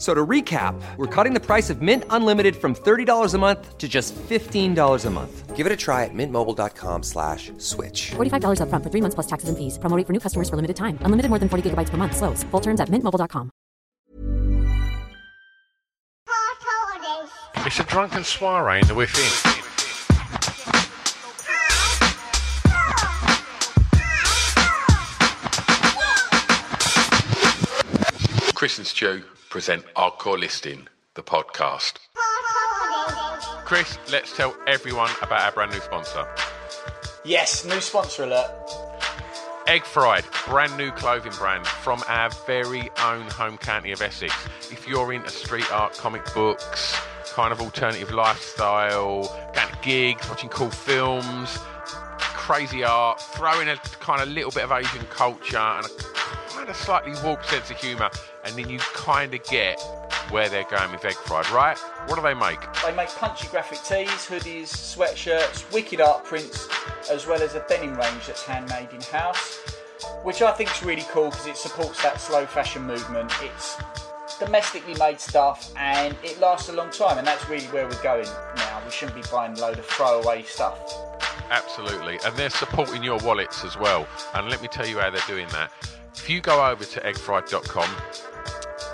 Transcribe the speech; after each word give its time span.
F- 0.00 0.06
So 0.06 0.14
to 0.14 0.26
recap, 0.26 0.80
we're 0.96 1.06
cutting 1.14 1.34
the 1.34 1.40
price 1.46 1.68
of 1.68 1.82
Mint 1.82 2.04
Unlimited 2.08 2.56
from 2.56 2.74
$30 2.74 3.34
a 3.34 3.38
month 3.38 3.76
to 3.76 3.86
just 3.86 4.14
$15 4.14 5.04
a 5.06 5.10
month. 5.10 5.54
Give 5.54 5.66
it 5.66 5.72
a 5.72 5.76
try 5.76 6.04
at 6.04 6.14
mintmobile.com 6.14 7.02
slash 7.02 7.52
switch. 7.58 8.12
$45 8.16 8.60
upfront 8.64 8.82
for 8.82 8.88
three 8.90 9.02
months 9.02 9.14
plus 9.14 9.26
taxes 9.26 9.50
and 9.50 9.58
fees. 9.58 9.78
Promo 9.78 10.02
for 10.06 10.14
new 10.14 10.20
customers 10.20 10.48
for 10.48 10.56
limited 10.56 10.76
time. 10.76 10.96
Unlimited 11.02 11.28
more 11.28 11.38
than 11.38 11.50
40 11.50 11.68
gigabytes 11.68 11.90
per 11.90 11.98
month. 11.98 12.16
Slows. 12.16 12.42
Full 12.44 12.60
terms 12.62 12.80
at 12.80 12.88
mintmobile.com. 12.88 13.50
It's 17.66 17.78
a 17.78 17.84
drunken 17.84 18.24
soiree 18.24 18.80
in 18.80 18.86
the 18.88 18.94
within. 18.94 19.60
Chris 28.54 28.78
and 28.78 28.86
Stu 28.86 29.22
present 29.50 29.84
Hardcore 29.96 30.38
Listening, 30.38 30.86
the 31.14 31.24
podcast. 31.24 31.94
Chris, 33.64 33.98
let's 34.12 34.34
tell 34.36 34.56
everyone 34.68 35.10
about 35.22 35.40
our 35.40 35.50
brand 35.50 35.72
new 35.72 35.80
sponsor. 35.80 36.24
Yes, 37.24 37.64
new 37.64 37.80
sponsor 37.80 38.22
alert. 38.22 38.48
Egg 39.66 39.84
Fried, 39.84 40.24
brand 40.46 40.76
new 40.76 40.92
clothing 40.92 41.32
brand 41.32 41.66
from 41.66 42.00
our 42.06 42.30
very 42.46 42.88
own 43.04 43.22
home 43.22 43.58
county 43.58 43.90
of 43.90 44.00
Essex. 44.00 44.32
If 44.70 44.86
you're 44.86 45.12
into 45.12 45.30
street 45.30 45.70
art, 45.72 45.94
comic 45.94 46.22
books, 46.32 46.96
kind 47.32 47.52
of 47.52 47.60
alternative 47.60 48.12
lifestyle, 48.12 49.24
going 49.52 49.68
to 49.68 49.78
gigs, 49.82 50.28
watching 50.28 50.48
cool 50.48 50.70
films, 50.70 51.58
crazy 52.18 52.84
art, 52.84 53.20
throwing 53.20 53.68
a 53.68 53.76
kind 53.98 54.22
of 54.22 54.28
little 54.28 54.52
bit 54.52 54.62
of 54.62 54.70
Asian 54.70 55.04
culture 55.06 55.58
and 55.58 55.86
a 55.86 55.88
kind 56.60 56.68
of 56.68 56.76
slightly 56.76 57.12
warped 57.24 57.46
sense 57.46 57.70
of 57.70 57.76
humour, 57.78 58.10
and 58.44 58.54
then 58.54 58.68
you 58.68 58.78
kind 58.78 59.32
of 59.32 59.42
get 59.44 59.80
where 60.28 60.46
they're 60.50 60.64
going 60.64 60.92
with 60.92 61.02
Egg 61.06 61.14
Fried, 61.14 61.48
right? 61.52 61.78
What 62.04 62.16
do 62.16 62.22
they 62.22 62.34
make? 62.34 62.60
They 62.84 62.94
make 62.94 63.08
punchy 63.08 63.48
graphic 63.48 63.78
tees, 63.78 64.10
hoodies, 64.28 64.68
sweatshirts, 64.68 65.72
wicked 65.72 66.02
art 66.02 66.22
prints, 66.24 66.68
as 67.10 67.26
well 67.26 67.40
as 67.40 67.54
a 67.54 67.64
denim 67.66 67.96
range 67.96 68.26
that's 68.26 68.44
handmade 68.44 68.90
in 68.92 69.00
house, 69.00 69.56
which 70.22 70.42
I 70.42 70.52
think 70.52 70.70
is 70.70 70.82
really 70.82 71.04
cool 71.08 71.30
because 71.30 71.46
it 71.46 71.56
supports 71.56 72.02
that 72.02 72.20
slow 72.20 72.44
fashion 72.44 72.82
movement. 72.82 73.32
It's 73.40 73.78
domestically 74.38 74.94
made 74.98 75.18
stuff 75.18 75.72
and 75.78 76.14
it 76.22 76.38
lasts 76.40 76.68
a 76.68 76.74
long 76.74 76.90
time, 76.90 77.16
and 77.16 77.26
that's 77.26 77.48
really 77.48 77.66
where 77.68 77.88
we're 77.88 78.02
going 78.02 78.28
now. 78.56 78.82
We 78.84 78.90
shouldn't 78.90 79.16
be 79.16 79.26
buying 79.32 79.56
a 79.56 79.60
load 79.62 79.78
of 79.78 79.86
throwaway 79.86 80.42
stuff. 80.42 80.78
Absolutely. 81.50 82.18
And 82.26 82.36
they're 82.36 82.50
supporting 82.50 83.02
your 83.02 83.18
wallets 83.20 83.64
as 83.64 83.78
well. 83.78 84.06
And 84.34 84.50
let 84.50 84.60
me 84.60 84.68
tell 84.68 84.86
you 84.86 84.98
how 84.98 85.08
they're 85.08 85.22
doing 85.26 85.48
that. 85.48 85.72
If 86.14 86.28
you 86.28 86.40
go 86.40 86.64
over 86.66 86.84
to 86.84 87.00
eggfried.com, 87.00 87.90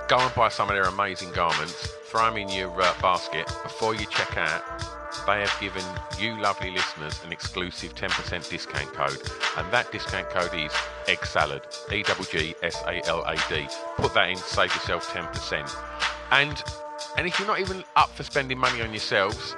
go 0.09 0.19
and 0.19 0.35
buy 0.35 0.49
some 0.49 0.69
of 0.69 0.75
their 0.75 0.85
amazing 0.85 1.33
garments, 1.33 1.89
throw 2.05 2.27
them 2.27 2.37
in 2.37 2.49
your 2.49 2.71
uh, 2.81 2.95
basket 3.01 3.47
before 3.63 3.95
you 3.95 4.07
check 4.07 4.37
out. 4.37 4.63
They 5.27 5.41
have 5.41 5.57
given 5.61 5.83
you 6.21 6.41
lovely 6.41 6.71
listeners 6.71 7.21
an 7.25 7.33
exclusive 7.33 7.95
10% 7.95 8.49
discount 8.49 8.93
code, 8.93 9.21
and 9.57 9.73
that 9.73 9.91
discount 9.91 10.29
code 10.31 10.55
is 10.55 10.73
egg 11.09 11.25
salad, 11.25 11.63
E 11.91 12.03
G 12.03 12.13
G 12.31 12.55
S 12.63 12.83
A 12.87 13.05
L 13.07 13.25
A 13.27 13.37
D. 13.49 13.67
Put 13.97 14.15
that 14.15 14.29
in, 14.29 14.37
save 14.37 14.73
yourself 14.75 15.09
10%. 15.09 15.69
And 16.31 16.63
and 17.17 17.27
if 17.27 17.39
you're 17.39 17.49
not 17.49 17.61
even 17.61 17.83
up 17.97 18.11
for 18.11 18.23
spending 18.23 18.59
money 18.59 18.83
on 18.83 18.91
yourselves, 18.91 19.57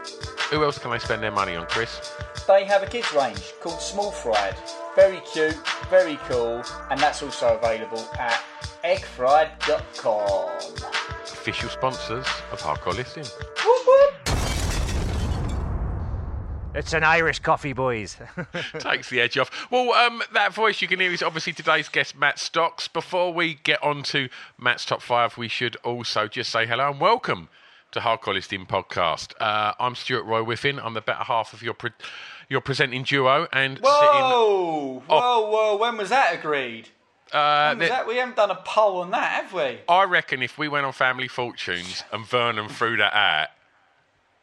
who 0.51 0.63
else 0.65 0.79
can 0.79 0.91
they 0.91 0.99
spend 0.99 1.23
their 1.23 1.33
money 1.33 1.57
on, 1.57 1.67
Chris? 1.67 2.13
They 2.47 2.65
have 2.65 2.83
a 2.83 2.87
kids 2.87 3.13
range 3.13 3.53
called 3.61 3.81
Small 3.81 4.11
Fried. 4.11 4.57
Very 4.99 5.21
cute, 5.33 5.57
very 5.91 6.17
cool, 6.29 6.61
and 6.91 6.99
that's 6.99 7.23
also 7.23 7.57
available 7.57 8.05
at 8.19 8.43
eggfried.com. 8.83 10.51
Official 11.23 11.69
sponsors 11.69 12.27
of 12.51 12.61
Hardcore 12.61 12.97
Listening. 12.97 13.27
Whoop, 13.65 13.87
whoop. 13.87 14.13
It's 16.75 16.93
an 16.95 17.05
Irish 17.05 17.39
coffee, 17.39 17.73
boys. 17.75 18.17
takes 18.81 19.09
the 19.09 19.21
edge 19.21 19.39
off. 19.39 19.69
Well, 19.71 19.93
um, 19.93 20.21
that 20.35 20.53
voice 20.53 20.83
you 20.83 20.89
can 20.89 20.99
hear 20.99 21.13
is 21.13 21.23
obviously 21.23 21.53
today's 21.53 21.89
guest, 21.89 22.19
Matt 22.19 22.41
Stocks. 22.41 22.89
Before 22.89 23.33
we 23.33 23.55
get 23.55 23.81
on 23.85 24.03
to 24.03 24.29
Matt's 24.59 24.85
top 24.85 25.01
five, 25.01 25.39
we 25.39 25.47
should 25.47 25.77
also 25.85 26.27
just 26.27 26.51
say 26.51 26.67
hello 26.67 26.91
and 26.91 27.01
welcome 27.01 27.51
to 27.93 28.01
Hardcore 28.01 28.35
Listening 28.35 28.67
Podcast. 28.67 29.33
Uh, 29.41 29.73
I'm 29.81 29.95
Stuart 29.95 30.25
Roy 30.25 30.43
Whiffin. 30.43 30.79
I'm 30.79 30.95
the 30.95 31.01
better 31.01 31.25
half 31.25 31.53
of 31.53 31.63
your 31.63 31.75
pre- 31.75 31.91
your 32.49 32.61
presenting 32.61 33.03
duo, 33.03 33.47
and 33.53 33.79
Whoa! 33.79 33.91
Oh. 33.91 35.03
Whoa, 35.07 35.51
whoa, 35.51 35.77
when 35.77 35.97
was 35.97 36.11
that 36.11 36.35
agreed? 36.35 36.89
Uh, 37.33 37.75
the- 37.75 37.87
that? 37.89 38.07
We 38.07 38.17
haven't 38.17 38.37
done 38.37 38.51
a 38.51 38.57
poll 38.65 39.01
on 39.01 39.11
that, 39.11 39.43
have 39.43 39.53
we? 39.53 39.79
I 39.89 40.05
reckon 40.05 40.43
if 40.43 40.59
we 40.59 40.69
went 40.69 40.87
on 40.87 40.93
Family 40.93 41.29
Fortunes 41.29 42.05
and 42.13 42.27
Vernon 42.27 42.69
threw 42.69 42.97
that 42.99 43.15
out, 43.15 43.49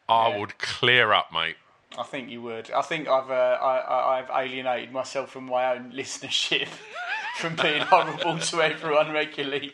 I 0.08 0.28
Yeah. 0.30 0.38
would 0.38 0.58
clear 0.58 1.12
up, 1.12 1.32
mate. 1.32 1.56
I 1.98 2.02
think 2.02 2.28
you 2.30 2.42
would. 2.42 2.70
I 2.72 2.82
think 2.82 3.08
I've 3.08 3.30
uh, 3.30 3.58
I, 3.60 3.76
I, 3.78 4.18
I've 4.18 4.30
alienated 4.30 4.92
myself 4.92 5.30
from 5.30 5.46
my 5.46 5.72
own 5.74 5.92
listenership 5.94 6.68
from 7.38 7.56
being 7.56 7.80
horrible 7.82 8.38
to 8.38 8.62
everyone 8.62 9.12
regularly. 9.12 9.72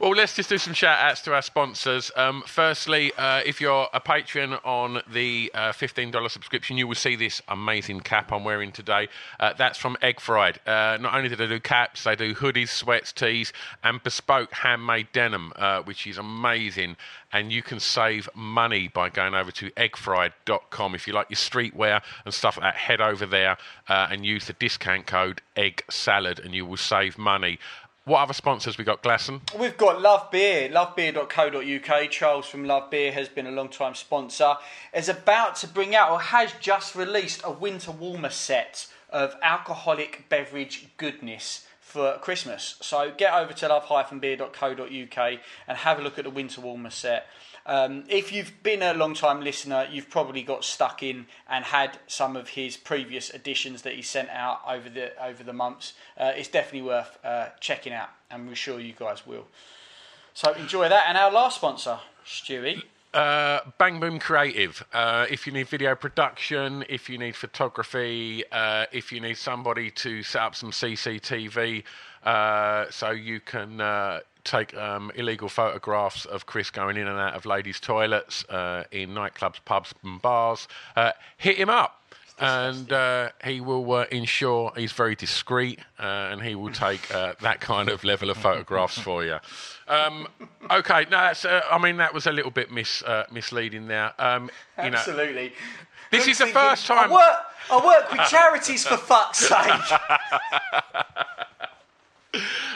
Well, 0.00 0.10
let's 0.10 0.34
just 0.36 0.48
do 0.48 0.58
some 0.58 0.72
shout 0.72 0.98
outs 0.98 1.20
to 1.22 1.34
our 1.34 1.42
sponsors. 1.42 2.10
Um, 2.16 2.42
firstly, 2.46 3.12
uh, 3.18 3.40
if 3.44 3.60
you're 3.60 3.88
a 3.92 4.00
patron 4.00 4.54
on 4.64 5.02
the 5.10 5.50
uh, 5.54 5.72
$15 5.72 6.30
subscription, 6.30 6.76
you 6.76 6.86
will 6.86 6.94
see 6.94 7.16
this 7.16 7.42
amazing 7.48 8.00
cap 8.00 8.32
I'm 8.32 8.44
wearing 8.44 8.72
today. 8.72 9.08
Uh, 9.40 9.52
that's 9.56 9.78
from 9.78 9.96
Egg 10.00 10.20
Fried. 10.20 10.60
Uh, 10.66 10.98
not 11.00 11.14
only 11.14 11.28
do 11.28 11.36
they 11.36 11.46
do 11.46 11.60
caps, 11.60 12.04
they 12.04 12.16
do 12.16 12.34
hoodies, 12.34 12.68
sweats, 12.68 13.12
tees, 13.12 13.52
and 13.82 14.02
bespoke 14.02 14.52
handmade 14.52 15.08
denim, 15.12 15.52
uh, 15.56 15.82
which 15.82 16.06
is 16.06 16.18
amazing. 16.18 16.96
And 17.32 17.50
you 17.50 17.62
can 17.62 17.80
save 17.80 18.28
money 18.34 18.88
by 18.88 19.08
going 19.08 19.34
over 19.34 19.50
to 19.52 19.70
eggfried.com. 19.70 20.94
If 20.94 21.06
you 21.06 21.14
like 21.14 21.30
your 21.30 21.36
streetwear 21.36 22.02
and 22.24 22.32
stuff 22.32 22.58
like 22.58 22.74
that, 22.74 22.76
head 22.76 23.00
over 23.00 23.26
there 23.26 23.56
uh, 23.88 24.08
and 24.10 24.24
use 24.24 24.46
the 24.46 24.52
discount 24.52 25.06
code 25.06 25.40
egg 25.56 25.82
salad 25.90 26.38
and 26.38 26.54
you 26.54 26.66
will 26.66 26.76
save 26.76 27.18
money. 27.18 27.58
What 28.04 28.18
other 28.18 28.32
sponsors 28.32 28.78
we 28.78 28.84
got, 28.84 29.00
Glasson? 29.00 29.40
We've 29.56 29.76
got 29.76 30.02
Love 30.02 30.28
Beer, 30.32 30.68
lovebeer.co.uk. 30.68 32.10
Charles 32.10 32.46
from 32.46 32.64
Love 32.64 32.90
Beer 32.90 33.12
has 33.12 33.28
been 33.28 33.46
a 33.46 33.52
long 33.52 33.68
time 33.68 33.94
sponsor. 33.94 34.56
Is 34.92 35.08
about 35.08 35.54
to 35.56 35.68
bring 35.68 35.94
out 35.94 36.10
or 36.10 36.20
has 36.20 36.52
just 36.60 36.96
released 36.96 37.42
a 37.44 37.52
winter 37.52 37.92
warmer 37.92 38.30
set 38.30 38.88
of 39.10 39.36
alcoholic 39.40 40.28
beverage 40.28 40.88
goodness 40.96 41.64
for 41.80 42.18
Christmas. 42.18 42.74
So 42.80 43.12
get 43.16 43.34
over 43.34 43.52
to 43.52 43.68
love-beer.co.uk 43.68 45.38
and 45.68 45.78
have 45.78 46.00
a 46.00 46.02
look 46.02 46.18
at 46.18 46.24
the 46.24 46.30
winter 46.30 46.60
warmer 46.60 46.90
set. 46.90 47.28
Um, 47.64 48.04
if 48.08 48.32
you've 48.32 48.62
been 48.62 48.82
a 48.82 48.94
long 48.94 49.14
time 49.14 49.40
listener, 49.40 49.86
you've 49.90 50.10
probably 50.10 50.42
got 50.42 50.64
stuck 50.64 51.02
in 51.02 51.26
and 51.48 51.64
had 51.64 51.98
some 52.06 52.36
of 52.36 52.50
his 52.50 52.76
previous 52.76 53.30
editions 53.30 53.82
that 53.82 53.94
he 53.94 54.02
sent 54.02 54.28
out 54.30 54.60
over 54.68 54.88
the 54.88 55.12
over 55.24 55.44
the 55.44 55.52
months. 55.52 55.94
Uh, 56.18 56.32
it's 56.34 56.48
definitely 56.48 56.82
worth 56.82 57.18
uh, 57.24 57.48
checking 57.60 57.92
out, 57.92 58.10
and 58.30 58.48
we're 58.48 58.54
sure 58.54 58.80
you 58.80 58.94
guys 58.98 59.26
will. 59.26 59.46
So 60.34 60.52
enjoy 60.52 60.88
that. 60.88 61.04
And 61.08 61.16
our 61.16 61.30
last 61.30 61.56
sponsor, 61.56 61.98
Stewie. 62.26 62.82
Uh, 63.14 63.60
Bang 63.76 64.00
Boom 64.00 64.18
Creative. 64.18 64.82
Uh, 64.92 65.26
if 65.30 65.46
you 65.46 65.52
need 65.52 65.68
video 65.68 65.94
production, 65.94 66.82
if 66.88 67.10
you 67.10 67.18
need 67.18 67.36
photography, 67.36 68.42
uh, 68.50 68.86
if 68.90 69.12
you 69.12 69.20
need 69.20 69.36
somebody 69.36 69.90
to 69.90 70.22
set 70.22 70.40
up 70.40 70.54
some 70.54 70.70
CCTV 70.70 71.84
uh, 72.24 72.86
so 72.90 73.10
you 73.10 73.40
can 73.40 73.82
uh, 73.82 74.20
take 74.44 74.74
um, 74.76 75.10
illegal 75.14 75.48
photographs 75.48 76.24
of 76.24 76.46
Chris 76.46 76.70
going 76.70 76.96
in 76.96 77.06
and 77.06 77.18
out 77.18 77.34
of 77.34 77.46
ladies' 77.46 77.80
toilets 77.80 78.44
uh, 78.48 78.84
in 78.90 79.10
nightclubs, 79.10 79.56
pubs, 79.64 79.94
and 80.02 80.20
bars, 80.20 80.68
uh, 80.96 81.12
hit 81.36 81.56
him 81.56 81.70
up. 81.70 81.98
and 82.38 82.92
uh, 82.92 83.28
he 83.44 83.60
will 83.60 83.92
uh, 83.92 84.04
ensure 84.10 84.72
he's 84.76 84.90
very 84.92 85.14
discreet 85.14 85.78
uh, 86.00 86.30
and 86.32 86.42
he 86.42 86.54
will 86.54 86.72
take 86.72 87.14
uh, 87.14 87.34
that 87.40 87.60
kind 87.60 87.88
of 87.88 88.02
level 88.04 88.30
of 88.30 88.36
photographs 88.36 88.98
for 88.98 89.22
you. 89.24 89.38
Um, 89.86 90.26
okay, 90.70 91.02
no, 91.04 91.18
that's. 91.18 91.44
Uh, 91.44 91.60
I 91.70 91.78
mean, 91.78 91.98
that 91.98 92.12
was 92.14 92.26
a 92.26 92.32
little 92.32 92.50
bit 92.50 92.70
mis, 92.72 93.02
uh, 93.02 93.24
misleading 93.30 93.86
there. 93.86 94.12
Um, 94.18 94.50
you 94.82 94.90
know, 94.90 94.96
Absolutely. 94.98 95.52
This 96.10 96.26
is 96.26 96.38
the 96.38 96.46
first 96.46 96.86
time- 96.86 97.10
I 97.10 97.12
work, 97.12 97.40
I 97.70 97.86
work 97.86 98.10
with 98.12 98.28
charities 98.28 98.86
for 98.86 98.96
fuck's 98.96 99.38
sake. 99.38 99.98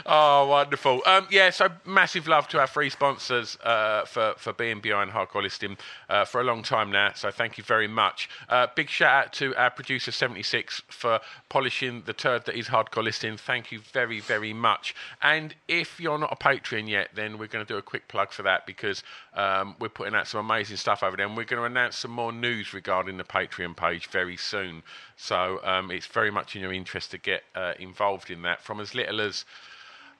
Oh, 0.08 0.46
wonderful. 0.46 1.02
Um, 1.04 1.26
yeah, 1.32 1.50
so 1.50 1.68
massive 1.84 2.28
love 2.28 2.46
to 2.48 2.60
our 2.60 2.68
free 2.68 2.90
sponsors 2.90 3.58
uh, 3.64 4.04
for, 4.04 4.34
for 4.36 4.52
being 4.52 4.78
behind 4.80 5.10
Hardcore 5.10 5.42
Listening 5.42 5.76
uh, 6.08 6.24
for 6.24 6.40
a 6.40 6.44
long 6.44 6.62
time 6.62 6.92
now. 6.92 7.10
So 7.16 7.32
thank 7.32 7.58
you 7.58 7.64
very 7.64 7.88
much. 7.88 8.30
Uh, 8.48 8.68
big 8.72 8.88
shout 8.88 9.26
out 9.26 9.32
to 9.34 9.52
our 9.56 9.68
producer 9.68 10.12
76 10.12 10.80
for 10.86 11.18
polishing 11.48 12.04
the 12.06 12.12
turd 12.12 12.44
that 12.44 12.56
is 12.56 12.68
Hardcore 12.68 13.02
Listening. 13.02 13.36
Thank 13.36 13.72
you 13.72 13.80
very, 13.80 14.20
very 14.20 14.52
much. 14.52 14.94
And 15.22 15.56
if 15.66 15.98
you're 15.98 16.18
not 16.18 16.32
a 16.32 16.36
Patreon 16.36 16.88
yet, 16.88 17.08
then 17.16 17.36
we're 17.36 17.48
going 17.48 17.66
to 17.66 17.72
do 17.72 17.76
a 17.78 17.82
quick 17.82 18.06
plug 18.06 18.30
for 18.30 18.44
that 18.44 18.64
because 18.64 19.02
um, 19.34 19.74
we're 19.80 19.88
putting 19.88 20.14
out 20.14 20.28
some 20.28 20.38
amazing 20.38 20.76
stuff 20.76 21.02
over 21.02 21.16
there. 21.16 21.26
And 21.26 21.36
we're 21.36 21.44
going 21.44 21.60
to 21.60 21.66
announce 21.66 21.98
some 21.98 22.12
more 22.12 22.30
news 22.30 22.72
regarding 22.72 23.16
the 23.16 23.24
Patreon 23.24 23.76
page 23.76 24.06
very 24.06 24.36
soon. 24.36 24.84
So 25.16 25.58
um, 25.64 25.90
it's 25.90 26.06
very 26.06 26.30
much 26.30 26.54
in 26.54 26.62
your 26.62 26.72
interest 26.72 27.10
to 27.10 27.18
get 27.18 27.42
uh, 27.56 27.72
involved 27.80 28.30
in 28.30 28.42
that 28.42 28.62
from 28.62 28.78
as 28.78 28.94
little 28.94 29.20
as. 29.20 29.44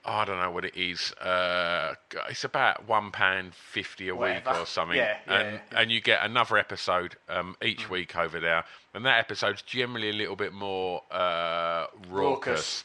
I 0.07 0.23
don't 0.25 0.39
know 0.39 0.51
what 0.51 0.63
it 0.63 0.75
is. 0.77 1.11
Uh, 1.13 1.93
it's 2.29 2.45
about 2.45 2.87
one 2.87 3.11
pound 3.11 3.53
fifty 3.53 4.07
a 4.07 4.15
week 4.15 4.43
or 4.47 4.65
something, 4.65 4.95
Yeah, 4.97 5.17
yeah, 5.27 5.33
and 5.39 5.59
yeah. 5.71 5.79
and 5.81 5.91
you 5.91 5.99
get 5.99 6.23
another 6.23 6.57
episode 6.57 7.17
um, 7.27 7.55
each 7.61 7.89
week 7.89 8.15
over 8.15 8.39
there. 8.39 8.63
And 8.93 9.05
that 9.05 9.19
episode's 9.19 9.61
generally 9.61 10.09
a 10.09 10.13
little 10.13 10.37
bit 10.37 10.53
more 10.53 11.01
uh, 11.11 11.87
raucous. 12.09 12.83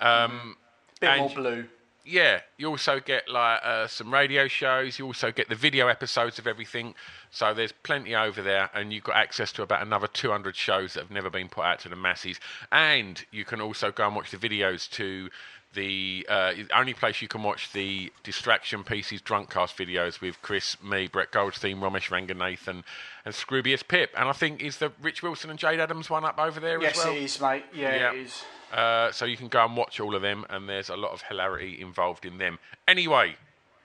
Um, 0.00 0.56
Bit 1.00 1.10
and- 1.10 1.20
more 1.20 1.30
blue. 1.30 1.64
yeah, 2.04 2.40
you 2.58 2.68
also 2.68 2.98
get 3.00 3.28
like 3.28 3.60
uh, 3.62 3.86
some 3.86 4.12
radio 4.12 4.48
shows. 4.48 4.98
You 4.98 5.06
also 5.06 5.30
get 5.30 5.48
the 5.48 5.54
video 5.54 5.86
episodes 5.86 6.38
of 6.40 6.46
everything. 6.48 6.94
So 7.30 7.54
there's 7.54 7.72
plenty 7.72 8.14
over 8.16 8.42
there, 8.42 8.68
and 8.74 8.92
you've 8.92 9.04
got 9.04 9.16
access 9.16 9.52
to 9.52 9.62
about 9.62 9.82
another 9.82 10.06
200 10.08 10.54
shows 10.56 10.94
that 10.94 11.00
have 11.00 11.10
never 11.10 11.30
been 11.30 11.48
put 11.48 11.64
out 11.64 11.78
to 11.80 11.88
the 11.88 11.96
masses. 11.96 12.40
And 12.72 13.24
you 13.30 13.44
can 13.44 13.60
also 13.60 13.90
go 13.92 14.06
and 14.06 14.16
watch 14.16 14.30
the 14.32 14.36
videos 14.36 14.90
to 14.92 15.30
the 15.74 16.26
uh, 16.28 16.52
only 16.74 16.94
place 16.94 17.20
you 17.20 17.28
can 17.28 17.42
watch 17.42 17.72
the 17.72 18.12
Distraction 18.22 18.84
Pieces 18.84 19.20
Drunkcast 19.20 19.74
videos 19.76 20.20
with 20.20 20.40
Chris, 20.42 20.76
me, 20.82 21.06
Brett 21.08 21.30
Goldstein, 21.32 21.78
Romesh 21.78 22.08
Ranganathan, 22.10 22.82
and 23.24 23.34
Scroobius 23.34 23.86
Pip. 23.86 24.10
And 24.16 24.28
I 24.28 24.32
think 24.32 24.62
is 24.62 24.78
the 24.78 24.92
Rich 25.02 25.22
Wilson 25.22 25.50
and 25.50 25.58
Jade 25.58 25.80
Adams 25.80 26.08
one 26.08 26.24
up 26.24 26.38
over 26.38 26.60
there 26.60 26.80
Yes, 26.80 26.98
as 26.98 27.04
well. 27.04 27.14
Yes, 27.14 27.20
it 27.20 27.24
is, 27.24 27.40
mate. 27.40 27.64
Yeah, 27.74 27.94
Yeah. 27.96 28.12
it 28.12 28.18
is. 28.18 28.44
Uh, 28.72 29.12
so 29.12 29.24
you 29.24 29.36
can 29.36 29.48
go 29.48 29.64
and 29.64 29.76
watch 29.76 30.00
all 30.00 30.14
of 30.16 30.22
them, 30.22 30.44
and 30.50 30.68
there's 30.68 30.88
a 30.88 30.96
lot 30.96 31.12
of 31.12 31.22
hilarity 31.22 31.80
involved 31.80 32.24
in 32.24 32.38
them. 32.38 32.58
Anyway, 32.88 33.36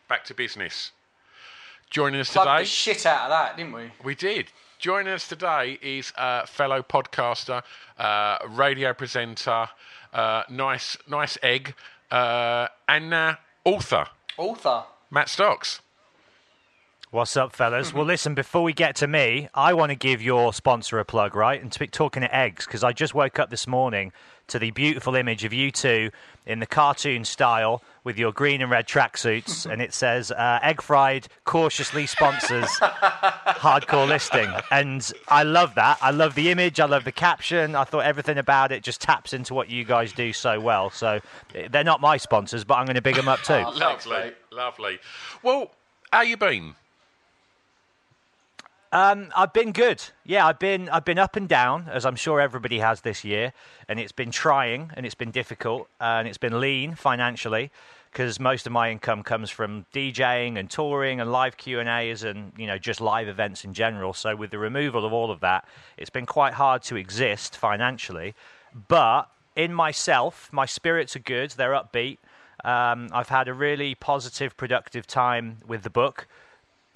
back 0.08 0.24
to 0.26 0.34
business. 0.34 0.92
Joining 1.90 2.20
us 2.20 2.32
Plugged 2.32 2.48
today, 2.50 2.62
the 2.64 2.66
shit 2.66 3.06
out 3.06 3.24
of 3.24 3.30
that, 3.30 3.58
didn't 3.58 3.74
we? 3.74 3.92
we 4.04 4.16
did. 4.16 4.48
Joining 4.80 5.12
us 5.12 5.28
today 5.28 5.78
is 5.82 6.14
a 6.18 6.48
fellow 6.48 6.82
podcaster, 6.82 7.64
uh, 7.98 8.38
radio 8.48 8.94
presenter, 8.94 9.68
uh, 10.14 10.44
nice, 10.50 10.98
nice 11.06 11.38
egg, 11.44 11.76
uh, 12.10 12.70
and 12.88 13.14
uh, 13.14 13.36
author 13.66 14.06
Author. 14.38 14.86
Matt 15.12 15.28
Stocks. 15.28 15.82
What's 17.12 17.36
up, 17.36 17.54
fellas? 17.54 17.94
Well, 17.94 18.06
listen, 18.06 18.36
before 18.36 18.64
we 18.64 18.72
get 18.72 18.96
to 18.98 19.08
me, 19.08 19.50
I 19.54 19.74
want 19.74 19.90
to 19.90 19.96
give 19.96 20.22
your 20.22 20.54
sponsor 20.54 20.98
a 20.98 21.04
plug, 21.04 21.36
right? 21.36 21.62
And 21.62 21.74
speak 21.74 21.92
talking 21.92 22.22
to 22.22 22.34
eggs, 22.34 22.66
because 22.66 22.82
I 22.82 22.94
just 22.94 23.14
woke 23.14 23.38
up 23.38 23.50
this 23.50 23.68
morning 23.68 24.14
to 24.50 24.60
the 24.60 24.72
beautiful 24.72 25.16
image 25.16 25.44
of 25.44 25.54
you 25.54 25.72
two 25.72 26.12
in 26.46 26.60
the 26.60 26.66
cartoon 26.66 27.24
style 27.26 27.82
with 28.04 28.18
your 28.18 28.32
green 28.32 28.62
and 28.62 28.72
red 28.72 28.88
tracksuits, 28.88 29.66
and 29.72 29.82
it 29.82 29.94
says 29.94 30.32
uh, 30.32 30.60
"Egg 30.62 30.82
Fried 30.82 31.28
cautiously 31.46 32.06
sponsors 32.06 32.68
hardcore 32.80 34.08
listening," 34.08 34.50
and 34.72 35.12
I 35.28 35.44
love 35.44 35.76
that. 35.76 35.98
I 36.02 36.12
love 36.12 36.36
the 36.36 36.50
image. 36.50 36.80
I 36.80 36.86
love 36.86 37.04
the 37.04 37.12
caption. 37.12 37.76
I 37.76 37.84
thought 37.84 38.06
everything 38.06 38.38
about 38.38 38.72
it 38.72 38.84
just 38.84 39.02
taps 39.02 39.34
into 39.34 39.54
what 39.54 39.70
you 39.70 39.84
guys 39.84 40.12
do 40.12 40.34
so 40.34 40.60
well. 40.60 40.90
So 40.90 41.20
eh, 41.56 41.68
they're 41.70 41.84
not 41.84 42.02
my 42.02 42.18
sponsors, 42.18 42.64
but 42.64 42.76
I'm 42.76 42.86
going 42.86 42.96
to 42.96 43.02
big 43.02 43.16
them 43.16 43.28
up 43.28 43.42
too. 43.42 43.54
Oh, 43.66 43.72
Lovely, 43.80 44.32
lovely. 44.52 45.00
Well, 45.44 45.72
how 46.12 46.22
you 46.22 46.38
been? 46.38 46.76
Um, 48.92 49.32
I've 49.36 49.54
been 49.54 49.72
good. 49.72 50.04
Yeah, 50.26 50.48
I've 50.48 50.58
been 50.58 50.90
I've 50.90 51.06
been 51.06 51.20
up 51.20 51.36
and 51.36 51.48
down, 51.48 51.88
as 51.92 52.06
I'm 52.06 52.16
sure 52.16 52.42
everybody 52.42 52.80
has 52.80 53.02
this 53.02 53.24
year, 53.24 53.54
and 53.88 54.00
it's 54.00 54.12
been 54.12 54.32
trying 54.32 54.92
and 54.96 55.06
it's 55.06 55.16
been 55.16 55.30
difficult 55.32 55.88
and 56.00 56.28
it's 56.28 56.40
been 56.40 56.60
lean 56.60 56.96
financially 56.96 57.72
because 58.12 58.40
most 58.40 58.66
of 58.66 58.72
my 58.72 58.90
income 58.90 59.22
comes 59.22 59.52
from 59.52 59.86
DJing 59.94 60.58
and 60.58 60.72
touring 60.72 61.22
and 61.22 61.32
live 61.32 61.56
Q 61.58 61.80
and 61.80 61.88
A's 61.88 62.24
and 62.24 62.52
you 62.58 62.66
know 62.66 62.80
just 62.80 63.00
live 63.00 63.28
events 63.28 63.64
in 63.64 63.76
general. 63.76 64.12
So 64.14 64.36
with 64.36 64.50
the 64.50 64.58
removal 64.58 65.06
of 65.06 65.14
all 65.14 65.30
of 65.30 65.40
that, 65.42 65.68
it's 65.96 66.10
been 66.10 66.26
quite 66.26 66.54
hard 66.54 66.82
to 66.84 66.96
exist 66.96 67.56
financially. 67.56 68.34
But 68.88 69.30
in 69.56 69.72
myself, 69.72 70.50
my 70.52 70.66
spirits 70.66 71.16
are 71.16 71.20
good. 71.20 71.52
They're 71.52 71.74
upbeat. 71.74 72.18
Um, 72.66 73.10
I've 73.14 73.30
had 73.30 73.48
a 73.48 73.54
really 73.54 73.94
positive, 73.94 74.58
productive 74.58 75.06
time 75.06 75.58
with 75.68 75.84
the 75.84 75.90
book 75.92 76.28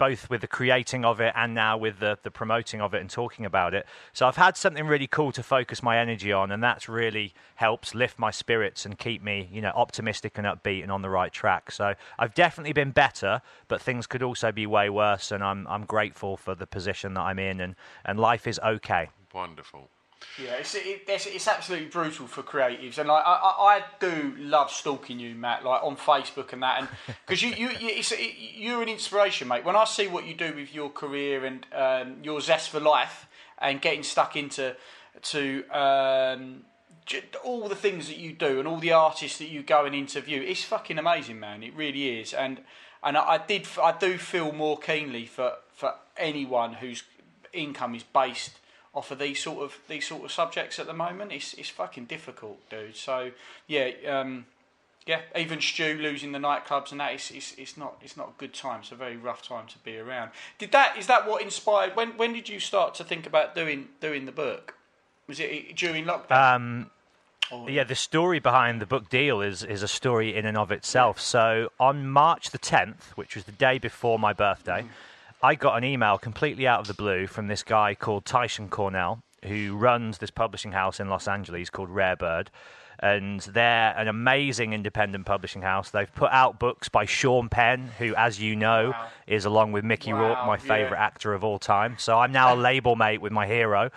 both 0.08 0.28
with 0.28 0.42
the 0.42 0.46
creating 0.46 1.02
of 1.02 1.18
it 1.18 1.32
and 1.34 1.54
now 1.54 1.78
with 1.78 1.98
the, 1.98 2.18
the 2.24 2.30
promoting 2.30 2.78
of 2.78 2.92
it 2.92 3.00
and 3.00 3.08
talking 3.08 3.46
about 3.46 3.72
it. 3.72 3.86
So 4.12 4.26
I've 4.26 4.36
had 4.36 4.54
something 4.54 4.86
really 4.86 5.06
cool 5.06 5.32
to 5.32 5.42
focus 5.42 5.82
my 5.82 5.96
energy 5.96 6.30
on, 6.30 6.50
and 6.50 6.62
that's 6.62 6.90
really 6.90 7.32
helps 7.54 7.94
lift 7.94 8.18
my 8.18 8.30
spirits 8.30 8.84
and 8.84 8.98
keep 8.98 9.22
me, 9.22 9.48
you 9.50 9.62
know, 9.62 9.72
optimistic 9.74 10.36
and 10.36 10.46
upbeat 10.46 10.82
and 10.82 10.92
on 10.92 11.00
the 11.00 11.08
right 11.08 11.32
track. 11.32 11.70
So 11.70 11.94
I've 12.18 12.34
definitely 12.34 12.74
been 12.74 12.90
better, 12.90 13.40
but 13.66 13.80
things 13.80 14.06
could 14.06 14.22
also 14.22 14.52
be 14.52 14.66
way 14.66 14.90
worse, 14.90 15.32
and 15.32 15.42
I'm 15.42 15.66
I'm 15.68 15.86
grateful 15.86 16.36
for 16.36 16.54
the 16.54 16.66
position 16.66 17.14
that 17.14 17.22
I'm 17.22 17.38
in, 17.38 17.58
and 17.60 17.74
and 18.04 18.20
life 18.20 18.46
is 18.46 18.60
okay. 18.62 19.08
Wonderful. 19.32 19.88
Yeah, 20.42 20.54
it's, 20.54 20.74
it, 20.74 21.02
it's, 21.06 21.26
it's 21.26 21.46
absolutely 21.46 21.88
brutal 21.88 22.26
for 22.26 22.42
creatives, 22.42 22.98
and 22.98 23.08
like 23.08 23.22
I, 23.24 23.32
I, 23.32 23.76
I 23.76 23.84
do 24.00 24.34
love 24.38 24.70
stalking 24.70 25.20
you, 25.20 25.34
Matt, 25.34 25.64
like 25.64 25.82
on 25.82 25.96
Facebook 25.96 26.52
and 26.52 26.62
that, 26.62 26.80
and 26.80 26.88
because 27.26 27.40
you, 27.40 27.50
you, 27.50 27.70
it, 27.72 28.34
you're 28.56 28.82
an 28.82 28.88
inspiration, 28.88 29.46
mate. 29.46 29.64
When 29.64 29.76
I 29.76 29.84
see 29.84 30.08
what 30.08 30.26
you 30.26 30.34
do 30.34 30.52
with 30.54 30.74
your 30.74 30.90
career 30.90 31.44
and 31.44 31.66
um, 31.72 32.16
your 32.24 32.40
zest 32.40 32.70
for 32.70 32.80
life, 32.80 33.28
and 33.58 33.80
getting 33.80 34.02
stuck 34.02 34.36
into 34.36 34.76
to 35.22 35.64
um, 35.70 36.62
all 37.44 37.68
the 37.68 37.76
things 37.76 38.08
that 38.08 38.16
you 38.16 38.32
do 38.32 38.58
and 38.58 38.66
all 38.66 38.78
the 38.78 38.92
artists 38.92 39.38
that 39.38 39.48
you 39.48 39.62
go 39.62 39.84
and 39.84 39.94
interview, 39.94 40.42
it's 40.42 40.64
fucking 40.64 40.98
amazing, 40.98 41.38
man. 41.38 41.62
It 41.62 41.74
really 41.74 42.20
is, 42.20 42.34
and 42.34 42.60
and 43.02 43.16
I, 43.16 43.34
I 43.34 43.38
did, 43.38 43.68
I 43.80 43.92
do 43.92 44.18
feel 44.18 44.52
more 44.52 44.78
keenly 44.78 45.26
for 45.26 45.52
for 45.72 45.94
anyone 46.16 46.74
whose 46.74 47.04
income 47.52 47.94
is 47.94 48.02
based 48.02 48.58
off 48.94 49.10
of 49.10 49.18
these 49.18 49.42
sort 49.42 49.62
of 49.62 49.78
these 49.88 50.06
sort 50.06 50.24
of 50.24 50.32
subjects 50.32 50.78
at 50.78 50.86
the 50.86 50.94
moment. 50.94 51.32
It's 51.32 51.54
it's 51.54 51.68
fucking 51.68 52.04
difficult, 52.06 52.58
dude. 52.70 52.96
So 52.96 53.32
yeah, 53.66 53.90
um, 54.08 54.46
yeah. 55.06 55.20
Even 55.36 55.60
Stu 55.60 55.98
losing 56.00 56.32
the 56.32 56.38
nightclubs 56.38 56.92
and 56.92 57.00
that, 57.00 57.12
it's, 57.12 57.30
it's 57.30 57.54
it's 57.58 57.76
not 57.76 57.96
it's 58.00 58.16
not 58.16 58.28
a 58.28 58.38
good 58.38 58.54
time. 58.54 58.80
It's 58.80 58.92
a 58.92 58.96
very 58.96 59.16
rough 59.16 59.46
time 59.46 59.66
to 59.68 59.78
be 59.78 59.98
around. 59.98 60.30
Did 60.58 60.72
that 60.72 60.96
is 60.96 61.06
that 61.08 61.28
what 61.28 61.42
inspired? 61.42 61.96
When 61.96 62.16
when 62.16 62.32
did 62.32 62.48
you 62.48 62.60
start 62.60 62.94
to 62.96 63.04
think 63.04 63.26
about 63.26 63.54
doing 63.54 63.88
doing 64.00 64.26
the 64.26 64.32
book? 64.32 64.74
Was 65.26 65.40
it 65.40 65.74
during 65.76 66.04
lockdown? 66.04 66.54
Um, 66.54 66.90
yeah, 67.68 67.84
the 67.84 67.94
story 67.94 68.38
behind 68.38 68.80
the 68.80 68.86
book 68.86 69.10
deal 69.10 69.40
is 69.40 69.62
is 69.62 69.82
a 69.82 69.88
story 69.88 70.34
in 70.34 70.46
and 70.46 70.56
of 70.56 70.70
itself. 70.70 71.20
So 71.20 71.70
on 71.80 72.08
March 72.08 72.50
the 72.50 72.58
10th, 72.58 73.16
which 73.16 73.34
was 73.34 73.44
the 73.44 73.52
day 73.52 73.78
before 73.78 74.18
my 74.18 74.32
birthday, 74.32 74.84
I 75.44 75.56
got 75.56 75.76
an 75.76 75.84
email 75.84 76.16
completely 76.16 76.66
out 76.66 76.80
of 76.80 76.86
the 76.86 76.94
blue 76.94 77.26
from 77.26 77.48
this 77.48 77.62
guy 77.62 77.94
called 77.94 78.24
Tyson 78.24 78.70
Cornell, 78.70 79.22
who 79.44 79.76
runs 79.76 80.16
this 80.16 80.30
publishing 80.30 80.72
house 80.72 81.00
in 81.00 81.10
Los 81.10 81.28
Angeles 81.28 81.68
called 81.68 81.90
Rare 81.90 82.16
Bird. 82.16 82.50
And 83.00 83.40
they're 83.40 83.94
an 83.94 84.08
amazing 84.08 84.72
independent 84.72 85.26
publishing 85.26 85.60
house. 85.60 85.90
They've 85.90 86.12
put 86.14 86.30
out 86.32 86.58
books 86.58 86.88
by 86.88 87.04
Sean 87.04 87.50
Penn, 87.50 87.90
who, 87.98 88.14
as 88.14 88.40
you 88.40 88.56
know, 88.56 88.92
Wow. 88.92 89.06
is 89.26 89.44
along 89.44 89.72
with 89.72 89.84
Mickey 89.84 90.14
Rourke, 90.14 90.38
Wow, 90.38 90.46
my 90.46 90.54
yeah. 90.54 90.62
favorite 90.62 90.98
actor 90.98 91.34
of 91.34 91.44
all 91.44 91.58
time. 91.58 91.96
So 91.98 92.18
I'm 92.18 92.32
now 92.32 92.54
a 92.54 92.56
label 92.56 92.96
mate 92.96 93.20
with 93.20 93.32
my 93.32 93.46
hero. 93.46 93.90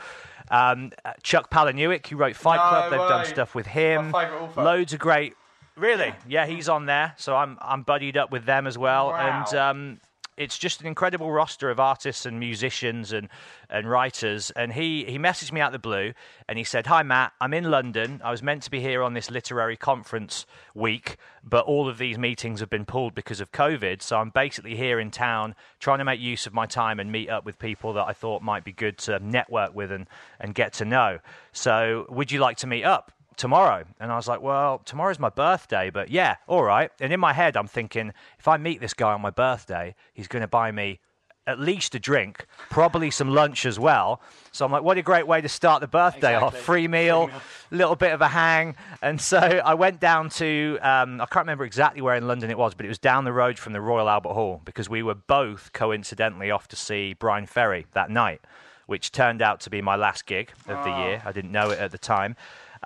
Um, 0.52 0.92
uh, 1.06 1.14
Chuck 1.24 1.50
Palahniuk, 1.50 2.08
who 2.08 2.18
wrote 2.18 2.36
Fight 2.36 2.58
No 2.58 2.68
Club, 2.68 2.92
they've 2.92 3.00
done 3.10 3.26
stuff 3.26 3.56
with 3.56 3.68
him. 3.68 4.10
My. 4.12 4.28
Loads 4.58 4.92
of 4.92 5.00
great. 5.00 5.34
Really? 5.78 6.14
Yeah, 6.28 6.46
he's 6.46 6.68
on 6.68 6.88
there. 6.88 7.14
So 7.16 7.38
I'm 7.38 7.58
I'm 7.62 7.84
buddied 7.84 8.18
up 8.18 8.32
with 8.32 8.44
them 8.46 8.68
as 8.68 8.78
well. 8.78 9.10
Wow. 9.10 9.46
And 9.46 9.58
um, 9.58 10.00
it's 10.38 10.58
just 10.58 10.82
an 10.82 10.88
incredible 10.88 11.32
roster 11.32 11.70
of 11.70 11.80
artists 11.80 12.26
and 12.26 12.40
musicians 12.40 13.12
and 13.12 13.28
and 13.70 13.90
writers. 13.90 14.52
And 14.52 14.74
he 14.74 15.04
he 15.06 15.18
messaged 15.18 15.52
me 15.52 15.60
out 15.60 15.72
the 15.72 15.80
blue, 15.80 16.14
and 16.48 16.58
he 16.58 16.64
said, 16.64 16.88
"Hi 16.88 17.04
Matt, 17.04 17.34
I'm 17.42 17.54
in 17.54 17.66
London. 17.72 18.22
I 18.24 18.32
was 18.32 18.44
meant 18.44 18.64
to 18.64 18.72
be 18.72 18.80
here 18.80 19.02
on 19.04 19.14
this 19.14 19.30
literary 19.32 19.76
conference 19.76 20.46
week, 20.74 21.18
but 21.44 21.66
all 21.66 21.90
of 21.90 21.98
these 21.98 22.18
meetings 22.18 22.60
have 22.60 22.70
been 22.70 22.86
pulled 22.86 23.16
because 23.16 23.42
of 23.42 23.52
COVID. 23.52 24.02
So 24.02 24.18
I'm 24.18 24.30
basically 24.30 24.76
here 24.76 25.00
in 25.00 25.12
town 25.12 25.56
trying 25.80 25.98
to 25.98 26.06
make 26.06 26.20
use 26.20 26.46
of 26.46 26.54
my 26.54 26.66
time 26.66 27.00
and 27.00 27.12
meet 27.12 27.30
up 27.30 27.44
with 27.46 27.60
people 27.60 27.94
that 27.94 28.08
I 28.08 28.14
thought 28.14 28.42
might 28.42 28.64
be 28.64 28.72
good 28.72 28.98
to 29.00 29.20
network 29.20 29.76
with 29.76 29.92
and 29.92 30.08
and 30.40 30.54
get 30.54 30.74
to 30.74 30.86
know. 30.86 31.20
So 31.52 32.06
would 32.10 32.32
you 32.32 32.40
like 32.40 32.58
to 32.58 32.68
meet 32.68 32.84
up?" 32.84 33.12
Tomorrow. 33.38 33.86
And 34.00 34.12
I 34.12 34.16
was 34.16 34.28
like, 34.28 34.42
well, 34.42 34.82
tomorrow's 34.84 35.20
my 35.20 35.30
birthday, 35.30 35.90
but 35.90 36.10
yeah, 36.10 36.36
all 36.48 36.64
right. 36.64 36.92
And 37.00 37.14
in 37.14 37.20
my 37.20 37.34
head, 37.34 37.56
I'm 37.56 37.68
thinking, 37.68 38.12
if 38.40 38.48
I 38.48 38.58
meet 38.58 38.82
this 38.82 38.94
guy 38.94 39.14
on 39.14 39.22
my 39.22 39.30
birthday, 39.30 39.96
he's 40.14 40.28
going 40.28 40.42
to 40.42 40.48
buy 40.48 40.72
me 40.72 41.00
at 41.46 41.60
least 41.60 41.96
a 41.96 42.00
drink, 42.00 42.46
probably 42.70 43.10
some 43.10 43.30
lunch 43.30 43.66
as 43.66 43.80
well. 43.80 44.22
So 44.52 44.66
I'm 44.66 44.72
like, 44.72 44.84
what 44.84 44.98
a 44.98 45.02
great 45.02 45.26
way 45.28 45.40
to 45.40 45.48
start 45.48 45.80
the 45.80 45.88
birthday 45.88 46.36
Exactly. 46.36 46.46
off. 46.46 46.58
Free 46.58 46.90
meal, 46.90 47.30
little 47.72 47.96
bit 47.96 48.12
of 48.12 48.22
a 48.22 48.28
hang. 48.28 48.76
And 49.02 49.22
so 49.22 49.38
I 49.38 49.74
went 49.76 50.02
down 50.02 50.30
to, 50.32 50.78
um, 50.82 51.22
I 51.22 51.26
can't 51.26 51.46
remember 51.46 51.64
exactly 51.64 52.02
where 52.02 52.16
in 52.16 52.28
London 52.28 52.50
it 52.52 52.58
was, 52.58 52.74
but 52.74 52.86
it 52.86 52.90
was 52.90 53.00
down 53.00 53.24
the 53.24 53.32
road 53.32 53.58
from 53.58 53.72
the 53.72 53.80
Royal 53.80 54.10
Albert 54.10 54.34
Hall 54.34 54.62
because 54.66 54.90
we 54.90 55.02
were 55.02 55.16
both 55.16 55.72
coincidentally 55.72 56.52
off 56.52 56.68
to 56.68 56.76
see 56.76 57.14
Bryan 57.14 57.46
Ferry 57.46 57.86
that 57.94 58.10
night, 58.10 58.42
which 58.88 59.14
turned 59.14 59.42
out 59.42 59.62
to 59.62 59.70
be 59.70 59.82
my 59.82 59.96
last 59.96 60.26
gig 60.26 60.52
of 60.68 60.84
the 60.84 60.90
year. 60.90 61.22
I 61.24 61.32
didn't 61.32 61.54
know 61.54 61.70
it 61.70 61.80
at 61.80 61.92
the 61.92 61.98
time. 61.98 62.36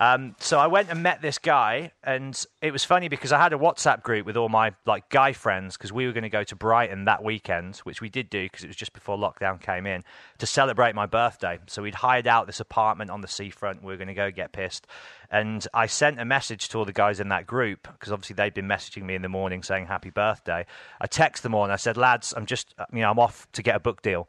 Um, 0.02 0.34
so 0.40 0.58
I 0.58 0.66
went 0.66 0.90
and 0.90 1.00
met 1.04 1.22
this 1.22 1.38
guy, 1.38 1.92
and 2.02 2.44
it 2.60 2.72
was 2.72 2.84
funny 2.84 3.06
because 3.06 3.30
I 3.30 3.40
had 3.40 3.52
a 3.52 3.56
WhatsApp 3.56 4.02
group 4.02 4.26
with 4.26 4.36
all 4.36 4.48
my 4.48 4.72
like 4.84 5.08
guy 5.10 5.32
friends 5.32 5.76
because 5.76 5.92
we 5.92 6.06
were 6.06 6.12
going 6.12 6.24
to 6.24 6.28
go 6.28 6.42
to 6.42 6.56
Brighton 6.56 7.04
that 7.04 7.22
weekend, 7.22 7.76
which 7.84 8.00
we 8.00 8.08
did 8.08 8.28
do 8.28 8.42
because 8.46 8.64
it 8.64 8.66
was 8.66 8.74
just 8.74 8.94
before 8.94 9.16
lockdown 9.16 9.60
came 9.60 9.86
in 9.86 10.02
to 10.38 10.46
celebrate 10.46 10.96
my 10.96 11.06
birthday. 11.06 11.60
So 11.68 11.82
we'd 11.82 11.94
hired 11.94 12.26
out 12.26 12.48
this 12.48 12.58
apartment 12.58 13.12
on 13.12 13.20
the 13.20 13.28
seafront. 13.28 13.84
We 13.84 13.92
were 13.92 13.96
going 13.96 14.08
to 14.08 14.14
go 14.14 14.32
get 14.32 14.50
pissed, 14.50 14.88
and 15.30 15.64
I 15.72 15.86
sent 15.86 16.18
a 16.18 16.24
message 16.24 16.70
to 16.70 16.78
all 16.78 16.84
the 16.84 16.92
guys 16.92 17.20
in 17.20 17.28
that 17.28 17.46
group 17.46 17.86
because 17.92 18.10
obviously 18.10 18.34
they'd 18.34 18.54
been 18.54 18.66
messaging 18.66 19.04
me 19.04 19.14
in 19.14 19.22
the 19.22 19.28
morning 19.28 19.62
saying 19.62 19.86
happy 19.86 20.10
birthday. 20.10 20.66
I 21.00 21.06
texted 21.06 21.42
them 21.42 21.54
all 21.54 21.62
and 21.62 21.72
I 21.72 21.76
said, 21.76 21.96
lads, 21.96 22.34
I'm 22.36 22.46
just 22.46 22.74
you 22.92 23.02
know 23.02 23.10
I'm 23.12 23.20
off 23.20 23.46
to 23.52 23.62
get 23.62 23.76
a 23.76 23.80
book 23.80 24.02
deal. 24.02 24.26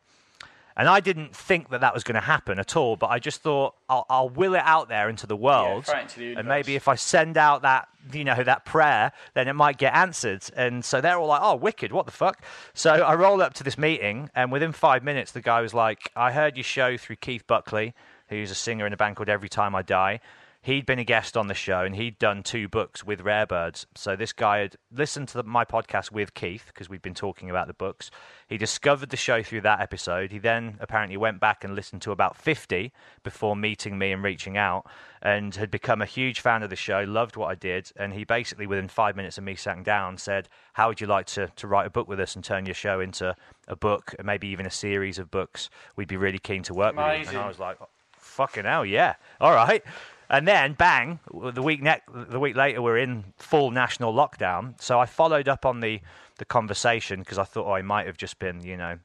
And 0.76 0.90
I 0.90 1.00
didn't 1.00 1.36
think 1.36 1.70
that 1.70 1.82
that 1.82 1.94
was 1.94 2.04
going 2.04 2.16
to 2.16 2.22
happen 2.22 2.58
at 2.58 2.76
all, 2.76 2.96
but 2.96 3.08
I 3.08 3.20
just 3.20 3.42
thought 3.42 3.76
I'll, 3.88 4.06
I'll 4.10 4.30
will 4.30 4.56
it 4.56 4.64
out 4.64 4.90
there 4.90 5.08
into 5.08 5.28
the 5.28 5.36
world, 5.36 5.88
it 5.88 6.02
into 6.02 6.20
the 6.20 6.36
and 6.40 6.48
maybe 6.48 6.76
if 6.76 6.88
I 6.88 6.96
send 6.96 7.38
out 7.38 7.62
that 7.62 7.88
you 8.12 8.24
know 8.24 8.44
that 8.44 8.66
prayer, 8.66 9.12
then 9.34 9.48
it 9.48 9.54
might 9.54 9.78
get 9.78 9.94
answered. 9.94 10.44
And 10.56 10.84
so 10.84 11.00
they're 11.00 11.18
all 11.18 11.28
like, 11.28 11.42
"Oh, 11.44 11.56
wicked! 11.56 11.92
What 11.92 12.06
the 12.06 12.12
fuck?" 12.12 12.44
So 12.74 12.92
I 12.92 13.14
roll 13.16 13.42
up 13.42 13.54
to 13.56 13.64
this 13.64 13.78
meeting, 13.78 14.30
and 14.36 14.52
within 14.52 14.72
five 14.72 15.04
minutes, 15.04 15.32
the 15.32 15.42
guy 15.42 15.62
was 15.62 15.74
like, 15.74 16.12
"I 16.16 16.32
heard 16.32 16.58
your 16.58 16.64
show 16.64 16.98
through 16.98 17.18
Keith 17.18 17.46
Buckley, 17.46 17.94
who's 18.30 18.50
a 18.50 18.56
singer 18.56 18.88
in 18.88 18.94
a 18.94 18.98
band 18.98 19.16
called 19.16 19.30
Every 19.30 19.50
Time 19.50 19.76
I 19.76 19.84
Die." 19.84 20.20
He'd 20.64 20.86
been 20.86 20.98
a 20.98 21.04
guest 21.04 21.36
on 21.36 21.48
the 21.48 21.54
show 21.54 21.82
and 21.82 21.94
he'd 21.94 22.18
done 22.18 22.42
two 22.42 22.70
books 22.70 23.04
with 23.04 23.20
Rare 23.20 23.46
Birds. 23.46 23.86
So 23.96 24.16
this 24.16 24.32
guy 24.32 24.60
had 24.60 24.78
listened 24.94 25.28
to 25.28 25.40
the, 25.40 25.44
my 25.44 25.66
podcast 25.66 26.10
with 26.10 26.34
Keith 26.34 26.68
because 26.68 26.88
we'd 26.88 27.02
been 27.02 27.14
talking 27.14 27.50
about 27.50 27.68
the 27.68 27.74
books. 27.74 28.10
He 28.48 28.58
discovered 28.58 29.10
the 29.10 29.18
show 29.18 29.44
through 29.44 29.60
that 29.62 29.82
episode. 29.82 30.32
He 30.32 30.40
then 30.40 30.78
apparently 30.80 31.18
went 31.18 31.42
back 31.42 31.66
and 31.66 31.76
listened 31.76 32.02
to 32.04 32.12
about 32.12 32.38
50 32.38 32.94
before 33.24 33.58
meeting 33.58 33.98
me 33.98 34.14
and 34.14 34.24
reaching 34.24 34.56
out 34.56 34.86
and 35.22 35.54
had 35.54 35.70
become 35.70 36.02
a 36.02 36.06
huge 36.06 36.40
fan 36.40 36.64
of 36.64 36.70
the 36.70 36.78
show, 36.78 37.04
loved 37.06 37.36
what 37.36 37.48
I 37.48 37.56
did. 37.56 37.92
And 37.98 38.14
he 38.14 38.24
basically, 38.24 38.66
within 38.66 38.88
five 38.88 39.18
minutes 39.18 39.38
of 39.38 39.44
me 39.44 39.56
sitting 39.56 39.84
down, 39.84 40.18
said, 40.18 40.48
How 40.72 40.88
would 40.88 41.02
you 41.02 41.08
like 41.08 41.26
to, 41.28 41.50
to 41.58 41.68
write 41.68 41.88
a 41.88 41.90
book 41.90 42.08
with 42.08 42.22
us 42.22 42.36
and 42.36 42.44
turn 42.44 42.66
your 42.66 42.76
show 42.76 43.02
into 43.02 43.36
a 43.68 43.76
book, 43.76 44.16
and 44.18 44.26
maybe 44.26 44.48
even 44.48 44.66
a 44.66 44.72
series 44.72 45.20
of 45.20 45.30
books? 45.30 45.70
We'd 45.98 46.08
be 46.08 46.16
really 46.16 46.40
keen 46.40 46.64
to 46.64 46.74
work 46.74 46.96
with 46.96 47.06
you. 47.06 47.28
And 47.28 47.38
I 47.38 47.50
was 47.50 47.60
like, 47.60 47.80
Fucking 48.18 48.64
hell, 48.64 48.86
yeah. 48.86 49.16
All 49.42 49.54
right. 49.54 49.84
And 50.34 50.48
then, 50.48 50.74
bang! 50.74 51.20
The 51.32 51.62
week 51.62 51.84
the 52.12 52.40
week 52.40 52.56
later, 52.56 52.82
we're 52.82 52.98
in 52.98 53.24
full 53.38 53.70
national 53.70 54.16
lockdown. 54.16 54.82
So 54.82 55.00
I 55.00 55.06
followed 55.06 55.48
up 55.48 55.64
on 55.64 55.80
the 55.80 56.02
the 56.40 56.46
conversation 56.46 57.20
because 57.20 57.38
I 57.38 57.44
thought, 57.44 57.68
oh, 57.68 57.74
I 57.74 57.84
might 57.84 58.08
have 58.08 58.18
just 58.18 58.40
been, 58.40 58.64
you 58.64 58.76
know, 58.76 58.98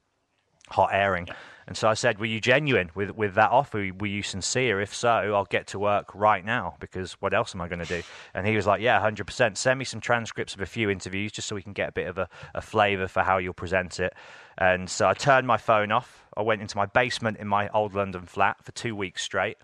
hot 0.71 0.89
airing. 0.91 1.29
And 1.67 1.77
so 1.77 1.87
I 1.87 1.93
said, 1.93 2.19
"Were 2.19 2.25
you 2.25 2.41
genuine 2.41 2.91
with 2.95 3.11
with 3.11 3.35
that 3.35 3.51
offer? 3.51 3.91
Were 4.01 4.07
you 4.07 4.23
sincere? 4.23 4.81
If 4.81 4.95
so, 4.95 5.11
I'll 5.11 5.45
get 5.45 5.67
to 5.67 5.79
work 5.79 6.15
right 6.15 6.43
now 6.43 6.77
because 6.81 7.13
what 7.21 7.35
else 7.35 7.55
am 7.55 7.61
I 7.61 7.69
going 7.69 7.85
to 7.85 8.01
do?" 8.01 8.03
And 8.33 8.47
he 8.47 8.57
was 8.57 8.67
like, 8.67 8.81
"Yeah, 8.81 8.99
hundred 8.99 9.27
percent. 9.27 9.59
Send 9.59 9.79
me 9.79 9.85
some 9.85 10.01
transcripts 10.01 10.55
of 10.55 10.63
a 10.63 10.67
few 10.67 10.89
interviews 10.89 11.31
just 11.31 11.47
so 11.47 11.55
we 11.55 11.63
can 11.63 11.75
get 11.75 11.91
a 11.91 11.93
bit 11.93 12.07
of 12.07 12.17
a, 12.17 12.31
a 12.55 12.63
flavour 12.63 13.07
for 13.07 13.23
how 13.23 13.37
you'll 13.37 13.53
present 13.53 14.01
it." 14.01 14.15
And 14.57 14.89
so 14.89 15.07
I 15.07 15.13
turned 15.13 15.47
my 15.47 15.59
phone 15.59 15.93
off. 15.93 16.25
I 16.35 16.41
went 16.41 16.63
into 16.63 16.79
my 16.79 16.87
basement 16.87 17.37
in 17.37 17.49
my 17.49 17.69
old 17.69 17.93
London 17.93 18.25
flat 18.25 18.65
for 18.65 18.73
two 18.73 18.97
weeks 18.97 19.23
straight 19.23 19.59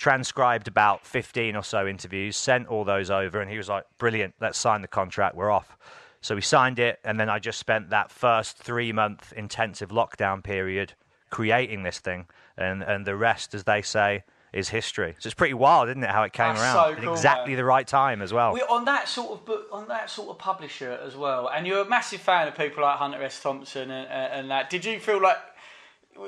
transcribed 0.00 0.66
about 0.66 1.06
15 1.06 1.54
or 1.54 1.62
so 1.62 1.86
interviews, 1.86 2.34
sent 2.34 2.66
all 2.68 2.84
those 2.84 3.10
over, 3.10 3.40
and 3.40 3.50
he 3.50 3.58
was 3.58 3.68
like, 3.68 3.84
Brilliant, 3.98 4.34
let's 4.40 4.58
sign 4.58 4.80
the 4.80 4.88
contract, 4.88 5.36
we're 5.36 5.50
off. 5.50 5.76
So 6.22 6.34
we 6.34 6.40
signed 6.40 6.78
it, 6.78 6.98
and 7.04 7.20
then 7.20 7.28
I 7.28 7.38
just 7.38 7.58
spent 7.58 7.90
that 7.90 8.10
first 8.10 8.56
three 8.56 8.92
month 8.92 9.32
intensive 9.36 9.90
lockdown 9.90 10.42
period 10.42 10.94
creating 11.28 11.82
this 11.82 11.98
thing, 11.98 12.26
and, 12.56 12.82
and 12.82 13.06
the 13.06 13.14
rest, 13.14 13.54
as 13.54 13.64
they 13.64 13.82
say, 13.82 14.24
is 14.54 14.70
history. 14.70 15.16
So 15.18 15.28
it's 15.28 15.34
pretty 15.34 15.54
wild, 15.54 15.90
isn't 15.90 16.02
it, 16.02 16.10
how 16.10 16.22
it 16.22 16.32
came 16.32 16.54
That's 16.54 16.60
around 16.62 16.74
so 16.74 16.92
at 16.92 17.04
cool, 17.04 17.12
exactly 17.12 17.52
man. 17.52 17.58
the 17.58 17.64
right 17.64 17.86
time 17.86 18.22
as 18.22 18.32
well. 18.32 18.54
We 18.54 18.62
on 18.62 18.86
that 18.86 19.06
sort 19.06 19.30
of 19.32 19.44
book, 19.44 19.66
on 19.70 19.86
that 19.88 20.08
sort 20.10 20.30
of 20.30 20.38
publisher 20.38 20.98
as 21.04 21.14
well, 21.14 21.48
and 21.54 21.66
you're 21.66 21.82
a 21.82 21.88
massive 21.88 22.20
fan 22.22 22.48
of 22.48 22.56
people 22.56 22.82
like 22.82 22.96
Hunter 22.96 23.22
S. 23.22 23.40
Thompson 23.40 23.90
and, 23.90 24.08
and, 24.08 24.32
and 24.32 24.50
that. 24.50 24.70
Did 24.70 24.84
you 24.86 24.98
feel 24.98 25.20
like 25.20 25.36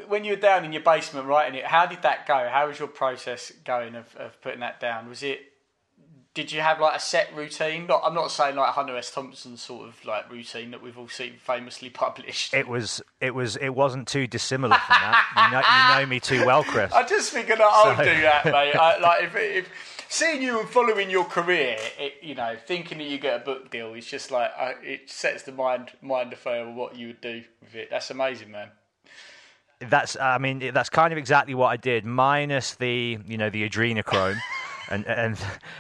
when 0.09 0.25
you 0.25 0.33
were 0.33 0.41
down 0.41 0.65
in 0.65 0.73
your 0.73 0.83
basement 0.83 1.27
writing 1.27 1.59
it? 1.59 1.65
How 1.67 1.87
did 1.87 2.03
that 2.03 2.27
go? 2.27 2.49
How 2.51 2.67
was 2.69 2.79
your 2.79 2.89
process 2.89 3.53
going 3.65 3.95
of, 3.95 4.15
of 4.17 4.41
putting 4.41 4.61
that 4.61 4.81
down? 4.81 5.09
Was 5.09 5.23
it? 5.23 5.41
Did 6.35 6.51
you 6.51 6.63
have 6.63 6.81
like 6.81 6.97
a 6.97 7.01
set 7.01 7.35
routine? 7.37 7.87
Not, 7.87 8.01
I'm 8.07 8.15
not 8.15 8.31
saying 8.31 8.57
like 8.57 8.71
Hunter 8.71 8.97
S. 8.97 9.11
Thompson 9.11 9.59
sort 9.59 9.87
of 9.87 10.03
like 10.07 10.33
routine 10.33 10.71
that 10.71 10.83
we've 10.83 10.97
all 10.97 11.09
seen 11.09 11.35
famously 11.39 11.91
published. 12.05 12.55
It 12.55 12.67
was, 12.67 13.03
it 13.21 13.35
was, 13.35 13.57
it 13.57 13.69
wasn't 13.69 14.09
too 14.09 14.27
dissimilar 14.27 14.77
from 14.77 14.97
that. 14.99 15.27
You 15.37 15.53
know, 15.53 15.99
you 16.01 16.01
know 16.07 16.09
me 16.09 16.21
too 16.21 16.47
well, 16.47 16.65
Chris. 16.65 16.91
I 16.95 17.03
just 17.03 17.33
figured 17.33 17.59
that 17.59 17.69
I'll 17.71 17.95
So- 17.97 18.03
do 18.05 18.21
that, 18.23 18.47
mate. 18.47 18.75
I, 18.75 18.99
like 18.99 19.25
if, 19.25 19.37
if 19.37 19.69
seeing 20.09 20.41
you 20.41 20.59
and 20.61 20.69
following 20.71 21.11
your 21.11 21.25
career, 21.27 21.77
it, 21.99 22.15
you 22.23 22.35
know, 22.35 22.57
thinking 22.67 22.97
that 22.99 23.09
you 23.09 23.19
get 23.19 23.43
a 23.43 23.45
book 23.45 23.71
deal, 23.71 23.93
it's 23.93 24.07
just 24.07 24.31
like 24.31 24.53
uh, 24.59 24.73
it 24.83 25.11
sets 25.11 25.43
the 25.43 25.53
mind 25.53 25.91
mind 26.01 26.33
affair 26.33 26.67
of 26.67 26.75
what 26.75 26.97
you 26.97 27.09
would 27.09 27.21
do 27.21 27.43
with 27.61 27.75
it. 27.75 27.91
That's 27.91 28.11
amazing, 28.11 28.51
man. 28.51 28.69
That's, 29.89 30.17
I 30.17 30.39
mean, 30.39 30.73
that's 30.73 30.89
kind 30.89 31.13
of 31.13 31.19
exactly 31.19 31.55
what 31.55 31.69
I 31.69 31.77
did, 31.77 32.05
minus 32.05 32.75
the, 32.75 33.19
you 33.27 33.39
know, 33.39 33.51
the 33.51 33.69
adrenochrome. 33.69 34.39
And, 34.89 35.07
and 35.07 35.39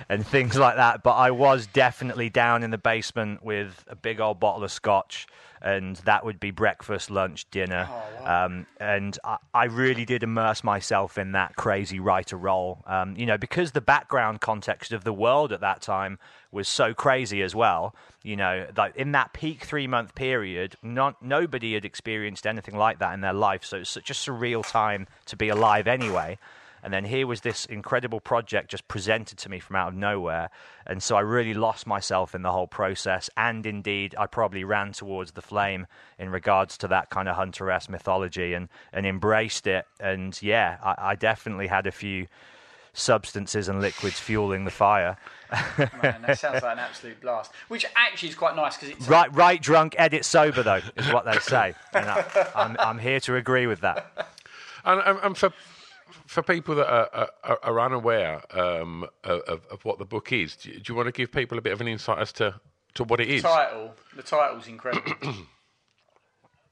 and 0.08 0.26
things 0.26 0.56
like 0.56 0.76
that, 0.76 1.02
but 1.02 1.16
I 1.16 1.32
was 1.32 1.66
definitely 1.66 2.30
down 2.30 2.62
in 2.62 2.70
the 2.70 2.78
basement 2.78 3.42
with 3.42 3.84
a 3.88 3.96
big 3.96 4.20
old 4.20 4.40
bottle 4.40 4.64
of 4.64 4.72
scotch, 4.72 5.26
and 5.62 5.96
that 5.98 6.24
would 6.24 6.40
be 6.40 6.50
breakfast, 6.50 7.10
lunch, 7.10 7.48
dinner, 7.50 7.88
um, 8.24 8.66
and 8.78 9.18
I, 9.24 9.38
I 9.54 9.64
really 9.64 10.04
did 10.04 10.22
immerse 10.22 10.62
myself 10.64 11.16
in 11.16 11.32
that 11.32 11.56
crazy 11.56 12.00
writer 12.00 12.36
role. 12.36 12.82
Um, 12.86 13.16
you 13.16 13.26
know, 13.26 13.38
because 13.38 13.72
the 13.72 13.80
background 13.80 14.40
context 14.40 14.92
of 14.92 15.04
the 15.04 15.12
world 15.12 15.52
at 15.52 15.60
that 15.60 15.80
time 15.80 16.18
was 16.50 16.68
so 16.68 16.92
crazy 16.94 17.42
as 17.42 17.54
well. 17.54 17.94
You 18.22 18.36
know, 18.36 18.66
like 18.76 18.96
in 18.96 19.12
that 19.12 19.32
peak 19.32 19.64
three 19.64 19.86
month 19.86 20.14
period, 20.14 20.76
not 20.82 21.22
nobody 21.22 21.74
had 21.74 21.84
experienced 21.84 22.46
anything 22.46 22.76
like 22.76 22.98
that 22.98 23.14
in 23.14 23.20
their 23.20 23.32
life. 23.32 23.64
So 23.64 23.78
it's 23.78 23.90
such 23.90 24.10
a 24.10 24.14
surreal 24.14 24.68
time 24.68 25.06
to 25.26 25.36
be 25.36 25.48
alive 25.48 25.86
anyway. 25.86 26.38
And 26.82 26.92
then 26.92 27.04
here 27.04 27.26
was 27.26 27.42
this 27.42 27.64
incredible 27.66 28.20
project 28.20 28.70
just 28.70 28.88
presented 28.88 29.38
to 29.38 29.48
me 29.48 29.60
from 29.60 29.76
out 29.76 29.88
of 29.88 29.94
nowhere. 29.94 30.50
And 30.86 31.02
so 31.02 31.16
I 31.16 31.20
really 31.20 31.54
lost 31.54 31.86
myself 31.86 32.34
in 32.34 32.42
the 32.42 32.50
whole 32.50 32.66
process. 32.66 33.30
And 33.36 33.64
indeed, 33.64 34.14
I 34.18 34.26
probably 34.26 34.64
ran 34.64 34.92
towards 34.92 35.32
the 35.32 35.42
flame 35.42 35.86
in 36.18 36.30
regards 36.30 36.76
to 36.78 36.88
that 36.88 37.10
kind 37.10 37.28
of 37.28 37.36
Hunter 37.36 37.70
S 37.70 37.88
mythology 37.88 38.54
and, 38.54 38.68
and 38.92 39.06
embraced 39.06 39.66
it. 39.66 39.86
And 40.00 40.40
yeah, 40.42 40.78
I, 40.82 40.94
I 40.98 41.14
definitely 41.14 41.68
had 41.68 41.86
a 41.86 41.92
few 41.92 42.26
substances 42.94 43.68
and 43.68 43.80
liquids 43.80 44.18
fueling 44.18 44.64
the 44.64 44.70
fire. 44.70 45.16
Man, 45.78 46.22
that 46.26 46.38
sounds 46.38 46.62
like 46.62 46.72
an 46.72 46.78
absolute 46.78 47.20
blast. 47.20 47.52
Which 47.68 47.86
actually 47.96 48.30
is 48.30 48.34
quite 48.34 48.56
nice 48.56 48.76
because 48.76 48.90
it's 48.90 49.08
Right, 49.08 49.34
right, 49.34 49.62
drunk, 49.62 49.94
edit 49.98 50.24
sober, 50.24 50.62
though, 50.62 50.80
is 50.96 51.12
what 51.12 51.24
they 51.24 51.38
say. 51.38 51.74
And 51.94 52.06
I, 52.06 52.24
I'm, 52.54 52.76
I'm 52.78 52.98
here 52.98 53.20
to 53.20 53.36
agree 53.36 53.66
with 53.66 53.80
that. 53.80 54.28
And, 54.84 55.00
and, 55.06 55.18
and 55.22 55.38
for 55.38 55.52
for 56.26 56.42
people 56.42 56.74
that 56.76 56.88
are, 56.88 57.30
are, 57.44 57.58
are 57.62 57.80
unaware 57.80 58.42
um, 58.58 59.06
of, 59.24 59.64
of 59.70 59.84
what 59.84 59.98
the 59.98 60.04
book 60.04 60.32
is, 60.32 60.56
do 60.56 60.70
you, 60.70 60.80
do 60.80 60.92
you 60.92 60.94
want 60.96 61.06
to 61.06 61.12
give 61.12 61.32
people 61.32 61.58
a 61.58 61.62
bit 61.62 61.72
of 61.72 61.80
an 61.80 61.88
insight 61.88 62.18
as 62.18 62.32
to, 62.32 62.60
to 62.94 63.04
what 63.04 63.20
it 63.20 63.28
is? 63.28 63.42
title. 63.42 63.94
The 64.16 64.22
title's 64.22 64.68
incredible. 64.68 65.12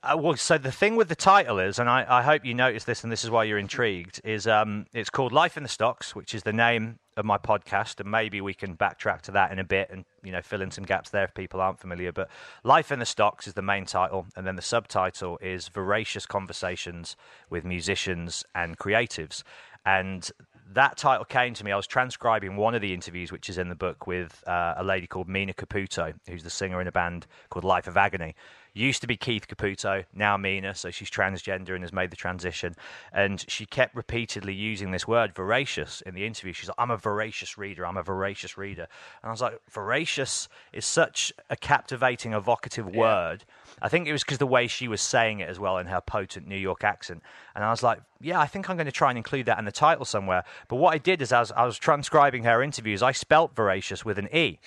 Uh, 0.02 0.16
well, 0.18 0.34
so 0.34 0.56
the 0.56 0.72
thing 0.72 0.96
with 0.96 1.10
the 1.10 1.14
title 1.14 1.58
is, 1.58 1.78
and 1.78 1.86
I, 1.86 2.06
I 2.08 2.22
hope 2.22 2.42
you 2.42 2.54
notice 2.54 2.84
this, 2.84 3.02
and 3.02 3.12
this 3.12 3.22
is 3.22 3.28
why 3.28 3.44
you're 3.44 3.58
intrigued, 3.58 4.18
is 4.24 4.46
um, 4.46 4.86
it's 4.94 5.10
called 5.10 5.30
Life 5.30 5.58
in 5.58 5.62
the 5.62 5.68
Stocks, 5.68 6.16
which 6.16 6.34
is 6.34 6.42
the 6.42 6.54
name 6.54 6.98
of 7.18 7.26
my 7.26 7.36
podcast, 7.36 8.00
and 8.00 8.10
maybe 8.10 8.40
we 8.40 8.54
can 8.54 8.78
backtrack 8.78 9.20
to 9.22 9.30
that 9.32 9.52
in 9.52 9.58
a 9.58 9.64
bit 9.64 9.90
and 9.90 10.06
you 10.22 10.32
know 10.32 10.40
fill 10.40 10.62
in 10.62 10.70
some 10.70 10.84
gaps 10.84 11.10
there 11.10 11.24
if 11.24 11.34
people 11.34 11.60
aren't 11.60 11.78
familiar. 11.78 12.12
But 12.12 12.30
Life 12.64 12.90
in 12.90 12.98
the 12.98 13.04
Stocks 13.04 13.46
is 13.46 13.52
the 13.52 13.60
main 13.60 13.84
title, 13.84 14.26
and 14.34 14.46
then 14.46 14.56
the 14.56 14.62
subtitle 14.62 15.38
is 15.42 15.68
Voracious 15.68 16.24
Conversations 16.24 17.14
with 17.50 17.66
Musicians 17.66 18.42
and 18.54 18.78
Creatives, 18.78 19.42
and 19.84 20.30
that 20.72 20.96
title 20.96 21.26
came 21.26 21.52
to 21.52 21.64
me. 21.64 21.72
I 21.72 21.76
was 21.76 21.86
transcribing 21.86 22.56
one 22.56 22.74
of 22.74 22.80
the 22.80 22.94
interviews, 22.94 23.32
which 23.32 23.50
is 23.50 23.58
in 23.58 23.68
the 23.68 23.74
book, 23.74 24.06
with 24.06 24.42
uh, 24.46 24.74
a 24.78 24.84
lady 24.84 25.06
called 25.06 25.28
Mina 25.28 25.52
Caputo, 25.52 26.14
who's 26.26 26.42
the 26.42 26.50
singer 26.50 26.80
in 26.80 26.86
a 26.86 26.92
band 26.92 27.26
called 27.50 27.64
Life 27.64 27.86
of 27.86 27.98
Agony. 27.98 28.34
Used 28.72 29.00
to 29.00 29.06
be 29.06 29.16
Keith 29.16 29.48
Caputo, 29.48 30.04
now 30.14 30.36
Mina, 30.36 30.74
so 30.74 30.90
she's 30.90 31.10
transgender 31.10 31.74
and 31.74 31.82
has 31.82 31.92
made 31.92 32.10
the 32.10 32.16
transition. 32.16 32.76
And 33.12 33.44
she 33.48 33.66
kept 33.66 33.96
repeatedly 33.96 34.54
using 34.54 34.92
this 34.92 35.08
word, 35.08 35.34
voracious, 35.34 36.02
in 36.02 36.14
the 36.14 36.24
interview. 36.24 36.52
She's 36.52 36.68
like, 36.68 36.78
I'm 36.78 36.90
a 36.90 36.96
voracious 36.96 37.58
reader, 37.58 37.84
I'm 37.84 37.96
a 37.96 38.02
voracious 38.02 38.56
reader. 38.56 38.86
And 39.22 39.28
I 39.28 39.30
was 39.30 39.40
like, 39.40 39.60
voracious 39.68 40.48
is 40.72 40.84
such 40.84 41.32
a 41.50 41.56
captivating, 41.56 42.32
evocative 42.32 42.88
yeah. 42.92 43.00
word. 43.00 43.44
I 43.82 43.88
think 43.88 44.06
it 44.06 44.12
was 44.12 44.22
because 44.22 44.38
the 44.38 44.46
way 44.46 44.66
she 44.66 44.86
was 44.88 45.00
saying 45.00 45.40
it 45.40 45.48
as 45.48 45.58
well 45.58 45.78
in 45.78 45.86
her 45.86 46.00
potent 46.00 46.46
New 46.46 46.56
York 46.56 46.84
accent. 46.84 47.22
And 47.54 47.64
I 47.64 47.70
was 47.70 47.82
like, 47.82 48.00
yeah, 48.20 48.38
I 48.38 48.46
think 48.46 48.68
I'm 48.70 48.76
going 48.76 48.86
to 48.86 48.92
try 48.92 49.10
and 49.10 49.18
include 49.18 49.46
that 49.46 49.58
in 49.58 49.64
the 49.64 49.72
title 49.72 50.04
somewhere. 50.04 50.44
But 50.68 50.76
what 50.76 50.94
I 50.94 50.98
did 50.98 51.22
is, 51.22 51.32
as 51.32 51.50
I 51.52 51.64
was 51.64 51.78
transcribing 51.78 52.44
her 52.44 52.62
interviews, 52.62 53.02
I 53.02 53.12
spelt 53.12 53.56
voracious 53.56 54.04
with 54.04 54.18
an 54.18 54.28
E. 54.34 54.58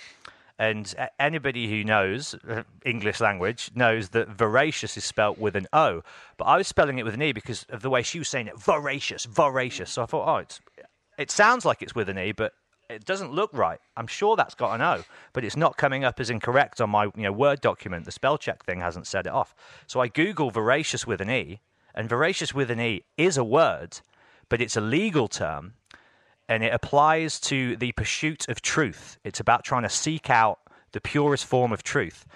And 0.58 0.94
anybody 1.18 1.68
who 1.68 1.82
knows 1.82 2.36
uh, 2.48 2.62
English 2.84 3.20
language 3.20 3.70
knows 3.74 4.10
that 4.10 4.28
voracious 4.28 4.96
is 4.96 5.04
spelt 5.04 5.36
with 5.36 5.56
an 5.56 5.66
O. 5.72 6.02
But 6.36 6.44
I 6.44 6.56
was 6.56 6.68
spelling 6.68 6.98
it 6.98 7.04
with 7.04 7.14
an 7.14 7.22
E 7.22 7.32
because 7.32 7.66
of 7.70 7.82
the 7.82 7.90
way 7.90 8.02
she 8.02 8.20
was 8.20 8.28
saying 8.28 8.46
it 8.46 8.58
voracious, 8.58 9.24
voracious. 9.24 9.90
So 9.90 10.02
I 10.02 10.06
thought, 10.06 10.28
oh, 10.28 10.36
it's, 10.36 10.60
it 11.18 11.30
sounds 11.30 11.64
like 11.64 11.82
it's 11.82 11.94
with 11.94 12.08
an 12.08 12.18
E, 12.18 12.32
but 12.32 12.52
it 12.88 13.04
doesn't 13.04 13.32
look 13.32 13.50
right. 13.52 13.80
I'm 13.96 14.06
sure 14.06 14.36
that's 14.36 14.54
got 14.54 14.74
an 14.74 14.82
O, 14.82 15.02
but 15.32 15.44
it's 15.44 15.56
not 15.56 15.76
coming 15.76 16.04
up 16.04 16.20
as 16.20 16.30
incorrect 16.30 16.80
on 16.80 16.90
my 16.90 17.04
you 17.04 17.22
know, 17.24 17.32
Word 17.32 17.60
document. 17.60 18.04
The 18.04 18.12
spell 18.12 18.38
check 18.38 18.64
thing 18.64 18.80
hasn't 18.80 19.08
set 19.08 19.26
it 19.26 19.32
off. 19.32 19.54
So 19.86 20.00
I 20.00 20.08
Google 20.08 20.50
voracious 20.50 21.06
with 21.06 21.20
an 21.20 21.30
E, 21.30 21.60
and 21.94 22.08
voracious 22.08 22.54
with 22.54 22.70
an 22.70 22.80
E 22.80 23.04
is 23.16 23.36
a 23.36 23.44
word, 23.44 24.00
but 24.48 24.60
it's 24.60 24.76
a 24.76 24.80
legal 24.80 25.28
term 25.28 25.74
and 26.48 26.62
it 26.62 26.72
applies 26.72 27.40
to 27.40 27.76
the 27.76 27.92
pursuit 27.92 28.48
of 28.48 28.60
truth. 28.60 29.18
It's 29.24 29.40
about 29.40 29.64
trying 29.64 29.82
to 29.82 29.88
seek 29.88 30.30
out 30.30 30.58
the 30.92 31.00
purest 31.00 31.44
form 31.46 31.72
of 31.72 31.82
truth. 31.82 32.26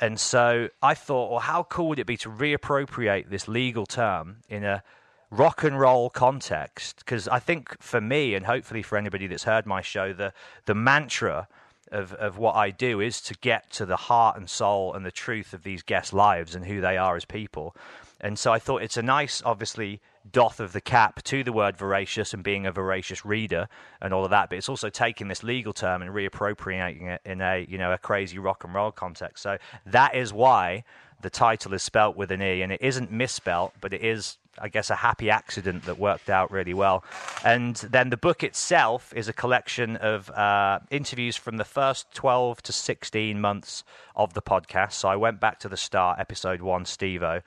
And 0.00 0.18
so 0.18 0.68
I 0.82 0.94
thought, 0.94 1.30
well, 1.30 1.40
how 1.40 1.64
cool 1.64 1.88
would 1.88 1.98
it 1.98 2.06
be 2.06 2.16
to 2.18 2.30
reappropriate 2.30 3.28
this 3.28 3.46
legal 3.46 3.84
term 3.84 4.38
in 4.48 4.64
a 4.64 4.82
rock 5.30 5.62
and 5.62 5.78
roll 5.78 6.08
context? 6.08 7.00
Because 7.00 7.28
I 7.28 7.38
think 7.38 7.80
for 7.82 8.00
me, 8.00 8.34
and 8.34 8.46
hopefully 8.46 8.82
for 8.82 8.96
anybody 8.96 9.26
that's 9.26 9.44
heard 9.44 9.66
my 9.66 9.82
show, 9.82 10.14
the, 10.14 10.32
the 10.64 10.74
mantra 10.74 11.48
of, 11.92 12.14
of 12.14 12.38
what 12.38 12.56
I 12.56 12.70
do 12.70 13.00
is 13.00 13.20
to 13.22 13.34
get 13.34 13.70
to 13.72 13.84
the 13.84 13.96
heart 13.96 14.38
and 14.38 14.48
soul 14.48 14.94
and 14.94 15.04
the 15.04 15.10
truth 15.10 15.52
of 15.52 15.64
these 15.64 15.82
guests' 15.82 16.14
lives 16.14 16.54
and 16.54 16.64
who 16.64 16.80
they 16.80 16.96
are 16.96 17.16
as 17.16 17.26
people. 17.26 17.76
And 18.20 18.38
so 18.38 18.52
I 18.52 18.58
thought 18.58 18.82
it's 18.82 18.96
a 18.96 19.02
nice, 19.02 19.42
obviously, 19.44 20.00
doth 20.32 20.60
of 20.60 20.72
the 20.72 20.80
cap 20.80 21.22
to 21.24 21.42
the 21.44 21.52
word 21.52 21.76
voracious 21.76 22.34
and 22.34 22.42
being 22.42 22.66
a 22.66 22.72
voracious 22.72 23.24
reader 23.24 23.68
and 24.00 24.12
all 24.12 24.24
of 24.24 24.30
that. 24.30 24.48
But 24.48 24.58
it's 24.58 24.68
also 24.68 24.90
taking 24.90 25.28
this 25.28 25.42
legal 25.42 25.72
term 25.72 26.02
and 26.02 26.10
reappropriating 26.10 27.02
it 27.02 27.20
in 27.24 27.40
a 27.40 27.66
you 27.68 27.78
know 27.78 27.92
a 27.92 27.98
crazy 27.98 28.38
rock 28.38 28.64
and 28.64 28.74
roll 28.74 28.92
context. 28.92 29.42
So 29.42 29.58
that 29.86 30.14
is 30.14 30.32
why 30.32 30.84
the 31.22 31.30
title 31.30 31.74
is 31.74 31.82
spelt 31.82 32.16
with 32.16 32.30
an 32.30 32.42
e, 32.42 32.62
and 32.62 32.72
it 32.72 32.80
isn't 32.82 33.10
misspelt, 33.10 33.74
but 33.80 33.92
it 33.92 34.02
is. 34.02 34.36
I 34.58 34.68
guess 34.68 34.90
a 34.90 34.96
happy 34.96 35.30
accident 35.30 35.84
that 35.84 35.98
worked 35.98 36.28
out 36.28 36.50
really 36.50 36.74
well. 36.74 37.04
And 37.44 37.76
then 37.76 38.10
the 38.10 38.16
book 38.16 38.42
itself 38.42 39.12
is 39.16 39.28
a 39.28 39.32
collection 39.32 39.96
of 39.96 40.28
uh, 40.30 40.80
interviews 40.90 41.36
from 41.36 41.56
the 41.56 41.64
first 41.64 42.12
12 42.14 42.60
to 42.64 42.72
16 42.72 43.40
months 43.40 43.84
of 44.16 44.34
the 44.34 44.42
podcast. 44.42 44.94
So 44.94 45.08
I 45.08 45.16
went 45.16 45.40
back 45.40 45.60
to 45.60 45.68
the 45.68 45.78
start, 45.78 46.18
episode 46.18 46.60
one, 46.60 46.84
Stevo, 46.84 47.42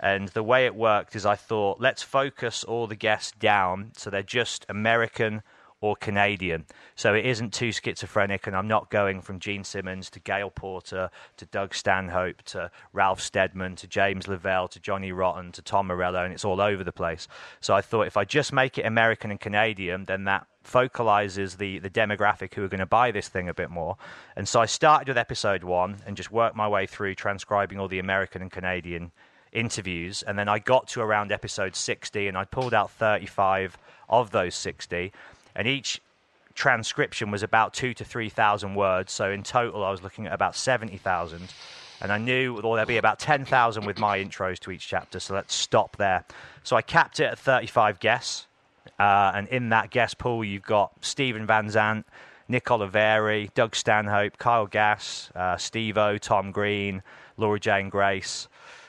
and 0.00 0.28
the 0.28 0.42
way 0.42 0.66
it 0.66 0.74
worked 0.74 1.16
is 1.16 1.26
I 1.26 1.36
thought, 1.36 1.80
let's 1.80 2.02
focus 2.02 2.64
all 2.64 2.86
the 2.86 2.96
guests 2.96 3.32
down 3.38 3.92
so 3.96 4.10
they're 4.10 4.22
just 4.22 4.64
American 4.68 5.42
or 5.80 5.94
Canadian. 5.94 6.66
So 6.96 7.14
it 7.14 7.24
isn't 7.24 7.52
too 7.52 7.70
schizophrenic, 7.70 8.46
and 8.46 8.56
I'm 8.56 8.66
not 8.66 8.90
going 8.90 9.20
from 9.20 9.38
Gene 9.38 9.62
Simmons 9.62 10.10
to 10.10 10.20
Gail 10.20 10.50
Porter 10.50 11.10
to 11.36 11.46
Doug 11.46 11.74
Stanhope 11.74 12.42
to 12.46 12.70
Ralph 12.92 13.20
Steadman 13.20 13.76
to 13.76 13.86
James 13.86 14.26
Lavelle 14.26 14.68
to 14.68 14.80
Johnny 14.80 15.12
Rotten 15.12 15.52
to 15.52 15.62
Tom 15.62 15.86
Morello, 15.86 16.24
and 16.24 16.32
it's 16.32 16.44
all 16.44 16.60
over 16.60 16.82
the 16.82 16.92
place. 16.92 17.28
So 17.60 17.74
I 17.74 17.80
thought 17.80 18.08
if 18.08 18.16
I 18.16 18.24
just 18.24 18.52
make 18.52 18.76
it 18.76 18.86
American 18.86 19.30
and 19.30 19.40
Canadian, 19.40 20.06
then 20.06 20.24
that 20.24 20.46
focalizes 20.64 21.56
the, 21.56 21.78
the 21.78 21.90
demographic 21.90 22.54
who 22.54 22.64
are 22.64 22.68
going 22.68 22.80
to 22.80 22.86
buy 22.86 23.10
this 23.10 23.28
thing 23.28 23.48
a 23.48 23.54
bit 23.54 23.70
more. 23.70 23.96
And 24.36 24.48
so 24.48 24.60
I 24.60 24.66
started 24.66 25.08
with 25.08 25.16
episode 25.16 25.62
one 25.62 25.98
and 26.06 26.16
just 26.16 26.32
worked 26.32 26.56
my 26.56 26.68
way 26.68 26.86
through 26.86 27.14
transcribing 27.14 27.78
all 27.78 27.88
the 27.88 28.00
American 28.00 28.42
and 28.42 28.50
Canadian 28.50 29.12
interviews, 29.52 30.22
and 30.22 30.38
then 30.38 30.48
I 30.48 30.58
got 30.58 30.88
to 30.88 31.00
around 31.00 31.32
episode 31.32 31.74
60, 31.74 32.28
and 32.28 32.36
I 32.36 32.44
pulled 32.44 32.74
out 32.74 32.90
35 32.90 33.78
of 34.08 34.30
those 34.30 34.54
60, 34.54 35.12
and 35.54 35.68
each 35.68 36.00
transcription 36.54 37.30
was 37.30 37.42
about 37.42 37.72
two 37.72 37.94
to 37.94 38.04
3,000 38.04 38.74
words. 38.74 39.12
So 39.12 39.30
in 39.30 39.44
total, 39.44 39.84
I 39.84 39.90
was 39.90 40.02
looking 40.02 40.26
at 40.26 40.32
about 40.32 40.56
70,000. 40.56 41.52
And 42.00 42.12
I 42.12 42.18
knew 42.18 42.54
well, 42.54 42.74
there'd 42.74 42.88
be 42.88 42.96
about 42.96 43.18
10,000 43.18 43.84
with 43.84 43.98
my 43.98 44.18
intros 44.18 44.58
to 44.60 44.70
each 44.70 44.86
chapter, 44.86 45.20
so 45.20 45.34
let's 45.34 45.54
stop 45.54 45.96
there. 45.96 46.24
So 46.62 46.76
I 46.76 46.82
capped 46.82 47.20
it 47.20 47.24
at 47.24 47.38
35 47.38 48.00
guests. 48.00 48.46
Uh, 48.98 49.32
and 49.34 49.48
in 49.48 49.68
that 49.68 49.90
guest 49.90 50.18
pool, 50.18 50.44
you've 50.44 50.62
got 50.62 50.92
Stephen 51.00 51.46
Van 51.46 51.70
Zandt, 51.70 52.06
Nick 52.48 52.64
Oliveri, 52.64 53.52
Doug 53.54 53.76
Stanhope, 53.76 54.38
Kyle 54.38 54.66
Gass, 54.66 55.30
uh, 55.34 55.56
Steve 55.56 55.98
O, 55.98 56.18
Tom 56.18 56.50
Green, 56.50 57.02
Laura 57.36 57.60
Jane 57.60 57.88
Grace, 57.88 58.48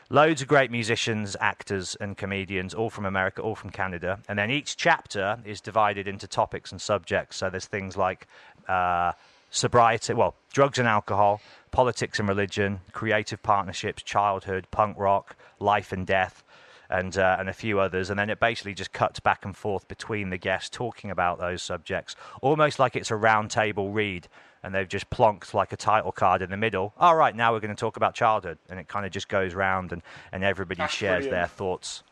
loads 0.10 0.42
of 0.42 0.48
great 0.48 0.72
musicians, 0.72 1.38
actors, 1.40 1.96
and 2.00 2.18
comedians, 2.18 2.74
all 2.74 2.90
from 2.90 3.06
America, 3.06 3.42
all 3.42 3.56
from 3.56 3.70
Canada. 3.70 4.20
And 4.28 4.40
then 4.40 4.50
each 4.50 4.76
chapter 4.76 5.40
is 5.46 5.62
divided 5.62 6.08
into 6.08 6.28
topics 6.28 6.72
and 6.72 6.82
subjects. 6.82 7.38
So 7.38 7.50
there's 7.50 7.68
things 7.68 7.96
like 7.96 8.28
uh, 8.68 9.14
sobriety, 9.52 10.14
well, 10.14 10.36
drugs 10.52 10.80
and 10.80 10.88
alcohol, 10.88 11.42
politics 11.72 12.20
and 12.20 12.28
religion, 12.28 12.80
creative 12.92 13.44
partnerships, 13.44 14.02
childhood, 14.02 14.68
punk 14.72 14.98
rock, 14.98 15.36
life 15.60 15.92
and 15.92 16.06
death. 16.06 16.44
And, 16.92 17.16
uh, 17.20 17.36
and 17.38 17.48
a 17.48 17.54
few 17.54 17.80
others, 17.80 18.10
and 18.10 18.18
then 18.18 18.32
it 18.32 18.40
basically 18.40 18.74
just 18.74 18.92
cuts 18.92 19.20
back 19.20 19.46
and 19.46 19.56
forth 19.56 19.88
between 19.88 20.32
the 20.32 20.40
guests 20.40 20.72
talking 20.72 21.12
about 21.12 21.38
those 21.38 21.62
subjects, 21.62 22.16
almost 22.42 22.80
like 22.80 22.96
it's 22.96 23.12
a 23.12 23.14
roundtable 23.14 23.94
read 23.94 24.28
and 24.64 24.74
they've 24.74 24.88
just 24.88 25.10
plonked 25.10 25.54
like 25.54 25.72
a 25.72 25.78
title 25.78 26.12
card 26.12 26.42
in 26.42 26.50
the 26.50 26.58
middle. 26.58 26.94
All 26.98 27.16
right, 27.16 27.36
now 27.36 27.54
we're 27.54 27.60
going 27.60 27.76
to 27.76 27.80
talk 27.80 27.98
about 27.98 28.14
childhood, 28.14 28.58
and 28.70 28.80
it 28.80 28.88
kind 28.88 29.06
of 29.06 29.12
just 29.12 29.30
goes 29.30 29.54
round, 29.54 29.92
and, 29.92 30.02
and 30.32 30.44
everybody 30.44 30.80
That's 30.80 30.94
shares 30.94 31.26
brilliant. 31.26 31.32
their 31.32 31.48
thoughts. 31.48 32.04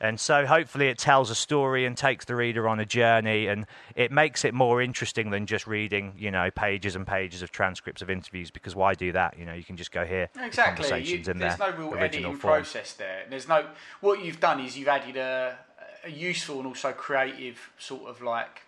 And 0.00 0.20
so 0.20 0.46
hopefully 0.46 0.86
it 0.86 0.96
tells 0.98 1.28
a 1.28 1.34
story 1.34 1.84
and 1.84 1.96
takes 1.96 2.24
the 2.24 2.36
reader 2.36 2.68
on 2.68 2.78
a 2.78 2.84
journey, 2.84 3.48
and 3.48 3.66
it 3.96 4.12
makes 4.12 4.44
it 4.44 4.54
more 4.54 4.80
interesting 4.80 5.30
than 5.30 5.46
just 5.46 5.66
reading, 5.66 6.12
you 6.16 6.30
know, 6.30 6.52
pages 6.52 6.94
and 6.94 7.04
pages 7.04 7.42
of 7.42 7.50
transcripts 7.50 8.00
of 8.00 8.08
interviews. 8.08 8.52
Because 8.52 8.76
why 8.76 8.94
do 8.94 9.10
that? 9.10 9.36
You 9.36 9.44
know, 9.44 9.54
you 9.54 9.64
can 9.64 9.76
just 9.76 9.90
go 9.90 10.04
here. 10.04 10.28
Exactly. 10.40 10.84
Conversations 10.84 11.26
you, 11.26 11.32
in 11.32 11.38
there's 11.38 11.56
there, 11.56 11.72
no 11.72 11.76
real 11.76 11.94
editing 11.98 12.36
form. 12.36 12.38
process 12.38 12.92
there. 12.92 13.24
There's 13.28 13.48
no. 13.48 13.66
What 14.00 14.24
you've 14.24 14.38
done 14.38 14.60
is 14.60 14.78
you've 14.78 14.86
added 14.86 15.16
a, 15.16 15.58
a 16.04 16.10
useful 16.10 16.58
and 16.58 16.68
also 16.68 16.92
creative 16.92 17.72
sort 17.78 18.08
of 18.08 18.22
like. 18.22 18.62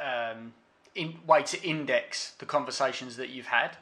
Um, 0.00 0.52
in, 0.96 1.14
way 1.26 1.42
to 1.44 1.62
index 1.62 2.32
the 2.38 2.46
conversations 2.46 3.16
that 3.16 3.30
you've 3.30 3.46
had. 3.46 3.76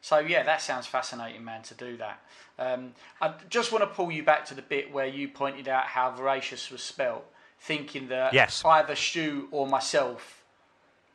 So 0.00 0.18
yeah, 0.18 0.42
that 0.44 0.62
sounds 0.62 0.86
fascinating, 0.86 1.44
man, 1.44 1.62
to 1.62 1.74
do 1.74 1.96
that. 1.98 2.20
Um, 2.58 2.92
I 3.20 3.34
just 3.48 3.72
want 3.72 3.82
to 3.82 3.86
pull 3.86 4.10
you 4.10 4.22
back 4.22 4.44
to 4.46 4.54
the 4.54 4.62
bit 4.62 4.92
where 4.92 5.06
you 5.06 5.28
pointed 5.28 5.68
out 5.68 5.84
how 5.84 6.10
voracious 6.10 6.70
was 6.70 6.82
spelt, 6.82 7.24
thinking 7.58 8.08
that 8.08 8.32
yes. 8.32 8.62
either 8.64 8.94
Stu 8.94 9.48
or 9.50 9.66
myself 9.66 10.40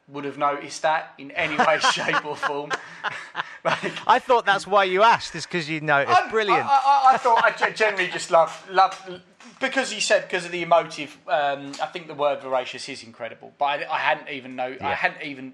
would 0.07 0.25
have 0.25 0.37
noticed 0.37 0.83
that 0.83 1.13
in 1.17 1.31
any 1.31 1.57
way, 1.57 1.79
shape, 1.91 2.25
or 2.25 2.35
form. 2.35 2.71
like, 3.63 4.07
I 4.07 4.19
thought 4.19 4.45
that's 4.45 4.67
why 4.67 4.83
you 4.83 5.01
asked, 5.03 5.35
is 5.35 5.45
because 5.45 5.69
you 5.69 5.81
noticed. 5.81 6.19
I'm, 6.21 6.29
Brilliant. 6.29 6.65
I, 6.65 6.69
I, 6.69 7.13
I, 7.13 7.17
thought 7.17 7.43
I 7.43 7.71
generally 7.71 8.09
just 8.09 8.29
love 8.29 8.67
love 8.71 9.21
because 9.60 9.93
you 9.93 10.01
said 10.01 10.23
because 10.23 10.45
of 10.45 10.51
the 10.51 10.62
emotive. 10.62 11.17
Um, 11.27 11.73
I 11.81 11.88
think 11.88 12.08
the 12.08 12.13
word 12.13 12.41
voracious 12.41 12.88
is 12.89 13.03
incredible, 13.03 13.53
but 13.58 13.65
I, 13.65 13.88
I 13.89 13.99
hadn't 13.99 14.29
even 14.29 14.55
know. 14.55 14.67
Yeah. 14.67 14.88
I 14.88 14.93
hadn't 14.93 15.23
even 15.23 15.53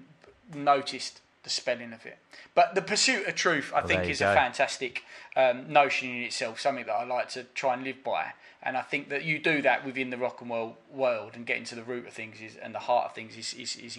noticed 0.54 1.20
the 1.42 1.50
spelling 1.50 1.92
of 1.92 2.06
it. 2.06 2.18
But 2.54 2.74
the 2.74 2.82
pursuit 2.82 3.26
of 3.26 3.34
truth, 3.34 3.72
I 3.74 3.78
well, 3.78 3.88
think, 3.88 4.08
is 4.08 4.20
go. 4.20 4.30
a 4.30 4.34
fantastic 4.34 5.02
um, 5.36 5.72
notion 5.72 6.10
in 6.10 6.22
itself. 6.22 6.60
Something 6.60 6.86
that 6.86 6.92
I 6.92 7.04
like 7.04 7.28
to 7.30 7.44
try 7.54 7.74
and 7.74 7.84
live 7.84 8.04
by. 8.04 8.32
And 8.62 8.76
I 8.76 8.82
think 8.82 9.08
that 9.08 9.24
you 9.24 9.40
do 9.40 9.60
that 9.62 9.84
within 9.84 10.10
the 10.10 10.16
rock 10.16 10.40
and 10.40 10.50
roll 10.50 10.78
world 10.92 11.32
and 11.34 11.44
getting 11.44 11.64
to 11.64 11.74
the 11.74 11.82
root 11.82 12.06
of 12.06 12.12
things 12.12 12.40
is, 12.40 12.56
and 12.56 12.72
the 12.72 12.78
heart 12.78 13.06
of 13.06 13.14
things 13.14 13.36
is, 13.36 13.54
is, 13.54 13.76
is 13.76 13.98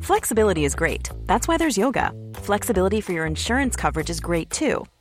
Flexibility 0.00 0.64
is 0.64 0.74
great. 0.74 1.10
That's 1.26 1.46
why 1.46 1.58
there's 1.58 1.76
yoga. 1.76 2.14
Flexibility 2.32 3.02
for 3.02 3.12
your 3.12 3.26
insurance 3.26 3.76
coverage 3.76 4.08
is 4.08 4.20
great 4.20 4.48
too. 4.48 4.86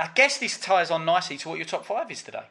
I 0.00 0.10
guess 0.14 0.38
this 0.38 0.58
ties 0.58 0.90
on 0.90 1.04
nicely 1.04 1.36
to 1.38 1.48
what 1.48 1.58
your 1.58 1.66
top 1.66 1.84
five 1.84 2.10
is 2.10 2.22
today. 2.22 2.44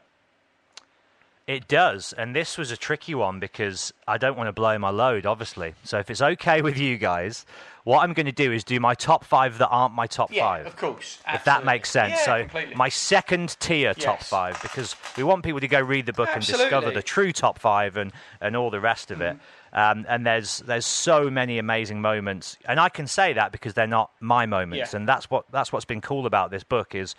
It 1.47 1.67
does, 1.67 2.13
and 2.13 2.35
this 2.35 2.59
was 2.59 2.69
a 2.69 2.77
tricky 2.77 3.15
one 3.15 3.39
because 3.39 3.91
I 4.07 4.19
don't 4.19 4.37
want 4.37 4.49
to 4.49 4.51
blow 4.51 4.77
my 4.77 4.91
load, 4.91 5.25
obviously. 5.25 5.73
So 5.83 5.97
if 5.97 6.11
it's 6.11 6.21
okay 6.21 6.61
with 6.61 6.77
you 6.77 6.97
guys, 6.97 7.43
what 7.85 8.03
I'm 8.03 8.13
going 8.13 8.27
to 8.27 8.31
do 8.31 8.51
is 8.51 8.63
do 8.63 8.79
my 8.79 8.93
top 8.93 9.25
five 9.25 9.57
that 9.57 9.67
aren't 9.69 9.95
my 9.95 10.05
top 10.05 10.31
Yeah, 10.31 10.43
five. 10.43 10.67
of 10.67 10.77
course. 10.77 11.17
If 11.27 11.45
that 11.45 11.65
makes 11.65 11.89
sense. 11.89 12.11
Yeah, 12.19 12.25
so 12.25 12.39
completely. 12.41 12.75
my 12.75 12.89
second 12.89 13.59
tier 13.59 13.95
top 13.95 14.21
five 14.21 14.61
because 14.61 14.95
we 15.17 15.23
want 15.23 15.43
people 15.43 15.59
to 15.59 15.67
go 15.67 15.79
read 15.81 16.05
the 16.05 16.13
book 16.13 16.29
and 16.31 16.45
discover 16.45 16.91
the 16.91 17.01
true 17.01 17.31
top 17.31 17.57
five 17.57 17.97
and, 17.97 18.11
and 18.39 18.55
all 18.55 18.69
the 18.69 18.79
rest 18.79 19.09
of 19.09 19.19
it. 19.21 19.35
Mm. 19.35 19.39
Um, 19.73 20.05
and 20.09 20.25
there's 20.25 20.59
there's 20.59 20.85
so 20.85 21.29
many 21.29 21.59
amazing 21.59 22.01
moments, 22.01 22.57
and 22.65 22.79
I 22.79 22.89
can 22.89 23.07
say 23.07 23.33
that 23.33 23.51
because 23.51 23.73
they're 23.73 23.87
not 23.87 24.11
my 24.19 24.45
moments, 24.45 24.93
Yeah. 24.93 24.97
and 24.99 25.07
that's 25.07 25.29
what 25.29 25.45
that's 25.51 25.71
what's 25.71 25.85
been 25.85 26.01
cool 26.01 26.25
about 26.25 26.49
this 26.51 26.63
book 26.63 26.95
is 26.95 27.15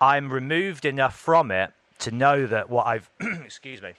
I'm 0.00 0.32
removed 0.32 0.84
enough 0.84 1.16
from 1.16 1.50
it 1.50 1.72
to 2.00 2.10
know 2.10 2.46
that 2.46 2.70
what 2.70 2.86
I've 2.86 3.10
excuse 3.20 3.82
me 3.82 3.92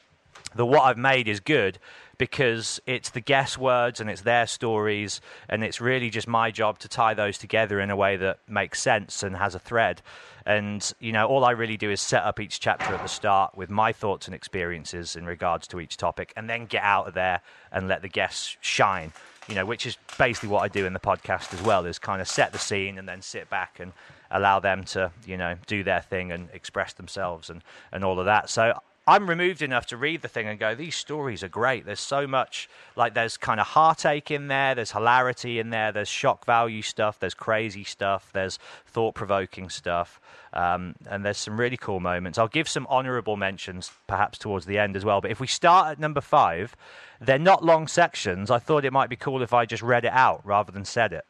that 0.56 0.66
what 0.66 0.82
I've 0.82 0.98
made 0.98 1.28
is 1.28 1.40
good 1.40 1.78
because 2.18 2.80
it's 2.86 3.10
the 3.12 3.22
guess 3.22 3.58
words 3.58 4.00
and 4.00 4.10
it's 4.10 4.22
their 4.22 4.46
stories 4.48 5.22
and 5.50 5.64
it's 5.64 5.80
really 5.82 6.10
just 6.10 6.28
my 6.28 6.52
job 6.52 6.78
to 6.80 6.88
tie 6.88 7.14
those 7.14 7.38
together 7.38 7.80
in 7.80 7.90
a 7.90 7.96
way 7.96 8.16
that 8.18 8.38
makes 8.48 8.82
sense 8.82 9.24
and 9.24 9.36
has 9.38 9.56
a 9.56 9.60
thread. 9.60 10.02
And 10.46 10.92
you 11.00 11.12
know, 11.12 11.28
all 11.28 11.44
I 11.46 11.52
really 11.52 11.78
do 11.78 11.90
is 11.92 12.02
set 12.02 12.24
up 12.24 12.40
each 12.40 12.60
chapter 12.60 12.94
at 12.94 13.02
the 13.02 13.08
start 13.08 13.56
with 13.56 13.70
my 13.70 13.92
thoughts 13.92 14.28
and 14.28 14.36
experiences 14.36 15.16
in 15.16 15.26
regards 15.26 15.68
to 15.68 15.80
each 15.80 15.98
topic, 15.98 16.34
and 16.36 16.50
then 16.50 16.66
get 16.66 16.84
out 16.84 17.08
of 17.08 17.14
there 17.14 17.42
and 17.72 17.88
let 17.88 18.02
the 18.02 18.10
guests 18.10 18.58
shine. 18.62 19.14
You 19.48 19.56
know, 19.56 19.66
which 19.66 19.86
is 19.86 19.98
basically 20.18 20.50
what 20.50 20.62
I 20.62 20.68
do 20.68 20.86
in 20.86 20.94
the 20.94 21.00
podcast 21.00 21.54
as 21.54 21.62
well. 21.62 21.86
Is 21.86 22.00
kind 22.00 22.22
of 22.22 22.28
set 22.28 22.52
the 22.52 22.60
scene 22.60 22.98
and 22.98 23.08
then 23.08 23.22
sit 23.22 23.50
back 23.50 23.80
and 23.80 23.92
allow 24.30 24.60
them 24.60 24.84
to, 24.86 25.12
you 25.26 25.36
know, 25.36 25.56
do 25.68 25.84
their 25.84 26.02
thing 26.02 26.32
and 26.32 26.48
express 26.54 26.94
themselves 26.94 27.50
and 27.50 27.64
and 27.92 28.04
all 28.04 28.20
of 28.20 28.26
that. 28.26 28.50
So 28.50 28.80
I'm 29.08 29.28
removed 29.28 29.64
enough 29.64 29.88
to 29.88 29.98
read 29.98 30.22
the 30.22 30.28
thing 30.28 30.48
and 30.48 30.60
go, 30.60 30.76
these 30.76 30.96
stories 30.96 31.44
are 31.44 31.50
great. 31.50 31.86
There's 31.86 32.00
so 32.00 32.28
much, 32.28 32.70
like, 32.96 33.16
there's 33.16 33.36
kind 33.36 33.60
of 33.60 33.66
heartache 33.66 34.30
in 34.30 34.48
there, 34.48 34.76
there's 34.76 34.92
hilarity 34.92 35.58
in 35.58 35.72
there, 35.72 35.92
there's 35.92 36.08
shock 36.08 36.46
value 36.46 36.84
stuff, 36.84 37.20
there's 37.20 37.34
crazy 37.34 37.84
stuff, 37.84 38.30
there's 38.32 38.60
thought 38.86 39.16
provoking 39.16 39.70
stuff, 39.70 40.22
um, 40.54 40.94
and 41.10 41.26
there's 41.26 41.40
some 41.40 41.60
really 41.60 41.78
cool 41.78 42.00
moments. 42.00 42.38
I'll 42.38 42.48
give 42.48 42.70
some 42.70 42.86
honorable 42.90 43.38
mentions 43.38 43.92
perhaps 44.06 44.38
towards 44.38 44.68
the 44.68 44.78
end 44.78 44.96
as 44.96 45.04
well. 45.04 45.20
But 45.20 45.32
if 45.32 45.40
we 45.40 45.48
start 45.48 45.94
at 45.94 46.00
number 46.00 46.22
five, 46.22 46.76
they're 47.20 47.40
not 47.40 47.66
long 47.66 47.88
sections. 47.88 48.52
I 48.52 48.60
thought 48.60 48.86
it 48.86 48.94
might 48.94 49.10
be 49.10 49.16
cool 49.16 49.42
if 49.42 49.52
I 49.52 49.66
just 49.66 49.82
read 49.82 50.06
it 50.06 50.14
out 50.14 50.46
rather 50.46 50.72
than 50.72 50.86
said 50.86 51.12
it. 51.12 51.26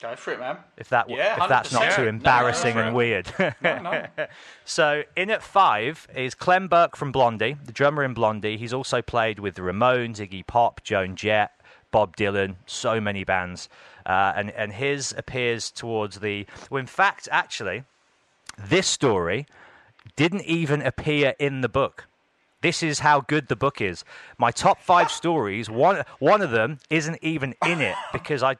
Go 0.00 0.14
for 0.14 0.32
it, 0.32 0.38
man. 0.38 0.58
If 0.76 0.90
that 0.90 1.08
Yeah, 1.08 1.42
if 1.42 1.48
that's 1.48 1.72
not 1.72 1.92
too 1.92 2.06
embarrassing 2.06 2.74
for 2.74 2.82
and 2.82 2.94
weird. 2.94 3.32
No, 3.38 3.78
no. 3.78 4.06
So 4.64 5.04
in 5.16 5.30
at 5.30 5.42
five 5.42 6.06
is 6.14 6.34
Clem 6.34 6.68
Burke 6.68 6.96
from 6.96 7.12
Blondie, 7.12 7.56
the 7.64 7.72
drummer 7.72 8.04
in 8.04 8.12
Blondie. 8.12 8.58
He's 8.58 8.74
also 8.74 9.00
played 9.00 9.38
with 9.38 9.54
the 9.54 9.62
Ramones, 9.62 10.16
Iggy 10.18 10.46
Pop, 10.46 10.82
Joan 10.82 11.16
Jett, 11.16 11.52
Bob 11.90 12.16
Dylan, 12.16 12.56
so 12.66 13.00
many 13.00 13.24
bands. 13.24 13.68
Uh, 14.04 14.32
and 14.36 14.50
and 14.50 14.72
his 14.74 15.14
appears 15.16 15.70
towards 15.70 16.20
the. 16.20 16.46
Well, 16.70 16.80
in 16.80 16.86
fact, 16.86 17.28
actually, 17.32 17.84
this 18.58 18.86
story 18.86 19.46
didn't 20.14 20.44
even 20.44 20.82
appear 20.82 21.34
in 21.38 21.62
the 21.62 21.68
book. 21.68 22.06
This 22.60 22.82
is 22.82 23.00
how 23.00 23.20
good 23.20 23.48
the 23.48 23.56
book 23.56 23.80
is. 23.80 24.04
My 24.38 24.50
top 24.50 24.80
five 24.80 25.10
stories, 25.10 25.70
one 25.70 26.04
one 26.18 26.42
of 26.42 26.50
them 26.50 26.78
isn't 26.90 27.18
even 27.22 27.54
in 27.64 27.80
it 27.80 27.96
because 28.12 28.42
I 28.42 28.56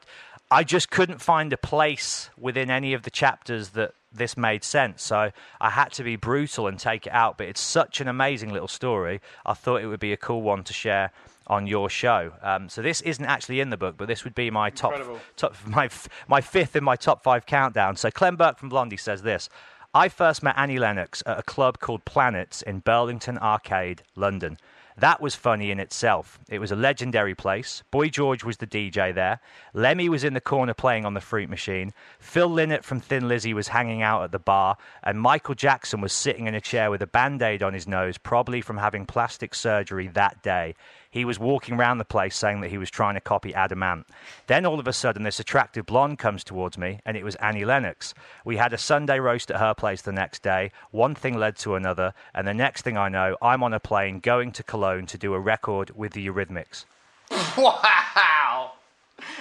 I 0.49 0.63
just 0.63 0.89
couldn't 0.89 1.19
find 1.21 1.51
a 1.51 1.57
place 1.57 2.29
within 2.37 2.69
any 2.69 2.93
of 2.93 3.03
the 3.03 3.09
chapters 3.09 3.69
that 3.69 3.93
this 4.11 4.37
made 4.37 4.63
sense. 4.63 5.03
So 5.03 5.31
I 5.59 5.69
had 5.69 5.91
to 5.93 6.03
be 6.03 6.15
brutal 6.15 6.67
and 6.67 6.79
take 6.79 7.05
it 7.05 7.13
out. 7.13 7.37
But 7.37 7.47
it's 7.47 7.61
such 7.61 7.99
an 7.99 8.07
amazing 8.07 8.51
little 8.51 8.67
story. 8.67 9.21
I 9.45 9.53
thought 9.53 9.81
it 9.81 9.87
would 9.87 9.99
be 9.99 10.13
a 10.13 10.17
cool 10.17 10.41
one 10.41 10.63
to 10.63 10.73
share 10.73 11.11
on 11.47 11.67
your 11.67 11.89
show. 11.89 12.33
Um, 12.41 12.69
so 12.69 12.81
this 12.81 13.01
isn't 13.01 13.23
actually 13.25 13.59
in 13.59 13.69
the 13.69 13.77
book, 13.77 13.95
but 13.97 14.07
this 14.07 14.23
would 14.23 14.35
be 14.35 14.49
my 14.49 14.69
top, 14.69 14.93
Incredible. 14.93 15.19
top 15.35 15.55
my 15.65 15.89
my 16.27 16.41
fifth 16.41 16.75
in 16.75 16.83
my 16.83 16.95
top 16.95 17.23
five 17.23 17.45
countdown. 17.45 17.95
So 17.95 18.09
Clem 18.09 18.35
Burke 18.35 18.57
from 18.57 18.69
Blondie 18.69 18.97
says 18.97 19.21
this. 19.21 19.49
I 19.93 20.09
first 20.09 20.43
met 20.43 20.55
Annie 20.57 20.79
Lennox 20.79 21.23
at 21.25 21.39
a 21.39 21.43
club 21.43 21.79
called 21.79 22.05
Planets 22.05 22.61
in 22.61 22.79
Burlington 22.79 23.37
Arcade, 23.37 24.03
London. 24.15 24.57
That 24.99 25.21
was 25.21 25.35
funny 25.35 25.69
in 25.69 25.79
itself. 25.79 26.39
It 26.49 26.57
was 26.57 26.71
a 26.71 26.75
legendary 26.75 27.35
place. 27.35 27.83
Boy 27.91 28.09
George 28.09 28.43
was 28.43 28.57
the 28.57 28.65
DJ 28.65 29.13
there. 29.13 29.39
Lemmy 29.71 30.09
was 30.09 30.23
in 30.23 30.33
the 30.33 30.41
corner 30.41 30.73
playing 30.73 31.05
on 31.05 31.13
the 31.13 31.21
fruit 31.21 31.49
machine. 31.49 31.93
Phil 32.19 32.49
Lynott 32.49 32.83
from 32.83 32.99
Thin 32.99 33.27
Lizzy 33.27 33.53
was 33.53 33.67
hanging 33.67 34.01
out 34.01 34.23
at 34.23 34.31
the 34.31 34.39
bar. 34.39 34.75
And 35.03 35.21
Michael 35.21 35.53
Jackson 35.53 36.01
was 36.01 36.13
sitting 36.13 36.47
in 36.47 36.55
a 36.55 36.61
chair 36.61 36.89
with 36.89 37.03
a 37.03 37.07
band 37.07 37.43
aid 37.43 37.61
on 37.61 37.75
his 37.75 37.87
nose, 37.87 38.17
probably 38.17 38.59
from 38.59 38.77
having 38.77 39.05
plastic 39.05 39.53
surgery 39.53 40.07
that 40.07 40.41
day. 40.41 40.73
He 41.17 41.25
was 41.25 41.39
walking 41.39 41.73
around 41.73 41.97
the 41.97 42.05
place 42.05 42.35
saying 42.35 42.61
that 42.61 42.69
he 42.69 42.77
was 42.77 42.91
trying 42.91 43.15
to 43.15 43.19
copy 43.21 43.51
Adam 43.55 43.81
Ant. 43.81 44.05
Then 44.45 44.67
all 44.67 44.79
of 44.79 44.87
a 44.87 44.93
sudden, 44.93 45.23
this 45.23 45.39
attractive 45.39 45.87
blonde 45.87 46.19
comes 46.19 46.43
towards 46.43 46.77
me, 46.77 46.99
and 47.07 47.17
it 47.17 47.23
was 47.23 47.33
Annie 47.37 47.65
Lennox. 47.65 48.13
We 48.45 48.57
had 48.57 48.71
a 48.71 48.77
Sunday 48.77 49.19
roast 49.19 49.49
at 49.49 49.59
her 49.59 49.73
place 49.73 50.03
the 50.03 50.11
next 50.11 50.43
day. 50.43 50.71
One 50.91 51.15
thing 51.15 51.35
led 51.35 51.55
to 51.57 51.73
another, 51.73 52.13
and 52.35 52.47
the 52.47 52.53
next 52.53 52.83
thing 52.83 52.97
I 52.97 53.09
know, 53.09 53.35
I'm 53.41 53.63
on 53.63 53.73
a 53.73 53.79
plane 53.79 54.19
going 54.19 54.51
to 54.51 54.61
Cologne 54.63 55.07
to 55.07 55.17
do 55.17 55.33
a 55.33 55.39
record 55.39 55.89
with 55.95 56.13
the 56.13 56.27
Eurythmics. 56.27 56.85
Wow. 57.57 58.73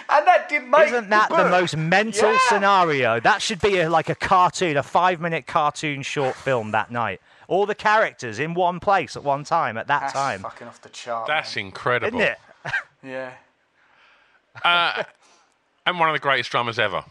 And 0.08 0.26
that 0.26 0.48
did 0.48 0.62
make 0.66 0.86
Isn't 0.86 1.10
that 1.10 1.28
the 1.28 1.36
book. 1.36 1.50
most 1.50 1.76
mental 1.76 2.32
Yeah. 2.32 2.38
scenario? 2.48 3.20
That 3.20 3.42
should 3.42 3.60
be 3.60 3.80
a, 3.80 3.90
like 3.90 4.08
a 4.08 4.14
cartoon, 4.14 4.78
a 4.78 4.82
five 4.82 5.20
minute 5.20 5.46
cartoon 5.46 6.00
short 6.02 6.34
film 6.34 6.70
that 6.70 6.90
night. 6.90 7.20
All 7.48 7.66
the 7.66 7.74
characters 7.74 8.38
in 8.38 8.54
one 8.54 8.80
place 8.80 9.16
at 9.16 9.22
one 9.22 9.44
time 9.44 9.76
at 9.76 9.86
that 9.86 10.00
That's 10.00 10.12
time. 10.12 10.42
fucking 10.42 10.66
off 10.66 10.80
the 10.82 10.88
chart. 10.88 11.26
That's 11.28 11.54
man. 11.56 11.66
incredible. 11.66 12.18
Isn't 12.20 12.32
it? 12.32 12.38
Yeah. 13.02 13.30
Uh, 14.64 15.04
and 15.84 16.00
one 16.00 16.08
of 16.08 16.12
the 16.14 16.18
greatest 16.18 16.50
drummers 16.50 16.78
ever. 16.78 17.04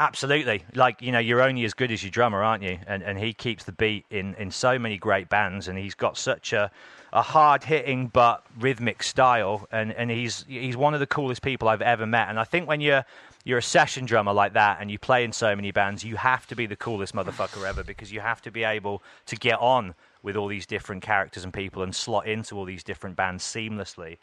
Absolutely. 0.00 0.64
Like, 0.74 1.02
you 1.02 1.12
know, 1.12 1.18
you're 1.18 1.42
only 1.42 1.64
as 1.64 1.74
good 1.74 1.92
as 1.92 2.02
your 2.02 2.10
drummer, 2.10 2.42
aren't 2.42 2.62
you? 2.62 2.78
And 2.86 3.02
and 3.02 3.18
he 3.18 3.32
keeps 3.32 3.64
the 3.64 3.72
beat 3.72 4.04
in, 4.10 4.34
in 4.34 4.50
so 4.50 4.78
many 4.78 4.96
great 4.96 5.28
bands 5.28 5.68
and 5.68 5.78
he's 5.78 5.94
got 5.94 6.16
such 6.18 6.52
a 6.52 6.70
a 7.12 7.22
hard 7.22 7.62
hitting 7.62 8.08
but 8.08 8.44
rhythmic 8.58 9.02
style 9.04 9.68
and, 9.70 9.92
and 9.92 10.10
he's 10.10 10.44
he's 10.48 10.76
one 10.76 10.94
of 10.94 11.00
the 11.00 11.06
coolest 11.06 11.42
people 11.42 11.68
I've 11.68 11.82
ever 11.82 12.06
met. 12.06 12.28
And 12.28 12.40
I 12.40 12.44
think 12.44 12.66
when 12.66 12.80
you're 12.80 13.04
you're 13.44 13.58
a 13.58 13.62
session 13.62 14.06
drummer 14.06 14.32
like 14.32 14.54
that 14.54 14.78
and 14.80 14.90
you 14.90 14.98
play 14.98 15.22
in 15.22 15.32
so 15.32 15.54
many 15.54 15.70
bands, 15.70 16.02
you 16.02 16.16
have 16.16 16.46
to 16.46 16.56
be 16.56 16.66
the 16.66 16.76
coolest 16.76 17.14
motherfucker 17.14 17.68
ever 17.68 17.84
because 17.84 18.10
you 18.10 18.20
have 18.20 18.40
to 18.42 18.50
be 18.50 18.64
able 18.64 19.02
to 19.26 19.36
get 19.36 19.60
on 19.60 19.94
with 20.22 20.36
all 20.36 20.48
these 20.48 20.66
different 20.66 21.02
characters 21.02 21.44
and 21.44 21.52
people 21.52 21.82
and 21.82 21.94
slot 21.94 22.26
into 22.26 22.56
all 22.56 22.64
these 22.64 22.82
different 22.82 23.14
bands 23.14 23.44
seamlessly 23.44 24.16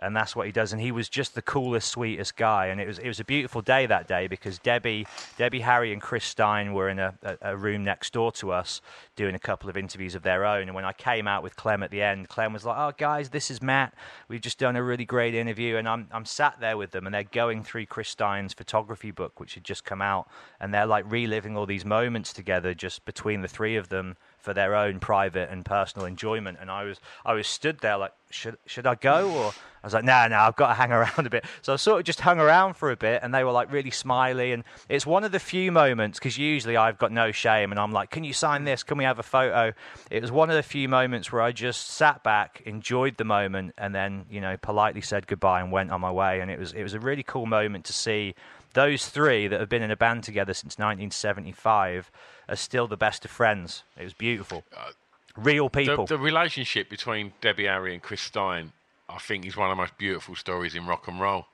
and 0.00 0.16
that's 0.16 0.34
what 0.34 0.46
he 0.46 0.52
does. 0.52 0.72
And 0.72 0.80
he 0.80 0.92
was 0.92 1.08
just 1.08 1.34
the 1.34 1.42
coolest, 1.42 1.88
sweetest 1.88 2.36
guy. 2.36 2.66
And 2.66 2.80
it 2.80 2.86
was 2.86 2.98
it 2.98 3.08
was 3.08 3.20
a 3.20 3.24
beautiful 3.24 3.62
day 3.62 3.86
that 3.86 4.08
day 4.08 4.26
because 4.26 4.58
Debbie, 4.58 5.06
Debbie, 5.36 5.60
Harry, 5.60 5.92
and 5.92 6.00
Chris 6.00 6.24
Stein 6.24 6.72
were 6.72 6.88
in 6.88 6.98
a, 6.98 7.14
a, 7.22 7.36
a 7.42 7.56
room 7.56 7.84
next 7.84 8.12
door 8.12 8.32
to 8.32 8.52
us 8.52 8.80
doing 9.16 9.34
a 9.34 9.38
couple 9.38 9.68
of 9.68 9.76
interviews 9.76 10.14
of 10.14 10.22
their 10.22 10.44
own. 10.44 10.62
And 10.62 10.74
when 10.74 10.84
I 10.84 10.92
came 10.92 11.28
out 11.28 11.42
with 11.42 11.56
Clem 11.56 11.82
at 11.82 11.90
the 11.90 12.02
end, 12.02 12.28
Clem 12.28 12.52
was 12.52 12.64
like, 12.64 12.76
"Oh, 12.78 12.92
guys, 12.96 13.30
this 13.30 13.50
is 13.50 13.62
Matt. 13.62 13.94
We've 14.28 14.40
just 14.40 14.58
done 14.58 14.76
a 14.76 14.82
really 14.82 15.04
great 15.04 15.34
interview." 15.34 15.76
And 15.76 15.88
I'm 15.88 16.08
I'm 16.10 16.24
sat 16.24 16.60
there 16.60 16.76
with 16.76 16.90
them, 16.92 17.06
and 17.06 17.14
they're 17.14 17.24
going 17.24 17.62
through 17.62 17.86
Chris 17.86 18.08
Stein's 18.08 18.54
photography 18.54 19.10
book, 19.10 19.38
which 19.38 19.54
had 19.54 19.64
just 19.64 19.84
come 19.84 20.02
out, 20.02 20.28
and 20.60 20.72
they're 20.72 20.86
like 20.86 21.04
reliving 21.10 21.56
all 21.56 21.66
these 21.66 21.84
moments 21.84 22.32
together, 22.32 22.74
just 22.74 23.04
between 23.04 23.42
the 23.42 23.48
three 23.48 23.76
of 23.76 23.88
them 23.88 24.16
for 24.42 24.54
their 24.54 24.74
own 24.74 25.00
private 25.00 25.50
and 25.50 25.64
personal 25.64 26.06
enjoyment. 26.06 26.58
And 26.60 26.70
I 26.70 26.84
was 26.84 27.00
I 27.24 27.34
was 27.34 27.46
stood 27.46 27.80
there 27.80 27.96
like, 27.96 28.12
should 28.30 28.56
should 28.66 28.86
I 28.86 28.94
go 28.94 29.30
or 29.30 29.52
I 29.82 29.86
was 29.86 29.94
like, 29.94 30.04
nah, 30.04 30.28
nah, 30.28 30.46
I've 30.46 30.56
got 30.56 30.68
to 30.68 30.74
hang 30.74 30.92
around 30.92 31.26
a 31.26 31.30
bit. 31.30 31.44
So 31.62 31.72
I 31.72 31.76
sort 31.76 32.00
of 32.00 32.04
just 32.04 32.20
hung 32.20 32.38
around 32.38 32.74
for 32.74 32.90
a 32.90 32.96
bit, 32.96 33.22
and 33.22 33.34
they 33.34 33.44
were 33.44 33.52
like 33.52 33.72
really 33.72 33.90
smiley. 33.90 34.52
And 34.52 34.64
it's 34.88 35.06
one 35.06 35.24
of 35.24 35.32
the 35.32 35.38
few 35.38 35.72
moments 35.72 36.18
because 36.18 36.36
usually 36.36 36.76
I've 36.76 36.98
got 36.98 37.12
no 37.12 37.32
shame, 37.32 37.70
and 37.70 37.80
I'm 37.80 37.92
like, 37.92 38.10
can 38.10 38.24
you 38.24 38.32
sign 38.32 38.64
this? 38.64 38.82
Can 38.82 38.98
we 38.98 39.04
have 39.04 39.18
a 39.18 39.22
photo? 39.22 39.72
It 40.10 40.20
was 40.22 40.30
one 40.30 40.50
of 40.50 40.56
the 40.56 40.62
few 40.62 40.88
moments 40.88 41.32
where 41.32 41.42
I 41.42 41.52
just 41.52 41.88
sat 41.88 42.22
back, 42.22 42.62
enjoyed 42.66 43.16
the 43.16 43.24
moment, 43.24 43.74
and 43.78 43.94
then 43.94 44.26
you 44.30 44.40
know 44.40 44.56
politely 44.58 45.00
said 45.00 45.26
goodbye 45.26 45.60
and 45.60 45.72
went 45.72 45.90
on 45.90 46.00
my 46.00 46.12
way. 46.12 46.40
And 46.40 46.50
it 46.50 46.58
was 46.58 46.72
it 46.72 46.82
was 46.82 46.94
a 46.94 47.00
really 47.00 47.22
cool 47.22 47.46
moment 47.46 47.86
to 47.86 47.92
see 47.92 48.34
those 48.74 49.08
three 49.08 49.46
that 49.48 49.60
have 49.60 49.68
been 49.68 49.82
in 49.82 49.90
a 49.90 49.96
band 49.96 50.24
together 50.24 50.54
since 50.54 50.78
1975 50.78 52.10
are 52.48 52.56
still 52.56 52.86
the 52.86 52.96
best 52.96 53.24
of 53.24 53.30
friends. 53.30 53.82
It 53.98 54.04
was 54.04 54.14
beautiful. 54.14 54.64
Uh, 54.76 54.90
Real 55.36 55.70
people. 55.70 56.06
the 56.06 56.18
relationship 56.18 56.90
between 56.90 57.32
Debbie 57.40 57.66
Harry 57.66 57.94
and 57.94 58.02
Chris 58.02 58.20
Stein, 58.20 58.72
I 59.08 59.18
think, 59.18 59.46
is 59.46 59.56
one 59.56 59.70
of 59.70 59.76
the 59.76 59.80
most 59.80 59.96
beautiful 59.96 60.34
stories 60.34 60.74
in 60.74 60.86
rock 60.86 61.06
and 61.08 61.20
roll. 61.20 61.46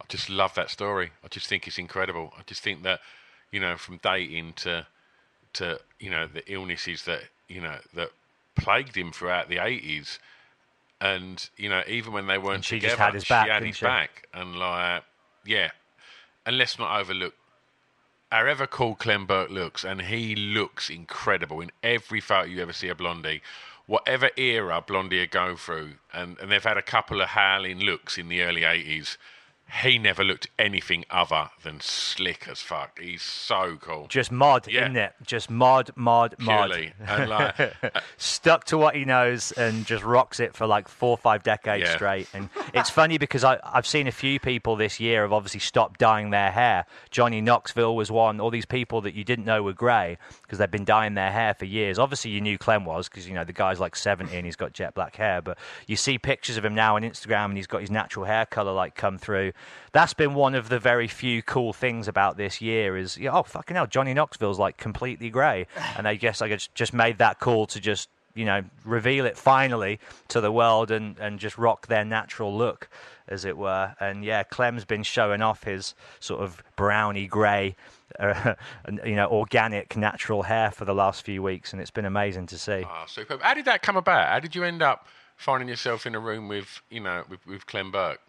I 0.00 0.04
just 0.08 0.28
love 0.28 0.54
that 0.54 0.70
story. 0.70 1.12
I 1.24 1.28
just 1.28 1.46
think 1.46 1.66
it's 1.68 1.78
incredible. 1.78 2.32
I 2.36 2.42
just 2.46 2.62
think 2.62 2.82
that, 2.82 3.00
you 3.52 3.60
know, 3.60 3.76
from 3.76 3.98
dating 4.02 4.54
to, 4.54 4.86
to 5.54 5.78
you 6.00 6.10
know, 6.10 6.26
the 6.26 6.42
illnesses 6.52 7.04
that 7.04 7.20
you 7.48 7.60
know 7.60 7.76
that 7.94 8.10
plagued 8.56 8.96
him 8.96 9.12
throughout 9.12 9.48
the 9.48 9.58
eighties, 9.58 10.18
and 11.00 11.48
you 11.56 11.68
know, 11.68 11.82
even 11.86 12.12
when 12.12 12.26
they 12.26 12.38
weren't 12.38 12.56
And 12.56 12.64
she 12.64 12.76
together, 12.80 12.90
just 12.96 13.00
had 13.00 13.14
his 13.14 13.24
back, 13.24 13.46
she 13.46 13.52
had 13.52 13.62
his 13.62 13.76
she? 13.76 13.84
back, 13.84 14.28
and 14.34 14.56
like, 14.56 15.04
yeah. 15.46 15.70
And 16.44 16.58
let's 16.58 16.78
not 16.78 17.00
overlook 17.00 17.34
however 18.32 18.66
cool 18.66 18.94
Clem 18.94 19.26
Burke 19.26 19.50
looks, 19.50 19.84
and 19.84 20.00
he 20.00 20.34
looks 20.34 20.88
incredible 20.88 21.60
in 21.60 21.70
every 21.82 22.18
photo 22.18 22.48
you 22.48 22.62
ever 22.62 22.72
see 22.72 22.88
of 22.88 22.96
Blondie. 22.96 23.42
Whatever 23.84 24.30
era 24.38 24.80
Blondie 24.80 25.20
are 25.20 25.26
going 25.26 25.56
through, 25.56 25.96
and, 26.14 26.38
and 26.38 26.50
they've 26.50 26.64
had 26.64 26.78
a 26.78 26.82
couple 26.82 27.20
of 27.20 27.28
howling 27.28 27.80
looks 27.80 28.16
in 28.16 28.28
the 28.28 28.40
early 28.40 28.62
80s, 28.62 29.18
he 29.82 29.96
never 29.98 30.22
looked 30.22 30.48
anything 30.58 31.04
other 31.10 31.48
than 31.62 31.80
slick 31.80 32.46
as 32.50 32.60
fuck. 32.60 32.98
He's 32.98 33.22
so 33.22 33.78
cool. 33.80 34.06
just 34.08 34.30
mod, 34.30 34.68
Yeah. 34.68 34.82
isn't 34.82 34.96
it? 34.96 35.14
Just 35.24 35.48
mod, 35.50 35.90
mod, 35.96 36.34
mod. 36.38 36.70
Purely. 36.70 36.92
And 37.06 37.30
like, 37.30 37.58
uh, 37.82 37.90
Stuck 38.18 38.64
to 38.64 38.76
what 38.78 38.94
he 38.94 39.04
knows 39.04 39.50
and 39.52 39.86
just 39.86 40.04
rocks 40.04 40.40
it 40.40 40.54
for 40.54 40.66
like 40.66 40.88
four 40.88 41.10
or 41.10 41.16
five 41.16 41.42
decades 41.42 41.84
Yeah. 41.88 41.94
straight. 41.94 42.28
And 42.34 42.50
it's 42.74 42.90
funny 42.90 43.16
because 43.18 43.44
I, 43.44 43.58
I've 43.64 43.86
seen 43.86 44.06
a 44.06 44.12
few 44.12 44.38
people 44.38 44.76
this 44.76 45.00
year 45.00 45.22
have 45.22 45.32
obviously 45.32 45.60
stopped 45.60 45.98
dyeing 45.98 46.30
their 46.30 46.50
hair. 46.50 46.84
Johnny 47.10 47.40
Knoxville 47.40 47.96
was 47.96 48.10
one. 48.10 48.40
All 48.40 48.50
these 48.50 48.66
people 48.66 49.00
that 49.02 49.14
you 49.14 49.24
didn't 49.24 49.44
know 49.46 49.62
were 49.62 49.72
grey 49.72 50.18
because 50.42 50.58
they've 50.58 50.70
been 50.70 50.84
dyeing 50.84 51.14
their 51.14 51.30
hair 51.32 51.54
for 51.54 51.64
years. 51.64 51.98
Obviously, 51.98 52.30
you 52.30 52.40
knew 52.40 52.58
Clem 52.58 52.84
was 52.84 53.08
because 53.08 53.26
you 53.26 53.34
know 53.34 53.44
the 53.44 53.52
guy's 53.52 53.80
like 53.80 53.96
70 53.96 54.36
and 54.36 54.44
he's 54.44 54.56
got 54.56 54.72
jet 54.74 54.94
black 54.94 55.16
hair. 55.16 55.40
But 55.40 55.56
you 55.86 55.96
see 55.96 56.18
pictures 56.18 56.56
of 56.56 56.64
him 56.64 56.74
now 56.74 56.96
on 56.96 57.02
Instagram 57.02 57.46
and 57.46 57.56
he's 57.56 57.66
got 57.66 57.80
his 57.80 57.90
natural 57.90 58.26
hair 58.26 58.44
color 58.44 58.72
like 58.72 58.94
come 58.94 59.16
through. 59.18 59.52
That's 59.92 60.14
been 60.14 60.34
one 60.34 60.54
of 60.54 60.68
the 60.68 60.78
very 60.78 61.08
few 61.08 61.42
cool 61.42 61.72
things 61.72 62.08
about 62.08 62.36
this 62.36 62.60
year 62.60 62.96
is 62.96 63.18
yeah, 63.18 63.32
oh 63.32 63.42
fucking 63.42 63.76
hell, 63.76 63.86
Johnny 63.86 64.14
Knoxville's 64.14 64.58
like 64.58 64.76
completely 64.76 65.30
grey, 65.30 65.66
and 65.96 66.08
I 66.08 66.14
guess 66.14 66.40
I 66.42 66.48
just 66.48 66.74
just 66.74 66.92
made 66.92 67.18
that 67.18 67.40
call 67.40 67.66
to 67.66 67.80
just 67.80 68.08
you 68.34 68.46
know 68.46 68.62
reveal 68.84 69.26
it 69.26 69.36
finally 69.36 70.00
to 70.28 70.40
the 70.40 70.50
world 70.50 70.90
and 70.90 71.18
and 71.18 71.38
just 71.38 71.58
rock 71.58 71.88
their 71.88 72.04
natural 72.04 72.56
look 72.56 72.88
as 73.28 73.44
it 73.44 73.56
were. 73.56 73.94
And 74.00 74.24
yeah, 74.24 74.42
Clem's 74.42 74.84
been 74.84 75.02
showing 75.02 75.42
off 75.42 75.64
his 75.64 75.94
sort 76.20 76.42
of 76.42 76.62
browny 76.76 77.26
grey. 77.26 77.76
Uh, 78.18 78.54
you 79.06 79.16
know, 79.16 79.26
organic, 79.26 79.96
natural 79.96 80.42
hair 80.42 80.70
for 80.70 80.84
the 80.84 80.94
last 80.94 81.22
few 81.22 81.42
weeks, 81.42 81.72
and 81.72 81.80
it's 81.80 81.90
been 81.90 82.04
amazing 82.04 82.46
to 82.46 82.58
see. 82.58 82.84
ah, 82.86 83.06
superb. 83.06 83.40
How 83.40 83.54
did 83.54 83.64
that 83.64 83.80
come 83.80 83.96
about? 83.96 84.28
How 84.28 84.38
did 84.38 84.54
you 84.54 84.64
end 84.64 84.82
up 84.82 85.06
finding 85.36 85.68
yourself 85.68 86.06
in 86.06 86.14
a 86.14 86.20
room 86.20 86.46
with, 86.46 86.82
you 86.90 87.00
know, 87.00 87.24
with, 87.28 87.46
with 87.46 87.66
Clem 87.66 87.90
Burke? 87.90 88.20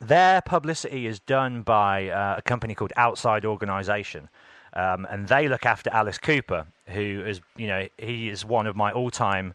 Their 0.00 0.40
publicity 0.42 1.06
is 1.06 1.20
done 1.20 1.62
by 1.62 2.08
uh, 2.08 2.36
a 2.38 2.42
company 2.42 2.74
called 2.74 2.92
Outside 2.96 3.44
Organisation, 3.44 4.28
um, 4.72 5.06
and 5.08 5.28
they 5.28 5.48
look 5.48 5.64
after 5.64 5.90
Alice 5.90 6.18
Cooper, 6.18 6.66
who 6.86 7.22
is, 7.24 7.40
you 7.56 7.68
know, 7.68 7.88
he 7.96 8.28
is 8.28 8.44
one 8.44 8.66
of 8.66 8.74
my 8.74 8.90
all-time 8.90 9.54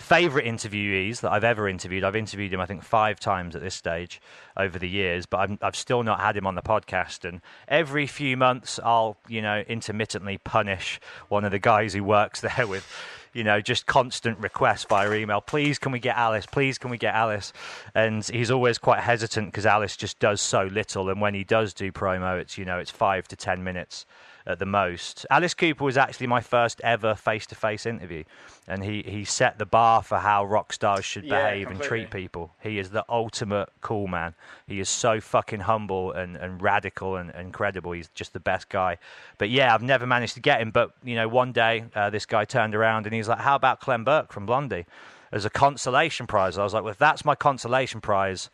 favorite 0.00 0.46
interviewees 0.46 1.20
that 1.20 1.30
I've 1.30 1.44
ever 1.44 1.68
interviewed. 1.68 2.04
I've 2.04 2.16
interviewed 2.16 2.54
him, 2.54 2.60
I 2.60 2.66
think, 2.66 2.82
five 2.82 3.20
times 3.20 3.54
at 3.54 3.62
this 3.62 3.74
stage 3.74 4.20
over 4.56 4.78
the 4.78 4.88
years, 4.88 5.26
but 5.26 5.38
I've, 5.40 5.58
I've 5.60 5.76
still 5.76 6.02
not 6.02 6.20
had 6.20 6.36
him 6.36 6.46
on 6.46 6.54
the 6.54 6.62
podcast. 6.62 7.28
And 7.28 7.42
every 7.68 8.06
few 8.06 8.36
months, 8.36 8.80
I'll, 8.82 9.18
you 9.28 9.42
know, 9.42 9.62
intermittently 9.68 10.38
punish 10.38 11.00
one 11.28 11.44
of 11.44 11.50
the 11.50 11.58
guys 11.58 11.92
who 11.92 12.02
works 12.02 12.40
there 12.56 12.66
with 12.66 12.86
you 13.32 13.44
know, 13.44 13.60
just 13.60 13.86
constant 13.86 14.38
requests 14.38 14.84
via 14.84 15.12
email. 15.12 15.40
Please, 15.40 15.78
can 15.78 15.92
we 15.92 15.98
get 15.98 16.16
Alice? 16.16 16.46
Please, 16.46 16.78
can 16.78 16.90
we 16.90 16.98
get 16.98 17.14
Alice? 17.14 17.52
And 17.94 18.24
he's 18.26 18.50
always 18.50 18.78
quite 18.78 19.00
hesitant 19.00 19.48
because 19.48 19.66
Alice 19.66 19.96
just 19.96 20.18
does 20.18 20.40
so 20.40 20.64
little. 20.64 21.08
And 21.08 21.20
when 21.20 21.34
he 21.34 21.44
does 21.44 21.72
do 21.72 21.92
promo, 21.92 22.40
it's 22.40 22.58
you 22.58 22.64
know, 22.64 22.78
it's 22.78 22.90
five 22.90 23.28
to 23.28 23.36
ten 23.36 23.62
minutes 23.62 24.06
at 24.46 24.58
the 24.58 24.66
most. 24.66 25.26
Alice 25.30 25.54
Cooper 25.54 25.84
was 25.84 25.96
actually 25.96 26.26
my 26.26 26.40
first 26.40 26.80
ever 26.82 27.14
face-to-face 27.14 27.86
interview, 27.86 28.24
and 28.66 28.84
he 28.84 29.02
he 29.02 29.24
set 29.24 29.58
the 29.58 29.66
bar 29.66 30.02
for 30.02 30.18
how 30.18 30.44
rock 30.44 30.72
stars 30.72 31.04
should 31.04 31.24
Yeah, 31.24 31.50
behave 31.50 31.70
and 31.70 31.80
treat 31.80 32.10
people. 32.10 32.52
He 32.62 32.78
is 32.78 32.90
the 32.90 33.04
ultimate 33.08 33.68
cool 33.80 34.06
man. 34.06 34.34
He 34.66 34.80
is 34.80 34.88
so 34.88 35.20
fucking 35.20 35.60
humble 35.60 36.12
and, 36.12 36.36
and 36.36 36.62
radical 36.62 37.16
and 37.16 37.30
incredible. 37.30 37.92
He's 37.92 38.08
just 38.14 38.32
the 38.32 38.40
best 38.40 38.68
guy. 38.68 38.98
But 39.38 39.50
yeah, 39.50 39.74
I've 39.74 39.82
never 39.82 40.06
managed 40.06 40.34
to 40.34 40.40
get 40.40 40.60
him. 40.60 40.70
But 40.70 40.92
you 41.04 41.14
know, 41.14 41.28
one 41.28 41.52
day 41.52 41.84
uh, 41.94 42.10
this 42.10 42.26
guy 42.26 42.44
turned 42.44 42.74
around 42.74 43.06
and 43.06 43.14
he's 43.14 43.28
like, 43.28 43.40
"How 43.40 43.56
about 43.56 43.80
Clem 43.80 44.04
Burke 44.04 44.32
from 44.32 44.46
Blondie?" 44.46 44.86
As 45.32 45.44
a 45.44 45.50
consolation 45.50 46.26
prize, 46.26 46.58
I 46.58 46.64
was 46.64 46.74
like, 46.74 46.82
"Well, 46.82 46.92
if 46.92 46.98
that's 46.98 47.24
my 47.24 47.34
consolation 47.34 48.00
prize, 48.00 48.50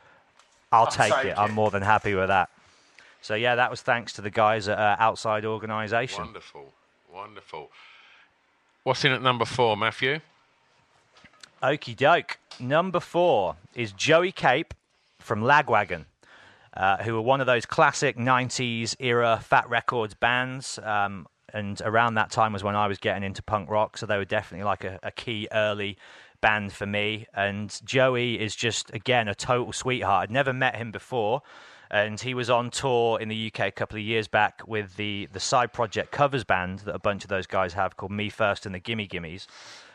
I'll, 0.71 0.87
take, 0.87 1.13
take 1.13 1.25
it. 1.25 1.29
it." 1.29 1.39
I'm 1.39 1.53
more 1.53 1.71
than 1.71 1.83
happy 1.83 2.15
with 2.15 2.29
that." 2.29 2.51
So 3.27 3.35
yeah, 3.35 3.57
that 3.57 3.73
was 3.73 3.83
thanks 3.83 4.13
to 4.13 4.23
the 4.23 4.31
guys 4.31 4.69
at 4.69 4.79
uh, 4.79 4.95
Outside 5.01 5.45
Organisation. 5.45 6.23
Wonderful, 6.23 6.73
wonderful. 7.13 7.73
What's 8.85 9.05
in 9.05 9.11
at 9.11 9.21
number 9.21 9.45
four, 9.45 9.77
Matthew? 9.77 10.21
Okie 11.61 11.97
doke. 11.97 12.39
Number 12.61 13.01
four 13.01 13.57
is 13.75 13.91
Joey 13.91 14.31
Cape 14.31 14.75
from 15.19 15.43
Lagwagon, 15.43 16.05
uh, 16.77 16.99
who 16.99 17.15
were 17.15 17.21
one 17.21 17.41
of 17.41 17.49
those 17.49 17.67
classic 17.67 18.17
90s 18.17 18.95
era 19.01 19.41
Fat 19.43 19.69
Wreck 19.69 19.87
Chords 19.87 20.15
bands. 20.15 20.79
Um, 20.85 21.27
and 21.53 21.83
around 21.85 22.15
that 22.15 22.31
time 22.31 22.53
was 22.53 22.63
when 22.63 22.77
I 22.77 22.87
was 22.87 22.99
getting 22.99 23.25
into 23.25 23.43
punk 23.43 23.69
rock, 23.69 23.99
so 23.99 24.07
they 24.07 24.19
were 24.19 24.25
definitely 24.25 24.67
like 24.67 24.85
a, 24.85 25.01
a 25.03 25.11
key 25.11 25.49
early 25.51 25.99
band 26.41 26.73
for 26.73 26.87
me. 26.87 27.27
And 27.35 27.77
Joey 27.85 28.39
is 28.39 28.55
just, 28.55 28.95
again, 28.95 29.27
a 29.27 29.35
total 29.35 29.73
sweetheart. 29.73 30.23
I'd 30.23 30.31
never 30.31 30.53
met 30.53 30.77
him 30.77 30.93
before 30.93 31.43
and 31.91 32.21
he 32.21 32.35
was 32.35 32.51
on 32.51 32.71
tour 32.71 33.21
in 33.21 33.29
the 33.29 33.47
UK 33.53 33.61
a 33.61 33.71
couple 33.71 33.99
of 33.99 34.05
years 34.05 34.29
back 34.29 34.63
with 34.67 34.97
the 34.97 35.29
the 35.33 35.41
side 35.41 35.73
project 35.73 36.11
covers 36.13 36.45
band 36.45 36.81
that 36.81 36.95
a 36.95 36.99
bunch 36.99 37.25
of 37.25 37.29
those 37.29 37.47
guys 37.47 37.75
have 37.75 37.97
called 37.97 38.13
Me 38.13 38.29
First 38.29 38.67
and 38.67 38.75
the 38.75 38.79
Gimme 38.79 39.07
Gimmes, 39.07 39.47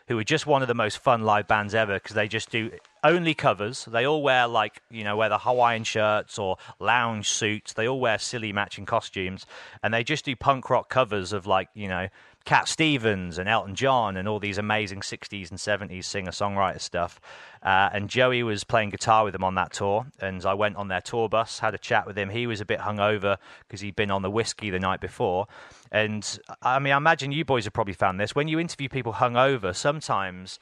who 0.08 0.18
are 0.18 0.24
just 0.24 0.46
one 0.46 0.62
of 0.62 0.68
the 0.68 0.74
most 0.74 0.98
fun 0.98 1.24
live 1.24 1.48
bands 1.48 1.74
ever 1.74 1.96
because 1.96 2.16
they 2.16 2.28
just 2.28 2.50
do 2.50 2.72
only 3.04 3.34
covers. 3.34 3.86
They 3.86 4.06
all 4.06 4.22
wear 4.22 4.48
like 4.48 4.82
you 4.90 5.04
know 5.04 5.18
wear 5.18 5.30
the 5.30 5.40
Hawaiian 5.40 5.84
shirts 5.84 6.38
or 6.38 6.58
lounge 6.80 7.30
suits. 7.30 7.74
They 7.74 7.88
all 7.88 8.00
wear 8.00 8.18
silly 8.18 8.54
matching 8.54 8.86
costumes, 8.86 9.46
and 9.84 9.94
they 9.94 10.04
just 10.04 10.26
do 10.26 10.36
punk 10.36 10.70
rock 10.70 10.90
covers 10.90 11.34
of 11.34 11.48
like 11.48 11.70
you 11.74 11.88
know 11.88 12.08
Cat 12.46 12.68
Stevens 12.68 13.38
and 13.38 13.48
Elton 13.48 13.76
John 13.76 14.18
and 14.18 14.28
all 14.28 14.40
these 14.40 14.58
amazing 14.58 15.02
60s 15.02 15.52
and 15.52 15.60
70s 15.60 16.06
singer 16.06 16.32
songwriter 16.32 16.82
stuff. 16.82 17.20
Uh, 17.62 17.90
and 17.94 18.10
Joey 18.10 18.42
was 18.42 18.64
playing 18.64 18.90
guitar 18.90 19.24
with 19.24 19.34
them 19.34 19.44
on 19.44 19.56
that 19.56 19.74
tour. 19.74 20.08
And 20.20 20.44
I 20.46 20.54
went 20.54 20.76
on 20.76 20.88
their 20.88 21.02
tour 21.02 21.30
bus, 21.30 21.60
had 21.60 21.76
a 21.76 21.78
chat 21.78 22.08
with 22.08 22.18
him. 22.18 22.30
He 22.30 22.48
was 22.48 22.60
a 22.60 22.66
bit 22.66 22.80
hungover 22.80 23.38
because 23.68 23.82
he'd 23.82 23.96
been 23.96 24.12
on 24.12 24.24
the 24.24 24.32
whiskey 24.32 24.70
the 24.70 24.80
night 24.80 25.02
before. 25.02 25.48
And 25.92 26.40
I 26.62 26.80
mean, 26.80 26.94
I 26.94 26.98
imagine 26.98 27.32
you 27.32 27.46
boys 27.46 27.66
have 27.66 27.74
probably 27.74 27.94
found 27.94 28.20
this. 28.20 28.34
When 28.34 28.48
you 28.48 28.60
interview 28.60 28.90
people 28.90 29.14
hungover, 29.14 29.76
sometimes 29.76 30.60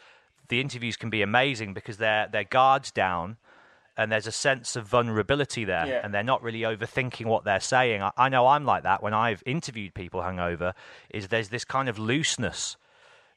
the 0.50 0.60
interviews 0.60 0.98
can 0.98 1.10
be 1.10 1.22
amazing 1.22 1.74
because 1.74 1.98
their 1.98 2.28
their 2.28 2.44
guards 2.44 2.92
down 2.92 3.38
and 4.00 4.12
there's 4.12 4.28
a 4.28 4.32
sense 4.32 4.76
of 4.76 4.88
vulnerability 4.88 5.66
there, 5.66 5.86
Yeah. 5.86 6.02
and 6.04 6.14
they're 6.14 6.24
not 6.24 6.42
really 6.42 6.62
overthinking 6.62 7.26
what 7.26 7.44
they're 7.44 7.60
saying. 7.60 8.02
I, 8.02 8.12
I 8.18 8.30
know 8.30 8.48
I'm 8.48 8.66
like 8.66 8.84
that 8.84 9.04
when 9.04 9.14
I've 9.14 9.44
interviewed 9.46 9.94
people 9.94 10.22
hungover. 10.22 10.74
Is 11.10 11.28
there's 11.28 11.50
this 11.50 11.66
kind 11.66 11.90
of 11.90 12.00
looseness 12.00 12.78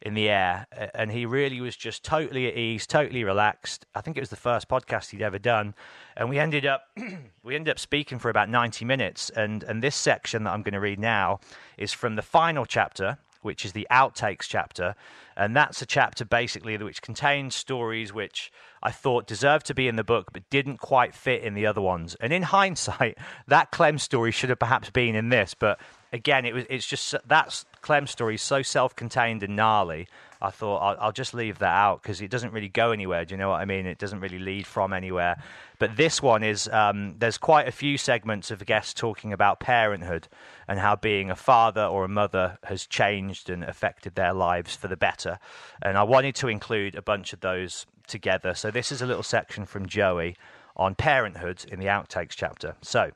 in 0.00 0.14
the 0.14 0.28
air, 0.28 0.66
and 0.94 1.12
he 1.12 1.24
really 1.26 1.60
was 1.60 1.76
just 1.76 2.02
totally 2.04 2.46
at 2.48 2.56
ease, 2.56 2.86
totally 2.86 3.22
relaxed. 3.24 3.86
I 3.94 4.00
think 4.00 4.16
it 4.16 4.20
was 4.20 4.30
the 4.30 4.36
first 4.50 4.68
podcast 4.68 5.10
he'd 5.10 5.22
ever 5.22 5.38
done, 5.38 5.74
and 6.16 6.28
we 6.28 6.38
ended 6.38 6.64
up 6.66 6.88
we 7.44 7.54
ended 7.54 7.70
up 7.72 7.78
speaking 7.78 8.18
for 8.18 8.28
about 8.30 8.48
90 8.48 8.84
minutes. 8.84 9.30
And 9.30 9.62
and 9.64 9.82
this 9.82 9.96
section 9.96 10.44
that 10.44 10.50
I'm 10.52 10.62
going 10.62 10.74
to 10.74 10.80
read 10.80 10.98
now 10.98 11.40
is 11.76 11.92
from 11.92 12.16
the 12.16 12.22
final 12.22 12.66
chapter, 12.66 13.18
which 13.42 13.64
is 13.64 13.72
the 13.72 13.86
outtakes 13.90 14.42
chapter, 14.48 14.94
and 15.36 15.54
that's 15.56 15.82
a 15.82 15.86
chapter 15.86 16.24
basically 16.24 16.76
which 16.76 17.02
contains 17.02 17.54
stories 17.54 18.12
which 18.12 18.52
I 18.82 18.90
thought 18.90 19.26
deserved 19.26 19.66
to 19.66 19.74
be 19.74 19.88
in 19.88 19.96
the 19.96 20.04
book 20.04 20.32
but 20.32 20.48
didn't 20.50 20.78
quite 20.78 21.14
fit 21.14 21.42
in 21.42 21.54
the 21.54 21.66
other 21.66 21.80
ones. 21.80 22.16
And 22.20 22.32
in 22.32 22.42
hindsight, 22.54 23.18
that 23.48 23.70
Clem 23.70 23.98
story 23.98 24.30
should 24.30 24.50
have 24.50 24.58
perhaps 24.58 24.90
been 24.90 25.14
in 25.14 25.28
this, 25.28 25.54
but 25.54 25.78
again, 26.12 26.44
it 26.44 26.54
was 26.54 26.64
it's 26.70 26.86
just 26.86 27.14
that's 27.26 27.64
Clem's 27.80 28.10
story 28.10 28.34
is 28.36 28.42
so 28.42 28.62
self-contained 28.62 29.42
and 29.42 29.56
gnarly. 29.56 30.06
I 30.42 30.50
thought 30.50 30.78
I'll, 30.78 30.96
I'll 30.98 31.12
just 31.12 31.34
leave 31.34 31.60
that 31.60 31.72
out 31.72 32.02
because 32.02 32.20
it 32.20 32.28
doesn't 32.28 32.52
really 32.52 32.68
go 32.68 32.90
anywhere. 32.90 33.24
Do 33.24 33.34
you 33.34 33.38
know 33.38 33.50
what 33.50 33.60
I 33.60 33.64
mean? 33.64 33.86
It 33.86 33.98
doesn't 33.98 34.18
really 34.18 34.40
lead 34.40 34.66
from 34.66 34.92
anywhere. 34.92 35.40
But 35.78 35.96
this 35.96 36.20
one 36.20 36.42
is 36.42 36.68
um, 36.68 37.14
there's 37.18 37.38
quite 37.38 37.68
a 37.68 37.72
few 37.72 37.96
segments 37.96 38.50
of 38.50 38.64
guests 38.66 38.92
talking 38.92 39.32
about 39.32 39.60
parenthood 39.60 40.26
and 40.66 40.80
how 40.80 40.96
being 40.96 41.30
a 41.30 41.36
father 41.36 41.84
or 41.84 42.04
a 42.04 42.08
mother 42.08 42.58
has 42.64 42.86
changed 42.86 43.48
and 43.50 43.62
affected 43.62 44.16
their 44.16 44.32
lives 44.32 44.74
for 44.74 44.88
the 44.88 44.96
better. 44.96 45.38
And 45.80 45.96
I 45.96 46.02
wanted 46.02 46.34
to 46.36 46.48
include 46.48 46.96
a 46.96 47.02
bunch 47.02 47.32
of 47.32 47.40
those 47.40 47.86
together. 48.08 48.54
So 48.54 48.72
this 48.72 48.90
is 48.90 49.00
a 49.00 49.06
little 49.06 49.22
section 49.22 49.64
from 49.64 49.86
Joey 49.86 50.36
on 50.76 50.96
parenthood 50.96 51.64
in 51.70 51.78
the 51.78 51.86
outtakes 51.86 52.32
chapter. 52.32 52.74
So. 52.82 53.12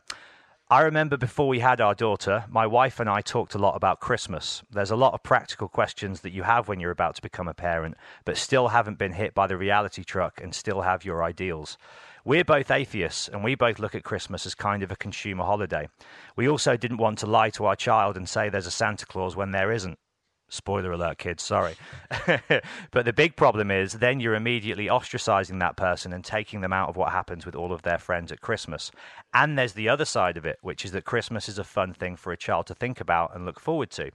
I 0.68 0.80
remember 0.80 1.16
before 1.16 1.46
we 1.46 1.60
had 1.60 1.80
our 1.80 1.94
daughter, 1.94 2.44
my 2.48 2.66
wife 2.66 2.98
and 2.98 3.08
I 3.08 3.20
talked 3.20 3.54
a 3.54 3.58
lot 3.58 3.76
about 3.76 4.00
Christmas. 4.00 4.64
There's 4.68 4.90
a 4.90 4.96
lot 4.96 5.14
of 5.14 5.22
practical 5.22 5.68
questions 5.68 6.22
that 6.22 6.32
you 6.32 6.42
have 6.42 6.66
when 6.66 6.80
you're 6.80 6.90
about 6.90 7.14
to 7.14 7.22
become 7.22 7.46
a 7.46 7.54
parent, 7.54 7.96
but 8.24 8.36
still 8.36 8.66
haven't 8.66 8.98
been 8.98 9.12
hit 9.12 9.32
by 9.32 9.46
the 9.46 9.56
reality 9.56 10.02
truck 10.02 10.40
and 10.42 10.52
still 10.52 10.80
have 10.80 11.04
your 11.04 11.22
ideals. 11.22 11.78
We're 12.24 12.42
both 12.42 12.72
atheists, 12.72 13.28
and 13.28 13.44
we 13.44 13.54
both 13.54 13.78
look 13.78 13.94
at 13.94 14.02
Christmas 14.02 14.44
as 14.44 14.56
kind 14.56 14.82
of 14.82 14.90
a 14.90 14.96
consumer 14.96 15.44
holiday. 15.44 15.88
We 16.34 16.48
also 16.48 16.76
didn't 16.76 16.96
want 16.96 17.20
to 17.20 17.26
lie 17.26 17.50
to 17.50 17.66
our 17.66 17.76
child 17.76 18.16
and 18.16 18.28
say 18.28 18.48
there's 18.48 18.66
a 18.66 18.72
Santa 18.72 19.06
Claus 19.06 19.36
when 19.36 19.52
there 19.52 19.70
isn't. 19.70 20.00
Spoiler 20.48 20.92
alert, 20.92 21.18
kids, 21.18 21.42
sorry. 21.42 21.74
but 22.92 23.04
the 23.04 23.12
big 23.12 23.34
problem 23.34 23.70
is 23.70 23.94
then 23.94 24.20
you're 24.20 24.36
immediately 24.36 24.86
ostracizing 24.86 25.58
that 25.58 25.76
person 25.76 26.12
and 26.12 26.24
taking 26.24 26.60
them 26.60 26.72
out 26.72 26.88
of 26.88 26.96
what 26.96 27.10
happens 27.10 27.44
with 27.44 27.56
all 27.56 27.72
of 27.72 27.82
their 27.82 27.98
friends 27.98 28.30
at 28.30 28.40
Christmas. 28.40 28.92
And 29.34 29.58
there's 29.58 29.72
the 29.72 29.88
other 29.88 30.04
side 30.04 30.36
of 30.36 30.46
it, 30.46 30.58
which 30.62 30.84
is 30.84 30.92
that 30.92 31.04
Christmas 31.04 31.48
is 31.48 31.58
a 31.58 31.64
fun 31.64 31.92
thing 31.94 32.14
for 32.14 32.32
a 32.32 32.36
child 32.36 32.66
to 32.68 32.74
think 32.74 33.00
about 33.00 33.34
and 33.34 33.44
look 33.44 33.58
forward 33.58 33.90
to. 33.92 34.12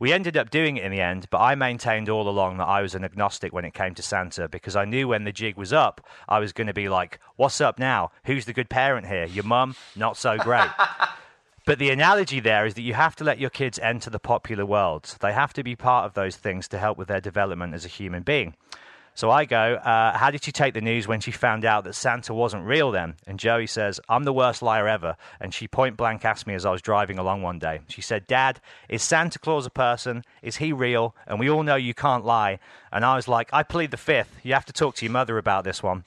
We 0.00 0.12
ended 0.12 0.36
up 0.36 0.50
doing 0.50 0.76
it 0.76 0.84
in 0.84 0.90
the 0.90 1.00
end, 1.00 1.28
but 1.30 1.38
I 1.38 1.54
maintained 1.54 2.08
all 2.08 2.28
along 2.28 2.58
that 2.58 2.66
I 2.66 2.82
was 2.82 2.96
an 2.96 3.04
agnostic 3.04 3.52
when 3.52 3.64
it 3.64 3.74
came 3.74 3.94
to 3.94 4.02
Santa 4.02 4.48
because 4.48 4.74
I 4.74 4.84
knew 4.84 5.06
when 5.06 5.24
the 5.24 5.32
jig 5.32 5.56
was 5.56 5.72
up, 5.72 6.00
I 6.28 6.40
was 6.40 6.52
going 6.52 6.66
to 6.66 6.74
be 6.74 6.88
like, 6.88 7.20
What's 7.36 7.60
up 7.60 7.78
now? 7.78 8.10
Who's 8.24 8.46
the 8.46 8.52
good 8.52 8.68
parent 8.68 9.06
here? 9.06 9.26
Your 9.26 9.44
mum? 9.44 9.76
Not 9.94 10.16
so 10.16 10.38
great. 10.38 10.68
But 11.68 11.78
the 11.78 11.90
analogy 11.90 12.40
there 12.40 12.64
is 12.64 12.72
that 12.76 12.80
you 12.80 12.94
have 12.94 13.14
to 13.16 13.24
let 13.24 13.38
your 13.38 13.50
kids 13.50 13.78
enter 13.78 14.08
the 14.08 14.18
popular 14.18 14.64
world. 14.64 15.14
They 15.20 15.34
have 15.34 15.52
to 15.52 15.62
be 15.62 15.76
part 15.76 16.06
of 16.06 16.14
those 16.14 16.34
things 16.34 16.66
to 16.68 16.78
help 16.78 16.96
with 16.96 17.08
their 17.08 17.20
development 17.20 17.74
as 17.74 17.84
a 17.84 17.88
human 17.88 18.22
being. 18.22 18.54
So 19.14 19.30
I 19.30 19.44
go, 19.44 19.74
uh, 19.74 20.16
How 20.16 20.30
did 20.30 20.42
she 20.42 20.50
take 20.50 20.72
the 20.72 20.80
news 20.80 21.06
when 21.06 21.20
she 21.20 21.30
found 21.30 21.66
out 21.66 21.84
that 21.84 21.94
Santa 21.94 22.32
wasn't 22.32 22.64
real 22.64 22.90
then? 22.90 23.16
And 23.26 23.38
Joey 23.38 23.66
says, 23.66 24.00
I'm 24.08 24.24
the 24.24 24.32
worst 24.32 24.62
liar 24.62 24.88
ever. 24.88 25.18
And 25.40 25.52
she 25.52 25.68
point 25.68 25.98
blank 25.98 26.24
asked 26.24 26.46
me 26.46 26.54
as 26.54 26.64
I 26.64 26.70
was 26.70 26.80
driving 26.80 27.18
along 27.18 27.42
one 27.42 27.58
day. 27.58 27.80
She 27.88 28.00
said, 28.00 28.26
Dad, 28.26 28.62
is 28.88 29.02
Santa 29.02 29.38
Claus 29.38 29.66
a 29.66 29.70
person? 29.70 30.24
Is 30.40 30.56
he 30.56 30.72
real? 30.72 31.14
And 31.26 31.38
we 31.38 31.50
all 31.50 31.64
know 31.64 31.76
you 31.76 31.92
can't 31.92 32.24
lie. 32.24 32.60
And 32.90 33.04
I 33.04 33.14
was 33.14 33.28
like, 33.28 33.50
I 33.52 33.62
plead 33.62 33.90
the 33.90 33.98
fifth. 33.98 34.34
You 34.42 34.54
have 34.54 34.64
to 34.64 34.72
talk 34.72 34.94
to 34.94 35.04
your 35.04 35.12
mother 35.12 35.36
about 35.36 35.64
this 35.64 35.82
one. 35.82 36.04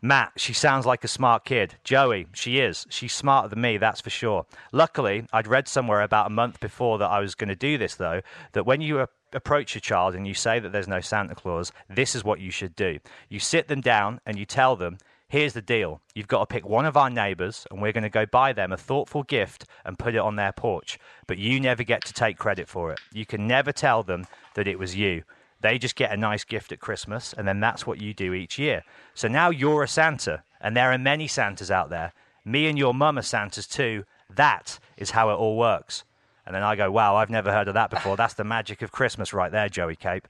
Matt, 0.00 0.32
she 0.36 0.52
sounds 0.52 0.86
like 0.86 1.02
a 1.02 1.08
smart 1.08 1.44
kid. 1.44 1.74
Joey, 1.82 2.28
she 2.32 2.60
is. 2.60 2.86
She's 2.88 3.12
smarter 3.12 3.48
than 3.48 3.60
me, 3.60 3.78
that's 3.78 4.00
for 4.00 4.10
sure. 4.10 4.46
Luckily, 4.72 5.26
I'd 5.32 5.48
read 5.48 5.66
somewhere 5.66 6.02
about 6.02 6.28
a 6.28 6.30
month 6.30 6.60
before 6.60 6.98
that 6.98 7.10
I 7.10 7.18
was 7.18 7.34
going 7.34 7.48
to 7.48 7.56
do 7.56 7.78
this, 7.78 7.96
though, 7.96 8.20
that 8.52 8.64
when 8.64 8.80
you 8.80 9.06
approach 9.32 9.74
a 9.74 9.80
child 9.80 10.14
and 10.14 10.26
you 10.26 10.34
say 10.34 10.60
that 10.60 10.70
there's 10.70 10.86
no 10.86 11.00
Santa 11.00 11.34
Claus, 11.34 11.72
this 11.88 12.14
is 12.14 12.22
what 12.22 12.40
you 12.40 12.50
should 12.52 12.76
do. 12.76 12.98
You 13.28 13.40
sit 13.40 13.66
them 13.66 13.80
down 13.80 14.20
and 14.24 14.38
you 14.38 14.44
tell 14.44 14.76
them, 14.76 14.98
here's 15.28 15.52
the 15.52 15.62
deal. 15.62 16.00
You've 16.14 16.28
got 16.28 16.48
to 16.48 16.54
pick 16.54 16.66
one 16.66 16.86
of 16.86 16.96
our 16.96 17.10
neighbors, 17.10 17.66
and 17.70 17.82
we're 17.82 17.92
going 17.92 18.02
to 18.04 18.08
go 18.08 18.24
buy 18.24 18.52
them 18.52 18.72
a 18.72 18.76
thoughtful 18.76 19.24
gift 19.24 19.66
and 19.84 19.98
put 19.98 20.14
it 20.14 20.18
on 20.18 20.36
their 20.36 20.52
porch. 20.52 20.98
But 21.26 21.38
you 21.38 21.58
never 21.58 21.82
get 21.82 22.04
to 22.04 22.12
take 22.12 22.38
credit 22.38 22.68
for 22.68 22.92
it. 22.92 23.00
You 23.12 23.26
can 23.26 23.48
never 23.48 23.72
tell 23.72 24.04
them 24.04 24.26
that 24.54 24.68
it 24.68 24.78
was 24.78 24.94
you. 24.94 25.24
They 25.60 25.78
just 25.78 25.96
get 25.96 26.12
a 26.12 26.16
nice 26.16 26.44
gift 26.44 26.70
at 26.72 26.80
Christmas, 26.80 27.34
and 27.36 27.46
then 27.46 27.60
that's 27.60 27.86
what 27.86 28.00
you 28.00 28.14
do 28.14 28.32
each 28.32 28.58
year. 28.58 28.84
So 29.14 29.28
now 29.28 29.50
you're 29.50 29.82
a 29.82 29.88
Santa, 29.88 30.42
and 30.60 30.76
there 30.76 30.92
are 30.92 30.98
many 30.98 31.26
Santas 31.26 31.70
out 31.70 31.90
there. 31.90 32.12
Me 32.44 32.66
and 32.66 32.78
your 32.78 32.94
mum 32.94 33.18
are 33.18 33.22
Santas 33.22 33.66
too. 33.66 34.04
That 34.34 34.78
is 34.96 35.10
how 35.10 35.30
it 35.30 35.34
all 35.34 35.56
works. 35.56 36.04
And 36.46 36.54
then 36.54 36.62
I 36.62 36.76
go, 36.76 36.90
wow, 36.90 37.16
I've 37.16 37.28
never 37.28 37.52
heard 37.52 37.68
of 37.68 37.74
that 37.74 37.90
before. 37.90 38.16
That's 38.16 38.34
the 38.34 38.44
magic 38.44 38.80
of 38.82 38.92
Christmas 38.92 39.34
right 39.34 39.52
there, 39.52 39.68
Joey 39.68 39.96
Cape. 39.96 40.26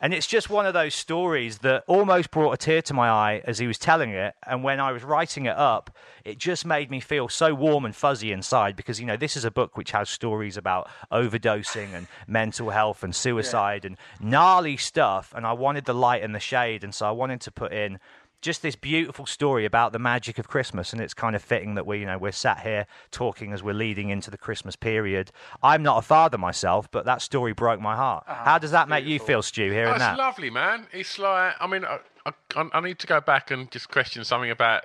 And 0.00 0.12
it's 0.12 0.26
just 0.26 0.50
one 0.50 0.66
of 0.66 0.74
those 0.74 0.94
stories 0.94 1.58
that 1.58 1.84
almost 1.86 2.30
brought 2.30 2.52
a 2.52 2.56
tear 2.56 2.82
to 2.82 2.94
my 2.94 3.08
eye 3.08 3.42
as 3.44 3.58
he 3.58 3.66
was 3.66 3.78
telling 3.78 4.10
it. 4.10 4.34
And 4.46 4.62
when 4.64 4.80
I 4.80 4.92
was 4.92 5.04
writing 5.04 5.46
it 5.46 5.56
up, 5.56 5.96
it 6.24 6.38
just 6.38 6.64
made 6.64 6.90
me 6.90 7.00
feel 7.00 7.28
so 7.28 7.54
warm 7.54 7.84
and 7.84 7.94
fuzzy 7.94 8.32
inside 8.32 8.76
because, 8.76 8.98
you 8.98 9.06
know, 9.06 9.16
this 9.16 9.36
is 9.36 9.44
a 9.44 9.50
book 9.50 9.76
which 9.76 9.92
has 9.92 10.08
stories 10.08 10.56
about 10.56 10.88
overdosing 11.12 11.94
and 11.94 12.06
mental 12.26 12.70
health 12.70 13.02
and 13.02 13.14
suicide 13.14 13.84
and 13.84 13.96
gnarly 14.20 14.76
stuff. 14.76 15.32
And 15.36 15.46
I 15.46 15.52
wanted 15.52 15.84
the 15.84 15.94
light 15.94 16.22
and 16.22 16.34
the 16.34 16.40
shade. 16.40 16.84
And 16.84 16.94
so 16.94 17.06
I 17.06 17.12
wanted 17.12 17.40
to 17.42 17.50
put 17.50 17.72
in 17.72 17.98
just 18.44 18.60
this 18.60 18.76
beautiful 18.76 19.24
story 19.24 19.64
about 19.64 19.92
the 19.92 19.98
magic 19.98 20.38
of 20.38 20.48
Christmas, 20.48 20.92
and 20.92 21.00
it's 21.00 21.14
kind 21.14 21.34
of 21.34 21.42
fitting 21.42 21.76
that 21.76 21.86
we, 21.86 22.00
you 22.00 22.06
know, 22.06 22.18
we're 22.18 22.30
sat 22.30 22.60
here 22.60 22.86
talking 23.10 23.54
as 23.54 23.62
we're 23.62 23.72
leading 23.72 24.10
into 24.10 24.30
the 24.30 24.36
Christmas 24.36 24.76
period. 24.76 25.32
I'm 25.62 25.82
not 25.82 25.96
a 25.98 26.02
father 26.02 26.36
myself, 26.36 26.90
but 26.90 27.06
that 27.06 27.22
story 27.22 27.54
broke 27.54 27.80
my 27.80 27.96
heart. 27.96 28.24
How 28.26 28.58
does 28.58 28.70
that 28.72 28.86
make 28.86 29.06
you 29.06 29.18
feel, 29.18 29.40
Stu? 29.40 29.70
Hearing 29.70 29.98
That's 29.98 30.00
that? 30.00 30.18
lovely, 30.18 30.50
man. 30.50 30.86
It's 30.92 31.18
like, 31.18 31.54
I 31.58 31.66
mean, 31.66 31.86
I, 31.86 32.00
I, 32.54 32.68
I 32.74 32.80
need 32.80 32.98
to 32.98 33.06
go 33.06 33.18
back 33.22 33.50
and 33.50 33.70
just 33.70 33.88
question 33.88 34.22
something 34.24 34.50
about. 34.50 34.84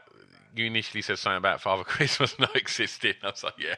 You 0.55 0.65
initially 0.65 1.03
said 1.03 1.19
something 1.19 1.37
about 1.37 1.61
Father 1.61 1.83
Christmas 1.95 2.39
not 2.39 2.55
existing. 2.55 3.13
I 3.21 3.27
was 3.27 3.43
like, 3.43 3.53
yeah. 3.59 3.75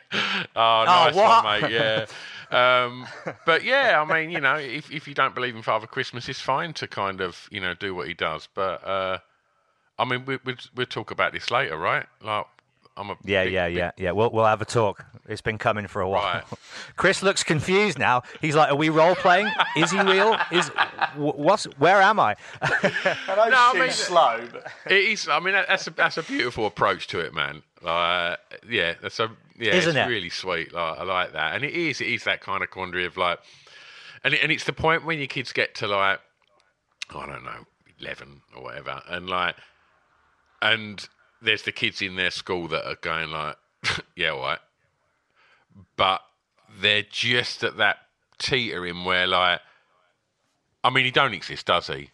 Oh, 0.56 0.84
nice 0.86 1.16
what? 1.16 1.44
one, 1.44 1.62
mate. 1.62 1.72
Yeah. 1.72 2.06
um, 2.52 3.08
but 3.48 3.64
yeah, 3.64 4.02
I 4.02 4.14
mean, 4.14 4.30
you 4.30 4.40
know, 4.40 4.56
if, 4.56 4.90
if 4.92 5.08
you 5.08 5.14
don't 5.14 5.36
believe 5.36 5.56
in 5.56 5.64
Father 5.64 5.88
Christmas, 5.88 6.30
it's 6.30 6.40
fine 6.40 6.74
to 6.76 6.88
kind 6.88 7.20
of, 7.20 7.50
you 7.52 7.60
know, 7.60 7.74
do 7.74 7.94
what 7.94 8.08
he 8.08 8.14
does. 8.14 8.48
But, 8.54 8.88
uh, 8.88 9.18
I 10.02 10.06
mean, 10.06 10.26
we, 10.26 10.40
we, 10.44 10.56
we'll 10.76 10.86
talk 10.88 11.12
about 11.12 11.32
this 11.34 11.52
later, 11.52 11.78
right? 11.78 12.06
Like, 12.24 12.46
I'm 12.98 13.10
a 13.12 13.18
Yeah, 13.24 13.44
big- 13.46 13.54
yeah, 13.54 13.68
big- 13.68 13.78
yeah, 13.78 13.92
yeah. 13.98 14.12
We'll 14.12 14.32
we'll 14.32 14.46
have 14.46 14.62
a 14.62 14.66
talk. 14.66 15.06
It's 15.30 15.42
been 15.42 15.58
coming 15.58 15.88
for 15.88 16.02
a 16.02 16.10
while. 16.10 16.34
Right. 16.34 16.44
Chris 16.98 17.24
looks 17.24 17.44
confused 17.44 17.98
now. 18.00 18.24
He's 18.42 18.56
like, 18.56 18.70
"Are 18.72 18.76
we 18.76 18.90
role 18.90 19.16
playing? 19.16 19.50
Is 19.78 19.92
he 19.92 20.00
real? 20.02 20.36
Is 20.52 20.68
wh- 21.16 21.38
what's? 21.40 21.66
Where 21.78 22.02
am 22.02 22.20
I?" 22.20 22.36
I 22.62 22.70
know 23.28 23.50
No, 23.50 23.58
I 23.58 23.70
she's 23.74 23.80
mean- 23.82 23.92
slow, 23.92 24.48
but 24.52 24.68
It 24.92 24.98
is. 25.06 25.28
I 25.30 25.40
mean, 25.40 25.54
that's 25.54 25.88
a 25.88 25.92
that's 25.92 26.18
a 26.18 26.24
beautiful 26.24 26.66
approach 26.66 27.08
to 27.08 27.20
it, 27.20 27.34
man. 27.34 27.62
Like, 27.82 28.40
yeah, 28.70 28.96
that's 29.02 29.20
a 29.20 29.30
yeah, 29.58 29.74
Isn't 29.76 29.96
it's 29.96 30.06
it? 30.08 30.10
really 30.10 30.30
sweet. 30.30 30.74
Like, 30.74 31.00
I 31.00 31.04
like 31.04 31.32
that, 31.34 31.56
and 31.56 31.64
it 31.64 31.74
is. 31.74 32.02
It 32.02 32.08
is 32.08 32.24
that 32.26 32.42
kind 32.42 32.62
of 32.64 32.72
quandary 32.72 33.06
of 33.06 33.16
like, 33.16 33.40
and 34.24 34.34
it, 34.34 34.42
and 34.44 34.52
it's 34.52 34.66
the 34.66 34.74
point 34.74 35.06
when 35.06 35.18
your 35.20 35.28
kids 35.28 35.54
get 35.54 35.76
to 35.76 35.88
like, 35.88 36.20
I 37.16 37.26
don't 37.26 37.44
know, 37.46 37.66
eleven 38.00 38.42
or 38.56 38.64
whatever, 38.64 39.02
and 39.08 39.30
like, 39.30 39.56
and 40.62 41.08
there's 41.42 41.64
the 41.64 41.72
kids 41.72 42.02
in 42.02 42.16
their 42.16 42.32
school 42.32 42.68
that 42.70 42.88
are 42.88 42.98
going 43.02 43.32
like, 43.32 43.58
yeah, 44.16 44.30
all 44.30 44.42
right, 44.42 44.60
but 45.96 46.22
they're 46.80 47.06
just 47.10 47.64
at 47.64 47.78
that 47.78 47.98
teetering 48.38 49.04
where 49.04 49.28
like, 49.28 49.60
I 50.84 50.90
mean, 50.90 51.06
he 51.06 51.12
don't 51.12 51.34
exist, 51.34 51.68
does 51.68 51.88
he? 51.88 52.10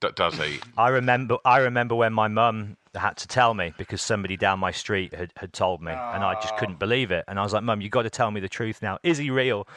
D- 0.00 0.08
does 0.14 0.34
he? 0.34 0.60
I 0.76 0.88
remember. 0.88 1.38
I 1.44 1.58
remember 1.58 1.94
when 1.94 2.12
my 2.12 2.28
mum 2.28 2.76
had 2.94 3.16
to 3.18 3.28
tell 3.28 3.54
me 3.54 3.72
because 3.78 4.02
somebody 4.02 4.36
down 4.36 4.58
my 4.58 4.70
street 4.70 5.14
had, 5.14 5.32
had 5.36 5.52
told 5.52 5.82
me, 5.82 5.92
and 5.92 6.24
I 6.24 6.34
just 6.40 6.56
couldn't 6.56 6.76
ah. 6.76 6.78
believe 6.78 7.10
it. 7.10 7.24
And 7.28 7.38
I 7.38 7.42
was 7.42 7.52
like, 7.52 7.62
"Mum, 7.62 7.80
you 7.80 7.88
got 7.88 8.02
to 8.02 8.10
tell 8.10 8.30
me 8.30 8.40
the 8.40 8.48
truth 8.48 8.82
now. 8.82 8.98
Is 9.02 9.18
he 9.18 9.30
real?" 9.30 9.68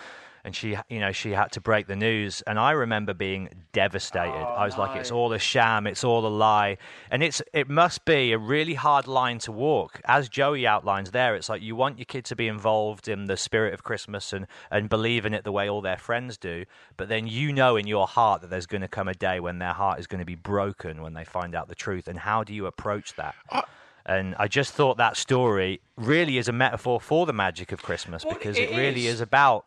And 0.47 0.55
she, 0.55 0.77
you 0.87 1.01
know, 1.01 1.11
she 1.11 1.31
had 1.31 1.51
to 1.51 1.59
break 1.59 1.87
the 1.87 1.95
news, 1.97 2.41
and 2.47 2.57
I 2.57 2.71
remember 2.71 3.13
being 3.13 3.49
devastated. 3.73 4.31
Oh, 4.47 4.55
I 4.61 4.63
was 4.63 4.77
like, 4.77 4.95
"It's 4.95 5.11
all 5.11 5.33
a 5.33 5.39
sham. 5.39 5.85
It's 5.85 6.05
all 6.05 6.25
a 6.25 6.29
lie." 6.29 6.77
And 7.11 7.21
it's 7.21 7.41
it 7.51 7.69
must 7.69 8.05
be 8.05 8.31
a 8.31 8.37
really 8.37 8.75
hard 8.75 9.07
line 9.07 9.39
to 9.39 9.51
walk, 9.51 9.99
as 10.05 10.29
Joey 10.29 10.65
outlines 10.65 11.11
there. 11.11 11.35
It's 11.35 11.49
like 11.49 11.61
you 11.61 11.75
want 11.75 11.97
your 11.97 12.05
kid 12.05 12.23
to 12.23 12.35
be 12.37 12.47
involved 12.47 13.09
in 13.09 13.25
the 13.25 13.35
spirit 13.35 13.73
of 13.73 13.83
Christmas 13.83 14.31
and 14.31 14.47
and 14.71 14.87
believe 14.87 15.25
in 15.25 15.33
it 15.33 15.43
the 15.43 15.51
way 15.51 15.69
all 15.69 15.81
their 15.81 15.97
friends 15.97 16.37
do, 16.37 16.63
but 16.95 17.09
then 17.09 17.27
you 17.27 17.51
know 17.51 17.75
in 17.75 17.85
your 17.85 18.07
heart 18.07 18.39
that 18.39 18.49
there's 18.49 18.67
going 18.67 18.79
to 18.79 18.87
come 18.87 19.09
a 19.09 19.13
day 19.13 19.41
when 19.41 19.59
their 19.59 19.73
heart 19.73 19.99
is 19.99 20.07
going 20.07 20.19
to 20.19 20.25
be 20.25 20.35
broken 20.35 21.01
when 21.01 21.13
they 21.13 21.25
find 21.25 21.55
out 21.55 21.67
the 21.67 21.75
truth. 21.75 22.07
And 22.07 22.19
how 22.19 22.45
do 22.45 22.53
you 22.53 22.67
approach 22.67 23.15
that? 23.17 23.35
and 24.05 24.33
I 24.39 24.47
just 24.47 24.73
thought 24.73 24.95
that 24.97 25.17
story 25.17 25.81
really 25.97 26.37
is 26.37 26.47
a 26.47 26.53
metaphor 26.53 27.01
for 27.01 27.25
the 27.25 27.33
magic 27.33 27.73
of 27.73 27.83
Christmas 27.83 28.23
Well, 28.23 28.35
because 28.35 28.57
it 28.57 28.69
it, 28.71 28.77
really 28.77 29.07
is. 29.07 29.15
is 29.15 29.21
about 29.21 29.65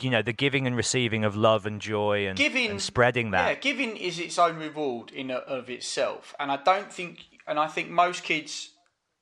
you 0.00 0.10
know 0.10 0.22
the 0.22 0.32
giving 0.32 0.66
and 0.66 0.76
receiving 0.76 1.24
of 1.24 1.36
love 1.36 1.66
and 1.66 1.80
joy 1.80 2.26
and, 2.26 2.36
giving 2.36 2.70
and 2.70 2.82
spreading 2.82 3.30
that. 3.32 3.48
Yeah, 3.48 3.54
giving 3.54 3.96
is 3.96 4.18
its 4.18 4.38
own 4.38 4.56
reward 4.56 5.10
in 5.10 5.30
a, 5.30 5.36
of 5.36 5.70
itself, 5.70 6.34
and 6.38 6.50
I 6.50 6.56
don't 6.56 6.92
think, 6.92 7.20
and 7.46 7.58
I 7.58 7.68
think 7.68 7.90
most 7.90 8.24
kids. 8.24 8.70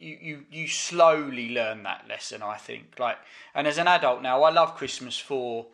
You, 0.02 0.16
you, 0.18 0.44
you 0.50 0.66
slowly 0.66 1.50
learn 1.50 1.82
that 1.82 2.08
lesson, 2.08 2.42
I 2.42 2.56
think. 2.56 2.98
Like, 2.98 3.18
and 3.54 3.66
as 3.66 3.76
an 3.76 3.86
adult 3.86 4.22
now, 4.22 4.42
I 4.44 4.50
love 4.50 4.74
Christmas 4.74 5.18
for 5.18 5.66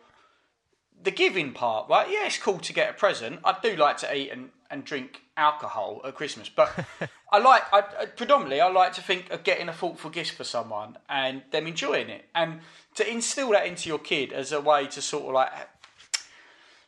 the 1.01 1.11
giving 1.11 1.53
part, 1.53 1.89
right? 1.89 2.09
Yeah, 2.09 2.25
it's 2.25 2.37
cool 2.37 2.59
to 2.59 2.73
get 2.73 2.89
a 2.89 2.93
present. 2.93 3.39
I 3.45 3.55
do 3.63 3.77
like 3.77 3.95
to 3.99 4.13
eat 4.13 4.31
and, 4.31 4.49
and 4.69 4.83
drink 4.83 5.21
alcohol 5.35 6.01
at 6.05 6.15
Christmas, 6.15 6.49
but 6.49 6.71
I 7.31 7.39
like, 7.39 7.63
I, 7.73 7.83
I- 8.01 8.05
predominantly, 8.07 8.59
I 8.61 8.69
like 8.69 8.93
to 8.93 9.01
think 9.01 9.29
of 9.31 9.43
getting 9.43 9.69
a 9.69 9.73
thoughtful 9.73 10.09
gift 10.09 10.31
for 10.33 10.43
someone 10.43 10.97
and 11.09 11.43
them 11.51 11.67
enjoying 11.67 12.09
it. 12.09 12.25
And 12.35 12.61
to 12.95 13.09
instill 13.09 13.51
that 13.51 13.65
into 13.67 13.87
your 13.89 13.99
kid 13.99 14.33
as 14.33 14.51
a 14.51 14.59
way 14.61 14.87
to 14.87 15.01
sort 15.01 15.25
of 15.25 15.33
like 15.33 15.51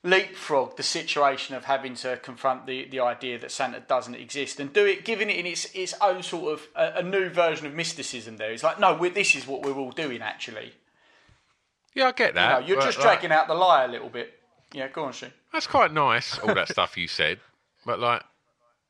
leapfrog 0.03 0.77
the 0.77 0.83
situation 0.83 1.55
of 1.55 1.65
having 1.65 1.93
to 1.93 2.17
confront 2.17 2.65
the, 2.65 2.87
the 2.89 2.99
idea 3.01 3.37
that 3.37 3.51
Santa 3.51 3.81
doesn't 3.81 4.15
exist 4.15 4.59
and 4.59 4.71
do 4.71 4.85
it, 4.85 5.03
giving 5.03 5.29
it 5.29 5.35
in 5.35 5.45
its 5.45 5.65
its 5.75 5.93
own 6.01 6.23
sort 6.23 6.53
of 6.53 6.67
a, 6.75 6.99
a 6.99 7.03
new 7.03 7.29
version 7.29 7.67
of 7.67 7.73
mysticism. 7.73 8.37
There, 8.37 8.51
it's 8.51 8.63
like 8.63 8.79
no, 8.79 8.95
we're, 8.95 9.11
this 9.11 9.35
is 9.35 9.45
what 9.45 9.63
we're 9.63 9.75
all 9.75 9.91
doing 9.91 10.21
actually. 10.21 10.71
Yeah, 11.93 12.07
I 12.07 12.11
get 12.13 12.29
You 12.29 12.35
know, 12.35 12.41
that. 12.41 12.67
you're 12.67 12.77
but, 12.77 12.85
just 12.85 12.97
like, 12.99 13.19
dragging 13.19 13.31
out 13.31 13.47
the 13.47 13.55
lie 13.55 13.83
a 13.83 13.87
little 13.87 14.09
bit. 14.09 14.33
Yeah, 14.71 14.87
go 14.87 15.03
on, 15.05 15.11
Shane. 15.11 15.33
That's 15.51 15.67
quite 15.67 15.91
nice, 15.91 16.37
all 16.39 16.53
that 16.53 16.69
stuff 16.69 16.95
you 16.95 17.07
said. 17.07 17.39
But 17.85 17.99
like, 17.99 18.23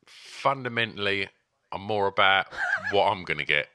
fundamentally, 0.06 1.30
I'm 1.72 1.82
more 1.82 2.08
about 2.08 2.48
what 2.92 3.06
I'm 3.12 3.24
going 3.24 3.38
to 3.38 3.46
get. 3.46 3.68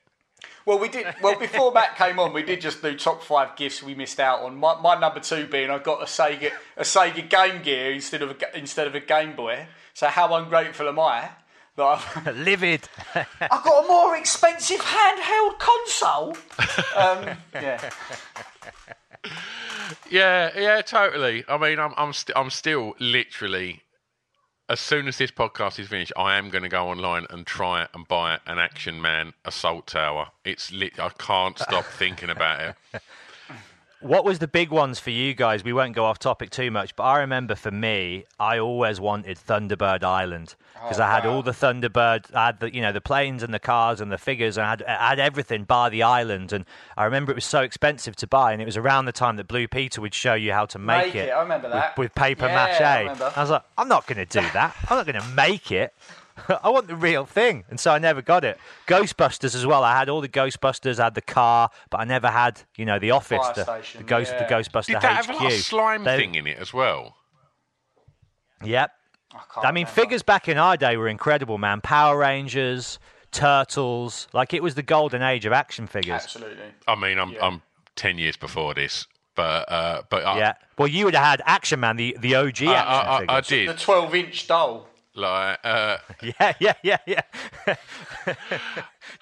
Well, 0.66 0.78
we 0.78 0.88
did. 0.88 1.06
Well, 1.22 1.38
before 1.38 1.72
Matt 1.72 1.96
came 1.96 2.18
on, 2.18 2.32
we 2.32 2.42
did 2.42 2.60
just 2.60 2.80
do 2.80 2.96
top 2.96 3.22
five 3.22 3.54
gifts 3.54 3.82
we 3.82 3.94
missed 3.94 4.18
out 4.18 4.40
on. 4.42 4.56
My, 4.56 4.80
my 4.80 4.98
number 4.98 5.20
two 5.20 5.46
being 5.46 5.70
I 5.70 5.78
got 5.78 6.00
a 6.00 6.06
Sega 6.06 6.52
a 6.76 6.82
Sega 6.82 7.28
Game 7.28 7.62
Gear 7.62 7.92
instead 7.92 8.22
of 8.22 8.30
a, 8.30 8.58
instead 8.58 8.86
of 8.86 8.94
a 8.94 9.00
Game 9.00 9.36
Boy. 9.36 9.66
So 9.92 10.06
how 10.06 10.34
ungrateful 10.34 10.88
am 10.88 10.98
I 10.98 11.28
that 11.76 11.82
I've, 11.84 12.36
Livid. 12.36 12.88
I've 13.14 13.62
got 13.62 13.84
a 13.84 13.88
more 13.88 14.16
expensive 14.16 14.80
handheld 14.80 15.58
console? 15.58 16.36
Um, 16.96 17.36
yeah. 17.54 17.90
Yeah, 20.10 20.50
yeah, 20.58 20.82
totally. 20.82 21.44
I 21.48 21.56
mean, 21.58 21.78
I'm, 21.78 21.92
I'm, 21.96 22.12
st- 22.12 22.36
I'm 22.36 22.50
still 22.50 22.94
literally. 22.98 23.82
As 24.66 24.80
soon 24.80 25.08
as 25.08 25.18
this 25.18 25.30
podcast 25.30 25.78
is 25.78 25.88
finished, 25.88 26.12
I 26.16 26.36
am 26.36 26.48
going 26.48 26.62
to 26.62 26.70
go 26.70 26.88
online 26.88 27.26
and 27.28 27.46
try 27.46 27.86
and 27.92 28.08
buy 28.08 28.38
an 28.46 28.58
Action 28.58 29.00
Man 29.02 29.34
assault 29.44 29.88
tower. 29.88 30.28
It's 30.42 30.72
lit. 30.72 30.98
I 30.98 31.10
can't 31.10 31.58
stop 31.58 31.84
thinking 31.84 32.30
about 32.30 32.74
it. 32.94 33.02
What 34.04 34.26
was 34.26 34.38
the 34.38 34.46
big 34.46 34.70
ones 34.70 35.00
for 35.00 35.08
you 35.08 35.32
guys? 35.32 35.64
We 35.64 35.72
won't 35.72 35.94
go 35.94 36.04
off 36.04 36.18
topic 36.18 36.50
too 36.50 36.70
much, 36.70 36.94
but 36.94 37.04
I 37.04 37.20
remember 37.20 37.54
for 37.54 37.70
me, 37.70 38.26
I 38.38 38.58
always 38.58 39.00
wanted 39.00 39.38
Thunderbird 39.38 40.04
Island 40.04 40.56
oh, 40.76 40.82
because 40.82 41.00
I 41.00 41.10
had 41.10 41.24
all 41.24 41.42
the 41.42 41.52
Thunderbird, 41.52 42.34
I 42.34 42.46
had 42.46 42.60
the 42.60 42.74
you 42.74 42.82
know 42.82 42.92
the 42.92 43.00
planes 43.00 43.42
and 43.42 43.54
the 43.54 43.58
cars 43.58 44.02
and 44.02 44.12
the 44.12 44.18
figures, 44.18 44.58
and 44.58 44.66
I 44.66 44.70
had, 44.70 44.82
I 44.82 45.08
had 45.08 45.18
everything 45.20 45.64
bar 45.64 45.88
the 45.88 46.02
island. 46.02 46.52
And 46.52 46.66
I 46.98 47.04
remember 47.04 47.32
it 47.32 47.36
was 47.36 47.46
so 47.46 47.62
expensive 47.62 48.14
to 48.16 48.26
buy, 48.26 48.52
and 48.52 48.60
it 48.60 48.66
was 48.66 48.76
around 48.76 49.06
the 49.06 49.12
time 49.12 49.36
that 49.36 49.48
Blue 49.48 49.66
Peter 49.66 50.02
would 50.02 50.12
show 50.12 50.34
you 50.34 50.52
how 50.52 50.66
to 50.66 50.78
make, 50.78 51.06
Make 51.06 51.14
it, 51.14 51.30
I 51.30 51.40
remember 51.40 51.70
that. 51.70 51.96
with, 51.96 52.10
with 52.10 52.14
paper 52.14 52.44
Yeah, 52.44 52.54
mache. 52.54 52.80
I. 52.82 53.30
I 53.34 53.40
was 53.40 53.50
like, 53.50 53.62
I'm 53.78 53.88
not 53.88 54.06
going 54.06 54.18
to 54.18 54.26
do 54.26 54.46
that. 54.52 54.76
I'm 54.90 54.98
not 54.98 55.06
going 55.06 55.18
to 55.18 55.28
make 55.28 55.72
it. 55.72 55.94
I 56.62 56.68
want 56.68 56.88
the 56.88 56.96
real 56.96 57.26
thing, 57.26 57.64
and 57.70 57.78
so 57.78 57.92
I 57.92 57.98
never 57.98 58.20
got 58.22 58.44
it. 58.44 58.58
Ghostbusters 58.88 59.54
as 59.54 59.64
well. 59.64 59.84
I 59.84 59.96
had 59.96 60.08
all 60.08 60.20
the 60.20 60.28
Ghostbusters. 60.28 60.98
I 60.98 61.04
had 61.04 61.14
the 61.14 61.20
car, 61.22 61.70
but 61.90 62.00
I 62.00 62.04
never 62.04 62.28
had, 62.28 62.62
you 62.76 62.84
know, 62.84 62.98
the 62.98 63.12
office, 63.12 63.46
the, 63.54 63.62
station, 63.64 64.02
the 64.02 64.06
ghost, 64.08 64.32
yeah. 64.32 64.46
the 64.46 64.52
Ghostbuster 64.54 64.86
Did 64.86 65.00
that 65.02 65.02
HQ. 65.02 65.26
have 65.26 65.30
a 65.30 65.32
little 65.44 65.50
slime 65.58 66.04
They- 66.04 66.16
thing 66.16 66.34
in 66.34 66.46
it 66.46 66.58
as 66.58 66.72
well? 66.72 67.16
Yep. 68.62 68.90
can't 69.32 69.66
I 69.66 69.70
mean, 69.70 69.84
remember. 69.84 69.90
figures 69.90 70.22
back 70.22 70.48
in 70.48 70.58
our 70.58 70.76
day 70.76 70.96
were 70.96 71.08
incredible, 71.08 71.58
man. 71.58 71.80
Power 71.80 72.18
Rangers, 72.18 72.98
Turtles, 73.30 74.28
like 74.32 74.54
it 74.54 74.62
was 74.62 74.74
the 74.74 74.82
golden 74.82 75.22
age 75.22 75.44
of 75.44 75.52
action 75.52 75.86
figures. 75.86 76.22
Absolutely. 76.22 76.64
I 76.86 76.94
mean, 76.94 77.18
I'm 77.18 77.34
I'm 77.42 77.62
ten 77.96 78.16
years 78.18 78.36
before 78.36 78.74
this, 78.74 79.06
but 79.34 79.70
uh, 79.70 80.02
but 80.08 80.24
I, 80.24 80.38
Yeah. 80.38 80.52
Well, 80.78 80.88
you 80.88 81.04
would 81.04 81.14
have 81.14 81.24
had 81.24 81.42
Action 81.44 81.80
Man, 81.80 81.96
the 81.96 82.16
the 82.20 82.34
OG 82.36 82.62
I, 82.62 82.66
uh, 82.66 82.70
uh, 82.70 82.74
action 82.74 83.30
I, 83.30 83.32
I, 83.34 83.38
I 83.38 83.40
figures. 83.42 83.66
The 83.66 83.72
did 83.74 83.80
12 83.82 84.14
inch 84.14 84.46
doll. 84.46 84.88
Like 85.14 85.58
uh, 85.64 85.98
Yeah, 86.22 86.54
yeah, 86.58 86.74
yeah, 86.82 86.98
yeah. 87.06 87.22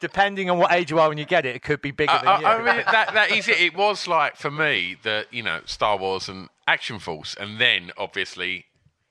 Depending 0.01 0.51
on 0.51 0.59
what 0.59 0.73
age 0.73 0.91
you 0.91 0.99
are 0.99 1.09
when 1.09 1.19
you 1.19 1.25
get 1.25 1.45
it, 1.47 1.57
it 1.57 1.63
could 1.63 1.83
be 1.83 1.91
bigger 1.91 2.13
I, 2.13 2.23
than 2.25 2.41
you. 2.41 2.47
I, 2.47 2.55
I 2.55 2.57
mean, 2.77 2.85
that 2.91 3.15
that 3.15 3.31
is 3.31 3.49
it. 3.49 3.61
It 3.61 3.77
was 3.77 4.09
like 4.09 4.37
for 4.37 4.51
me 4.51 4.97
the 5.03 5.27
you 5.31 5.43
know 5.43 5.61
Star 5.67 5.97
Wars 5.97 6.29
and 6.29 6.49
Action 6.67 6.99
Force, 6.99 7.37
and 7.39 7.61
then 7.61 7.91
obviously 7.97 8.67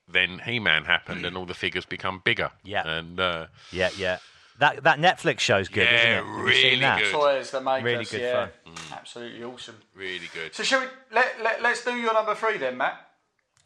then 0.08 0.40
He 0.46 0.60
Man 0.60 0.86
happened, 0.86 1.26
and 1.26 1.38
all 1.38 1.46
the 1.46 1.54
figures 1.54 1.86
become 1.86 2.22
bigger. 2.24 2.52
Yeah. 2.64 2.88
and 2.88 3.20
uh, 3.20 3.48
yeah, 3.72 3.90
yeah. 3.98 4.18
That 4.60 4.84
that 4.84 5.00
Netflix 5.00 5.40
show's 5.40 5.70
good, 5.70 5.88
Yeah, 5.90 6.20
isn't 6.20 6.28
it? 6.28 6.44
Really 6.44 6.80
that? 6.82 7.00
good. 7.00 7.12
Toys 7.12 7.52
that 7.52 7.64
make 7.64 7.84
Really 7.84 8.02
us, 8.02 8.12
good 8.12 8.22
yeah. 8.22 8.48
fun. 8.66 8.74
Absolutely 8.92 9.44
awesome. 9.44 9.78
really 9.96 10.30
good. 10.34 10.54
So, 10.54 10.62
shall 10.64 10.82
we 10.82 10.86
let, 11.12 11.42
let, 11.42 11.64
let's 11.64 11.84
do 11.84 11.96
your 11.96 12.14
number 12.14 12.36
three 12.36 12.58
then, 12.58 12.78
Matt? 12.78 13.00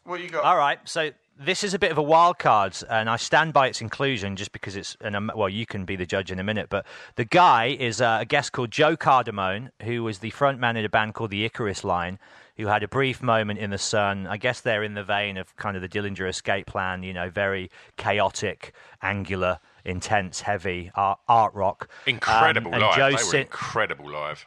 What 0.04 0.20
you 0.20 0.30
got? 0.30 0.44
All 0.44 0.56
right, 0.56 0.78
so 0.84 1.10
this 1.38 1.62
is 1.62 1.74
a 1.74 1.78
bit 1.78 1.90
of 1.90 1.98
a 1.98 2.02
wild 2.02 2.38
card, 2.38 2.76
and 2.88 3.10
I 3.10 3.16
stand 3.16 3.52
by 3.52 3.66
its 3.66 3.80
inclusion 3.80 4.36
just 4.36 4.52
because 4.52 4.76
it's 4.76 4.96
an 5.00 5.30
well, 5.34 5.48
you 5.48 5.66
can 5.66 5.84
be 5.84 5.96
the 5.96 6.06
judge 6.06 6.30
in 6.30 6.38
a 6.38 6.44
minute. 6.44 6.68
But 6.68 6.86
the 7.16 7.24
guy 7.24 7.76
is 7.78 8.00
uh, 8.00 8.18
a 8.20 8.24
guest 8.24 8.52
called 8.52 8.70
Joe 8.70 8.96
Cardamone, 8.96 9.70
who 9.82 10.02
was 10.02 10.20
the 10.20 10.30
frontman 10.30 10.76
in 10.76 10.84
a 10.84 10.88
band 10.88 11.14
called 11.14 11.30
the 11.30 11.44
Icarus 11.44 11.84
Line, 11.84 12.18
who 12.56 12.66
had 12.66 12.82
a 12.82 12.88
brief 12.88 13.22
moment 13.22 13.58
in 13.58 13.70
the 13.70 13.78
sun. 13.78 14.26
I 14.26 14.38
guess 14.38 14.60
they're 14.60 14.82
in 14.82 14.94
the 14.94 15.04
vein 15.04 15.36
of 15.36 15.54
kind 15.56 15.76
of 15.76 15.82
the 15.82 15.88
Dillinger 15.88 16.28
Escape 16.28 16.66
Plan, 16.66 17.02
you 17.02 17.12
know, 17.12 17.28
very 17.28 17.70
chaotic, 17.96 18.72
angular, 19.02 19.58
intense, 19.84 20.40
heavy 20.40 20.90
art, 20.94 21.18
art 21.28 21.52
rock. 21.54 21.88
Incredible 22.06 22.74
Um, 22.74 22.80
live. 22.80 22.96
Joe 22.96 23.10
they 23.16 23.24
were 23.24 23.36
incredible 23.42 24.10
live. 24.10 24.46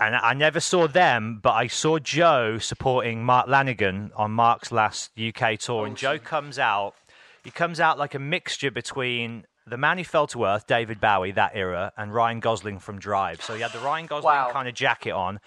And 0.00 0.14
I 0.14 0.32
never 0.32 0.60
saw 0.60 0.86
them, 0.86 1.40
but 1.42 1.52
I 1.54 1.66
saw 1.66 1.98
Joe 1.98 2.58
supporting 2.58 3.24
Mark 3.24 3.48
Lanegan 3.48 4.10
on 4.14 4.30
Mark's 4.30 4.70
last 4.70 5.10
UK 5.18 5.58
tour. 5.58 5.86
And 5.86 5.94
oh, 5.94 5.96
Joe 5.96 6.18
comes 6.18 6.58
out, 6.58 6.94
he 7.42 7.50
comes 7.50 7.80
out 7.80 7.98
like 7.98 8.14
a 8.14 8.20
mixture 8.20 8.70
between 8.70 9.44
the 9.66 9.76
man 9.76 9.98
who 9.98 10.04
fell 10.04 10.28
to 10.28 10.44
earth, 10.44 10.66
David 10.68 11.00
Bowie, 11.00 11.32
that 11.32 11.52
era, 11.54 11.92
and 11.96 12.14
Ryan 12.14 12.38
Gosling 12.40 12.78
from 12.78 13.00
Drive. 13.00 13.42
So 13.42 13.54
he 13.54 13.60
had 13.60 13.72
the 13.72 13.80
Ryan 13.80 14.06
Gosling 14.06 14.24
Wow. 14.34 14.50
kind 14.52 14.68
of 14.68 14.74
jacket 14.74 15.10
on, 15.10 15.40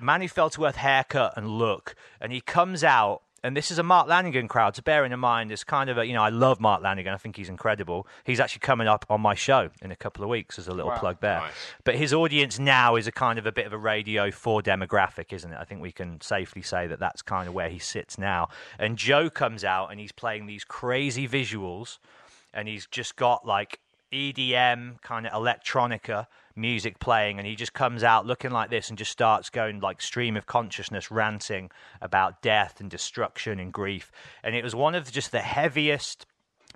man 0.00 0.20
who 0.20 0.28
fell 0.28 0.48
to 0.50 0.64
earth 0.64 0.76
haircut 0.76 1.34
and 1.36 1.48
look, 1.48 1.94
and 2.20 2.32
he 2.32 2.40
comes 2.40 2.84
out 2.84 3.22
and 3.44 3.56
this 3.56 3.70
is 3.70 3.78
a 3.78 3.82
Mark 3.82 4.08
Lanegan 4.08 4.48
crowd. 4.48 4.76
So 4.76 4.82
bearing 4.82 5.12
in 5.12 5.20
mind, 5.20 5.50
it's 5.50 5.64
kind 5.64 5.90
of 5.90 5.98
a 5.98 6.06
you 6.06 6.12
know 6.12 6.22
I 6.22 6.28
love 6.28 6.60
Mark 6.60 6.82
Lanegan. 6.82 7.12
I 7.12 7.16
think 7.16 7.36
he's 7.36 7.48
incredible. 7.48 8.06
He's 8.24 8.40
actually 8.40 8.60
coming 8.60 8.88
up 8.88 9.04
on 9.10 9.20
my 9.20 9.34
show 9.34 9.70
in 9.80 9.90
a 9.90 9.96
couple 9.96 10.22
of 10.22 10.30
weeks 10.30 10.58
as 10.58 10.68
a 10.68 10.72
little 10.72 10.90
Wow. 10.90 10.98
plug 10.98 11.20
there. 11.20 11.40
Nice. 11.40 11.52
But 11.84 11.96
his 11.96 12.12
audience 12.12 12.58
now 12.58 12.96
is 12.96 13.06
a 13.06 13.12
kind 13.12 13.38
of 13.38 13.46
a 13.46 13.52
bit 13.52 13.66
of 13.66 13.72
a 13.72 13.78
Radio 13.78 14.30
4 14.30 14.62
demographic, 14.62 15.32
isn't 15.32 15.52
it? 15.52 15.58
I 15.60 15.64
think 15.64 15.80
we 15.80 15.92
can 15.92 16.20
safely 16.20 16.62
say 16.62 16.86
that 16.86 16.98
that's 17.00 17.22
kind 17.22 17.48
of 17.48 17.54
where 17.54 17.68
he 17.68 17.78
sits 17.78 18.18
now. 18.18 18.48
And 18.78 18.96
Joe 18.96 19.30
comes 19.30 19.64
out 19.64 19.90
and 19.90 19.98
he's 20.00 20.12
playing 20.12 20.46
these 20.46 20.64
crazy 20.64 21.26
visuals 21.28 21.98
and 22.54 22.68
he's 22.68 22.86
just 22.86 23.16
got 23.16 23.46
like 23.46 23.80
EDM 24.12 25.00
kind 25.02 25.26
of 25.26 25.32
electronica 25.32 26.26
music 26.56 26.98
playing 26.98 27.38
and 27.38 27.46
he 27.46 27.54
just 27.54 27.72
comes 27.72 28.02
out 28.02 28.26
looking 28.26 28.50
like 28.50 28.70
this 28.70 28.88
and 28.88 28.98
just 28.98 29.10
starts 29.10 29.50
going 29.50 29.80
like 29.80 30.00
stream 30.00 30.36
of 30.36 30.46
consciousness 30.46 31.10
ranting 31.10 31.70
about 32.00 32.42
death 32.42 32.80
and 32.80 32.90
destruction 32.90 33.58
and 33.58 33.72
grief 33.72 34.10
and 34.42 34.54
it 34.54 34.64
was 34.64 34.74
one 34.74 34.94
of 34.94 35.10
just 35.10 35.32
the 35.32 35.40
heaviest 35.40 36.26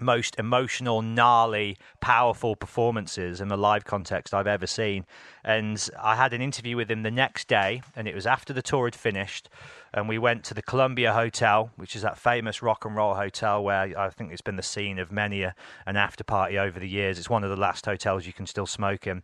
most 0.01 0.39
emotional, 0.39 1.03
gnarly, 1.03 1.77
powerful 2.01 2.57
performances 2.57 3.41
in 3.41 3.49
the 3.49 3.57
live 3.57 3.85
context 3.85 4.35
I've 4.35 4.47
ever 4.47 4.67
seen. 4.67 5.07
And 5.45 5.89
I 6.01 6.17
had 6.17 6.33
an 6.33 6.43
interview 6.43 6.77
with 6.77 6.91
him 6.91 7.03
the 7.03 7.11
next 7.11 7.49
day, 7.49 7.83
and 7.95 8.07
it 8.07 8.15
was 8.15 8.27
after 8.27 8.53
the 8.53 8.63
tour 8.63 8.87
had 8.87 8.95
finished. 8.95 9.49
And 9.95 10.09
we 10.09 10.19
went 10.19 10.45
to 10.45 10.55
the 10.55 10.63
Columbia 10.63 11.13
Hotel, 11.13 11.71
which 11.77 11.97
is 11.97 12.03
that 12.03 12.19
famous 12.19 12.63
rock 12.63 12.85
and 12.85 12.97
roll 12.97 13.15
hotel 13.15 13.63
where 13.63 13.99
I 13.99 14.11
think 14.11 14.33
it's 14.33 14.43
been 14.43 14.57
the 14.57 14.63
scene 14.63 14.99
of 14.99 15.11
many 15.11 15.43
a, 15.43 15.55
an 15.87 15.97
after 15.97 16.25
party 16.25 16.59
over 16.59 16.79
the 16.79 16.89
years. 16.89 17.19
It's 17.19 17.31
one 17.31 17.45
of 17.45 17.51
the 17.51 17.57
last 17.57 17.87
hotels 17.87 18.27
you 18.27 18.33
can 18.33 18.47
still 18.47 18.67
smoke 18.67 19.07
in. 19.07 19.23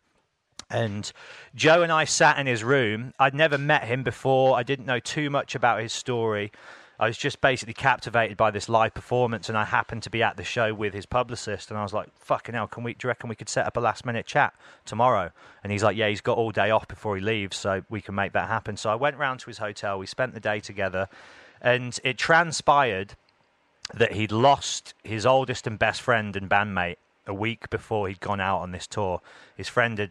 And 0.73 1.13
Joe 1.55 1.83
and 1.83 1.93
I 1.93 2.05
sat 2.05 2.39
in 2.39 2.47
his 2.47 2.65
room. 2.65 3.13
I'd 3.19 3.35
never 3.35 3.59
met 3.59 3.85
him 3.85 4.03
before. 4.03 4.57
I 4.57 4.63
didn't 4.63 4.87
know 4.87 4.99
too 4.99 5.29
much 5.29 5.55
about 5.55 5.83
his 5.83 5.93
story. 5.93 6.51
I 6.99 7.07
was 7.07 7.19
just 7.19 7.41
basically 7.41 7.75
captivated 7.75 8.37
by 8.37 8.51
this 8.51 8.69
live 8.69 8.95
performance, 8.95 9.49
and 9.49 9.59
I 9.59 9.65
happened 9.65 10.05
to 10.05 10.11
be 10.11 10.23
at 10.23 10.37
the 10.37 10.45
show 10.45 10.73
with 10.73 10.95
his 10.95 11.05
publicist, 11.05 11.71
and 11.71 11.79
I 11.79 11.83
was 11.83 11.93
like, 11.93 12.09
"Fucking 12.17 12.55
hell, 12.55 12.69
can 12.69 12.85
we? 12.85 12.95
Do 12.95 13.07
you 13.07 13.09
reckon 13.09 13.29
we 13.29 13.35
could 13.35 13.49
set 13.49 13.67
up 13.67 13.77
a 13.77 13.81
last 13.81 14.07
minute 14.07 14.25
chat 14.25 14.55
tomorrow?" 14.85 15.31
And 15.63 15.73
he's 15.73 15.83
like, 15.83 15.97
"Yeah, 15.97 16.09
he's 16.09 16.21
got 16.21 16.39
all 16.39 16.53
day 16.53 16.71
off 16.71 16.87
before 16.89 17.17
he 17.17 17.23
leaves, 17.23 17.57
so 17.57 17.83
we 17.91 18.01
can 18.01 18.15
make 18.15 18.33
that 18.33 18.49
happen." 18.49 18.77
So 18.77 18.89
I 18.89 18.95
went 18.95 19.17
round 19.17 19.41
to 19.41 19.47
his 19.47 19.59
hotel. 19.59 19.99
We 19.99 20.07
spent 20.07 20.33
the 20.33 20.41
day 20.41 20.61
together, 20.61 21.09
and 21.61 21.99
it 22.05 22.19
transpired 22.19 23.15
that 23.93 24.13
he'd 24.13 24.33
lost 24.33 24.95
his 25.03 25.27
oldest 25.27 25.67
and 25.67 25.79
best 25.79 26.01
friend 26.01 26.37
and 26.37 26.49
bandmate 26.49 26.97
a 27.27 27.35
week 27.35 27.71
before 27.71 28.09
he'd 28.09 28.21
gone 28.21 28.41
out 28.41 28.59
on 28.59 28.73
this 28.73 28.87
tour. 28.87 29.21
His 29.57 29.69
friend 29.69 29.99
had, 29.99 30.11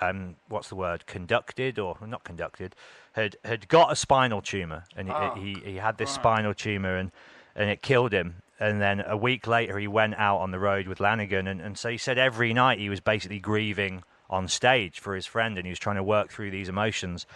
um, 0.00 0.36
what's 0.48 0.68
the 0.68 0.74
word, 0.74 1.06
conducted 1.06 1.78
or 1.78 1.96
not 2.06 2.24
conducted, 2.24 2.74
had 3.12 3.36
had 3.44 3.68
got 3.68 3.92
a 3.92 3.96
spinal 3.96 4.42
tumor, 4.42 4.84
and 4.96 5.08
he, 5.08 5.54
he 5.54 5.70
he 5.72 5.76
had 5.76 5.98
this 5.98 6.10
spinal 6.10 6.54
tumor, 6.54 6.96
and 6.96 7.12
and 7.54 7.70
it 7.70 7.82
killed 7.82 8.12
him. 8.12 8.42
And 8.58 8.80
then 8.80 9.02
a 9.06 9.16
week 9.16 9.46
later, 9.46 9.78
he 9.78 9.86
went 9.86 10.14
out 10.14 10.38
on 10.38 10.50
the 10.50 10.58
road 10.58 10.88
with 10.88 10.98
Lanegan, 10.98 11.46
and, 11.46 11.60
and 11.60 11.76
so 11.76 11.90
he 11.90 11.98
said 11.98 12.18
every 12.18 12.54
night 12.54 12.78
he 12.78 12.88
was 12.88 13.00
basically 13.00 13.38
grieving 13.38 14.02
on 14.30 14.48
stage 14.48 14.98
for 14.98 15.14
his 15.14 15.26
friend, 15.26 15.56
and 15.56 15.66
he 15.66 15.70
was 15.70 15.78
trying 15.78 15.96
to 15.96 16.02
work 16.02 16.30
through 16.30 16.50
these 16.50 16.68
emotions. 16.68 17.26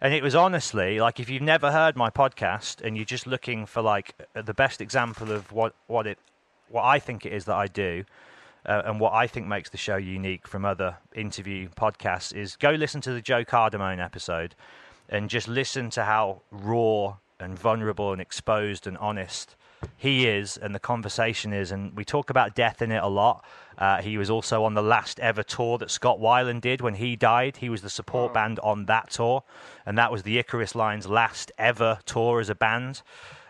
And 0.00 0.12
it 0.12 0.22
was 0.22 0.34
honestly 0.34 1.00
like 1.00 1.18
if 1.18 1.30
you've 1.30 1.42
never 1.42 1.72
heard 1.72 1.96
my 1.96 2.10
podcast 2.10 2.82
and 2.84 2.96
you're 2.96 3.06
just 3.06 3.26
looking 3.26 3.64
for 3.64 3.80
like 3.80 4.14
the 4.34 4.52
best 4.52 4.82
example 4.82 5.32
of 5.32 5.50
what 5.50 5.74
what 5.86 6.06
it 6.06 6.18
what 6.68 6.84
I 6.84 6.98
think 6.98 7.24
it 7.24 7.32
is 7.32 7.46
that 7.46 7.54
I 7.54 7.68
do, 7.68 8.04
uh, 8.66 8.82
and 8.84 9.00
what 9.00 9.12
I 9.12 9.26
think 9.26 9.46
makes 9.46 9.70
the 9.70 9.76
show 9.76 9.96
unique 9.96 10.46
from 10.46 10.64
other 10.64 10.96
interview 11.14 11.68
podcasts 11.68 12.34
is 12.34 12.56
go 12.56 12.70
listen 12.70 13.00
to 13.02 13.12
the 13.12 13.20
Joe 13.20 13.44
Cardamone 13.44 14.02
episode 14.02 14.54
and 15.08 15.28
just 15.28 15.48
listen 15.48 15.90
to 15.90 16.04
how 16.04 16.42
raw 16.50 17.16
and 17.38 17.58
vulnerable 17.58 18.12
and 18.12 18.20
exposed 18.20 18.86
and 18.86 18.96
honest 18.98 19.56
he 19.96 20.26
is 20.26 20.56
and 20.56 20.74
the 20.74 20.80
conversation 20.80 21.52
is. 21.52 21.70
And 21.70 21.94
we 21.96 22.04
talk 22.04 22.30
about 22.30 22.54
death 22.54 22.82
in 22.82 22.90
it 22.90 23.02
a 23.02 23.08
lot. 23.08 23.44
Uh, 23.76 24.00
he 24.00 24.16
was 24.18 24.30
also 24.30 24.64
on 24.64 24.74
the 24.74 24.82
last 24.82 25.18
ever 25.20 25.42
tour 25.42 25.78
that 25.78 25.90
Scott 25.90 26.18
Weiland 26.18 26.60
did 26.60 26.80
when 26.80 26.94
he 26.94 27.16
died. 27.16 27.56
He 27.58 27.68
was 27.68 27.82
the 27.82 27.90
support 27.90 28.32
band 28.32 28.60
on 28.60 28.86
that 28.86 29.10
tour, 29.10 29.42
and 29.84 29.98
that 29.98 30.12
was 30.12 30.22
the 30.22 30.38
Icarus 30.38 30.74
Line's 30.74 31.06
last 31.06 31.50
ever 31.58 31.98
tour 32.06 32.40
as 32.40 32.48
a 32.48 32.54
band. 32.54 33.02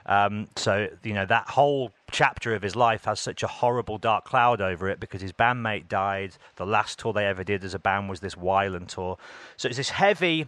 Um, 0.07 0.49
so 0.57 0.89
you 1.03 1.15
know 1.15 1.27
that 1.27 1.49
whole 1.49 1.93
chapter 2.11 2.55
of 2.55 2.63
his 2.63 2.77
life 2.77 3.05
has 3.05 3.21
such 3.21 3.43
a 3.43 3.47
horrible 3.47 3.99
dark 3.99 4.25
cloud 4.25 4.61
over 4.61 4.89
it 4.89 5.01
because 5.01 5.23
his 5.23 5.33
bandmate 5.33 5.89
died. 5.89 6.37
The 6.57 6.67
last 6.67 6.99
tour 6.99 7.13
they 7.13 7.27
ever 7.27 7.45
did 7.45 7.65
as 7.65 7.75
a 7.75 7.79
band 7.79 8.09
was 8.09 8.21
this 8.21 8.35
Weiland 8.35 8.89
tour. 8.89 9.17
So 9.57 9.69
it's 9.69 9.79
this 9.79 9.91
heavy, 9.91 10.47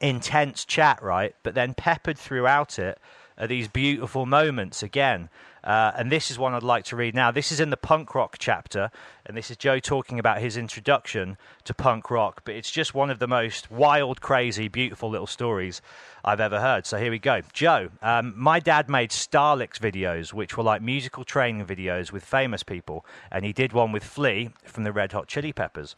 intense 0.00 0.64
chat, 0.64 1.02
right? 1.02 1.34
But 1.42 1.54
then 1.54 1.74
peppered 1.74 2.18
throughout 2.18 2.78
it 2.78 2.98
are 3.40 3.46
these 3.46 3.66
beautiful 3.66 4.26
moments 4.26 4.82
again. 4.82 5.30
Uh, 5.64 5.92
and 5.96 6.12
this 6.12 6.30
is 6.30 6.38
one 6.38 6.54
I'd 6.54 6.62
like 6.62 6.84
to 6.84 6.96
read 6.96 7.14
now. 7.14 7.30
This 7.30 7.50
is 7.52 7.60
in 7.60 7.70
the 7.70 7.76
punk 7.76 8.14
rock 8.14 8.36
chapter, 8.38 8.90
and 9.26 9.36
this 9.36 9.50
is 9.50 9.56
Joe 9.56 9.78
talking 9.78 10.18
about 10.18 10.40
his 10.40 10.56
introduction 10.56 11.36
to 11.64 11.74
punk 11.74 12.10
rock. 12.10 12.42
But 12.44 12.54
it's 12.54 12.70
just 12.70 12.94
one 12.94 13.10
of 13.10 13.18
the 13.18 13.26
most 13.26 13.70
wild, 13.70 14.20
crazy, 14.20 14.68
beautiful 14.68 15.10
little 15.10 15.26
stories 15.26 15.82
I've 16.24 16.40
ever 16.40 16.60
heard. 16.60 16.86
So 16.86 16.98
here 16.98 17.10
we 17.10 17.18
go. 17.18 17.40
Joe, 17.52 17.90
um, 18.02 18.34
my 18.36 18.60
dad 18.60 18.88
made 18.88 19.12
Star 19.12 19.56
Licks 19.56 19.78
videos, 19.78 20.32
which 20.32 20.56
were 20.56 20.64
like 20.64 20.82
musical 20.82 21.24
training 21.24 21.66
videos 21.66 22.12
with 22.12 22.24
famous 22.24 22.62
people, 22.62 23.04
and 23.30 23.44
he 23.44 23.52
did 23.52 23.72
one 23.72 23.92
with 23.92 24.04
Flea 24.04 24.50
from 24.64 24.84
the 24.84 24.92
Red 24.92 25.12
Hot 25.12 25.28
Chili 25.28 25.52
Peppers. 25.52 25.94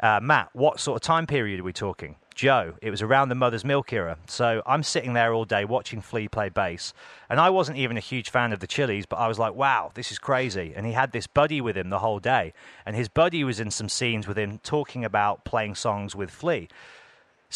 Uh, 0.00 0.20
Matt, 0.22 0.50
what 0.52 0.78
sort 0.80 0.96
of 0.96 1.02
time 1.02 1.26
period 1.26 1.60
are 1.60 1.64
we 1.64 1.72
talking? 1.72 2.16
Joe, 2.36 2.74
it 2.82 2.90
was 2.90 3.00
around 3.00 3.30
the 3.30 3.34
Mother's 3.34 3.64
Milk 3.64 3.94
era. 3.94 4.18
So 4.26 4.62
I'm 4.66 4.82
sitting 4.82 5.14
there 5.14 5.32
all 5.32 5.46
day 5.46 5.64
watching 5.64 6.02
Flea 6.02 6.28
play 6.28 6.50
bass. 6.50 6.92
And 7.30 7.40
I 7.40 7.48
wasn't 7.48 7.78
even 7.78 7.96
a 7.96 8.00
huge 8.00 8.28
fan 8.28 8.52
of 8.52 8.60
the 8.60 8.66
Chili's, 8.66 9.06
but 9.06 9.16
I 9.16 9.26
was 9.26 9.38
like, 9.38 9.54
wow, 9.54 9.90
this 9.94 10.12
is 10.12 10.18
crazy. 10.18 10.74
And 10.76 10.84
he 10.84 10.92
had 10.92 11.12
this 11.12 11.26
buddy 11.26 11.62
with 11.62 11.78
him 11.78 11.88
the 11.88 12.00
whole 12.00 12.18
day. 12.18 12.52
And 12.84 12.94
his 12.94 13.08
buddy 13.08 13.42
was 13.42 13.58
in 13.58 13.70
some 13.70 13.88
scenes 13.88 14.28
with 14.28 14.36
him 14.36 14.58
talking 14.58 15.02
about 15.02 15.46
playing 15.46 15.76
songs 15.76 16.14
with 16.14 16.30
Flea. 16.30 16.68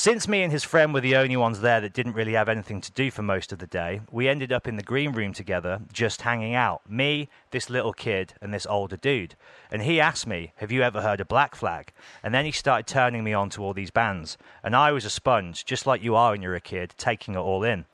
Since 0.03 0.27
me 0.27 0.43
and 0.43 0.51
his 0.51 0.65
friend 0.65 0.95
were 0.95 1.03
the 1.03 1.17
only 1.17 1.37
ones 1.37 1.61
there 1.61 1.83
that 1.83 1.93
didn't 1.93 2.15
really 2.15 2.33
have 2.33 2.49
anything 2.49 2.81
to 2.81 2.93
do 2.93 3.11
for 3.11 3.21
most 3.21 3.53
of 3.53 3.59
the 3.59 3.67
day, 3.67 4.01
we 4.11 4.31
ended 4.31 4.51
up 4.51 4.67
in 4.67 4.77
the 4.77 4.83
green 4.83 5.13
room 5.13 5.35
together, 5.35 5.83
just 5.93 6.23
hanging 6.23 6.55
out. 6.55 6.81
Me, 6.89 7.29
this 7.51 7.69
little 7.69 7.93
kid, 7.93 8.33
and 8.41 8.55
this 8.55 8.65
older 8.65 8.97
dude. 8.97 9.35
And 9.71 9.83
he 9.83 10.01
asked 10.01 10.27
me, 10.27 10.55
Have 10.57 10.73
you 10.73 10.81
ever 10.81 11.03
heard 11.03 11.21
of 11.21 11.29
Black 11.29 11.55
Flag? 11.55 11.93
And 12.23 12.33
then 12.33 12.47
he 12.47 12.51
started 12.51 12.87
turning 12.87 13.23
me 13.23 13.35
on 13.35 13.51
to 13.51 13.63
all 13.63 13.75
these 13.75 13.91
bands. 13.91 14.39
And 14.65 14.75
I 14.75 14.91
was 14.91 15.05
a 15.05 15.11
sponge, 15.11 15.67
just 15.67 15.87
like 15.87 16.03
you 16.03 16.17
are 16.17 16.31
when 16.31 16.41
you're 16.41 16.55
a 16.55 16.63
kid, 16.63 16.95
taking 16.97 17.35
it 17.35 17.37
all 17.37 17.63
in. 17.63 17.85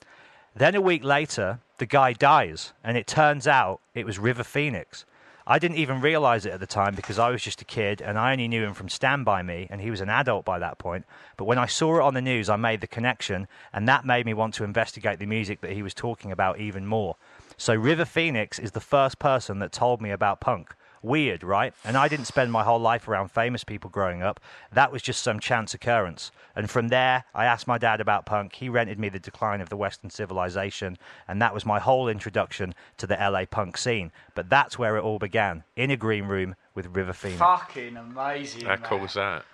Then 0.54 0.76
a 0.76 0.80
week 0.80 1.02
later, 1.02 1.58
the 1.78 1.86
guy 1.86 2.12
dies, 2.12 2.72
and 2.84 2.96
it 2.96 3.08
turns 3.08 3.48
out 3.48 3.80
it 3.94 4.06
was 4.06 4.20
River 4.20 4.44
Phoenix. 4.44 5.06
I 5.48 5.60
didn't 5.60 5.76
even 5.76 6.00
realize 6.00 6.44
it 6.44 6.52
at 6.52 6.58
the 6.58 6.66
time 6.66 6.96
because 6.96 7.20
I 7.20 7.30
was 7.30 7.40
just 7.40 7.62
a 7.62 7.64
kid 7.64 8.00
and 8.00 8.18
I 8.18 8.32
only 8.32 8.48
knew 8.48 8.64
him 8.64 8.74
from 8.74 8.88
Stand 8.88 9.24
By 9.24 9.42
Me, 9.42 9.68
and 9.70 9.80
he 9.80 9.92
was 9.92 10.00
an 10.00 10.08
adult 10.08 10.44
by 10.44 10.58
that 10.58 10.78
point. 10.78 11.04
But 11.36 11.44
when 11.44 11.56
I 11.56 11.66
saw 11.66 11.98
it 11.98 12.02
on 12.02 12.14
the 12.14 12.20
news, 12.20 12.48
I 12.48 12.56
made 12.56 12.80
the 12.80 12.88
connection, 12.88 13.46
and 13.72 13.88
that 13.88 14.04
made 14.04 14.26
me 14.26 14.34
want 14.34 14.54
to 14.54 14.64
investigate 14.64 15.20
the 15.20 15.26
music 15.26 15.60
that 15.60 15.70
he 15.70 15.82
was 15.82 15.94
talking 15.94 16.32
about 16.32 16.58
even 16.58 16.84
more. 16.84 17.14
So, 17.56 17.74
River 17.74 18.04
Phoenix 18.04 18.58
is 18.58 18.72
the 18.72 18.80
first 18.80 19.20
person 19.20 19.60
that 19.60 19.70
told 19.70 20.02
me 20.02 20.10
about 20.10 20.40
punk. 20.40 20.74
Weird, 21.06 21.44
right? 21.44 21.72
And 21.84 21.96
I 21.96 22.08
didn't 22.08 22.24
spend 22.24 22.50
my 22.50 22.64
whole 22.64 22.80
life 22.80 23.06
around 23.06 23.30
famous 23.30 23.62
people 23.62 23.90
growing 23.90 24.24
up. 24.24 24.40
That 24.72 24.90
was 24.90 25.02
just 25.02 25.22
some 25.22 25.38
chance 25.38 25.72
occurrence. 25.72 26.32
And 26.56 26.68
from 26.68 26.88
there, 26.88 27.22
I 27.32 27.44
asked 27.44 27.68
my 27.68 27.78
dad 27.78 28.00
about 28.00 28.26
punk. 28.26 28.56
He 28.56 28.68
rented 28.68 28.98
me 28.98 29.08
The 29.08 29.20
Decline 29.20 29.60
of 29.60 29.68
the 29.68 29.76
Western 29.76 30.10
Civilization, 30.10 30.98
and 31.28 31.40
that 31.40 31.54
was 31.54 31.64
my 31.64 31.78
whole 31.78 32.08
introduction 32.08 32.74
to 32.96 33.06
the 33.06 33.14
LA 33.14 33.44
punk 33.44 33.76
scene. 33.76 34.10
But 34.34 34.50
that's 34.50 34.80
where 34.80 34.96
it 34.96 35.02
all 35.02 35.20
began 35.20 35.62
in 35.76 35.92
a 35.92 35.96
green 35.96 36.24
room 36.24 36.56
with 36.74 36.96
River 36.96 37.12
Phoenix. 37.12 37.38
Fucking 37.38 37.96
amazing. 37.96 38.64
How 38.64 38.74
cool 38.74 38.98
was 38.98 39.14
that? 39.14 39.44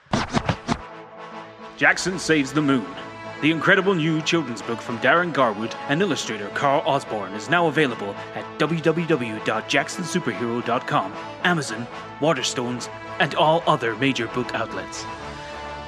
Jackson 1.77 2.19
Saves 2.19 2.55
the 2.55 2.63
Moon. 2.63 2.87
The 3.43 3.51
incredible 3.51 3.95
new 3.97 4.23
children's 4.23 4.63
book 4.63 4.81
from 4.81 5.01
Darren 5.01 5.33
Garwood 5.33 5.75
and 5.89 6.01
illustrator 6.01 6.49
Carl 6.51 6.81
Osborne 6.87 7.33
is 7.33 7.51
now 7.51 7.67
available 7.67 8.15
at 8.37 8.45
www.jacksonsuperhero.com, 8.61 11.13
Amazon, 11.43 11.89
Waterstones, 12.21 12.89
and 13.19 13.35
all 13.35 13.65
other 13.67 13.97
major 13.97 14.29
book 14.29 14.55
outlets. 14.55 15.05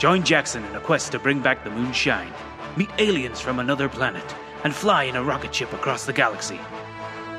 Join 0.00 0.24
Jackson 0.24 0.64
in 0.64 0.74
a 0.74 0.80
quest 0.80 1.12
to 1.12 1.20
bring 1.20 1.38
back 1.38 1.62
the 1.62 1.70
moonshine, 1.70 2.32
meet 2.76 2.90
aliens 2.98 3.40
from 3.40 3.60
another 3.60 3.88
planet, 3.88 4.34
and 4.64 4.74
fly 4.74 5.04
in 5.04 5.14
a 5.14 5.22
rocket 5.22 5.54
ship 5.54 5.72
across 5.72 6.06
the 6.06 6.12
galaxy. 6.12 6.58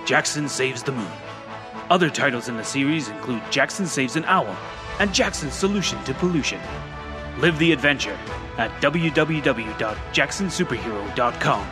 Jackson 0.05 0.47
Saves 0.47 0.81
the 0.81 0.93
Moon. 0.93 1.11
Other 1.89 2.09
titles 2.09 2.47
in 2.47 2.55
the 2.55 2.63
series 2.63 3.09
include 3.09 3.43
Jackson 3.51 3.85
Saves 3.85 4.15
an 4.15 4.23
Owl 4.27 4.55
and 4.99 5.13
Jackson's 5.13 5.55
Solution 5.55 6.01
to 6.05 6.13
Pollution. 6.13 6.61
Live 7.39 7.59
the 7.59 7.71
adventure 7.73 8.17
at 8.57 8.71
www.jacksonsuperhero.com. 8.81 11.67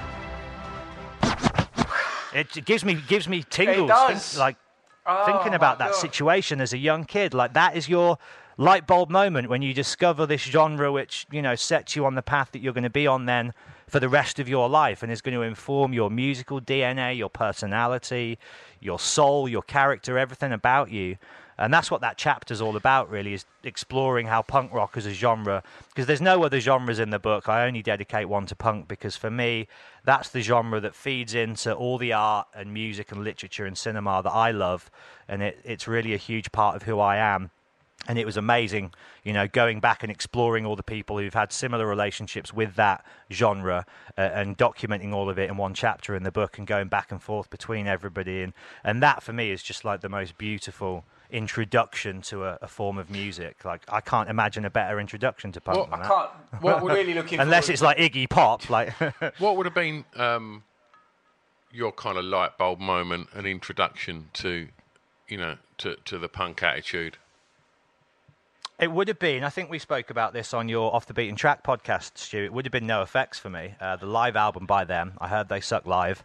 It 2.36 2.66
gives 2.66 2.84
me 2.84 2.96
gives 3.08 3.28
me 3.28 3.44
tingles, 3.50 3.90
does. 3.90 4.30
think- 4.32 4.40
like 4.40 4.58
Oh, 5.06 5.26
thinking 5.26 5.54
about 5.54 5.80
that 5.80 5.92
God. 5.92 6.00
situation 6.00 6.62
as 6.62 6.72
a 6.72 6.78
young 6.78 7.04
kid. 7.04 7.34
Like 7.34 7.54
that 7.54 7.76
is 7.76 7.90
your 7.90 8.18
light 8.58 8.88
bulb 8.88 9.10
moment 9.10 9.50
when 9.50 9.62
you 9.62 9.74
discover 9.74 10.26
this 10.26 10.42
genre 10.42 10.92
which 10.94 11.28
you 11.30 11.42
know 11.42 11.56
sets 11.56 11.94
you 11.96 12.06
on 12.06 12.16
the 12.16 12.22
path 12.22 12.52
that 12.54 12.60
you're 12.60 12.72
going 12.74 12.86
to 12.86 12.90
be 12.90 13.06
on 13.06 13.26
then 13.26 13.54
for 13.88 14.00
the 14.00 14.08
rest 14.08 14.40
of 14.40 14.48
your 14.48 14.70
life 14.70 15.04
and 15.04 15.12
is 15.12 15.22
going 15.22 15.36
to 15.36 15.42
inform 15.42 15.92
your 15.94 16.10
musical 16.10 16.62
DNA, 16.62 17.18
your 17.18 17.30
personality, 17.30 18.40
your 18.80 18.98
soul, 18.98 19.48
your 19.50 19.62
character, 19.62 20.18
everything 20.18 20.54
about 20.54 20.90
you. 20.90 21.18
And 21.58 21.74
that's 21.74 21.92
what 21.92 22.02
that 22.02 22.18
chapter's 22.18 22.62
all 22.62 22.76
about, 22.76 23.10
really, 23.10 23.34
is 23.34 23.46
exploring 23.64 24.28
how 24.28 24.42
punk 24.42 24.74
rock 24.74 24.98
as 24.98 25.06
a 25.06 25.14
genre. 25.14 25.64
Because 25.90 26.06
there's 26.06 26.22
no 26.22 26.44
other 26.44 26.60
genres 26.60 27.00
in 27.00 27.10
the 27.10 27.20
book. 27.20 27.48
I 27.48 27.66
only 27.66 27.82
dedicate 27.82 28.28
one 28.28 28.46
to 28.48 28.56
punk 28.56 28.88
because 28.88 29.16
for 29.16 29.30
me, 29.30 29.68
that's 30.04 30.30
the 30.30 30.42
genre 30.42 30.80
that 30.80 30.96
feeds 30.96 31.34
into 31.34 31.74
all 31.74 31.98
the 31.98 32.14
art 32.14 32.48
and 32.56 32.74
music 32.74 33.12
and 33.12 33.24
literature 33.24 33.66
and 33.66 33.78
cinema 33.78 34.22
that 34.24 34.32
I 34.32 34.52
love. 34.52 34.90
And 35.28 35.42
it, 35.44 35.60
it's 35.64 35.88
really 35.88 36.14
a 36.14 36.18
huge 36.18 36.52
part 36.52 36.76
of 36.76 36.84
who 36.84 37.00
I 37.00 37.18
am 37.18 37.52
and 38.08 38.20
it 38.20 38.26
was 38.26 38.36
amazing, 38.36 38.94
you 39.24 39.32
know, 39.32 39.48
going 39.48 39.80
back 39.80 40.04
and 40.04 40.12
exploring 40.12 40.66
all 40.66 40.76
the 40.76 40.84
people 40.84 41.18
who've 41.18 41.34
had 41.34 41.54
similar 41.54 41.88
relationships 41.88 42.54
with 42.54 42.76
that 42.76 43.06
genre 43.32 43.86
uh, 44.18 44.22
and 44.22 44.58
documenting 44.58 45.14
all 45.14 45.30
of 45.30 45.40
it 45.40 45.50
in 45.50 45.58
one 45.58 45.74
chapter 45.74 46.16
in 46.16 46.24
the 46.24 46.32
book 46.32 46.58
and 46.58 46.68
going 46.68 46.88
back 46.88 47.12
and 47.12 47.22
forth 47.22 47.50
between 47.50 47.88
everybody 47.88 48.42
and 48.42 48.54
and 48.84 49.02
that 49.02 49.24
for 49.24 49.32
me 49.32 49.52
is 49.52 49.64
just 49.64 49.86
like 49.86 50.02
the 50.02 50.10
most 50.10 50.38
beautiful 50.38 51.06
introduction 51.34 52.22
to 52.22 52.46
a, 52.46 52.60
a 52.62 52.68
form 52.68 52.98
of 52.98 53.10
music. 53.10 53.66
Like 53.66 53.82
I 53.90 54.00
can't 54.00 54.30
imagine 54.30 54.64
a 54.66 54.70
better 54.70 55.00
introduction 55.00 55.52
to 55.54 55.62
punk. 55.62 55.78
Well, 55.78 55.86
than 55.88 56.00
I 56.00 56.04
that. 56.04 56.08
can't. 56.08 56.64
What 56.64 56.82
we're 56.84 56.94
really 56.94 57.14
looking 57.14 57.40
unless 57.42 57.68
it's 57.70 57.82
like 57.82 57.98
Iggy 57.98 58.30
Pop, 58.30 58.70
like 58.70 58.94
What 59.40 59.58
would 59.58 59.66
have 59.66 59.76
been 59.76 60.06
um, 60.16 60.64
your 61.72 61.92
kind 61.92 62.18
of 62.18 62.24
light 62.24 62.58
bulb 62.58 62.80
moment, 62.80 63.30
an 63.34 63.46
introduction 63.46 64.30
to, 64.34 64.68
you 65.28 65.38
know, 65.38 65.58
to, 65.80 65.98
to 66.06 66.18
the 66.18 66.30
punk 66.30 66.64
attitude? 66.64 67.18
It 68.80 68.92
would 68.92 69.08
have 69.08 69.20
been. 69.20 69.44
I 69.44 69.50
think 69.50 69.70
we 69.70 69.80
spoke 69.80 70.10
about 70.10 70.34
this 70.34 70.54
on 70.54 70.68
your 70.68 70.94
Off 70.94 71.06
the 71.06 71.14
Beaten 71.14 71.36
Track 71.36 71.64
podcast, 71.64 72.18
Stu. 72.18 72.44
It 72.44 72.54
would 72.54 72.66
have 72.66 72.72
been 72.72 72.88
NOFX 72.88 73.36
for 73.36 73.50
me. 73.50 73.76
Uh, 73.80 73.96
the 73.96 74.06
live 74.06 74.36
album 74.36 74.66
by 74.66 74.84
them, 74.84 75.14
I 75.20 75.28
heard 75.28 75.48
they 75.48 75.62
suck 75.62 75.86
live, 75.86 76.24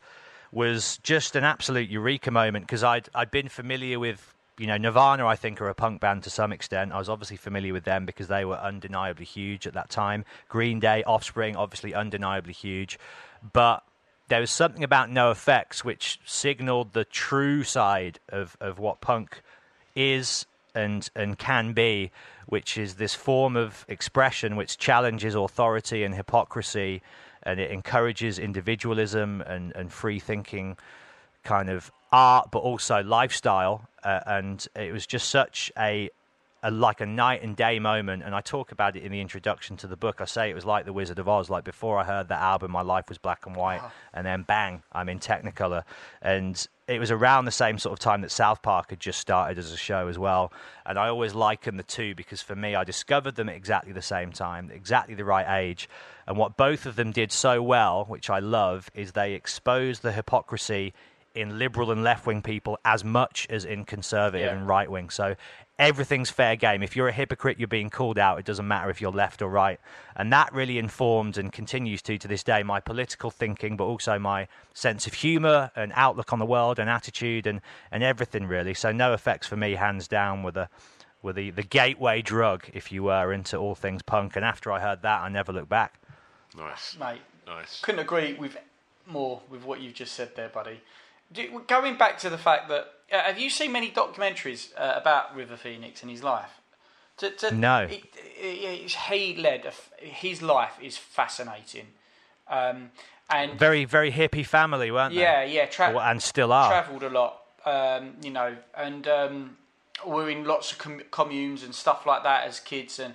was 0.51 0.99
just 1.03 1.37
an 1.37 1.45
absolute 1.45 1.89
eureka 1.91 2.31
moment 2.31 2.67
because 2.67 2.83
I'd 2.83 3.09
I'd 3.15 3.31
been 3.31 3.49
familiar 3.49 3.99
with 3.99 4.35
you 4.59 4.67
know 4.67 4.77
Nirvana. 4.77 5.27
I 5.27 5.37
think 5.37 5.61
are 5.61 5.69
a 5.69 5.75
punk 5.75 6.01
band 6.01 6.25
to 6.25 6.31
some 6.31 6.53
extent. 6.53 6.93
I 6.93 6.99
was 6.99 7.09
obviously 7.09 7.37
familiar 7.37 7.73
with 7.73 7.85
them 7.85 8.07
because 8.07 8.29
they 8.29 8.45
were 8.45 8.57
undeniably 8.57 9.25
huge 9.25 9.67
at 9.67 9.75
that 9.75 9.91
time. 9.91 10.25
Green 10.49 10.81
Day, 10.81 11.03
Offspring, 11.05 11.57
obviously 11.57 11.95
undeniably 11.95 12.53
huge, 12.53 12.99
but 13.53 13.85
there 14.29 14.41
was 14.41 14.51
something 14.51 14.85
about 14.85 15.09
NOFX 15.09 15.85
which 15.85 16.21
signaled 16.25 16.93
the 16.93 17.05
true 17.05 17.65
side 17.65 18.21
of, 18.29 18.57
of 18.61 18.79
what 18.79 19.01
punk 19.01 19.43
is 19.95 20.47
and 20.75 21.09
and 21.17 21.39
can 21.39 21.73
be, 21.73 22.11
which 22.47 22.79
is 22.79 22.95
this 22.95 23.15
form 23.15 23.57
of 23.57 23.85
expression 23.89 24.57
which 24.57 24.79
challenges 24.79 25.35
authority 25.35 26.05
and 26.05 26.15
hypocrisy, 26.15 27.03
and 27.43 27.59
it 27.59 27.71
encourages 27.71 28.39
individualism 28.39 29.41
and, 29.43 29.75
and 29.75 29.93
free 29.93 30.19
thinking 30.19 30.77
kind 31.43 31.71
of 31.71 31.91
art, 32.13 32.51
but 32.51 32.61
also 32.61 33.03
lifestyle. 33.03 33.89
Uh, 34.03 34.21
and 34.27 34.67
it 34.77 34.93
was 34.93 35.07
just 35.07 35.29
such 35.29 35.73
a, 35.79 36.11
a 36.63 36.71
like 36.71 37.01
a 37.01 37.07
night 37.07 37.43
and 37.43 37.57
day 37.57 37.79
moment. 37.79 38.23
And 38.23 38.35
I 38.35 38.41
talk 38.41 38.73
about 38.73 38.97
it 38.97 39.03
in 39.03 39.13
the 39.13 39.21
introduction 39.21 39.77
to 39.79 39.87
the 39.87 39.97
book. 39.97 40.21
I 40.21 40.25
say 40.25 40.51
it 40.51 40.55
was 40.55 40.65
like 40.65 40.85
the 40.85 40.93
Wizard 40.93 41.19
of 41.19 41.29
Oz. 41.29 41.51
Like 41.51 41.65
before 41.65 41.99
I 41.99 42.05
heard 42.05 42.29
that 42.29 42.41
album, 42.41 42.71
my 42.71 42.83
life 42.83 43.09
was 43.09 43.19
black 43.19 43.47
and 43.47 43.57
white, 43.57 43.83
and 44.15 44.27
then 44.27 44.43
bang, 44.43 44.83
I'm 44.93 45.09
in 45.09 45.19
Technicolor. 45.19 45.83
And 46.23 46.67
it 46.89 46.99
was 46.99 47.11
around 47.11 47.45
the 47.45 47.51
same 47.51 47.79
sort 47.79 47.93
of 47.93 47.99
time 47.99 48.23
that 48.23 48.31
South 48.31 48.63
Park 48.63 48.91
had 48.91 48.99
just 48.99 49.21
started 49.21 49.59
as 49.59 49.73
a 49.73 49.77
show 49.77 50.09
as 50.09 50.19
well. 50.19 50.51
And 50.87 50.99
I 50.99 51.09
always 51.09 51.35
liken 51.35 51.77
the 51.77 51.83
two 51.83 52.15
because 52.15 52.41
for 52.41 52.57
me, 52.57 52.75
I 52.75 52.85
discovered 52.85 53.37
them 53.37 53.51
at 53.51 53.57
exactly 53.57 53.93
the 53.93 54.01
same 54.01 54.33
time, 54.33 54.71
exactly 54.71 55.15
the 55.15 55.25
right 55.25 55.61
age. 55.61 55.89
And 56.27 56.39
what 56.39 56.57
both 56.57 56.87
of 56.87 56.97
them 56.97 57.13
did 57.13 57.31
so 57.31 57.63
well, 57.63 58.07
which 58.07 58.31
I 58.31 58.39
love, 58.39 58.91
is 58.95 59.13
they 59.13 59.35
exposed 59.35 60.03
the 60.03 60.13
hypocrisy 60.13 60.95
in 61.39 61.59
liberal 61.59 61.91
and 61.91 62.03
left 62.03 62.27
wing 62.27 62.43
people 62.43 62.79
as 62.85 63.05
much 63.05 63.47
as 63.51 63.65
in 63.65 63.85
conservative 63.85 64.47
Yeah. 64.47 64.57
and 64.57 64.67
right 64.69 64.91
wing. 64.91 65.11
So 65.11 65.37
everything's 65.79 66.31
fair 66.31 66.57
game. 66.57 66.83
If 66.83 66.97
you're 66.97 67.09
a 67.09 67.13
hypocrite, 67.13 67.59
you're 67.59 67.69
being 67.69 67.91
called 67.91 68.19
out. 68.19 68.39
It 68.39 68.45
doesn't 68.45 68.67
matter 68.67 68.91
if 68.91 69.01
you're 69.01 69.13
left 69.13 69.43
or 69.43 69.49
right. 69.49 69.79
And 70.17 70.33
that 70.33 70.53
really 70.53 70.79
informed 70.79 71.39
and 71.39 71.53
continues 71.53 72.03
to 72.03 72.19
to 72.19 72.29
this 72.29 72.43
day 72.43 72.63
my 72.63 72.81
political 72.81 73.31
thinking, 73.31 73.77
but 73.77 73.85
also 73.85 74.19
my 74.19 74.49
sense 74.75 75.07
of 75.07 75.15
humour 75.15 75.71
and 75.77 75.93
outlook 75.95 76.33
on 76.33 76.39
the 76.41 76.47
world 76.47 76.79
and 76.79 76.91
attitude 76.91 77.47
and, 77.47 77.61
and 77.93 78.03
everything 78.03 78.47
really. 78.47 78.75
So 78.75 78.93
NOFX 78.93 79.45
for 79.45 79.57
me, 79.57 79.75
hands 79.75 80.09
down, 80.09 80.43
with 80.43 80.57
a 80.57 80.69
with 81.21 81.35
the, 81.35 81.51
the 81.51 81.65
gateway 81.65 82.23
drug, 82.23 82.65
if 82.73 82.93
you 82.93 83.03
were, 83.05 83.33
into 83.33 83.57
all 83.57 83.75
things 83.75 84.03
punk. 84.03 84.37
And 84.37 84.45
after 84.45 84.71
I 84.71 84.79
heard 84.81 85.03
that, 85.03 85.21
I 85.23 85.29
never 85.29 85.53
looked 85.53 85.69
back. 85.69 86.01
Nice. 86.57 86.97
mate. 86.99 87.21
Nice. 87.47 87.81
Couldn't 87.81 88.01
agree 88.01 88.35
with 88.35 88.57
more 89.07 89.41
with 89.51 89.65
what 89.65 89.81
you've 89.81 89.95
just 89.95 90.15
said 90.15 90.35
there, 90.37 90.49
buddy. 90.49 90.81
Do, 91.33 91.63
going 91.67 91.97
back 91.97 92.19
to 92.19 92.31
the 92.31 92.39
fact 92.39 92.69
that 92.69 92.93
uh, 93.13 93.21
have 93.23 93.39
you 93.39 93.51
seen 93.51 93.73
many 93.73 93.91
documentaries 93.91 94.73
uh, 94.77 94.95
about 94.97 95.35
River 95.35 95.57
Phoenix 95.57 96.03
and 96.03 96.11
his 96.11 96.23
life? 96.23 96.61
To, 97.19 97.31
to, 97.31 97.55
No. 97.55 97.87
He, 97.89 99.35
led 99.37 99.67
a 99.67 100.05
his 100.05 100.41
life 100.41 100.79
is 100.81 100.97
fascinating, 100.97 101.89
um, 102.47 102.91
and 103.29 103.59
Very, 103.59 103.85
very 103.85 104.13
hippie 104.13 104.47
family, 104.47 104.91
weren't 104.91 105.15
they? 105.15 105.21
yeah, 105.21 105.43
yeah, 105.43 105.67
tra- 105.67 105.99
and 105.99 106.23
still 106.23 106.53
are. 106.53 106.69
Travelled 106.69 107.03
a 107.03 107.11
lot, 107.11 107.43
um, 107.67 108.15
you 108.23 108.31
know, 108.31 108.57
and 108.77 109.09
um, 109.09 109.57
we 110.07 110.13
were 110.13 110.31
in 110.31 110.45
lots 110.45 110.71
of 110.73 110.79
com- 110.79 111.03
communes 111.11 111.65
and 111.65 111.75
stuff 111.75 112.07
like 112.07 112.23
that 112.23 112.47
as 112.47 112.61
kids, 112.61 113.01
and 113.01 113.15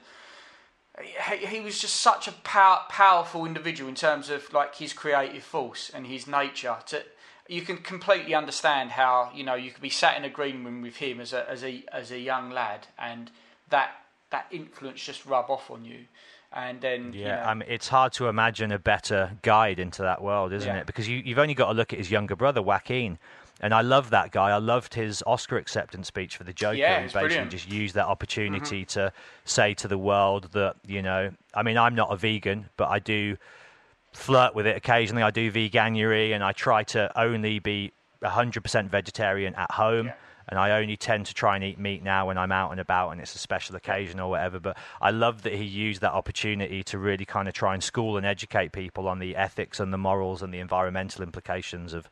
he, 1.29 1.45
he 1.45 1.59
was 1.61 1.79
just 1.79 1.95
such 1.95 2.27
a 2.27 2.33
pow- 2.43 2.83
powerful 2.89 3.45
individual 3.45 3.89
in 3.89 3.95
terms 3.95 4.29
of 4.29 4.51
like 4.53 4.75
his 4.75 4.91
creative 4.91 5.43
force 5.43 5.89
and 5.93 6.07
his 6.07 6.27
nature. 6.27 6.75
To 6.87 7.03
you 7.47 7.61
can 7.61 7.77
completely 7.77 8.33
understand 8.33 8.91
how 8.91 9.31
you 9.33 9.43
know 9.43 9.55
you 9.55 9.71
could 9.71 9.81
be 9.81 9.89
sat 9.89 10.17
in 10.17 10.23
a 10.23 10.29
green 10.29 10.63
room 10.63 10.81
with 10.81 10.97
him 10.97 11.19
as 11.19 11.33
a 11.33 11.49
as 11.49 11.63
a 11.63 11.83
as 11.91 12.11
a 12.11 12.19
young 12.19 12.49
lad, 12.49 12.87
and 12.97 13.31
that 13.69 13.91
that 14.31 14.47
influence 14.51 15.03
just 15.03 15.25
rub 15.25 15.49
off 15.49 15.69
on 15.69 15.85
you, 15.85 16.05
and 16.51 16.81
then 16.81 17.13
you 17.13 17.21
Yeah, 17.21 17.35
know, 17.37 17.41
I 17.43 17.53
mean, 17.53 17.69
it's 17.69 17.87
hard 17.87 18.13
to 18.13 18.27
imagine 18.27 18.71
a 18.71 18.79
better 18.79 19.37
guide 19.41 19.79
into 19.79 20.01
that 20.01 20.21
world, 20.21 20.53
isn't 20.53 20.67
Yeah. 20.67 20.81
it? 20.81 20.85
Because 20.87 21.07
you, 21.07 21.17
you've 21.17 21.39
only 21.39 21.53
got 21.53 21.67
to 21.67 21.73
look 21.73 21.93
at 21.93 21.99
his 21.99 22.09
younger 22.09 22.35
brother, 22.35 22.61
Joaquin. 22.61 23.19
And 23.61 23.73
I 23.73 23.81
love 23.81 24.09
that 24.09 24.31
guy. 24.31 24.49
I 24.49 24.57
loved 24.57 24.95
his 24.95 25.23
Oscar 25.25 25.57
acceptance 25.57 26.07
speech 26.07 26.35
for 26.35 26.43
the 26.43 26.51
Joker. 26.51 26.75
Yeah, 26.75 26.99
he 26.99 27.05
basically 27.05 27.27
brilliant. 27.27 27.51
just 27.51 27.69
used 27.69 27.95
that 27.95 28.07
opportunity 28.07 28.81
mm-hmm. 28.81 28.99
to 28.99 29.13
say 29.45 29.73
to 29.75 29.87
the 29.87 29.97
world 29.97 30.49
that, 30.51 30.75
you 30.85 31.01
know, 31.01 31.31
I 31.53 31.63
mean, 31.63 31.77
I'm 31.77 31.95
not 31.95 32.11
a 32.11 32.17
vegan, 32.17 32.69
but 32.75 32.89
I 32.89 32.99
do 32.99 33.37
flirt 34.13 34.55
with 34.55 34.67
it 34.67 34.77
occasionally. 34.77 35.23
I 35.23 35.31
do 35.31 35.51
veganuary 35.51 36.33
and 36.33 36.43
I 36.43 36.51
try 36.51 36.83
to 36.85 37.11
only 37.19 37.59
be 37.59 37.91
100% 38.23 38.89
vegetarian 38.89 39.55
at 39.55 39.71
home. 39.71 40.07
Yeah. 40.07 40.13
And 40.49 40.59
I 40.59 40.71
only 40.71 40.97
tend 40.97 41.27
to 41.27 41.33
try 41.33 41.55
and 41.55 41.63
eat 41.63 41.79
meat 41.79 42.03
now 42.03 42.27
when 42.27 42.37
I'm 42.37 42.51
out 42.51 42.71
and 42.71 42.79
about 42.81 43.11
and 43.11 43.21
it's 43.21 43.33
a 43.33 43.37
special 43.37 43.77
occasion 43.77 44.19
or 44.19 44.29
whatever. 44.29 44.59
But 44.59 44.77
I 45.01 45.09
love 45.09 45.43
that 45.43 45.53
he 45.53 45.63
used 45.63 46.01
that 46.01 46.11
opportunity 46.11 46.83
to 46.83 46.97
really 46.97 47.23
kind 47.23 47.47
of 47.47 47.53
try 47.53 47.73
and 47.73 47.81
school 47.81 48.17
and 48.17 48.25
educate 48.25 48.73
people 48.73 49.07
on 49.07 49.19
the 49.19 49.37
ethics 49.37 49.79
and 49.79 49.93
the 49.93 49.97
morals 49.97 50.41
and 50.41 50.53
the 50.53 50.59
environmental 50.59 51.23
implications 51.23 51.93
of, 51.93 52.09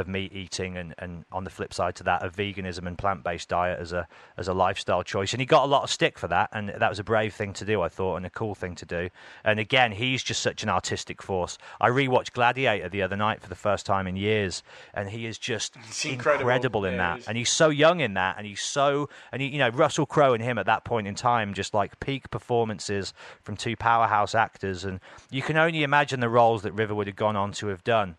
of 0.00 0.08
meat 0.08 0.32
eating 0.32 0.76
and, 0.76 0.94
and 0.98 1.24
on 1.30 1.44
the 1.44 1.50
flip 1.50 1.72
side 1.72 1.94
to 1.96 2.02
that 2.04 2.22
of 2.22 2.34
veganism 2.34 2.86
and 2.86 2.98
plant 2.98 3.22
based 3.22 3.48
diet 3.48 3.78
as 3.78 3.92
a 3.92 4.08
as 4.36 4.48
a 4.48 4.54
lifestyle 4.54 5.02
choice. 5.02 5.32
And 5.32 5.40
he 5.40 5.46
got 5.46 5.64
a 5.64 5.66
lot 5.66 5.84
of 5.84 5.90
stick 5.90 6.18
for 6.18 6.28
that 6.28 6.48
and 6.52 6.70
that 6.70 6.88
was 6.88 6.98
a 6.98 7.04
brave 7.04 7.34
thing 7.34 7.52
to 7.54 7.64
do, 7.64 7.82
I 7.82 7.88
thought, 7.88 8.16
and 8.16 8.26
a 8.26 8.30
cool 8.30 8.54
thing 8.54 8.74
to 8.76 8.86
do. 8.86 9.10
And 9.44 9.60
again, 9.60 9.92
he's 9.92 10.22
just 10.22 10.42
such 10.42 10.62
an 10.62 10.68
artistic 10.68 11.22
force. 11.22 11.58
I 11.80 11.88
rewatched 11.88 12.32
Gladiator 12.32 12.88
the 12.88 13.02
other 13.02 13.16
night 13.16 13.42
for 13.42 13.48
the 13.48 13.54
first 13.54 13.86
time 13.86 14.06
in 14.06 14.16
years, 14.16 14.62
and 14.94 15.10
he 15.10 15.26
is 15.26 15.38
just 15.38 15.76
incredible. 16.04 16.40
incredible 16.42 16.84
in 16.84 16.94
Yeah, 16.94 16.98
that. 17.14 17.18
is. 17.20 17.28
And 17.28 17.36
he's 17.36 17.50
so 17.50 17.68
young 17.68 18.00
in 18.00 18.14
that, 18.14 18.36
and 18.38 18.46
he's 18.46 18.62
so 18.62 19.08
and 19.32 19.42
he, 19.42 19.48
you 19.48 19.58
know 19.58 19.68
Russell 19.68 20.06
Crowe 20.06 20.32
and 20.34 20.42
him 20.42 20.58
at 20.58 20.66
that 20.66 20.84
point 20.84 21.06
in 21.06 21.14
time, 21.14 21.54
just 21.54 21.74
like 21.74 22.00
peak 22.00 22.30
performances 22.30 23.12
from 23.42 23.56
two 23.56 23.76
powerhouse 23.76 24.34
actors, 24.34 24.84
and 24.84 25.00
you 25.30 25.42
can 25.42 25.56
only 25.56 25.82
imagine 25.82 26.20
the 26.20 26.28
roles 26.28 26.62
that 26.62 26.72
River 26.72 26.94
would 26.94 27.06
have 27.06 27.16
gone 27.16 27.36
on 27.36 27.52
to 27.52 27.68
have 27.68 27.84
done. 27.84 28.16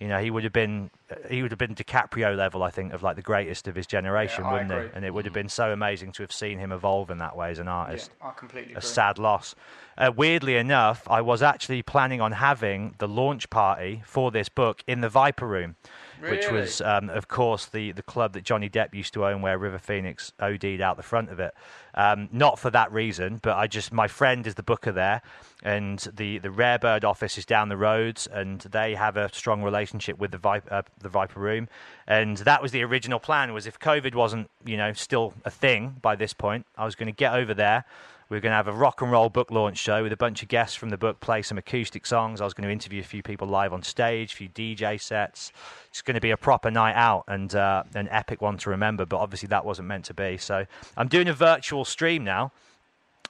You 0.00 0.08
know, 0.08 0.18
he 0.18 0.30
would 0.30 0.44
have 0.44 0.52
been 0.52 0.90
he 1.28 1.42
would 1.42 1.52
have 1.52 1.58
been 1.58 1.74
DiCaprio 1.74 2.34
level, 2.34 2.62
I 2.62 2.70
think, 2.70 2.94
of 2.94 3.02
like 3.02 3.16
the 3.16 3.22
greatest 3.22 3.68
of 3.68 3.74
his 3.74 3.86
generation, 3.86 4.44
Yeah, 4.44 4.52
wouldn't 4.52 4.72
he? 4.72 4.96
And 4.96 5.04
it 5.04 5.12
would 5.12 5.26
have 5.26 5.34
been 5.34 5.50
so 5.50 5.72
amazing 5.72 6.12
to 6.12 6.22
have 6.22 6.32
seen 6.32 6.58
him 6.58 6.72
evolve 6.72 7.10
in 7.10 7.18
that 7.18 7.36
way 7.36 7.50
as 7.50 7.58
an 7.58 7.66
yeah, 7.66 7.74
artist 7.74 8.10
I 8.22 8.30
completely 8.30 8.72
a 8.72 8.78
agree. 8.78 8.88
sad 8.88 9.18
loss. 9.18 9.54
Uh, 9.98 10.10
weirdly 10.16 10.56
enough, 10.56 11.06
I 11.06 11.20
was 11.20 11.42
actually 11.42 11.82
planning 11.82 12.22
on 12.22 12.32
having 12.32 12.94
the 12.96 13.06
launch 13.06 13.50
party 13.50 14.02
for 14.06 14.30
this 14.30 14.48
book 14.48 14.82
in 14.86 15.02
the 15.02 15.10
Viper 15.10 15.46
Room 15.46 15.76
which 16.20 16.50
was, 16.50 16.80
um, 16.80 17.08
of 17.10 17.28
course, 17.28 17.66
the, 17.66 17.92
the 17.92 18.02
club 18.02 18.32
that 18.34 18.44
Johnny 18.44 18.68
Depp 18.68 18.94
used 18.94 19.14
to 19.14 19.26
own, 19.26 19.42
where 19.42 19.56
River 19.58 19.78
Phoenix 19.78 20.32
OD'd 20.40 20.80
out 20.80 20.96
the 20.96 21.02
front 21.02 21.30
of 21.30 21.40
it. 21.40 21.54
Um, 21.94 22.28
not 22.32 22.58
for 22.58 22.70
that 22.70 22.92
reason, 22.92 23.40
but 23.42 23.56
I 23.56 23.66
just 23.66 23.92
my 23.92 24.06
friend 24.06 24.46
is 24.46 24.54
the 24.54 24.62
booker 24.62 24.92
there, 24.92 25.22
and 25.62 25.98
the 26.14 26.38
the 26.38 26.50
Rare 26.50 26.78
Bird 26.78 27.04
office 27.04 27.36
is 27.36 27.44
down 27.44 27.68
the 27.68 27.76
roads, 27.76 28.28
and 28.28 28.60
they 28.60 28.94
have 28.94 29.16
a 29.16 29.32
strong 29.34 29.62
relationship 29.62 30.18
with 30.18 30.30
the 30.30 30.38
Viper, 30.38 30.72
uh, 30.72 30.82
the 31.00 31.08
Viper 31.08 31.40
Room, 31.40 31.68
and 32.06 32.36
that 32.38 32.62
was 32.62 32.70
the 32.70 32.82
original 32.84 33.18
plan. 33.18 33.52
Was 33.52 33.66
if 33.66 33.78
COVID 33.78 34.14
wasn't 34.14 34.50
you 34.64 34.76
know 34.76 34.92
still 34.92 35.34
a 35.44 35.50
thing 35.50 35.96
by 36.00 36.14
this 36.14 36.32
point, 36.32 36.66
I 36.76 36.84
was 36.84 36.94
going 36.94 37.08
to 37.08 37.16
get 37.16 37.34
over 37.34 37.54
there. 37.54 37.84
We 38.30 38.36
were 38.36 38.40
going 38.40 38.52
to 38.52 38.56
have 38.56 38.68
a 38.68 38.72
rock 38.72 39.02
and 39.02 39.10
roll 39.10 39.28
book 39.28 39.50
launch 39.50 39.76
show 39.76 40.04
with 40.04 40.12
a 40.12 40.16
bunch 40.16 40.40
of 40.44 40.48
guests 40.48 40.76
from 40.76 40.90
the 40.90 40.96
book, 40.96 41.18
play 41.18 41.42
some 41.42 41.58
acoustic 41.58 42.06
songs. 42.06 42.40
I 42.40 42.44
was 42.44 42.54
going 42.54 42.66
to 42.66 42.72
interview 42.72 43.00
a 43.00 43.04
few 43.04 43.24
people 43.24 43.48
live 43.48 43.72
on 43.72 43.82
stage, 43.82 44.32
a 44.32 44.36
few 44.36 44.48
DJ 44.48 45.00
sets. 45.00 45.50
It's 45.88 46.00
going 46.00 46.14
to 46.14 46.20
be 46.20 46.30
a 46.30 46.36
proper 46.36 46.70
night 46.70 46.94
out 46.94 47.24
and 47.26 47.52
uh, 47.52 47.82
an 47.92 48.08
epic 48.08 48.40
one 48.40 48.56
to 48.58 48.70
remember, 48.70 49.04
but 49.04 49.18
obviously 49.18 49.48
that 49.48 49.64
wasn't 49.64 49.88
meant 49.88 50.04
to 50.04 50.14
be. 50.14 50.36
So 50.36 50.64
I'm 50.96 51.08
doing 51.08 51.26
a 51.26 51.32
virtual 51.32 51.84
stream 51.84 52.22
now. 52.22 52.52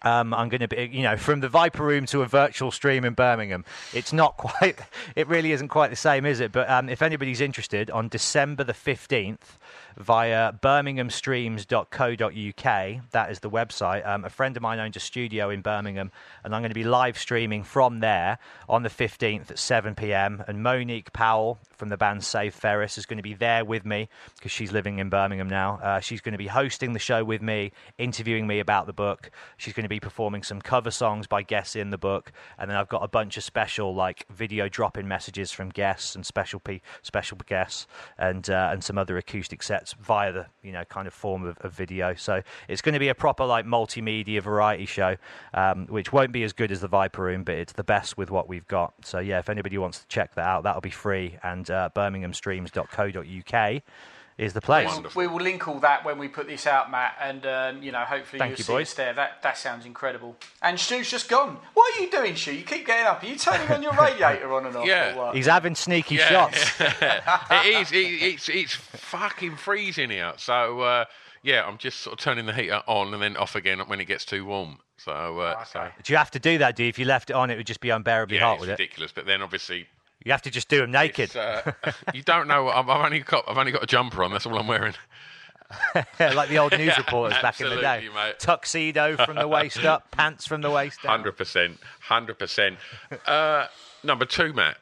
Um, 0.02 0.32
I'm 0.34 0.50
going 0.50 0.60
to 0.60 0.68
be, 0.68 0.90
you 0.92 1.02
know, 1.02 1.16
from 1.16 1.40
the 1.40 1.48
Viper 1.48 1.82
Room 1.82 2.04
to 2.06 2.20
a 2.20 2.26
virtual 2.26 2.70
stream 2.70 3.04
in 3.04 3.14
Birmingham. 3.14 3.64
It's 3.94 4.12
not 4.12 4.36
quite, 4.38 4.80
it 5.16 5.28
really 5.28 5.52
isn't 5.52 5.68
quite 5.68 5.88
the 5.88 5.96
same, 5.96 6.26
is 6.26 6.40
it? 6.40 6.52
But 6.52 6.68
um, 6.68 6.90
if 6.90 7.00
anybody's 7.00 7.40
interested, 7.40 7.90
on 7.90 8.08
December 8.08 8.64
the 8.64 8.74
15th, 8.74 9.56
via 10.00 10.52
birminghamstreams.co.uk, 10.54 13.10
that 13.10 13.30
is 13.30 13.40
the 13.40 13.50
website. 13.50 14.06
Um, 14.06 14.24
a 14.24 14.30
friend 14.30 14.56
of 14.56 14.62
mine 14.62 14.80
owns 14.80 14.96
a 14.96 15.00
studio 15.00 15.50
in 15.50 15.60
Birmingham, 15.60 16.10
and 16.42 16.54
I'm 16.54 16.62
going 16.62 16.70
to 16.70 16.74
be 16.74 16.84
live 16.84 17.18
streaming 17.18 17.64
from 17.64 18.00
there 18.00 18.38
on 18.66 18.82
the 18.82 18.88
15th 18.88 19.50
at 19.50 19.58
7 19.58 19.94
p.m. 19.94 20.42
And 20.48 20.62
Monique 20.62 21.12
Powell 21.12 21.58
from 21.76 21.90
the 21.90 21.98
band 21.98 22.24
Save 22.24 22.54
Ferris 22.54 22.96
is 22.96 23.04
going 23.04 23.18
to 23.18 23.22
be 23.22 23.34
there 23.34 23.62
with 23.64 23.84
me 23.84 24.08
because 24.36 24.50
she's 24.50 24.72
living 24.72 24.98
in 24.98 25.10
Birmingham 25.10 25.48
now. 25.48 25.78
Uh, 25.82 26.00
she's 26.00 26.22
going 26.22 26.32
to 26.32 26.38
be 26.38 26.46
hosting 26.46 26.94
the 26.94 26.98
show 26.98 27.22
with 27.22 27.42
me, 27.42 27.72
interviewing 27.98 28.46
me 28.46 28.58
about 28.58 28.86
the 28.86 28.94
book. 28.94 29.30
She's 29.58 29.74
going 29.74 29.84
to 29.84 29.90
be 29.90 30.00
performing 30.00 30.42
some 30.42 30.62
cover 30.62 30.90
songs 30.90 31.26
by 31.26 31.42
guests 31.42 31.76
in 31.76 31.90
the 31.90 31.98
book, 31.98 32.32
and 32.58 32.70
then 32.70 32.78
I've 32.78 32.88
got 32.88 33.04
a 33.04 33.08
bunch 33.08 33.36
of 33.36 33.44
special 33.44 33.94
like 33.94 34.24
video 34.30 34.66
drop-in 34.68 35.06
messages 35.06 35.52
from 35.52 35.68
guests 35.68 36.14
and 36.14 36.24
special 36.24 36.58
pe- 36.58 36.80
special 37.02 37.36
guests, 37.46 37.86
and 38.16 38.48
uh, 38.48 38.70
and 38.72 38.82
some 38.82 38.96
other 38.96 39.18
acoustic 39.18 39.62
sets 39.62 39.89
via 39.94 40.32
the 40.32 40.46
you 40.62 40.72
know 40.72 40.84
kind 40.84 41.06
of 41.06 41.14
form 41.14 41.44
of, 41.44 41.56
of 41.58 41.72
video. 41.72 42.14
So 42.14 42.42
it's 42.68 42.82
going 42.82 42.94
to 42.94 42.98
be 42.98 43.08
a 43.08 43.14
proper 43.14 43.44
like 43.44 43.66
multimedia 43.66 44.42
variety 44.42 44.86
show, 44.86 45.16
um, 45.54 45.86
which 45.86 46.12
won't 46.12 46.32
be 46.32 46.42
as 46.42 46.52
good 46.52 46.72
as 46.72 46.80
the 46.80 46.88
Viper 46.88 47.22
Room, 47.22 47.44
but 47.44 47.56
it's 47.56 47.72
the 47.72 47.84
best 47.84 48.16
with 48.16 48.30
what 48.30 48.48
we've 48.48 48.66
got. 48.68 48.94
So 49.04 49.18
yeah, 49.18 49.38
if 49.38 49.48
anybody 49.48 49.78
wants 49.78 50.00
to 50.00 50.06
check 50.08 50.34
that 50.34 50.46
out, 50.46 50.64
that'll 50.64 50.80
be 50.80 50.90
free. 50.90 51.38
And 51.42 51.70
uh, 51.70 51.90
birminghamstreams.co.uk 51.94 53.82
is 54.40 54.54
the 54.54 54.60
place. 54.60 54.90
We 55.14 55.26
will 55.26 55.40
link 55.40 55.68
all 55.68 55.78
that 55.80 56.04
when 56.04 56.18
we 56.18 56.26
put 56.26 56.46
this 56.46 56.66
out, 56.66 56.90
Matt, 56.90 57.14
and 57.20 57.44
um, 57.46 57.82
you 57.82 57.92
know, 57.92 58.00
hopefully 58.00 58.38
Thank 58.38 58.50
you'll 58.52 58.58
you, 58.58 58.64
see 58.64 58.72
boys. 58.72 58.88
us 58.88 58.94
there. 58.94 59.12
That 59.12 59.42
that 59.42 59.58
sounds 59.58 59.84
incredible. 59.84 60.36
And 60.62 60.80
Stu's 60.80 61.10
just 61.10 61.28
gone. 61.28 61.58
What 61.74 61.98
are 61.98 62.02
you 62.02 62.10
doing, 62.10 62.34
Stu? 62.36 62.54
You 62.54 62.64
keep 62.64 62.86
getting 62.86 63.06
up. 63.06 63.22
Are 63.22 63.26
you 63.26 63.36
turning 63.36 63.68
on 63.68 63.82
your 63.82 63.92
radiator 64.00 64.52
on 64.52 64.66
and 64.66 64.76
off? 64.76 64.86
Yeah. 64.86 65.12
or 65.14 65.16
what? 65.26 65.36
He's 65.36 65.46
having 65.46 65.74
sneaky 65.74 66.16
Yeah, 66.16 66.28
shots. 66.28 66.58
it 66.80 67.76
is. 67.76 67.92
It, 67.92 67.96
it's 67.96 68.48
it's 68.48 68.72
fucking 68.74 69.56
freezing 69.56 70.10
here. 70.10 70.32
So 70.38 70.80
uh, 70.80 71.04
yeah, 71.42 71.64
I'm 71.66 71.78
just 71.78 72.00
sort 72.00 72.14
of 72.18 72.24
turning 72.24 72.46
the 72.46 72.52
heater 72.54 72.82
on 72.86 73.12
and 73.12 73.22
then 73.22 73.36
off 73.36 73.54
again 73.54 73.78
when 73.80 74.00
it 74.00 74.06
gets 74.06 74.24
too 74.24 74.44
warm. 74.46 74.78
So 74.96 75.40
uh, 75.40 75.64
so 75.64 75.88
Do 76.02 76.12
you 76.12 76.16
have 76.16 76.30
to 76.32 76.38
do 76.38 76.58
that? 76.58 76.76
Do 76.76 76.82
you? 76.82 76.88
If 76.88 76.98
you 76.98 77.04
left 77.04 77.30
it 77.30 77.34
on, 77.36 77.50
it 77.50 77.56
would 77.56 77.66
just 77.66 77.80
be 77.80 77.90
unbearably 77.90 78.36
yeah, 78.36 78.44
hot, 78.44 78.52
it's 78.54 78.60
would 78.60 78.68
it? 78.70 78.72
ridiculous. 78.78 79.12
But 79.12 79.26
then 79.26 79.42
obviously 79.42 79.86
You 80.24 80.32
have 80.32 80.42
to 80.42 80.50
just 80.50 80.68
do 80.68 80.80
them 80.80 80.90
naked. 80.90 81.34
uh, 81.36 81.72
you 82.14 82.22
don't 82.22 82.46
know. 82.48 82.68
I've, 82.68 82.88
I've 82.88 83.04
only 83.04 83.20
got 83.20 83.44
I've 83.48 83.58
only 83.58 83.72
got 83.72 83.82
a 83.82 83.86
jumper 83.86 84.22
on. 84.22 84.30
That's 84.32 84.46
all 84.46 84.58
I'm 84.58 84.66
wearing. 84.66 84.94
like 86.18 86.48
the 86.48 86.58
old 86.58 86.72
news 86.72 86.80
Yeah, 86.88 86.96
reporters 86.98 87.38
back 87.40 87.60
in 87.60 87.68
the 87.70 87.76
day. 87.80 88.08
mate. 88.14 88.38
Tuxedo 88.38 89.16
from 89.24 89.36
the 89.36 89.46
waist 89.48 89.84
up, 89.84 90.10
pants 90.10 90.46
from 90.46 90.62
the 90.62 90.70
waist 90.70 91.02
down. 91.02 91.10
Hundred 91.10 91.36
percent. 91.36 91.78
Hundred 92.00 92.38
percent. 92.38 92.76
Uh, 93.26 93.66
Number 94.02 94.24
two, 94.24 94.52
Matt. 94.52 94.78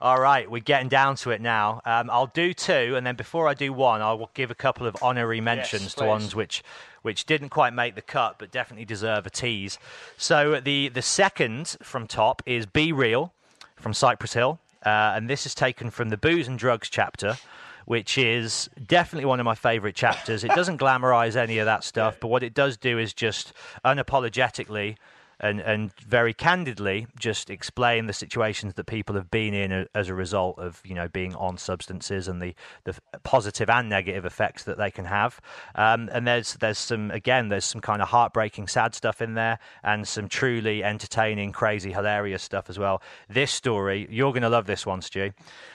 All 0.00 0.20
right, 0.20 0.48
we're 0.48 0.60
getting 0.60 0.88
down 0.88 1.16
to 1.16 1.30
it 1.32 1.40
now. 1.40 1.80
Um, 1.84 2.08
I'll 2.10 2.28
do 2.28 2.54
two, 2.54 2.94
and 2.96 3.04
then 3.04 3.16
before 3.16 3.48
I 3.48 3.54
do 3.54 3.72
one, 3.72 4.00
I 4.00 4.12
will 4.12 4.30
give 4.32 4.50
a 4.50 4.54
couple 4.54 4.86
of 4.86 4.96
honorary 5.02 5.40
mentions 5.40 5.94
to 5.94 6.04
ones 6.04 6.36
which 6.36 6.62
which 7.02 7.24
didn't 7.26 7.48
quite 7.48 7.72
make 7.72 7.94
the 7.96 8.02
cut, 8.02 8.38
but 8.38 8.52
definitely 8.52 8.84
deserve 8.84 9.26
a 9.26 9.30
tease. 9.30 9.78
So 10.16 10.60
the 10.60 10.88
the 10.88 11.02
second 11.02 11.76
from 11.82 12.06
top 12.06 12.42
is 12.46 12.64
B-Real 12.66 13.32
from 13.80 13.94
Cypress 13.94 14.34
Hill, 14.34 14.58
uh, 14.84 15.12
and 15.14 15.28
this 15.28 15.46
is 15.46 15.54
taken 15.54 15.90
from 15.90 16.08
the 16.08 16.16
Booze 16.16 16.48
and 16.48 16.58
Drugs 16.58 16.88
chapter. 16.88 17.36
Which 17.84 18.18
is 18.18 18.68
definitely 18.86 19.24
one 19.24 19.40
of 19.40 19.44
my 19.44 19.54
favourite 19.54 19.94
chapters. 19.94 20.44
It 20.44 20.50
doesn't 20.50 20.76
glamorize 20.76 21.36
any 21.36 21.56
of 21.56 21.64
that 21.64 21.82
stuff, 21.82 22.18
but 22.20 22.28
what 22.28 22.42
it 22.42 22.52
does 22.52 22.76
do 22.76 22.98
is 22.98 23.14
just 23.14 23.54
unapologetically 23.82 24.96
and, 25.40 25.60
and 25.60 25.92
very 26.00 26.34
candidly 26.34 27.06
just 27.18 27.50
explain 27.50 28.06
the 28.06 28.12
situations 28.12 28.74
that 28.74 28.86
people 28.86 29.14
have 29.14 29.30
been 29.30 29.54
in 29.54 29.86
as 29.94 30.08
a 30.08 30.14
result 30.14 30.58
of 30.58 30.82
you 30.84 30.94
know 30.94 31.08
being 31.08 31.34
on 31.36 31.58
substances 31.58 32.28
and 32.28 32.42
the, 32.42 32.54
the 32.84 32.94
positive 33.22 33.70
and 33.70 33.88
negative 33.88 34.24
effects 34.24 34.64
that 34.64 34.78
they 34.78 34.90
can 34.90 35.04
have. 35.04 35.40
Um, 35.74 36.08
and 36.12 36.26
there's 36.26 36.54
there's 36.54 36.78
some 36.78 37.10
again 37.10 37.48
there's 37.48 37.64
some 37.64 37.80
kind 37.80 38.02
of 38.02 38.08
heartbreaking 38.08 38.68
sad 38.68 38.94
stuff 38.94 39.22
in 39.22 39.34
there 39.34 39.58
and 39.82 40.06
some 40.06 40.28
truly 40.28 40.82
entertaining, 40.82 41.52
crazy, 41.52 41.92
hilarious 41.92 42.42
stuff 42.42 42.68
as 42.68 42.78
well. 42.78 43.02
This 43.28 43.52
story 43.52 44.06
you're 44.10 44.32
going 44.32 44.42
to 44.42 44.48
love 44.48 44.66
this 44.66 44.84
one, 44.84 45.02
Stu. 45.02 45.32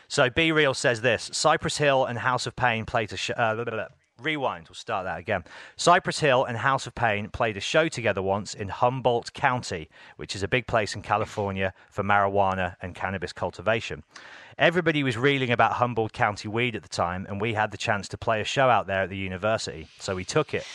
So 0.07 0.29
B-Real 0.29 0.73
says 0.73 1.01
this: 1.01 1.29
Cypress 1.33 1.77
Hill 1.77 2.05
and 2.05 2.19
House 2.19 2.45
of 2.45 2.55
Pain 2.55 2.85
played 2.85 3.11
a 3.13 3.17
sh- 3.17 3.31
uh, 3.31 3.55
blah, 3.55 3.63
blah, 3.63 3.73
blah. 3.73 3.87
Rewind, 4.21 4.67
we'll 4.69 4.75
start 4.75 5.05
that 5.05 5.19
again. 5.19 5.43
Cypress 5.75 6.19
Hill 6.19 6.45
and 6.45 6.57
House 6.57 6.85
of 6.85 6.93
Pain 6.93 7.29
played 7.29 7.57
a 7.57 7.59
show 7.59 7.87
together 7.87 8.21
once 8.21 8.53
in 8.53 8.69
Humboldt 8.69 9.33
County, 9.33 9.89
which 10.17 10.35
is 10.35 10.43
a 10.43 10.47
big 10.47 10.67
place 10.67 10.93
in 10.93 11.01
California 11.01 11.73
for 11.89 12.03
marijuana 12.03 12.75
and 12.81 12.93
cannabis 12.93 13.33
cultivation. 13.33 14.03
Everybody 14.57 15.03
was 15.03 15.17
reeling 15.17 15.49
about 15.49 15.73
Humboldt 15.73 16.13
County 16.13 16.47
weed 16.47 16.75
at 16.75 16.83
the 16.83 16.89
time, 16.89 17.25
and 17.27 17.41
we 17.41 17.55
had 17.55 17.71
the 17.71 17.77
chance 17.77 18.07
to 18.09 18.17
play 18.17 18.39
a 18.39 18.45
show 18.45 18.69
out 18.69 18.85
there 18.85 19.01
at 19.03 19.09
the 19.09 19.17
university, 19.17 19.87
so 19.99 20.13
we 20.15 20.23
took 20.23 20.53
it. 20.53 20.65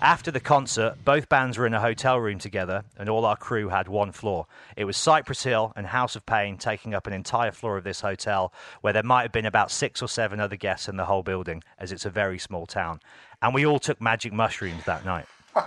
After 0.00 0.30
the 0.30 0.40
concert, 0.40 0.96
both 1.04 1.28
bands 1.28 1.56
were 1.56 1.66
in 1.66 1.72
a 1.72 1.80
hotel 1.80 2.20
room 2.20 2.38
together, 2.38 2.84
and 2.98 3.08
all 3.08 3.24
our 3.24 3.36
crew 3.36 3.70
had 3.70 3.88
one 3.88 4.12
floor. 4.12 4.46
It 4.76 4.84
was 4.84 4.96
Cypress 4.96 5.42
Hill 5.42 5.72
and 5.74 5.86
House 5.86 6.16
of 6.16 6.26
Pain 6.26 6.58
taking 6.58 6.92
up 6.92 7.06
an 7.06 7.14
entire 7.14 7.52
floor 7.52 7.78
of 7.78 7.84
this 7.84 8.02
hotel, 8.02 8.52
where 8.82 8.92
there 8.92 9.02
might 9.02 9.22
have 9.22 9.32
been 9.32 9.46
about 9.46 9.70
six 9.70 10.02
or 10.02 10.08
seven 10.08 10.38
other 10.38 10.56
guests 10.56 10.88
in 10.88 10.96
the 10.96 11.06
whole 11.06 11.22
building, 11.22 11.62
as 11.78 11.92
it's 11.92 12.04
a 12.04 12.10
very 12.10 12.38
small 12.38 12.66
town. 12.66 13.00
And 13.40 13.54
we 13.54 13.64
all 13.64 13.78
took 13.78 14.00
magic 14.00 14.32
mushrooms 14.34 14.84
that 14.84 15.04
night. 15.04 15.26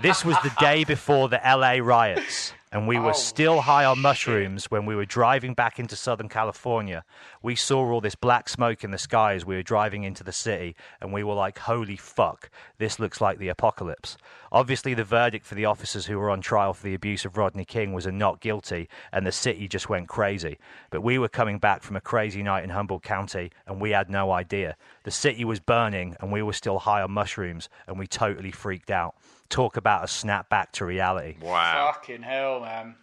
This 0.00 0.24
was 0.24 0.36
the 0.44 0.52
day 0.60 0.84
before 0.84 1.28
the 1.28 1.40
LA 1.44 1.84
riots, 1.84 2.52
and 2.70 2.86
we 2.86 3.00
were 3.00 3.10
oh, 3.10 3.14
still 3.14 3.60
high 3.60 3.84
on 3.84 3.98
mushrooms 3.98 4.70
when 4.70 4.86
we 4.86 4.94
were 4.94 5.04
driving 5.04 5.54
back 5.54 5.80
into 5.80 5.96
Southern 5.96 6.28
California. 6.28 7.04
We 7.42 7.54
saw 7.54 7.90
all 7.90 8.00
this 8.00 8.14
black 8.14 8.48
smoke 8.48 8.84
in 8.84 8.90
the 8.90 8.98
sky 8.98 9.34
as 9.34 9.46
we 9.46 9.56
were 9.56 9.62
driving 9.62 10.04
into 10.04 10.24
the 10.24 10.32
city, 10.32 10.74
and 11.00 11.12
we 11.12 11.22
were 11.22 11.34
like, 11.34 11.58
holy 11.58 11.96
fuck, 11.96 12.50
this 12.78 12.98
looks 12.98 13.20
like 13.20 13.38
the 13.38 13.48
apocalypse. 13.48 14.16
Obviously, 14.50 14.94
the 14.94 15.04
verdict 15.04 15.46
for 15.46 15.54
the 15.54 15.64
officers 15.66 16.06
who 16.06 16.18
were 16.18 16.30
on 16.30 16.40
trial 16.40 16.74
for 16.74 16.84
the 16.84 16.94
abuse 16.94 17.24
of 17.24 17.36
Rodney 17.36 17.64
King 17.64 17.92
was 17.92 18.06
a 18.06 18.12
not 18.12 18.40
guilty, 18.40 18.88
and 19.12 19.26
the 19.26 19.32
city 19.32 19.68
just 19.68 19.88
went 19.88 20.08
crazy. 20.08 20.58
But 20.90 21.02
we 21.02 21.18
were 21.18 21.28
coming 21.28 21.58
back 21.58 21.82
from 21.82 21.96
a 21.96 22.00
crazy 22.00 22.42
night 22.42 22.64
in 22.64 22.70
Humboldt 22.70 23.02
County, 23.02 23.52
and 23.66 23.80
we 23.80 23.90
had 23.90 24.10
no 24.10 24.32
idea. 24.32 24.76
The 25.04 25.10
city 25.10 25.44
was 25.44 25.60
burning, 25.60 26.16
and 26.20 26.32
we 26.32 26.42
were 26.42 26.52
still 26.52 26.78
high 26.78 27.02
on 27.02 27.12
mushrooms, 27.12 27.68
and 27.86 27.98
we 27.98 28.06
totally 28.06 28.50
freaked 28.50 28.90
out. 28.90 29.14
Talk 29.48 29.76
about 29.76 30.04
a 30.04 30.08
snap 30.08 30.48
back 30.48 30.72
to 30.72 30.84
reality. 30.84 31.36
Wow. 31.40 31.92
Fucking 31.94 32.22
hell, 32.22 32.60
man. 32.60 32.96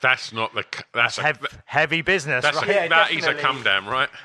That's 0.00 0.32
not 0.32 0.54
the. 0.54 0.62
c- 0.62 0.84
That's, 0.94 1.18
a, 1.18 1.22
Hev- 1.22 1.62
heavy 1.64 2.02
business, 2.02 2.42
that's 2.42 2.56
right? 2.56 2.68
a, 2.68 2.72
Yeah, 2.72 2.88
that 2.88 3.10
is 3.12 3.26
a 3.26 3.34
come 3.34 3.62
down, 3.62 3.86
right? 3.86 4.08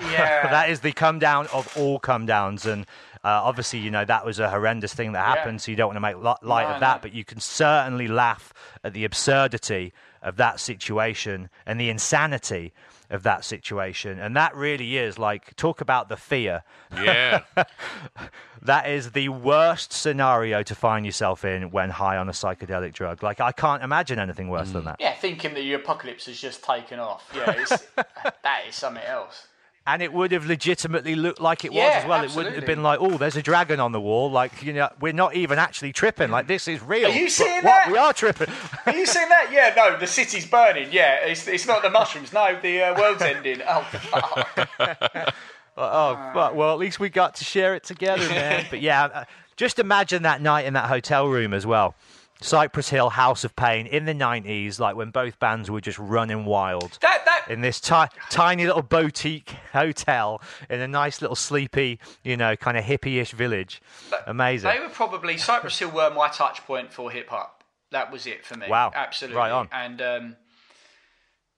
Yeah. 0.00 0.50
that 0.50 0.70
is 0.70 0.80
the 0.80 0.90
come 0.92 1.18
down 1.18 1.46
of 1.48 1.72
all 1.76 1.98
come 2.00 2.24
downs 2.26 2.64
and 2.66 2.86
uh, 3.22 3.28
obviously 3.44 3.78
you 3.78 3.90
know 3.90 4.04
that 4.04 4.24
was 4.24 4.38
a 4.40 4.48
horrendous 4.50 4.92
thing 4.94 5.12
that 5.12 5.24
happened 5.24 5.60
so 5.60 5.70
you 5.70 5.76
don't 5.76 5.88
want 5.88 5.96
to 5.96 6.00
make 6.00 6.16
light 6.16 6.42
No, 6.42 6.74
of 6.74 6.80
that 6.80 6.96
no. 6.96 7.02
but 7.02 7.14
you 7.14 7.24
can 7.24 7.38
certainly 7.38 8.08
laugh 8.08 8.52
at 8.82 8.94
the 8.94 9.04
absurdity 9.04 9.92
of 10.22 10.36
that 10.38 10.58
situation 10.58 11.50
and 11.66 11.78
the 11.78 11.90
insanity 11.90 12.72
of 13.12 13.22
that 13.22 13.44
situation 13.44 14.18
and 14.18 14.36
that 14.36 14.54
really 14.56 14.96
is 14.96 15.18
like 15.18 15.54
talk 15.56 15.80
about 15.80 16.08
the 16.08 16.16
fear 16.16 16.64
Yeah. 16.92 17.42
that 18.62 18.88
is 18.88 19.12
the 19.12 19.28
worst 19.28 19.92
scenario 19.92 20.62
to 20.62 20.74
find 20.74 21.06
yourself 21.06 21.44
in 21.44 21.70
when 21.70 21.90
high 21.90 22.16
on 22.16 22.28
a 22.28 22.32
psychedelic 22.32 22.92
drug 22.92 23.22
like 23.22 23.40
i 23.40 23.52
can't 23.52 23.82
imagine 23.82 24.18
anything 24.18 24.48
worse 24.48 24.70
than 24.70 24.82
mm. 24.82 24.86
that 24.86 24.96
Yeah, 24.98 25.14
thinking 25.14 25.54
that 25.54 25.64
your 25.64 25.80
apocalypse 25.80 26.26
has 26.26 26.40
just 26.40 26.62
taken 26.62 26.98
off. 26.98 27.30
Yeah, 27.34 27.54
it's, 27.56 27.86
that 27.96 28.62
is 28.68 28.74
something 28.74 29.02
else. 29.02 29.46
And 29.86 30.00
it 30.00 30.12
would 30.12 30.30
have 30.30 30.46
legitimately 30.46 31.16
looked 31.16 31.40
like 31.40 31.64
it 31.64 31.72
was 31.72 31.92
as 31.94 32.06
well. 32.06 32.22
It 32.22 32.34
wouldn't 32.36 32.54
have 32.54 32.66
been 32.66 32.82
like, 32.82 33.00
oh, 33.00 33.18
there's 33.18 33.36
a 33.36 33.42
dragon 33.42 33.80
on 33.80 33.90
the 33.90 34.00
wall. 34.00 34.30
Like, 34.30 34.62
you 34.62 34.72
know, 34.72 34.88
we're 35.00 35.12
not 35.12 35.34
even 35.34 35.58
actually 35.58 35.92
tripping. 35.92 36.30
Like, 36.30 36.46
this 36.46 36.68
is 36.68 36.80
real. 36.82 37.10
Are 37.10 37.12
you 37.12 37.24
But 37.24 37.32
seeing 37.32 37.54
what? 37.56 37.62
that? 37.64 37.90
We 37.90 37.98
are 37.98 38.12
tripping. 38.12 38.48
Are 38.86 38.94
you 38.94 39.06
seeing 39.06 39.28
that? 39.28 39.48
Yeah, 39.50 39.72
no, 39.76 39.98
the 39.98 40.06
city's 40.06 40.46
burning. 40.46 40.88
Yeah, 40.92 41.24
it's, 41.24 41.48
it's 41.48 41.66
not 41.66 41.82
the 41.82 41.90
mushrooms. 41.90 42.32
No, 42.32 42.56
the 42.60 42.80
uh, 42.82 43.00
world's 43.00 43.22
ending. 43.22 43.60
Oh, 43.68 43.82
fuck. 43.82 44.68
oh, 45.76 46.14
fuck. 46.32 46.54
Well, 46.54 46.72
at 46.72 46.78
least 46.78 47.00
we 47.00 47.08
got 47.08 47.34
to 47.36 47.44
share 47.44 47.74
it 47.74 47.82
together, 47.82 48.28
man. 48.28 48.66
but 48.70 48.80
yeah, 48.80 49.04
uh, 49.04 49.24
just 49.56 49.80
imagine 49.80 50.22
that 50.22 50.40
night 50.40 50.64
in 50.66 50.74
that 50.74 50.88
hotel 50.88 51.26
room 51.26 51.52
as 51.52 51.66
well. 51.66 51.96
Cypress 52.42 52.88
Hill, 52.88 53.10
House 53.10 53.44
of 53.44 53.54
Pain 53.56 53.86
in 53.86 54.04
the 54.04 54.14
90s, 54.14 54.78
like 54.78 54.96
when 54.96 55.10
both 55.10 55.38
bands 55.38 55.70
were 55.70 55.80
just 55.80 55.98
running 55.98 56.44
wild. 56.44 56.98
That, 57.00 57.24
that, 57.24 57.46
in 57.48 57.60
this 57.60 57.80
ti- 57.80 58.06
tiny 58.30 58.66
little 58.66 58.82
boutique 58.82 59.50
hotel 59.72 60.40
in 60.68 60.80
a 60.80 60.88
nice 60.88 61.20
little 61.20 61.36
sleepy, 61.36 61.98
you 62.22 62.36
know, 62.36 62.56
kind 62.56 62.76
of 62.76 62.84
hippie-ish 62.84 63.32
village. 63.32 63.80
Amazing. 64.26 64.70
They 64.70 64.80
were 64.80 64.88
probably 64.88 65.36
Cypress 65.38 65.78
Hill 65.78 65.90
were 65.90 66.10
my 66.10 66.28
touch 66.28 66.64
point 66.66 66.92
for 66.92 67.10
hip 67.10 67.28
hop. 67.28 67.64
That 67.90 68.10
was 68.10 68.26
it 68.26 68.44
for 68.44 68.56
me. 68.56 68.68
Wow. 68.68 68.90
absolutely. 68.94 69.36
Right 69.36 69.50
on. 69.50 69.68
And 69.70 70.00
um, 70.00 70.36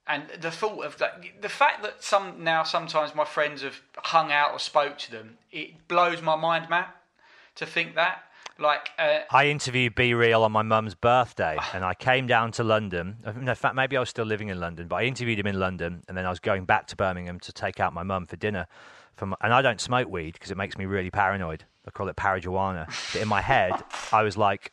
and 0.06 0.24
the 0.40 0.50
thought 0.50 0.84
of 0.84 0.98
that, 0.98 1.22
the 1.40 1.48
fact 1.48 1.82
that 1.82 2.02
some 2.02 2.42
now 2.44 2.62
sometimes 2.62 3.14
my 3.14 3.24
friends 3.24 3.62
have 3.62 3.80
hung 3.96 4.32
out 4.32 4.52
or 4.52 4.58
spoke 4.58 4.98
to 4.98 5.12
them, 5.12 5.38
it 5.50 5.88
blows 5.88 6.20
my 6.20 6.36
mind, 6.36 6.68
Matt, 6.68 6.94
to 7.56 7.66
think 7.66 7.94
that. 7.94 8.23
Like, 8.58 8.90
uh, 8.98 9.20
I 9.30 9.48
interviewed 9.48 9.96
B-Real 9.96 10.42
on 10.44 10.52
my 10.52 10.62
mum's 10.62 10.94
birthday, 10.94 11.58
and 11.72 11.84
I 11.84 11.94
came 11.94 12.26
down 12.28 12.52
to 12.52 12.64
London. 12.64 13.16
In 13.26 13.52
fact, 13.54 13.74
maybe 13.74 13.96
I 13.96 14.00
was 14.00 14.10
still 14.10 14.24
living 14.24 14.48
in 14.48 14.60
London, 14.60 14.86
but 14.86 14.96
I 14.96 15.04
interviewed 15.04 15.40
him 15.40 15.46
in 15.48 15.58
London, 15.58 16.04
and 16.08 16.16
then 16.16 16.24
I 16.24 16.30
was 16.30 16.38
going 16.38 16.64
back 16.64 16.86
to 16.88 16.96
Birmingham 16.96 17.40
to 17.40 17.52
take 17.52 17.80
out 17.80 17.92
my 17.92 18.04
mum 18.04 18.26
for 18.26 18.36
dinner. 18.36 18.66
My, 19.20 19.36
and 19.40 19.52
I 19.52 19.62
don't 19.62 19.80
smoke 19.80 20.08
weed 20.08 20.34
because 20.34 20.50
it 20.50 20.56
makes 20.56 20.78
me 20.78 20.86
really 20.86 21.10
paranoid. 21.10 21.64
I 21.86 21.90
call 21.90 22.08
it 22.08 22.16
parajuana. 22.16 22.86
But 23.12 23.22
in 23.22 23.28
my 23.28 23.40
head, 23.40 23.72
I 24.12 24.22
was 24.22 24.36
like, 24.36 24.72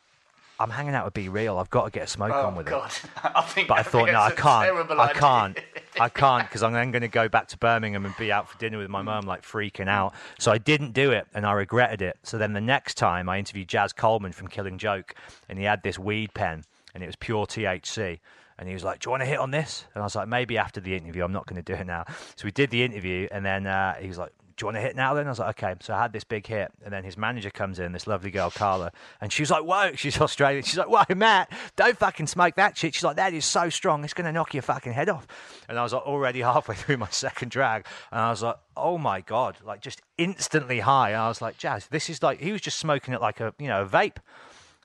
I'm 0.62 0.70
hanging 0.70 0.93
out 0.93 1.05
with 1.05 1.14
B-Real. 1.16 1.57
I've 1.57 1.70
got 1.70 1.86
to 1.86 1.91
get 1.91 2.03
a 2.03 2.07
smoke 2.07 2.32
oh 2.34 2.47
on 2.47 2.55
with 2.55 2.68
it. 2.68 2.74
Oh, 2.74 2.80
god, 2.80 2.93
him. 2.93 3.09
I 3.36 3.41
think. 3.41 3.68
But 3.68 3.80
I 3.80 3.84
thought, 3.84 4.12
no, 4.12 4.20
I 4.20 4.32
can't. 4.32 4.91
I 4.99 5.14
can't. 5.14 5.59
I 5.99 6.09
can't 6.24 6.47
because 6.47 6.64
I'm 6.64 6.74
then 6.74 6.91
going 6.91 7.01
to 7.01 7.07
go 7.07 7.28
back 7.28 7.47
to 7.49 7.57
Birmingham 7.57 8.05
and 8.05 8.16
be 8.18 8.32
out 8.32 8.49
for 8.49 8.57
dinner 8.59 8.78
with 8.78 8.89
my 8.89 9.01
mum, 9.01 9.26
like 9.26 9.41
freaking 9.43 9.88
out. 9.88 10.14
So 10.39 10.51
I 10.51 10.59
didn't 10.59 10.93
do 10.93 11.12
it, 11.12 11.28
and 11.34 11.45
I 11.45 11.53
regretted 11.53 12.01
it. 12.01 12.18
So 12.24 12.38
then 12.38 12.53
the 12.53 12.62
next 12.62 12.95
time 12.95 13.28
I 13.28 13.39
interviewed 13.39 13.68
Jaz 13.68 13.95
Coleman 13.95 14.32
from 14.32 14.47
Killing 14.47 14.78
Joke, 14.78 15.16
and 15.49 15.57
he 15.57 15.66
had 15.66 15.82
this 15.84 15.97
weed 15.97 16.34
pen, 16.34 16.64
and 16.93 17.03
it 17.03 17.07
was 17.07 17.16
pure 17.16 17.45
THC. 17.45 18.20
And 18.59 18.68
he 18.68 18.76
was 18.76 18.84
like, 18.84 18.99
"Do 18.99 19.07
you 19.07 19.12
want 19.12 19.22
to 19.22 19.28
hit 19.28 19.39
on 19.39 19.49
this?" 19.49 19.86
And 19.95 20.03
I 20.03 20.05
was 20.05 20.16
like, 20.16 20.28
"Maybe 20.28 20.57
after 20.59 20.80
the 20.80 20.95
interview. 20.95 21.24
I'm 21.24 21.34
not 21.34 21.47
going 21.47 21.62
to 21.62 21.74
do 21.74 21.80
it 21.80 21.88
now." 21.88 22.05
So 22.36 22.45
we 22.45 22.51
did 22.51 22.70
the 22.70 22.84
interview, 22.84 23.28
and 23.32 23.43
then 23.43 23.66
uh, 23.66 23.95
he 23.95 24.07
was 24.07 24.20
like, 24.20 24.34
you 24.62 24.68
want 24.68 24.78
to 24.78 24.82
hit 24.82 24.95
now 24.95 25.14
then? 25.14 25.26
I 25.26 25.30
was 25.30 25.39
like, 25.39 25.62
okay. 25.62 25.76
So 25.82 25.93
I 25.93 26.01
had 26.01 26.14
this 26.14 26.24
big 26.24 26.45
hit, 26.47 26.72
and 26.84 26.93
then 26.93 27.03
his 27.03 27.18
manager 27.18 27.49
comes 27.49 27.80
in, 27.80 27.91
this 27.91 28.07
lovely 28.07 28.32
girl, 28.32 28.51
Carla, 28.51 28.91
and 29.20 29.32
she's 29.32 29.51
like, 29.51 29.64
whoa, 29.64 29.91
she's 29.95 30.20
Australian. 30.20 30.64
She's 30.64 30.78
like, 30.78 30.89
whoa, 30.89 31.16
Matt, 31.16 31.51
don't 31.76 31.97
fucking 31.97 32.28
smoke 32.28 32.55
that 32.55 32.78
shit. 32.78 32.95
She's 32.95 33.03
like, 33.03 33.18
that 33.18 33.34
is 33.34 33.45
so 33.45 33.70
strong, 33.70 34.03
it's 34.03 34.14
going 34.14 34.26
to 34.26 34.32
knock 34.32 34.53
your 34.53 34.64
fucking 34.64 34.93
head 34.93 35.09
off. 35.09 35.28
And 35.68 35.78
I 35.78 35.84
was 35.84 35.93
like, 35.93 36.03
already 36.03 36.39
halfway 36.41 36.76
through 36.76 36.97
my 36.97 37.09
second 37.09 37.49
drag, 37.49 37.86
and 38.12 38.20
I 38.20 38.30
was 38.30 38.43
like, 38.43 38.57
oh 38.78 38.97
my 38.97 39.22
God, 39.22 39.57
like 39.64 39.82
just 39.82 40.01
instantly 40.18 40.80
high. 40.80 41.09
And 41.09 41.18
I 41.18 41.28
was 41.28 41.41
like, 41.41 41.57
Jaz, 41.57 41.89
this 41.89 42.09
is 42.09 42.24
like, 42.24 42.39
he 42.39 42.51
was 42.51 42.62
just 42.62 42.80
smoking 42.80 43.14
it 43.14 43.22
like 43.22 43.39
a, 43.39 43.53
you 43.59 43.68
know, 43.68 43.84
a 43.84 43.86
vape. 43.86 44.18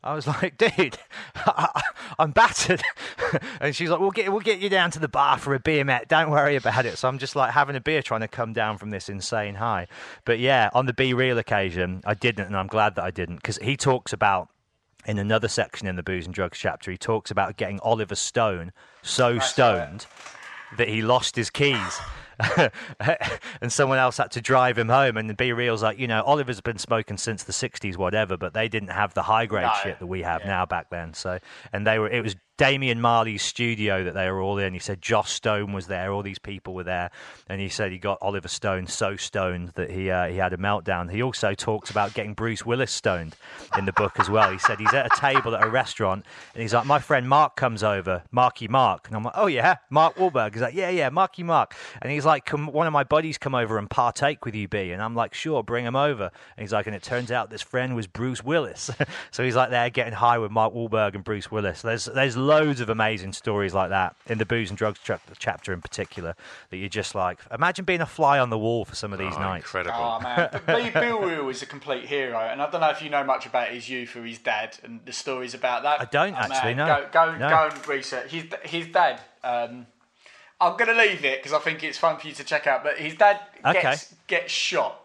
I 0.07 0.15
was 0.15 0.27
like, 0.27 0.57
dude, 0.77 0.99
I'm 2.19 2.31
battered. 2.31 2.83
and 3.61 3.75
she's 3.75 3.91
like, 3.91 4.01
we'll 4.01 4.11
get, 4.11 4.31
we'll 4.31 4.41
get 4.41 4.61
you 4.61 4.69
down 4.69 4.91
to 4.93 4.99
the 4.99 5.09
bar 5.09 5.39
for 5.39 5.55
a 5.55 5.61
beer, 5.61 5.85
Matt. 5.85 6.09
Don't 6.09 6.31
worry 6.31 6.57
about 6.57 6.87
it. 6.87 6.97
So 6.99 7.09
I'm 7.09 7.19
just 7.19 7.37
like 7.37 7.53
having 7.53 7.77
a 7.77 7.81
beer 7.81 8.03
trying 8.03 8.21
to 8.21 8.29
come 8.29 8.53
down 8.53 8.79
from 8.79 8.91
this 8.91 9.09
insane 9.09 9.57
high. 9.57 9.89
But 10.25 10.39
yeah, 10.39 10.71
on 10.73 10.87
the 10.87 10.93
B-Real 10.93 11.39
occasion, 11.39 12.03
I 12.05 12.15
didn't, 12.15 12.47
and 12.47 12.57
I'm 12.57 12.69
glad 12.69 12.95
that 12.95 13.05
I 13.05 13.11
didn't 13.11 13.37
because 13.37 13.59
he 13.59 13.77
talks 13.77 14.13
about 14.13 14.49
in 15.07 15.19
another 15.19 15.49
section 15.49 15.87
in 15.87 15.97
the 15.97 16.03
booze 16.03 16.27
and 16.27 16.35
drugs 16.35 16.59
chapter, 16.59 16.91
he 16.91 16.99
talks 16.99 17.31
about 17.31 17.57
getting 17.57 17.79
Oliver 17.81 18.17
Stone 18.17 18.73
so 19.03 19.39
stoned 19.39 20.07
that 20.77 20.89
he 20.89 21.01
lost 21.01 21.37
his 21.37 21.49
keys. 21.49 22.01
and 23.61 23.73
someone 23.73 23.99
else 23.99 24.19
had 24.19 24.31
to 24.33 24.41
drive 24.41 24.79
him 24.79 24.89
home. 24.89 25.17
And 25.17 25.37
B-Real's 25.37 25.83
like, 25.83 25.99
you 25.99 26.07
know, 26.07 26.23
Oliver's 26.23 26.61
been 26.61 26.79
smoking 26.79 27.17
since 27.17 27.45
the 27.45 27.53
'60s, 27.53 27.97
whatever, 27.97 28.37
but 28.37 28.55
they 28.55 28.69
didn't 28.69 28.91
have 28.91 29.15
the 29.15 29.23
high 29.23 29.47
grade 29.47 29.65
No. 29.67 29.73
shit 29.83 29.99
that 29.99 30.07
we 30.07 30.23
have 30.23 30.45
now 30.45 30.67
back 30.67 30.91
then. 30.91 31.15
So, 31.15 31.39
and 31.73 31.87
they 31.87 31.99
were, 31.99 32.09
it 32.09 32.23
was 32.23 32.37
Damian 32.57 33.01
Marley's 33.01 33.43
studio 33.43 34.05
that 34.05 34.15
they 34.15 34.31
were 34.31 34.41
all 34.41 34.59
in. 34.59 34.73
He 34.73 34.79
said 34.79 35.03
Joss 35.03 35.31
Stone 35.31 35.73
was 35.73 35.89
there, 35.89 36.13
all 36.13 36.23
these 36.23 36.39
people 36.39 36.75
were 36.75 36.85
there, 36.85 37.11
and 37.49 37.61
he 37.61 37.69
said 37.69 37.93
he 37.93 37.99
got 37.99 38.19
Oliver 38.23 38.49
Stone 38.49 38.87
so 38.87 39.17
stoned 39.17 39.73
that 39.75 39.91
he 39.91 40.11
uh, 40.11 40.29
he 40.29 40.37
had 40.37 40.53
a 40.53 40.57
meltdown. 40.57 41.11
He 41.11 41.23
also 41.23 41.55
talks 41.55 41.91
about 41.91 42.15
getting 42.15 42.33
Bruce 42.33 42.65
Willis 42.65 42.91
stoned 42.91 43.37
in 43.77 43.85
the 43.85 43.93
book 43.93 44.19
as 44.19 44.31
well. 44.31 44.51
He 44.51 44.59
said 44.59 44.79
he's 44.79 44.95
at 44.95 45.07
a 45.07 45.21
table 45.21 45.55
at 45.55 45.63
a 45.63 45.69
restaurant, 45.69 46.25
and 46.55 46.63
he's 46.63 46.73
like, 46.73 46.87
my 46.87 46.99
friend 46.99 47.29
Mark 47.29 47.57
comes 47.57 47.83
over, 47.83 48.23
Marky 48.31 48.69
Mark, 48.69 49.07
and 49.07 49.17
I'm 49.17 49.23
like, 49.23 49.35
oh 49.37 49.49
yeah, 49.49 49.77
Mark 49.91 50.17
Wahlberg. 50.17 50.55
He's 50.55 50.63
like, 50.63 50.75
yeah, 50.75 50.91
yeah, 50.91 51.11
Marky 51.11 51.43
Mark, 51.43 51.75
and 52.01 52.11
he's 52.11 52.25
like, 52.25 52.49
one 52.51 52.87
of 52.87 52.93
my 52.93 53.05
buddies 53.05 53.37
come 53.37 53.55
over 53.55 53.77
and 53.77 53.91
partake 53.91 54.47
with 54.47 54.55
you, 54.55 54.67
B, 54.67 54.93
and 54.93 55.03
I'm 55.03 55.15
like, 55.15 55.35
sure, 55.35 55.63
bring 55.63 55.85
him 55.85 55.97
over. 55.97 56.31
And 56.57 56.65
he's 56.65 56.73
like, 56.73 56.87
and 56.87 56.97
it 56.97 57.03
turns 57.03 57.31
out 57.31 57.51
this 57.51 57.63
friend 57.63 57.95
was 57.95 58.07
Bruce 58.07 58.43
Willis, 58.43 58.91
so 59.31 59.45
he's 59.45 59.57
like 59.57 59.71
there 59.71 59.91
getting 59.91 60.15
high 60.15 60.39
with 60.39 60.51
Mark 60.51 60.73
Wahlberg 60.73 61.15
and 61.15 61.23
Bruce 61.23 61.51
Willis. 61.51 61.83
There's 61.83 62.07
there's 62.07 62.37
loads 62.47 62.81
of 62.81 62.89
amazing 62.89 63.33
stories 63.33 63.75
like 63.75 63.91
that 63.91 64.17
in 64.27 64.39
the 64.39 64.47
booze 64.47 64.71
and 64.71 64.79
drugs 64.79 64.99
tra- 65.05 65.21
chapter 65.39 65.73
in 65.73 65.81
particular 65.83 66.35
that 66.71 66.77
you're 66.79 66.89
just 66.89 67.15
like, 67.15 67.39
imagine 67.53 67.85
being 67.85 68.01
a 68.01 68.07
fly 68.07 68.39
on 68.39 68.51
the 68.51 68.59
wall 68.59 68.85
for 68.85 68.95
some 68.95 69.13
of 69.13 69.19
these 69.19 69.35
Oh, 69.37 69.41
nights. 69.41 69.65
incredible. 69.65 69.97
Oh 69.99 70.21
man, 70.21 70.49
but 70.53 70.67
Bill 70.67 70.91
Bill 70.93 71.21
Reel 71.21 71.49
is 71.49 71.63
a 71.63 71.67
complete 71.67 72.05
hero, 72.07 72.39
and 72.39 72.63
I 72.63 72.71
don't 72.71 72.81
know 72.81 72.91
if 72.91 73.03
you 73.03 73.11
know 73.11 73.25
much 73.25 73.47
about 73.47 73.69
his 73.69 73.89
youth 73.89 74.15
or 74.17 74.25
his 74.25 74.39
dad 74.39 74.79
and 74.83 75.01
the 75.05 75.13
stories 75.13 75.55
about 75.55 75.83
that. 75.83 76.01
I 76.01 76.05
don't 76.05 76.35
Oh, 76.35 76.39
actually, 76.39 76.75
man, 76.75 76.87
no. 76.89 77.09
Go, 77.13 77.33
go, 77.33 77.37
No. 77.39 77.49
go 77.49 77.69
and 77.75 77.89
research. 77.89 78.31
His 78.31 78.45
his 78.63 78.87
dad. 78.89 79.21
Um, 79.45 79.87
I'm 80.61 80.73
going 80.79 80.87
to 80.89 80.95
leave 80.95 81.25
it 81.25 81.43
because 81.43 81.53
I 81.53 81.59
think 81.59 81.85
it's 81.85 81.99
fun 81.99 82.19
for 82.19 82.27
you 82.27 82.33
to 82.35 82.43
check 82.45 82.67
out. 82.67 82.83
But 82.83 82.97
his 82.99 83.15
dad 83.15 83.41
Okay. 83.65 83.83
gets 83.83 84.15
gets 84.27 84.53
shot. 84.53 85.03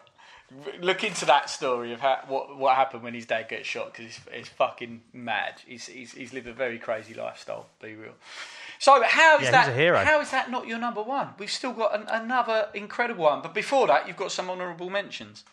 Look 0.82 1.04
into 1.06 1.26
that 1.26 1.50
story 1.50 1.94
of 1.94 2.02
how, 2.02 2.20
what 2.28 2.58
what 2.58 2.76
happened 2.76 3.04
when 3.04 3.14
his 3.14 3.26
dad 3.26 3.48
gets 3.48 3.68
shot 3.68 3.94
because 3.94 4.06
it's, 4.08 4.20
it's 4.34 4.50
fucking 4.50 5.02
mad. 5.14 5.62
He's, 5.66 5.88
he's 5.88 6.12
he's 6.12 6.34
lived 6.34 6.48
a 6.48 6.54
very 6.54 6.78
crazy 6.78 7.14
lifestyle. 7.14 7.68
B-Real. 7.82 8.12
So 8.78 9.02
how 9.06 9.38
is 9.38 9.44
Yeah, 9.44 9.52
that? 9.52 9.68
he's 9.68 9.76
a 9.76 9.78
hero. 9.78 10.00
How 10.04 10.20
is 10.20 10.32
that 10.32 10.52
not 10.52 10.68
your 10.68 10.78
number 10.78 11.02
one? 11.02 11.30
We've 11.40 11.50
still 11.52 11.72
got 11.72 11.96
an, 11.96 12.06
another 12.10 12.68
incredible 12.74 13.24
one. 13.24 13.42
But 13.42 13.54
before 13.54 13.88
that, 13.88 14.08
you've 14.08 14.18
got 14.18 14.32
some 14.32 14.50
honourable 14.50 14.90
mentions. 14.90 15.46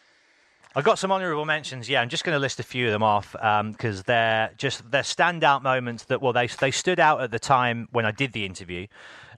I've 0.74 0.84
got 0.84 0.98
some 0.98 1.10
honourable 1.12 1.44
mentions. 1.44 1.88
Yeah, 1.88 2.00
I'm 2.00 2.08
just 2.08 2.24
going 2.24 2.34
to 2.36 2.40
list 2.40 2.60
a 2.60 2.62
few 2.62 2.86
of 2.86 2.92
them 2.92 3.02
off 3.02 3.34
um, 3.40 3.72
because 3.72 4.02
they're 4.02 4.50
just 4.58 4.90
they're 4.90 5.02
standout 5.02 5.62
moments 5.62 6.04
that 6.04 6.20
well 6.20 6.32
they 6.32 6.46
they 6.48 6.70
stood 6.70 6.98
out 7.00 7.20
at 7.20 7.30
the 7.30 7.38
time 7.38 7.88
when 7.92 8.04
I 8.04 8.10
did 8.10 8.32
the 8.32 8.44
interview, 8.44 8.86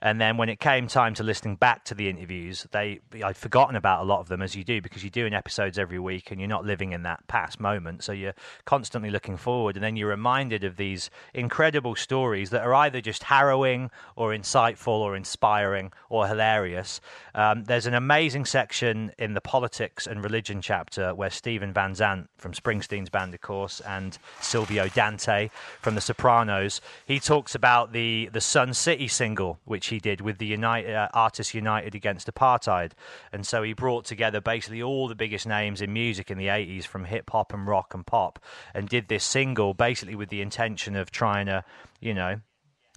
and 0.03 0.21
then 0.21 0.37
when 0.37 0.49
it 0.49 0.61
came 0.61 0.87
time 0.87 1.15
to 1.15 1.23
listening 1.23 1.57
back 1.57 1.85
to 1.85 1.95
the 1.95 2.09
interviews, 2.09 2.67
they 2.73 3.01
I'd 3.23 3.37
forgotten 3.37 3.77
about 3.77 4.03
a 4.03 4.05
lot 4.05 4.21
of 4.21 4.29
them 4.29 4.41
as 4.41 4.57
you 4.57 4.65
do 4.65 4.81
because 4.81 5.03
you're 5.03 5.11
doing 5.11 5.35
episodes 5.35 5.79
every 5.79 5.99
week 5.99 6.31
and 6.31 6.41
you're 6.41 6.49
not 6.49 6.65
living 6.65 6.93
in 6.93 7.03
that 7.03 7.27
past 7.29 7.61
moment, 7.61 8.03
so 8.03 8.13
you're 8.13 8.35
constantly 8.65 9.11
looking 9.11 9.37
forward, 9.37 9.77
and 9.77 9.85
then 9.85 9.97
you're 9.97 10.09
reminded 10.09 10.65
of 10.65 10.77
these 10.77 11.11
incredible 11.35 11.95
stories 11.95 12.51
that 12.51 12.63
are 12.63 12.75
either 12.75 13.01
just 13.01 13.25
harrowing 13.25 13.91
or 14.17 14.31
insightful 14.31 14.89
or 14.89 15.15
inspiring 15.17 15.93
or 16.09 16.27
hilarious. 16.27 17.01
Um, 17.35 17.65
there's 17.65 17.87
an 17.87 17.95
amazing 17.95 18.47
section 18.47 19.13
in 19.19 19.35
the 19.35 19.41
politics 19.41 20.07
and 20.07 20.25
religion 20.25 20.63
chapter 20.63 21.15
where 21.15 21.31
Steven 21.31 21.73
Van 21.73 21.95
Zandt 21.95 22.29
from 22.39 22.53
Springsteen's 22.53 23.11
band, 23.11 23.35
of 23.35 23.41
course, 23.43 23.81
and 23.81 24.19
Silvio 24.41 24.89
Dante 24.89 25.51
from 25.81 25.95
The 25.95 26.01
Sopranos, 26.01 26.81
he 27.05 27.21
talks 27.21 27.55
about 27.55 27.93
the 27.93 28.31
the 28.33 28.41
Sun 28.41 28.75
City 28.75 29.09
single 29.09 29.59
which 29.65 29.90
he 29.91 29.99
did 29.99 30.21
with 30.21 30.39
the 30.39 30.47
United 30.47 30.95
uh, 30.95 31.09
Artists 31.13 31.55
United 31.55 31.95
Against 31.95 32.33
Apartheid, 32.33 32.93
and 33.33 33.47
so 33.47 33.63
he 33.63 33.73
brought 33.73 34.05
together 34.05 34.41
basically 34.41 34.83
all 34.83 35.09
the 35.09 35.15
biggest 35.15 35.47
names 35.47 35.81
in 35.81 35.93
music 35.93 36.31
in 36.31 36.39
the 36.39 36.47
80s 36.47 36.85
from 36.85 37.05
hip 37.05 37.31
hop 37.31 37.53
and 37.53 37.67
rock 37.67 37.95
and 37.95 38.07
pop, 38.07 38.39
and 38.75 38.89
did 38.89 39.09
this 39.09 39.25
single 39.25 39.75
basically 39.75 40.15
with 40.15 40.31
the 40.31 40.41
intention 40.41 40.97
of 40.97 41.11
trying 41.11 41.47
to, 41.47 41.65
you 42.01 42.15
know, 42.15 42.41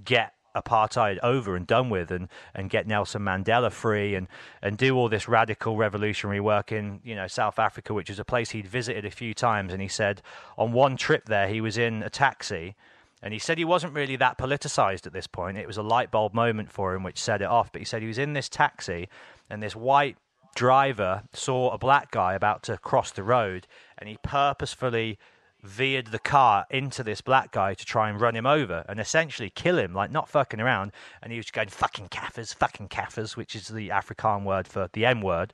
get 0.03 0.33
apartheid 0.55 1.17
over 1.23 1.55
and 1.55 1.65
done 1.65 1.89
with 1.89 2.11
and, 2.11 2.27
and 2.53 2.69
get 2.69 2.87
Nelson 2.87 3.23
Mandela 3.23 3.71
free 3.71 4.15
and, 4.15 4.27
and 4.61 4.77
do 4.77 4.95
all 4.95 5.09
this 5.09 5.27
radical 5.27 5.77
revolutionary 5.77 6.39
work 6.39 6.71
in 6.71 6.99
you 7.03 7.15
know 7.15 7.27
South 7.27 7.57
Africa 7.57 7.93
which 7.93 8.09
is 8.09 8.19
a 8.19 8.25
place 8.25 8.51
he'd 8.51 8.67
visited 8.67 9.05
a 9.05 9.11
few 9.11 9.33
times. 9.33 9.73
And 9.73 9.81
he 9.81 9.87
said 9.87 10.21
on 10.57 10.71
one 10.71 10.95
trip 10.95 11.25
there 11.25 11.47
he 11.47 11.61
was 11.61 11.77
in 11.77 12.03
a 12.03 12.09
taxi 12.09 12.75
and 13.24 13.32
he 13.32 13.39
said 13.39 13.57
he 13.57 13.63
wasn't 13.63 13.93
really 13.93 14.17
that 14.17 14.38
politicized 14.38 15.07
at 15.07 15.13
this 15.13 15.28
point. 15.28 15.57
It 15.57 15.65
was 15.65 15.78
a 15.78 15.82
light 15.82 16.11
bulb 16.11 16.34
moment 16.34 16.69
for 16.69 16.93
him 16.93 17.03
which 17.03 17.21
set 17.21 17.41
it 17.41 17.45
off. 17.45 17.71
But 17.71 17.80
he 17.80 17.86
said 17.86 18.01
he 18.01 18.07
was 18.09 18.17
in 18.17 18.34
this 18.34 18.49
taxi 18.49 19.07
and 19.49 19.63
this 19.63 19.78
white 19.78 20.17
driver 20.55 21.24
saw 21.34 21.71
a 21.71 21.78
black 21.78 22.11
guy 22.11 22.34
about 22.34 22.63
to 22.63 22.78
cross 22.78 23.11
the 23.11 23.24
road 23.24 23.65
and 23.97 24.09
he 24.09 24.17
purposefully 24.24 25.17
veered 25.64 26.07
the 26.07 26.20
car 26.20 26.66
into 26.70 27.03
this 27.03 27.22
black 27.22 27.51
guy 27.51 27.74
to 27.74 27.86
try 27.86 28.09
and 28.09 28.20
run 28.20 28.36
him 28.36 28.45
over 28.45 28.84
and 28.89 28.99
essentially 28.99 29.49
kill 29.49 29.78
him, 29.78 29.93
like 29.93 30.11
not 30.11 30.28
fucking 30.28 30.59
around. 30.59 30.91
And 31.22 31.32
he 31.32 31.38
was 31.38 31.49
going 31.49 31.70
fucking 31.70 32.09
kaffers, 32.09 32.53
fucking 32.53 32.89
kaffers, 32.89 33.38
which 33.38 33.55
is 33.55 33.70
the 33.70 33.89
Afrikaans 33.89 34.43
word 34.43 34.68
for 34.68 34.89
the 34.91 35.05
M 35.05 35.22
word. 35.22 35.53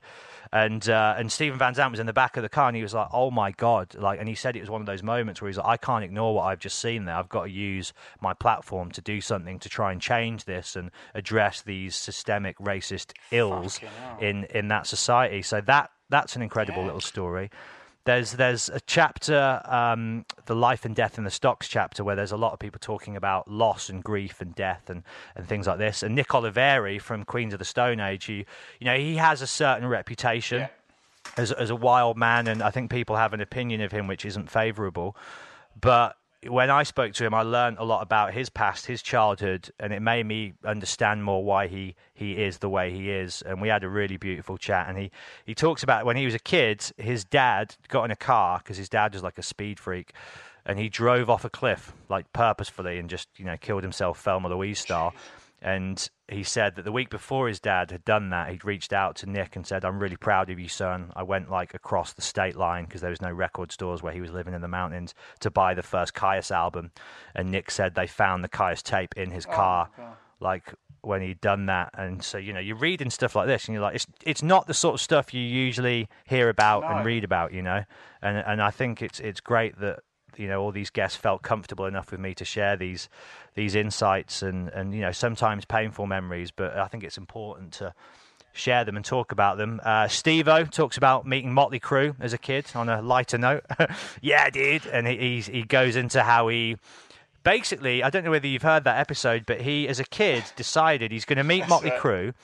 And 0.52 0.88
uh, 0.88 1.14
and 1.16 1.30
Steven 1.30 1.58
Van 1.58 1.74
Zandt 1.74 1.92
was 1.92 2.00
in 2.00 2.06
the 2.06 2.12
back 2.12 2.36
of 2.36 2.42
the 2.42 2.48
car 2.48 2.66
and 2.66 2.76
he 2.76 2.82
was 2.82 2.92
like, 2.92 3.08
"Oh 3.12 3.30
my 3.30 3.52
god!" 3.52 3.94
Like, 3.94 4.18
and 4.18 4.28
he 4.28 4.34
said 4.34 4.56
it 4.56 4.60
was 4.60 4.70
one 4.70 4.80
of 4.80 4.86
those 4.86 5.02
moments 5.02 5.40
where 5.40 5.48
he's 5.48 5.58
like, 5.58 5.66
"I 5.66 5.76
can't 5.76 6.04
ignore 6.04 6.34
what 6.34 6.42
I've 6.42 6.58
just 6.58 6.80
seen 6.80 7.04
there. 7.04 7.14
I've 7.14 7.28
got 7.28 7.44
to 7.44 7.50
use 7.50 7.92
my 8.20 8.34
platform 8.34 8.90
to 8.92 9.00
do 9.00 9.20
something 9.20 9.60
to 9.60 9.68
try 9.68 9.92
and 9.92 10.00
change 10.00 10.44
this 10.44 10.74
and 10.74 10.90
address 11.14 11.62
these 11.62 11.94
systemic 11.94 12.58
racist 12.58 13.12
ills 13.30 13.78
in 14.20 14.44
in 14.44 14.68
that 14.68 14.88
society." 14.88 15.42
So 15.42 15.60
that 15.60 15.92
that's 16.08 16.34
an 16.34 16.42
incredible 16.42 16.82
little 16.84 17.00
story. 17.00 17.50
There's 18.10 18.32
there's 18.32 18.68
a 18.68 18.80
chapter, 18.80 19.62
um, 19.66 20.24
the 20.46 20.56
life 20.56 20.84
and 20.84 20.96
death 20.96 21.16
in 21.16 21.22
the 21.22 21.30
stocks 21.30 21.68
chapter, 21.68 22.02
where 22.02 22.16
there's 22.16 22.32
a 22.32 22.36
lot 22.36 22.52
of 22.52 22.58
people 22.58 22.80
talking 22.80 23.14
about 23.14 23.48
loss 23.48 23.88
and 23.88 24.02
grief 24.02 24.40
and 24.40 24.52
death 24.52 24.90
and, 24.90 25.04
and 25.36 25.46
things 25.46 25.68
like 25.68 25.78
this. 25.78 26.02
And 26.02 26.16
Nick 26.16 26.26
Oliveri 26.30 27.00
from 27.00 27.24
Queens 27.24 27.52
of 27.52 27.60
the 27.60 27.64
Stone 27.64 28.00
Age, 28.00 28.24
he, 28.24 28.46
you 28.80 28.84
know, 28.86 28.96
he 28.96 29.14
has 29.14 29.42
a 29.42 29.46
certain 29.46 29.86
reputation 29.86 30.66
as 31.36 31.52
as 31.52 31.70
a 31.70 31.76
wild 31.76 32.16
man, 32.16 32.48
and 32.48 32.64
I 32.64 32.72
think 32.72 32.90
people 32.90 33.14
have 33.14 33.32
an 33.32 33.40
opinion 33.40 33.80
of 33.80 33.92
him 33.92 34.08
which 34.08 34.24
isn't 34.24 34.50
favourable. 34.50 35.14
But 35.80 36.16
when 36.48 36.70
I 36.70 36.84
spoke 36.84 37.12
to 37.14 37.24
him, 37.24 37.34
I 37.34 37.42
learned 37.42 37.76
a 37.78 37.84
lot 37.84 38.02
about 38.02 38.32
his 38.32 38.48
past, 38.48 38.86
his 38.86 39.02
childhood, 39.02 39.70
and 39.78 39.92
it 39.92 40.00
made 40.00 40.24
me 40.24 40.54
understand 40.64 41.22
more 41.22 41.44
why 41.44 41.66
he, 41.66 41.96
he 42.14 42.42
is 42.42 42.58
the 42.58 42.68
way 42.68 42.90
he 42.90 43.10
is. 43.10 43.42
And 43.42 43.60
we 43.60 43.68
had 43.68 43.84
a 43.84 43.88
really 43.88 44.16
beautiful 44.16 44.56
chat. 44.56 44.88
And 44.88 44.96
he, 44.96 45.10
he 45.44 45.54
talks 45.54 45.82
about 45.82 46.06
when 46.06 46.16
he 46.16 46.24
was 46.24 46.34
a 46.34 46.38
kid, 46.38 46.82
his 46.96 47.24
dad 47.24 47.76
got 47.88 48.04
in 48.04 48.10
a 48.10 48.16
car 48.16 48.58
because 48.58 48.78
his 48.78 48.88
dad 48.88 49.12
was 49.12 49.22
like 49.22 49.36
a 49.36 49.42
speed 49.42 49.78
freak, 49.78 50.14
and 50.64 50.78
he 50.78 50.88
drove 50.88 51.28
off 51.28 51.44
a 51.44 51.50
cliff 51.50 51.92
like 52.08 52.32
purposefully 52.32 52.98
and 52.98 53.10
just 53.10 53.28
you 53.36 53.44
know 53.44 53.56
killed 53.58 53.82
himself, 53.82 54.20
Thelma 54.20 54.48
Louise 54.48 54.78
style. 54.78 55.14
And 55.62 56.08
he 56.28 56.42
said 56.42 56.76
that 56.76 56.84
the 56.84 56.92
week 56.92 57.10
before 57.10 57.46
his 57.46 57.60
dad 57.60 57.90
had 57.90 58.04
done 58.04 58.30
that, 58.30 58.50
he'd 58.50 58.64
reached 58.64 58.92
out 58.92 59.16
to 59.16 59.26
Nick 59.26 59.56
and 59.56 59.66
said, 59.66 59.84
"I'm 59.84 59.98
really 59.98 60.16
proud 60.16 60.48
of 60.48 60.58
you, 60.58 60.68
son. 60.68 61.12
I 61.14 61.22
went 61.22 61.50
like 61.50 61.74
across 61.74 62.14
the 62.14 62.22
state 62.22 62.56
line 62.56 62.84
because 62.84 63.02
there 63.02 63.10
was 63.10 63.20
no 63.20 63.30
record 63.30 63.70
stores 63.70 64.02
where 64.02 64.12
he 64.12 64.22
was 64.22 64.30
living 64.30 64.54
in 64.54 64.62
the 64.62 64.68
mountains 64.68 65.14
to 65.40 65.50
buy 65.50 65.74
the 65.74 65.82
first 65.82 66.14
Kyuss 66.14 66.50
album." 66.50 66.92
And 67.34 67.50
Nick 67.50 67.70
said 67.70 67.94
they 67.94 68.06
found 68.06 68.42
the 68.42 68.48
Kyuss 68.48 68.82
tape 68.82 69.14
in 69.16 69.30
his 69.32 69.46
oh, 69.46 69.52
car, 69.52 69.90
like 70.40 70.72
when 71.02 71.20
he'd 71.20 71.40
done 71.40 71.66
that. 71.66 71.90
And 71.92 72.22
so 72.22 72.38
you 72.38 72.54
know, 72.54 72.60
you're 72.60 72.76
reading 72.76 73.10
stuff 73.10 73.36
like 73.36 73.46
this, 73.46 73.66
and 73.66 73.74
you're 73.74 73.82
like, 73.82 73.96
it's 73.96 74.06
it's 74.24 74.42
not 74.42 74.66
the 74.66 74.74
sort 74.74 74.94
of 74.94 75.00
stuff 75.00 75.34
you 75.34 75.42
usually 75.42 76.08
hear 76.24 76.48
about 76.48 76.84
and 76.84 77.04
read 77.04 77.24
about, 77.24 77.52
you 77.52 77.60
know. 77.60 77.84
And 78.22 78.38
and 78.38 78.62
I 78.62 78.70
think 78.70 79.02
it's 79.02 79.20
it's 79.20 79.40
great 79.40 79.78
that 79.80 80.00
you 80.40 80.48
know 80.48 80.62
all 80.62 80.72
these 80.72 80.90
guests 80.90 81.16
felt 81.16 81.42
comfortable 81.42 81.84
enough 81.84 82.10
with 82.10 82.20
me 82.20 82.34
to 82.34 82.44
share 82.44 82.76
these 82.76 83.08
these 83.54 83.74
insights 83.74 84.42
and 84.42 84.68
and 84.70 84.94
you 84.94 85.00
know 85.00 85.12
sometimes 85.12 85.64
painful 85.64 86.06
memories 86.06 86.50
but 86.50 86.76
i 86.76 86.86
think 86.86 87.04
it's 87.04 87.18
important 87.18 87.72
to 87.72 87.94
share 88.52 88.84
them 88.84 88.96
and 88.96 89.04
talk 89.04 89.30
about 89.30 89.58
them. 89.58 89.80
Uh, 89.84 90.08
steve-o 90.08 90.64
talks 90.64 90.96
about 90.96 91.24
meeting 91.24 91.52
motley 91.52 91.78
crue 91.78 92.16
as 92.18 92.32
a 92.32 92.38
kid 92.38 92.66
on 92.74 92.88
a 92.88 93.00
lighter 93.00 93.38
note. 93.38 93.64
Yeah 94.20 94.50
dude. 94.50 94.86
And 94.86 95.06
he 95.06 95.16
he's, 95.16 95.46
he 95.46 95.62
goes 95.62 95.94
into 95.94 96.22
how 96.22 96.48
he 96.48 96.76
basically 97.42 98.02
i 98.02 98.10
don't 98.10 98.24
know 98.24 98.30
whether 98.30 98.48
you've 98.48 98.62
heard 98.62 98.84
that 98.84 98.98
episode 98.98 99.46
but 99.46 99.62
he 99.62 99.88
as 99.88 99.98
a 99.98 100.04
kid 100.04 100.44
decided 100.56 101.10
he's 101.10 101.24
going 101.24 101.38
to 101.38 101.44
meet 101.44 101.68
motley 101.68 101.90
crue. 101.90 102.34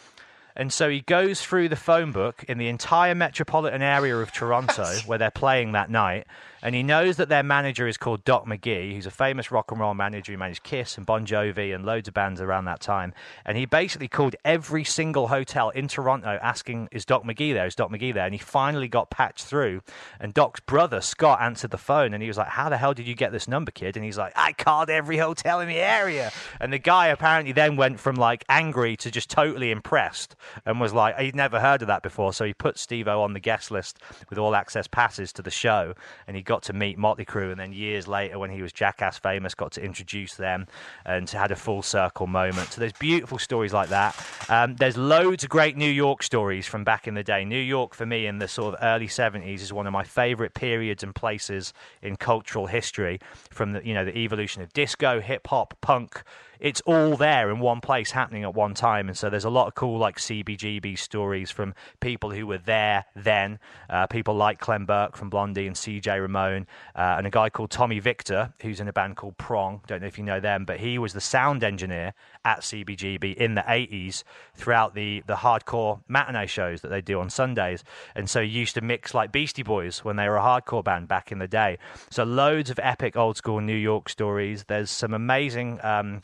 And 0.59 0.73
so 0.73 0.89
he 0.89 1.03
goes 1.03 1.43
through 1.43 1.69
the 1.69 1.77
phone 1.77 2.13
book 2.13 2.43
in 2.49 2.57
the 2.57 2.69
entire 2.69 3.15
metropolitan 3.15 3.83
area 3.83 4.17
of 4.17 4.33
Toronto 4.33 4.87
where 5.05 5.19
they're 5.19 5.31
playing 5.31 5.73
that 5.73 5.91
night. 5.91 6.27
And 6.67 6.75
he 6.75 6.83
knows 6.83 7.17
that 7.19 7.29
their 7.29 7.45
manager 7.45 7.87
is 7.87 7.97
called 7.97 8.25
Doc 8.25 8.45
McGhee, 8.45 8.93
who's 8.93 9.07
a 9.07 9.13
famous 9.13 9.53
rock 9.53 9.71
and 9.71 9.81
roll 9.81 9.95
manager 9.95 10.33
who 10.33 10.39
managed 10.39 10.65
Kiss 10.65 10.97
and 10.97 11.07
Bon 11.07 11.25
Jovi 11.25 11.73
and 11.73 11.87
loads 11.87 12.09
of 12.09 12.15
bands 12.15 12.41
around 12.41 12.65
that 12.65 12.81
time. 12.81 13.15
And 13.45 13.57
he 13.57 13.67
basically 13.67 14.09
called 14.09 14.35
every 14.45 14.83
single 14.83 15.29
hotel 15.29 15.71
in 15.71 15.87
Toronto 15.87 16.41
asking, 16.43 16.89
Is 16.91 17.05
Doc 17.05 17.23
McGhee 17.23 17.55
there? 17.55 17.67
Is 17.67 17.77
Doc 17.77 17.93
McGhee 17.93 18.13
there? 18.13 18.25
And 18.25 18.35
he 18.35 18.41
finally 18.41 18.89
got 18.89 19.11
patched 19.11 19.45
through. 19.45 19.83
And 20.19 20.35
Doc's 20.35 20.59
brother, 20.59 21.01
Scott, 21.01 21.41
answered 21.41 21.71
the 21.71 21.79
phone 21.79 22.13
and 22.13 22.21
he 22.21 22.29
was 22.29 22.37
like, 22.37 22.49
How 22.49 22.69
the 22.69 22.79
hell 22.79 22.95
did 22.95 23.07
you 23.07 23.15
get 23.15 23.31
this 23.31 23.47
number, 23.47 23.71
kid? 23.71 23.95
And 23.95 24.05
he's 24.05 24.19
like, 24.19 24.33
I 24.35 24.53
called 24.53 24.91
every 24.91 25.19
hotel 25.19 25.61
in 25.61 25.69
the 25.69 25.79
area. 25.79 26.33
And 26.59 26.73
the 26.73 26.81
guy 26.81 27.07
apparently 27.07 27.53
then 27.53 27.77
went 27.77 28.01
from 28.01 28.17
like 28.17 28.45
angry 28.49 28.97
to 28.97 29.11
just 29.13 29.31
totally 29.31 29.71
impressed 29.71 30.35
and 30.65 30.81
was 30.81 30.93
like, 30.93 31.17
He'd 31.17 31.37
never 31.37 31.61
heard 31.61 31.83
of 31.83 31.87
that 31.87 32.03
before. 32.03 32.33
So 32.33 32.45
he 32.45 32.55
put 32.55 32.77
Steve 32.77 33.07
O 33.07 33.23
on 33.23 33.35
the 33.35 33.41
guest 33.41 33.71
list 33.71 34.01
with 34.29 34.37
all 34.37 34.57
access 34.57 34.89
passes 34.89 35.33
to 35.35 35.43
the 35.43 35.53
show. 35.53 35.95
And 36.27 36.37
he 36.37 36.43
got 36.43 36.56
to 36.65 36.73
meet 36.73 36.99
Motley 36.99 37.25
Crue. 37.25 37.51
And 37.51 37.61
then 37.61 37.73
years 37.73 38.07
later, 38.07 38.39
when 38.39 38.51
he 38.51 38.63
was 38.63 38.73
Jackass 38.73 39.19
famous, 39.19 39.55
got 39.55 39.73
to 39.73 39.83
introduce 39.83 40.35
them 40.35 40.67
and 41.05 41.29
had 41.29 41.51
a 41.51 41.57
full 41.57 41.83
circle 41.83 42.27
moment. 42.27 42.73
So 42.73 42.81
there's 42.81 42.93
beautiful 42.93 43.39
stories 43.39 43.73
like 43.73 43.89
that. 43.91 44.17
Um, 44.49 44.77
there's 44.77 44.97
loads 44.97 45.45
of 45.45 45.51
great 45.51 45.77
New 45.77 45.91
York 45.91 46.23
stories 46.23 46.67
from 46.67 46.85
back 46.85 47.07
in 47.07 47.15
the 47.15 47.23
day. 47.23 47.45
New 47.45 47.57
York, 47.59 47.95
for 47.95 48.07
me, 48.07 48.27
in 48.27 48.39
the 48.39 48.49
sort 48.49 48.75
of 48.75 48.81
early 48.83 49.09
70s, 49.09 49.61
is 49.61 49.73
one 49.73 49.87
of 49.87 49.93
my 49.93 50.05
favorite 50.05 50.55
periods 50.55 51.03
and 51.03 51.15
places 51.15 51.73
in 52.03 52.17
cultural 52.17 52.67
history 52.67 53.21
from 53.51 53.73
the, 53.73 53.87
you 53.87 53.95
know, 53.95 54.05
the 54.05 54.17
evolution 54.17 54.63
of 54.63 54.73
disco, 54.73 55.21
hip 55.21 55.47
hop, 55.47 55.75
punk 55.81 56.23
it's 56.61 56.81
all 56.83 57.17
there 57.17 57.51
in 57.51 57.59
one 57.59 57.81
place 57.81 58.11
happening 58.11 58.45
at 58.45 58.55
one 58.55 58.75
time. 58.75 59.09
And 59.09 59.17
so 59.17 59.31
there's 59.31 59.45
a 59.45 59.51
lot 59.51 59.67
of 59.67 59.75
cool 59.75 59.99
like 59.99 60.19
CBGB 60.19 60.99
stories 60.99 61.51
from 61.51 61.75
people 62.01 62.31
who 62.31 62.47
were 62.47 62.59
there 62.59 63.07
then, 63.15 63.59
uh, 63.91 64.07
people 64.07 64.35
like 64.35 64.61
Clem 64.61 64.87
Burke 64.87 65.17
from 65.17 65.31
Blondie 65.31 65.67
and 65.67 65.77
CJ 65.77 66.21
Ramone, 66.21 66.67
uh, 66.95 67.17
and 67.19 67.27
a 67.27 67.31
guy 67.31 67.51
called 67.51 67.71
Tommy 67.71 67.99
Victor, 67.99 68.53
who's 68.63 68.81
in 68.81 68.89
a 68.89 68.93
band 68.93 69.17
called 69.17 69.37
Prong. 69.39 69.83
Don't 69.87 70.01
know 70.01 70.07
if 70.07 70.19
you 70.19 70.25
know 70.25 70.41
them, 70.41 70.65
but 70.65 70.81
he 70.81 70.99
was 70.99 71.13
the 71.13 71.21
sound 71.21 71.65
engineer 71.65 72.15
at 72.45 72.61
CBGB 72.61 73.35
in 73.35 73.55
the 73.55 73.63
80s 73.63 74.23
throughout 74.55 74.95
the, 74.95 75.23
the 75.27 75.37
hardcore 75.37 76.01
matinee 76.09 76.47
shows 76.47 76.81
that 76.83 76.89
they 76.89 77.01
do 77.01 77.21
on 77.21 77.31
Sundays. 77.31 77.83
And 78.15 78.29
so 78.31 78.43
he 78.43 78.49
used 78.49 78.75
to 78.75 78.81
mix 78.81 79.15
like 79.15 79.33
Beastie 79.33 79.63
Boys 79.63 80.05
when 80.05 80.17
they 80.17 80.29
were 80.29 80.37
a 80.37 80.43
hardcore 80.43 80.85
band 80.85 81.09
back 81.09 81.33
in 81.33 81.39
the 81.39 81.49
day. 81.49 81.79
So 82.11 82.25
loads 82.25 82.71
of 82.71 82.79
epic 82.83 83.17
old 83.17 83.37
school 83.37 83.61
New 83.61 83.77
York 83.77 84.09
stories. 84.09 84.65
There's 84.65 84.91
some 84.91 85.15
amazing. 85.15 85.81
Um, 85.83 86.21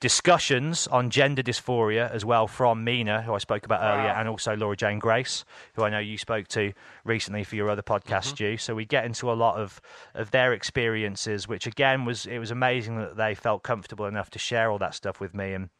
discussions 0.00 0.86
on 0.88 1.10
gender 1.10 1.42
dysphoria 1.42 2.10
as 2.10 2.24
well 2.24 2.46
from 2.46 2.84
Mina, 2.84 3.22
who 3.22 3.34
I 3.34 3.38
spoke 3.38 3.64
about 3.64 3.82
earlier, 3.82 4.10
and 4.10 4.28
also 4.28 4.54
Laura 4.56 4.76
Jane 4.76 4.98
Grace, 4.98 5.44
who 5.74 5.84
I 5.84 5.90
know 5.90 5.98
you 5.98 6.18
spoke 6.18 6.48
to 6.48 6.72
recently 7.04 7.44
for 7.44 7.56
your 7.56 7.70
other 7.70 7.82
podcast, 7.82 8.26
mm-hmm. 8.26 8.34
Stu. 8.34 8.56
So 8.58 8.74
we 8.74 8.84
get 8.84 9.04
into 9.04 9.30
a 9.30 9.34
lot 9.34 9.56
of, 9.56 9.80
of 10.14 10.30
their 10.30 10.52
experiences, 10.52 11.48
which 11.48 11.66
again 11.66 12.04
was 12.04 12.26
it 12.26 12.38
was 12.38 12.50
amazing 12.50 12.98
that 12.98 13.16
they 13.16 13.34
felt 13.34 13.62
comfortable 13.62 14.06
enough 14.06 14.30
to 14.30 14.38
share 14.38 14.70
all 14.70 14.78
that 14.78 14.94
stuff 14.94 15.20
with 15.20 15.34
me. 15.34 15.52
And 15.54 15.70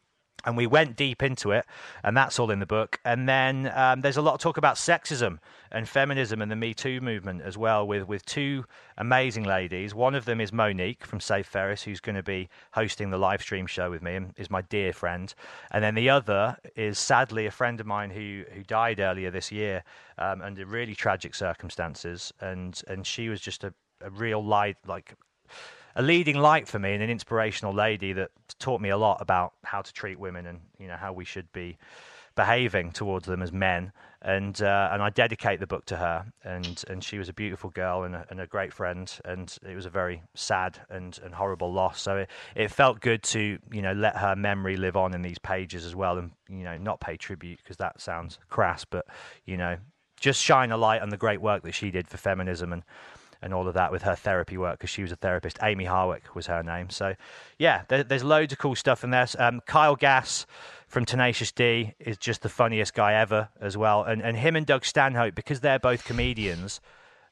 and 0.45 0.55
we 0.55 0.67
went 0.67 0.95
deep 0.95 1.23
into 1.23 1.51
it, 1.51 1.65
and 2.03 2.15
that's 2.15 2.39
all 2.39 2.51
in 2.51 2.59
the 2.59 2.65
book. 2.65 2.99
And 3.03 3.27
then 3.27 3.71
um, 3.75 4.01
there's 4.01 4.17
a 4.17 4.21
lot 4.21 4.35
of 4.35 4.39
talk 4.39 4.57
about 4.57 4.75
sexism 4.75 5.39
and 5.71 5.89
feminism 5.89 6.41
and 6.41 6.51
the 6.51 6.55
Me 6.55 6.73
Too 6.73 7.01
movement 7.01 7.41
as 7.41 7.57
well, 7.57 7.87
with 7.87 8.07
with 8.07 8.25
two 8.25 8.65
amazing 8.97 9.43
ladies. 9.43 9.93
One 9.93 10.15
of 10.15 10.25
them 10.25 10.39
is 10.39 10.53
Monique 10.53 11.05
from 11.05 11.19
Save 11.19 11.47
Ferris, 11.47 11.83
who's 11.83 11.99
going 11.99 12.15
to 12.15 12.23
be 12.23 12.49
hosting 12.71 13.09
the 13.09 13.17
live 13.17 13.41
stream 13.41 13.67
show 13.67 13.89
with 13.89 14.01
me, 14.01 14.15
and 14.15 14.33
is 14.37 14.49
my 14.49 14.61
dear 14.61 14.93
friend. 14.93 15.33
And 15.71 15.83
then 15.83 15.95
the 15.95 16.09
other 16.09 16.57
is 16.75 16.99
sadly 16.99 17.45
a 17.45 17.51
friend 17.51 17.79
of 17.79 17.87
mine 17.87 18.11
who 18.11 18.43
who 18.53 18.63
died 18.63 18.99
earlier 18.99 19.31
this 19.31 19.51
year 19.51 19.83
um, 20.17 20.41
under 20.41 20.65
really 20.65 20.95
tragic 20.95 21.35
circumstances, 21.35 22.31
and 22.39 22.81
and 22.87 23.05
she 23.05 23.29
was 23.29 23.41
just 23.41 23.63
a, 23.63 23.73
a 24.01 24.09
real 24.09 24.43
light 24.43 24.77
like 24.85 25.15
a 25.97 26.01
leading 26.01 26.37
light 26.37 26.67
for 26.67 26.79
me 26.79 26.93
and 26.93 27.03
an 27.03 27.09
inspirational 27.09 27.73
lady 27.73 28.13
that 28.13 28.29
taught 28.59 28.79
me 28.79 28.89
a 28.89 28.97
lot 28.97 29.17
about 29.19 29.53
how 29.63 29.81
to 29.81 29.91
treat 29.91 30.19
women 30.19 30.45
and 30.45 30.59
you 30.79 30.87
know 30.87 30.95
how 30.95 31.11
we 31.11 31.25
should 31.25 31.51
be 31.51 31.77
behaving 32.35 32.91
towards 32.91 33.25
them 33.25 33.41
as 33.41 33.51
men. 33.51 33.91
And 34.21 34.61
uh, 34.61 34.89
and 34.91 35.01
I 35.01 35.09
dedicate 35.09 35.59
the 35.59 35.67
book 35.67 35.85
to 35.87 35.97
her. 35.97 36.31
And 36.43 36.83
and 36.87 37.03
she 37.03 37.17
was 37.17 37.29
a 37.29 37.33
beautiful 37.33 37.71
girl 37.71 38.03
and 38.03 38.15
a, 38.15 38.25
and 38.29 38.39
a 38.39 38.47
great 38.47 38.71
friend. 38.71 39.11
And 39.25 39.53
it 39.67 39.75
was 39.75 39.85
a 39.85 39.89
very 39.89 40.21
sad 40.35 40.79
and, 40.89 41.19
and 41.23 41.33
horrible 41.33 41.73
loss. 41.73 41.99
So 42.01 42.17
it, 42.17 42.29
it 42.55 42.71
felt 42.71 43.01
good 43.01 43.23
to 43.23 43.57
you 43.71 43.81
know 43.81 43.93
let 43.93 44.15
her 44.17 44.35
memory 44.35 44.77
live 44.77 44.95
on 44.95 45.13
in 45.13 45.23
these 45.23 45.39
pages 45.39 45.83
as 45.83 45.95
well, 45.95 46.17
and 46.17 46.31
you 46.47 46.63
know 46.63 46.77
not 46.77 47.01
pay 47.01 47.17
tribute 47.17 47.59
because 47.61 47.77
that 47.77 47.99
sounds 47.99 48.39
crass, 48.49 48.85
but 48.85 49.07
you 49.45 49.57
know 49.57 49.77
just 50.19 50.41
shine 50.41 50.71
a 50.71 50.77
light 50.77 51.01
on 51.01 51.09
the 51.09 51.17
great 51.17 51.41
work 51.41 51.63
that 51.63 51.73
she 51.73 51.91
did 51.91 52.07
for 52.07 52.17
feminism 52.17 52.73
and 52.73 52.81
and 53.41 53.53
all 53.53 53.67
of 53.67 53.73
that 53.73 53.91
with 53.91 54.03
her 54.03 54.15
therapy 54.15 54.57
work 54.57 54.79
because 54.79 54.89
she 54.89 55.01
was 55.01 55.11
a 55.11 55.15
therapist. 55.15 55.57
Amie 55.61 55.85
Harwick 55.85 56.33
was 56.33 56.47
her 56.47 56.63
name. 56.63 56.89
So, 56.89 57.15
yeah, 57.57 57.83
there, 57.87 58.03
there's 58.03 58.23
loads 58.23 58.53
of 58.53 58.59
cool 58.59 58.75
stuff 58.75 59.03
in 59.03 59.09
there. 59.09 59.27
Um, 59.37 59.61
Kyle 59.65 59.95
Gass 59.95 60.45
from 60.87 61.05
Tenacious 61.05 61.51
D 61.51 61.93
is 61.99 62.17
just 62.17 62.41
the 62.41 62.49
funniest 62.49 62.93
guy 62.93 63.13
ever 63.13 63.49
as 63.59 63.75
well. 63.75 64.03
And, 64.03 64.21
and 64.21 64.37
him 64.37 64.55
and 64.55 64.65
Doug 64.65 64.85
Stanhope, 64.85 65.35
because 65.35 65.59
they're 65.59 65.79
both 65.79 66.05
comedians, 66.05 66.79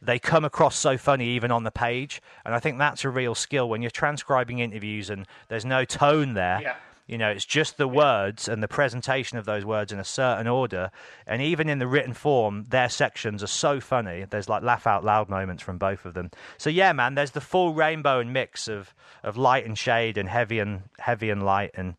they 0.01 0.20
come 0.20 0.45
across 0.45 0.76
so 0.76 0.97
funny 0.97 1.28
even 1.30 1.51
on 1.51 1.64
the 1.64 1.72
page. 1.72 2.22
And 2.43 2.53
I 2.53 2.60
think 2.60 2.78
that's 2.78 3.06
a 3.06 3.10
real 3.10 3.36
skill 3.36 3.70
when 3.70 3.82
you're 3.82 3.91
transcribing 3.91 4.60
interviews 4.60 5.10
and 5.10 5.26
there's 5.47 5.66
no 5.66 5.86
tone 5.86 6.34
there. 6.34 6.60
Yeah. 6.62 6.76
You 7.08 7.20
know, 7.20 7.30
it's 7.30 7.45
just 7.45 7.78
the 7.78 7.88
words 7.88 8.47
and 8.47 8.64
the 8.64 8.68
presentation 8.68 9.38
of 9.38 9.45
those 9.45 9.64
words 9.64 9.91
in 9.91 9.99
a 9.99 10.03
certain 10.03 10.47
order. 10.47 10.89
And 11.28 11.41
even 11.41 11.70
in 11.70 11.78
the 11.78 11.88
written 11.88 12.14
form, 12.14 12.66
their 12.70 12.89
sections 12.89 13.43
are 13.43 13.47
so 13.47 13.80
funny. 13.80 14.26
There's 14.28 14.49
like 14.49 14.64
laugh 14.64 14.88
out 14.88 15.03
loud 15.03 15.30
moments 15.30 15.62
from 15.62 15.78
both 15.78 16.06
of 16.06 16.16
them. 16.16 16.32
So 16.58 16.72
yeah, 16.72 16.93
man, 16.93 17.14
there's 17.14 17.32
the 17.32 17.41
full 17.41 17.74
rainbow 17.74 18.20
and 18.20 18.34
mix 18.34 18.68
of, 18.68 18.95
of 19.24 19.38
light 19.38 19.66
and 19.66 19.78
shade 19.78 20.18
and 20.18 20.28
heavy 20.28 20.58
and 20.58 20.82
heavy 20.97 21.30
and 21.30 21.43
light 21.43 21.72
and 21.76 21.95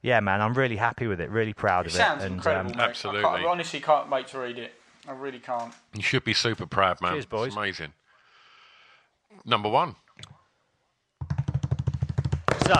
yeah, 0.00 0.20
man, 0.20 0.40
I'm 0.40 0.54
really 0.54 0.76
happy 0.76 1.08
with 1.08 1.20
it. 1.20 1.28
Really 1.28 1.52
proud 1.52 1.86
It 1.86 1.88
of 1.88 1.96
sounds 1.96 2.22
it. 2.22 2.26
And, 2.26 2.36
incredible, 2.36 2.70
um, 2.70 2.76
mate. 2.76 2.84
I, 2.84 2.88
Absolutely. 2.88 3.22
can't, 3.22 3.42
I 3.42 3.48
honestly 3.48 3.80
can't 3.80 4.08
wait 4.08 4.28
to 4.28 4.38
read 4.38 4.56
it. 4.58 4.72
I 5.08 5.12
really 5.12 5.40
can't. 5.40 5.74
You 5.94 6.02
should 6.02 6.22
be 6.24 6.34
super 6.34 6.66
proud, 6.66 7.00
man. 7.00 7.14
Cheers, 7.14 7.26
boys. 7.26 7.46
It's 7.48 7.56
amazing. 7.56 7.92
Number 9.44 9.68
one. 9.68 9.96
So, 12.66 12.74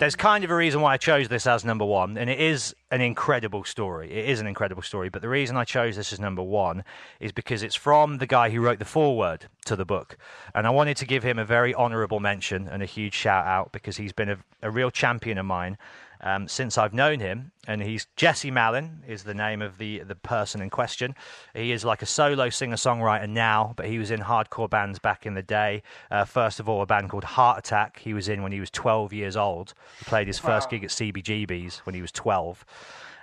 there's 0.00 0.16
kind 0.16 0.44
of 0.44 0.50
a 0.50 0.56
reason 0.56 0.80
why 0.80 0.94
I 0.94 0.96
chose 0.96 1.28
this 1.28 1.46
as 1.46 1.62
number 1.62 1.84
one, 1.84 2.16
and 2.16 2.30
it 2.30 2.40
is 2.40 2.74
an 2.90 3.02
incredible 3.02 3.64
story. 3.64 4.10
It 4.10 4.30
is 4.30 4.40
an 4.40 4.46
incredible 4.46 4.80
story, 4.80 5.10
but 5.10 5.20
the 5.20 5.28
reason 5.28 5.58
I 5.58 5.64
chose 5.64 5.96
this 5.96 6.10
as 6.10 6.18
number 6.18 6.42
one 6.42 6.84
is 7.20 7.32
because 7.32 7.62
it's 7.62 7.74
from 7.74 8.16
the 8.16 8.26
guy 8.26 8.48
who 8.48 8.62
wrote 8.62 8.78
the 8.78 8.86
foreword 8.86 9.44
to 9.66 9.76
the 9.76 9.84
book. 9.84 10.16
And 10.54 10.66
I 10.66 10.70
wanted 10.70 10.96
to 10.96 11.06
give 11.06 11.22
him 11.22 11.38
a 11.38 11.44
very 11.44 11.74
honourable 11.74 12.18
mention 12.18 12.66
and 12.66 12.82
a 12.82 12.86
huge 12.86 13.12
shout 13.12 13.46
out 13.46 13.72
because 13.72 13.98
he's 13.98 14.14
been 14.14 14.30
a, 14.30 14.38
a 14.62 14.70
real 14.70 14.90
champion 14.90 15.36
of 15.36 15.44
mine 15.44 15.76
um, 16.22 16.48
since 16.48 16.78
I've 16.78 16.94
known 16.94 17.20
him. 17.20 17.52
And 17.66 17.82
he's 17.82 18.06
Jesse 18.16 18.50
Malin 18.50 19.04
is 19.06 19.22
the 19.22 19.34
name 19.34 19.62
of 19.62 19.78
the 19.78 20.00
the 20.00 20.14
person 20.14 20.60
in 20.60 20.70
question. 20.70 21.14
He 21.54 21.72
is 21.72 21.84
like 21.84 22.02
a 22.02 22.06
solo 22.06 22.48
singer 22.48 22.76
songwriter 22.76 23.28
now, 23.28 23.74
but 23.76 23.86
he 23.86 23.98
was 23.98 24.10
in 24.10 24.20
hardcore 24.20 24.68
bands 24.68 24.98
back 24.98 25.26
in 25.26 25.34
the 25.34 25.42
day. 25.42 25.82
Uh, 26.10 26.24
first 26.24 26.58
of 26.58 26.68
all, 26.68 26.82
a 26.82 26.86
band 26.86 27.10
called 27.10 27.24
Heart 27.24 27.58
Attack. 27.58 28.00
He 28.00 28.14
was 28.14 28.28
in 28.28 28.42
when 28.42 28.52
he 28.52 28.60
was 28.60 28.70
12 28.70 29.12
years 29.12 29.36
old. 29.36 29.74
He 29.98 30.04
played 30.06 30.26
his 30.26 30.38
first 30.38 30.70
gig 30.70 30.84
at 30.84 30.90
CBGB's 30.90 31.78
when 31.80 31.94
he 31.94 32.00
was 32.00 32.12
12. 32.12 32.64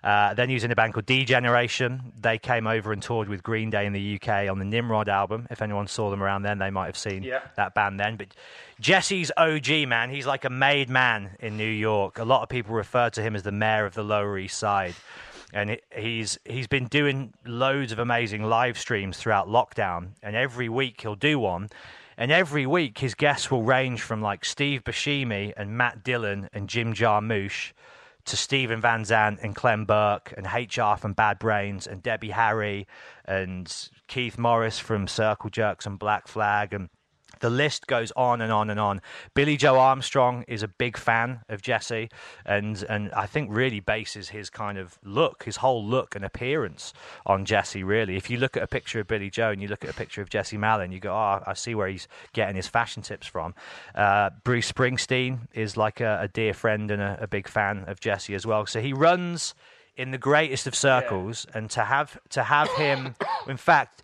Uh, 0.04 0.34
then 0.36 0.50
using 0.50 0.72
a 0.72 0.76
band 0.76 0.94
called 0.94 1.06
D 1.06 1.26
Generation. 1.26 2.14
They 2.20 2.38
came 2.38 2.68
over 2.68 2.94
and 2.94 3.02
toured 3.02 3.28
with 3.30 3.44
Green 3.44 3.70
Day 3.70 3.86
in 3.86 3.94
the 3.94 4.16
UK 4.22 4.50
on 4.50 4.60
the 4.60 4.66
Nimrod 4.66 5.10
album. 5.10 5.48
If 5.50 5.62
anyone 5.62 5.88
saw 5.88 6.10
them 6.12 6.22
around 6.22 6.44
then, 6.44 6.60
they 6.60 6.70
might 6.70 6.86
have 6.86 6.98
seen 6.98 7.24
Yeah. 7.24 7.40
that 7.56 7.74
band 7.74 8.00
then. 8.00 8.16
But 8.16 8.28
Jesse's 8.80 9.32
OG, 9.38 9.86
man. 9.88 10.10
He's 10.10 10.28
like 10.28 10.46
a 10.46 10.50
made 10.50 10.90
man 10.90 11.32
in 11.40 11.58
New 11.58 11.68
York. 11.70 12.20
A 12.20 12.24
lot 12.24 12.44
of 12.44 12.50
people 12.50 12.76
refer 12.76 13.10
to 13.10 13.22
him 13.22 13.36
as 13.36 13.44
the 13.44 13.52
mayor 13.52 13.86
of 13.86 13.96
the 13.96 14.04
Lower 14.04 14.38
East 14.38 14.58
Side. 14.60 14.94
And 15.54 15.78
he's 15.96 16.38
he's 16.46 16.68
been 16.68 16.86
doing 16.88 17.34
loads 17.46 17.92
of 17.92 18.00
amazing 18.00 18.44
live 18.44 18.78
streams 18.78 19.18
throughout 19.18 19.48
lockdown. 19.48 20.10
And 20.22 20.36
every 20.36 20.70
week 20.70 21.02
he'll 21.02 21.16
do 21.16 21.40
one. 21.40 21.70
And 22.18 22.32
every 22.32 22.66
week 22.66 22.98
his 23.00 23.16
guests 23.16 23.50
will 23.50 23.64
range 23.64 24.02
from 24.02 24.22
like 24.22 24.44
Steve 24.46 24.84
Buscemi 24.84 25.54
and 25.56 25.78
Matt 25.78 26.04
Dillon 26.04 26.50
and 26.54 26.68
Jim 26.68 26.94
Jarmusch 26.94 27.72
to 28.28 28.38
Steven 28.38 28.82
Van 28.82 29.06
Zandt 29.06 29.40
and 29.42 29.56
Clem 29.56 29.86
Burke 29.86 30.34
and 30.38 30.46
HR 30.46 30.98
from 30.98 31.14
Bad 31.14 31.40
Brains 31.40 31.88
and 31.88 32.04
Debbie 32.04 32.32
Harry 32.32 32.88
and 33.26 33.74
Keith 34.08 34.38
Morris 34.38 34.80
from 34.80 35.08
Circle 35.08 35.50
Jerks 35.50 35.86
and 35.86 35.98
Black 35.98 36.28
Flag 36.28 36.74
and 36.74 36.90
the 37.40 37.50
list 37.50 37.88
goes 37.88 38.12
on 38.16 38.42
and 38.42 38.52
on 38.52 38.70
and 38.70 38.80
on. 38.80 39.02
Billie 39.34 39.58
Joe 39.58 39.78
Armstrong 39.78 40.44
is 40.48 40.64
a 40.64 40.68
big 40.68 40.98
fan 40.98 41.42
of 41.50 41.62
Jesse, 41.62 42.10
and 42.46 42.84
and 42.90 43.12
I 43.14 43.26
think 43.26 43.50
really 43.52 43.80
bases 43.80 44.30
his 44.30 44.50
kind 44.50 44.78
of 44.78 44.98
look, 45.04 45.44
his 45.44 45.58
whole 45.58 45.84
look 45.84 46.16
and 46.16 46.26
appearance 46.26 46.94
on 47.26 47.46
Jesse. 47.46 47.84
Really, 47.84 48.16
if 48.16 48.30
you 48.30 48.38
look 48.38 48.58
at 48.58 48.64
a 48.64 48.68
picture 48.68 49.00
of 49.00 49.08
Billy 49.08 49.30
Joe 49.30 49.50
and 49.52 49.62
you 49.62 49.68
look 49.68 49.84
at 49.84 49.90
a 49.90 49.94
picture 49.94 50.22
of 50.22 50.30
Jesse 50.30 50.58
Malin, 50.58 50.92
you 50.92 51.00
go, 51.00 51.14
oh, 51.14 51.44
I 51.46 51.54
see 51.54 51.76
where 51.76 51.88
he's 51.88 52.08
getting 52.34 52.56
his 52.56 52.68
fashion 52.68 53.04
tips 53.04 53.28
from. 53.28 53.54
Uh, 53.96 54.30
Bruce 54.44 54.72
Springsteen 54.72 55.48
is 55.54 55.78
like 55.78 56.00
a, 56.02 56.20
a 56.22 56.28
dear 56.28 56.54
friend 56.54 56.92
and 56.92 57.02
a, 57.02 57.18
a 57.22 57.28
big 57.28 57.48
fan 57.48 57.86
of 57.88 58.00
Jesse 58.00 58.36
as 58.36 58.46
well. 58.46 58.66
So 58.66 58.82
he 58.82 58.94
runs 58.94 59.54
in 59.96 60.12
the 60.12 60.18
greatest 60.18 60.68
of 60.68 60.76
circles, 60.76 61.48
and 61.56 61.72
to 61.72 61.84
have 61.84 62.20
to 62.30 62.44
have 62.44 62.70
him, 62.74 63.16
in 63.48 63.58
fact 63.58 64.04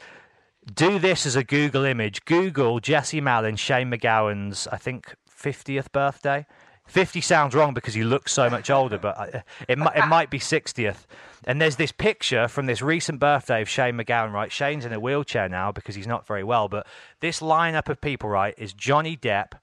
do 0.74 1.00
this 1.00 1.26
as 1.26 1.36
a 1.36 1.44
Google 1.44 1.86
image. 1.86 2.26
Google 2.26 2.80
Jesse 2.80 3.22
Malin, 3.22 3.56
Shane 3.56 3.92
MacGowan's, 3.92 4.68
I 4.72 4.78
think, 4.78 5.16
50th 5.30 5.92
birthday. 5.92 6.46
50 6.86 7.22
sounds 7.22 7.56
wrong 7.56 7.74
because 7.74 7.94
he 7.94 8.04
looks 8.04 8.34
so 8.34 8.50
much 8.50 8.70
older, 8.70 8.98
but 8.98 9.18
I- 9.18 9.44
it, 9.70 9.80
it 9.80 10.08
might 10.08 10.30
be 10.30 10.38
60th. 10.40 11.06
And 11.46 11.62
there's 11.62 11.78
this 11.78 11.92
picture 11.92 12.48
from 12.48 12.66
this 12.66 12.82
recent 12.82 13.20
birthday 13.20 13.62
of 13.62 13.70
Shane 13.70 13.96
McGowan, 13.98 14.32
right? 14.34 14.52
Shane's 14.52 14.86
in 14.86 14.94
a 14.94 15.00
wheelchair 15.00 15.48
now 15.50 15.72
because 15.72 15.96
he's 15.96 16.08
not 16.08 16.28
very 16.28 16.44
well, 16.44 16.68
but 16.68 16.86
this 17.22 17.40
lineup 17.40 17.88
of 17.90 18.00
people, 18.02 18.30
right, 18.30 18.54
is 18.58 18.74
Johnny 18.74 19.16
Depp, 19.18 19.54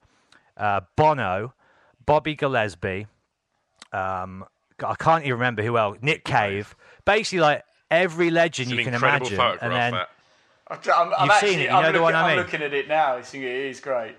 uh, 0.57 0.81
Bono, 0.97 1.55
Bobby 2.07 2.35
Gillespie, 2.35 3.07
um, 3.93 4.45
I 4.85 4.95
can't 4.95 5.23
even 5.25 5.33
remember 5.35 5.63
who 5.63 5.77
else, 5.77 5.99
Nick 6.01 6.25
Cave, 6.25 6.75
basically 7.05 7.41
like 7.41 7.65
every 7.91 8.31
legend 8.31 8.71
an 8.73 8.79
you 8.79 8.85
can 8.85 8.95
incredible 8.95 9.27
imagine. 9.33 9.59
and 9.63 9.73
then 9.73 9.93
that. 9.93 10.09
I'm, 10.71 10.79
I'm 10.89 11.11
You've 11.11 11.31
actually, 11.31 11.51
seen 11.51 11.61
it, 11.61 11.63
you 11.65 11.71
I'm 11.71 11.83
know 11.83 11.93
the 11.93 12.03
one 12.03 12.15
I 12.15 12.33
I'm 12.33 12.37
looking 12.39 12.63
at 12.63 12.73
it 12.73 12.89
now. 12.89 13.17
It 13.17 13.35
is 13.35 13.81
great. 13.81 14.17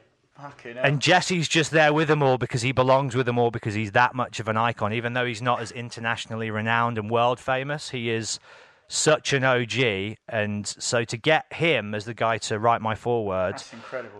And 0.84 1.02
Jesse's 1.02 1.48
just 1.48 1.72
there 1.72 1.94
with 1.94 2.08
them 2.08 2.24
all 2.24 2.38
because 2.38 2.62
he 2.62 2.72
belongs 2.72 3.16
with 3.16 3.26
them 3.26 3.38
all 3.38 3.52
because 3.52 3.74
he's 3.76 3.92
that 3.92 4.16
much 4.16 4.40
of 4.40 4.48
an 4.48 4.58
icon. 4.58 4.92
Even 4.94 5.14
though 5.14 5.26
he's 5.26 5.42
not 5.42 5.62
as 5.62 5.72
internationally 5.72 6.50
renowned 6.50 6.98
and 6.98 7.10
world 7.10 7.40
famous, 7.40 7.90
he 7.92 8.10
is 8.10 8.40
such 8.88 9.34
an 9.34 9.44
OG. 9.44 10.18
And 10.28 10.68
so 10.68 11.04
to 11.04 11.18
get 11.18 11.52
him 11.54 11.94
as 11.94 12.06
the 12.06 12.14
guy 12.14 12.40
to 12.40 12.60
write 12.60 12.82
my 12.82 12.96
foreword 12.96 13.62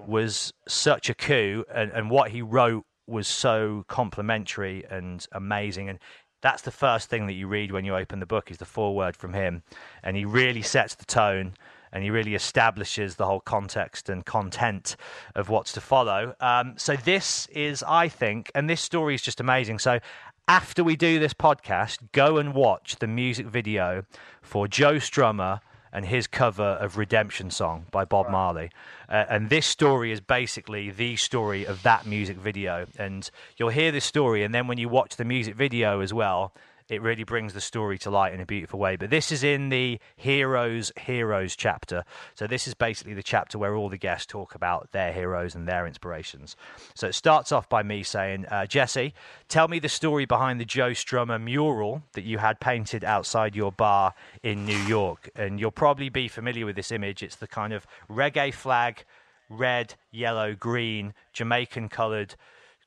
was 0.06 0.54
such 0.68 1.10
a 1.10 1.16
coup. 1.16 1.66
And, 1.74 1.92
and 1.92 2.12
what 2.12 2.32
he 2.32 2.42
wrote 2.42 2.86
was 3.08 3.28
so 3.28 3.84
complimentary 3.88 4.86
and 4.90 5.26
amazing. 5.32 5.90
And 5.90 5.98
that's 6.42 6.62
the 6.62 6.72
first 6.72 7.10
thing 7.10 7.26
that 7.28 7.34
you 7.34 7.48
read 7.48 7.72
when 7.72 7.84
you 7.84 7.96
open 7.96 8.20
the 8.20 8.26
book 8.26 8.52
is 8.52 8.58
the 8.58 8.66
foreword 8.66 9.18
from 9.18 9.34
him. 9.34 9.64
And 10.04 10.16
he 10.16 10.26
really 10.26 10.62
sets 10.62 10.94
the 10.94 11.06
tone 11.06 11.54
and 11.92 12.04
he 12.04 12.10
really 12.10 12.36
establishes 12.36 13.16
the 13.16 13.26
whole 13.26 13.40
context 13.40 14.10
and 14.10 14.26
content 14.26 14.96
of 15.36 15.50
what's 15.50 15.74
to 15.74 15.82
follow. 15.82 16.36
Um, 16.40 16.76
so 16.78 16.96
this 16.96 17.48
is, 17.48 17.84
I 17.88 18.08
think, 18.08 18.52
and 18.56 18.70
this 18.70 18.82
story 18.82 19.16
is 19.16 19.22
just 19.22 19.40
amazing. 19.40 19.80
So 19.80 20.00
after 20.48 20.84
we 20.84 20.96
do 20.96 21.20
this 21.20 21.34
podcast, 21.34 22.00
go 22.12 22.38
and 22.38 22.54
watch 22.54 22.98
the 22.98 23.08
music 23.08 23.48
video 23.48 24.04
for 24.42 24.68
Joe 24.68 24.96
Strummer 24.96 25.60
and 25.94 26.06
his 26.06 26.26
cover 26.28 26.64
of 26.64 26.98
Redemption 26.98 27.52
Song 27.52 27.86
by 27.92 28.06
Bob 28.06 28.30
Marley. 28.30 28.70
Uh, 29.10 29.26
and 29.30 29.50
this 29.50 29.66
story 29.66 30.12
is 30.12 30.22
basically 30.22 30.90
the 30.90 31.18
story 31.18 31.66
of 31.66 31.84
that 31.84 32.06
music 32.06 32.38
video. 32.38 32.86
And 32.98 33.30
you'll 33.58 33.70
hear 33.70 33.92
this 33.92 34.06
story, 34.06 34.44
and 34.44 34.56
then 34.56 34.68
when 34.68 34.78
you 34.78 34.88
watch 34.88 35.18
the 35.18 35.26
music 35.26 35.56
video 35.56 36.00
as 36.00 36.14
well, 36.14 36.54
it 36.92 37.02
really 37.02 37.24
brings 37.24 37.54
the 37.54 37.62
story 37.62 37.98
to 37.98 38.12
light 38.12 38.34
in 38.34 38.42
a 38.42 38.46
beautiful 38.46 38.78
way. 38.78 38.98
But 38.98 39.10
this 39.10 39.32
is 39.32 39.46
in 39.46 39.70
the 39.70 39.98
Heroes 40.18 40.92
Heroes 41.00 41.56
chapter. 41.56 42.04
So 42.36 42.48
this 42.48 42.68
is 42.68 42.74
basically 42.74 43.14
the 43.14 43.24
chapter 43.24 43.58
where 43.58 43.78
all 43.78 43.88
the 43.88 43.98
guests 43.98 44.26
talk 44.26 44.56
about 44.56 44.92
their 44.92 45.14
heroes 45.14 45.56
and 45.56 45.66
their 45.66 45.88
inspirations. 45.88 46.58
So 46.94 47.08
it 47.08 47.16
starts 47.16 47.54
off 47.54 47.70
by 47.70 47.82
me 47.82 48.04
saying, 48.04 48.46
uh, 48.48 48.66
Jesse, 48.66 49.14
tell 49.48 49.70
me 49.70 49.80
the 49.80 49.88
story 49.88 50.26
behind 50.26 50.60
the 50.60 50.66
Joe 50.66 50.92
Strummer 50.92 51.42
mural 51.42 52.04
that 52.12 52.26
you 52.26 52.40
had 52.40 52.60
painted 52.60 53.06
outside 53.06 53.56
your 53.56 53.72
bar 53.72 54.14
in 54.44 54.66
New 54.66 54.80
York. 54.80 55.30
And 55.34 55.62
you'll 55.62 55.72
probably 55.72 56.10
be 56.10 56.28
familiar 56.28 56.66
with 56.66 56.76
this 56.76 56.92
image. 56.92 57.24
It's 57.24 57.38
the 57.38 57.48
kind 57.48 57.72
of 57.72 57.88
reggae 58.10 58.54
flag, 58.54 59.06
red, 59.50 59.96
yellow, 60.12 60.56
green, 60.56 61.14
Jamaican 61.32 61.88
coloured 61.88 62.36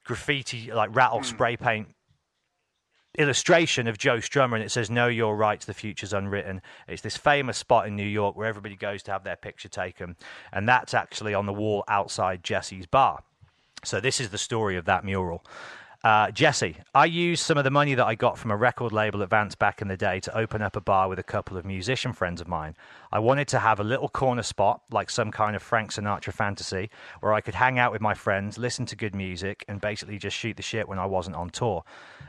graffiti, 0.05 0.70
like 0.70 0.94
rattle 0.94 1.22
spray 1.22 1.57
paint 1.57 1.88
illustration 3.17 3.87
of 3.87 3.99
Joe 3.99 4.19
Strummer, 4.19 4.55
and 4.55 4.62
it 4.62 4.71
says 4.71 4.91
"No, 4.91 5.07
you're 5.09 5.35
right. 5.35 5.61
the 5.61 5.75
future's 5.75 6.12
unwritten." 6.12 6.62
It's 6.89 7.03
this 7.03 7.17
famous 7.17 7.59
spot 7.59 7.87
in 7.87 7.97
New 7.97 8.07
York 8.07 8.37
where 8.37 8.49
everybody 8.49 8.77
goes 8.77 9.03
to 9.05 9.12
have 9.12 9.25
their 9.25 9.37
picture 9.37 9.69
taken, 9.69 10.17
and 10.53 10.69
that's 10.69 10.95
actually 10.95 11.35
on 11.35 11.47
the 11.47 11.53
wall 11.53 11.85
outside 11.89 12.43
Jesse's 12.43 12.87
bar. 12.87 13.23
So 13.85 14.01
this 14.01 14.21
is 14.21 14.31
the 14.31 14.39
story 14.39 14.77
of 14.77 14.87
that 14.87 15.05
mural. 15.05 15.45
Uh, 16.05 16.30
Jesse, 16.30 16.76
I 16.94 17.07
used 17.07 17.42
some 17.42 17.57
of 17.57 17.64
the 17.64 17.70
money 17.70 17.94
that 17.94 18.05
I 18.05 18.14
got 18.14 18.36
from 18.36 18.50
a 18.50 18.57
record 18.59 18.92
label 18.92 19.22
advance 19.22 19.55
back 19.55 19.80
in 19.80 19.88
the 19.88 19.96
day 19.96 20.20
to 20.20 20.36
open 20.36 20.61
up 20.61 20.76
a 20.76 20.80
bar 20.82 21.09
with 21.09 21.18
a 21.18 21.22
couple 21.22 21.57
of 21.57 21.64
musician 21.64 22.12
friends 22.12 22.42
of 22.42 22.46
mine. 22.46 22.76
I 23.11 23.20
wanted 23.20 23.48
to 23.48 23.59
have 23.59 23.80
a 23.80 23.84
little 23.84 24.11
corner 24.11 24.42
spot, 24.42 24.82
like 24.90 25.09
some 25.09 25.30
kind 25.30 25.57
of 25.57 25.62
Frank 25.62 25.92
Sinatra 25.92 26.34
fantasy, 26.34 26.90
where 27.20 27.32
I 27.32 27.40
could 27.40 27.55
hang 27.55 27.78
out 27.78 27.90
with 27.90 28.02
my 28.02 28.12
friends, 28.12 28.59
listen 28.59 28.84
to 28.84 28.96
good 28.96 29.14
music, 29.14 29.64
and 29.66 29.80
basically 29.80 30.18
just 30.18 30.36
shoot 30.36 30.59
the 30.59 30.62
shit 30.62 30.90
when 30.90 30.98
I 30.98 31.07
wasn't 31.07 31.36
on 31.36 31.48
tour. 31.48 31.84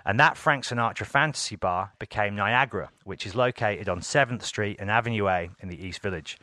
And 0.05 0.17
that 0.21 0.37
Frank 0.37 0.63
Sinatra 0.63 1.05
fantasy 1.05 1.57
bar 1.57 1.91
became 1.99 2.33
Niagara, 2.33 2.91
which 3.03 3.25
is 3.25 3.35
located 3.35 3.89
on 3.89 3.99
7th 3.99 4.43
Street 4.43 4.77
and 4.79 4.89
Avenue 4.89 5.27
A 5.27 5.49
in 5.59 5.67
the 5.67 5.85
East 5.85 5.99
Village. 6.01 6.37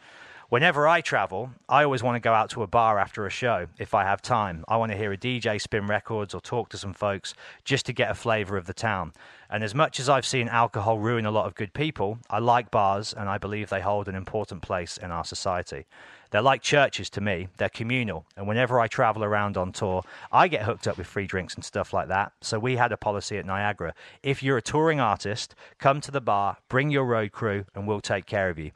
Whenever 0.53 0.86
I 0.86 1.00
travel, 1.00 1.50
I 1.66 1.82
always 1.82 2.03
want 2.03 2.16
to 2.16 2.20
go 2.20 2.34
out 2.34 2.50
to 2.50 2.62
a 2.62 2.66
bar 2.66 2.98
after 2.98 3.24
a 3.24 3.30
show 3.30 3.68
if 3.78 3.94
I 3.94 4.05
have 4.05 4.20
time. 4.20 4.66
I 4.68 4.76
want 4.76 4.92
to 4.92 4.98
hear 4.98 5.11
a 5.11 5.16
DJ 5.16 5.59
spin 5.59 5.86
records 5.86 6.34
or 6.34 6.42
talk 6.42 6.68
to 6.68 6.76
some 6.76 6.92
folks 6.92 7.32
just 7.64 7.86
to 7.86 7.94
get 7.94 8.11
a 8.11 8.14
flavour 8.14 8.59
of 8.59 8.66
the 8.66 8.74
town. 8.74 9.14
And 9.48 9.64
as 9.64 9.74
much 9.74 9.98
as 9.98 10.11
I've 10.11 10.26
seen 10.26 10.48
alcohol 10.48 10.98
ruin 10.98 11.24
a 11.24 11.30
lot 11.30 11.46
of 11.46 11.55
good 11.55 11.72
people, 11.72 12.18
I 12.28 12.38
like 12.40 12.70
bars 12.70 13.14
and 13.14 13.30
I 13.30 13.38
believe 13.38 13.70
they 13.70 13.80
hold 13.80 14.09
an 14.09 14.14
important 14.14 14.61
place 14.61 14.98
in 14.98 15.11
our 15.11 15.24
society. 15.24 15.86
They're 16.32 16.42
like 16.42 16.61
churches 16.61 17.09
to 17.11 17.22
me. 17.22 17.48
They're 17.57 17.70
communal. 17.70 18.26
And 18.36 18.46
whenever 18.46 18.78
I 18.78 18.88
travel 18.88 19.24
around 19.24 19.57
on 19.57 19.72
tour, 19.72 20.03
I 20.30 20.48
get 20.48 20.64
hooked 20.64 20.86
up 20.86 20.98
with 20.98 21.07
free 21.07 21.26
drinks 21.26 21.55
and 21.55 21.64
stuff 21.64 21.94
like 21.94 22.09
that. 22.09 22.34
So 22.42 22.59
we 22.59 22.76
had 22.76 22.92
a 22.92 22.98
policy 22.98 23.38
at 23.38 23.46
Niagara. 23.46 23.94
If 24.22 24.42
you're 24.42 24.59
a 24.59 24.62
touring 24.62 25.00
artist, 25.00 25.55
come 25.78 26.03
to 26.03 26.11
the 26.11 26.20
bar, 26.20 26.59
bring 26.68 26.90
your 26.90 27.07
road 27.07 27.32
crew, 27.32 27.64
and 27.74 27.86
we'll 27.86 28.03
take 28.03 28.26
care 28.26 28.50
of 28.50 28.59
you. 28.59 28.72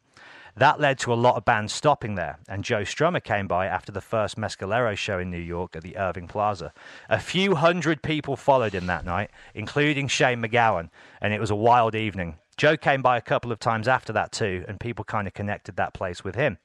That 0.58 0.80
led 0.80 0.98
to 1.00 1.12
a 1.12 1.14
lot 1.14 1.36
of 1.36 1.44
bands 1.44 1.74
stopping 1.74 2.14
there, 2.14 2.38
and 2.48 2.64
Joe 2.64 2.80
Strummer 2.80 3.22
came 3.22 3.46
by 3.46 3.66
after 3.66 3.92
the 3.92 4.00
first 4.00 4.38
Mescalero 4.38 4.96
show 4.96 5.18
in 5.18 5.30
New 5.30 5.36
York 5.36 5.76
at 5.76 5.82
the 5.82 5.98
Irving 5.98 6.28
Plaza. 6.28 6.72
A 7.10 7.20
few 7.20 7.56
hundred 7.56 8.00
people 8.00 8.36
followed 8.36 8.74
him 8.74 8.86
that 8.86 9.04
night, 9.04 9.30
including 9.54 10.08
Shane 10.08 10.40
MacGowan, 10.40 10.88
and 11.20 11.34
it 11.34 11.40
was 11.40 11.50
a 11.50 11.54
wild 11.54 11.94
evening. 11.94 12.36
Joe 12.56 12.78
came 12.78 13.02
by 13.02 13.18
a 13.18 13.20
couple 13.20 13.52
of 13.52 13.58
times 13.58 13.86
after 13.86 14.14
that 14.14 14.32
too, 14.32 14.64
and 14.66 14.80
people 14.80 15.04
kind 15.04 15.26
of 15.28 15.34
connected 15.34 15.76
that 15.76 15.92
place 15.92 16.24
with 16.24 16.36
him. 16.36 16.56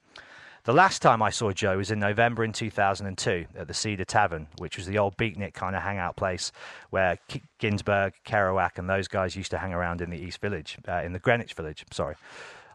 The 0.64 0.74
last 0.74 1.02
time 1.02 1.22
I 1.22 1.30
saw 1.32 1.52
Joe 1.52 1.78
was 1.78 1.92
in 1.92 2.00
November 2.00 2.46
in 2.46 2.54
2002 2.54 3.46
at 3.58 3.68
the 3.68 3.74
Cedar 3.74 4.06
Tavern, 4.06 4.48
which 4.58 4.78
was 4.78 4.86
the 4.86 5.00
old 5.00 5.18
beatnik 5.18 5.54
kind 5.54 5.76
of 5.76 5.82
hangout 5.82 6.16
place 6.16 6.54
where 6.92 7.18
Ginsberg, 7.60 8.14
Kerouac, 8.26 8.78
and 8.78 8.90
those 8.90 9.10
guys 9.10 9.36
used 9.36 9.52
to 9.52 9.58
hang 9.58 9.74
around 9.74 10.00
in 10.00 10.12
the 10.12 10.20
East 10.20 10.40
Village, 10.40 10.78
uh, 10.88 11.02
in 11.04 11.12
the 11.12 11.20
Greenwich 11.20 11.56
Village, 11.56 11.84
sorry. 11.92 12.16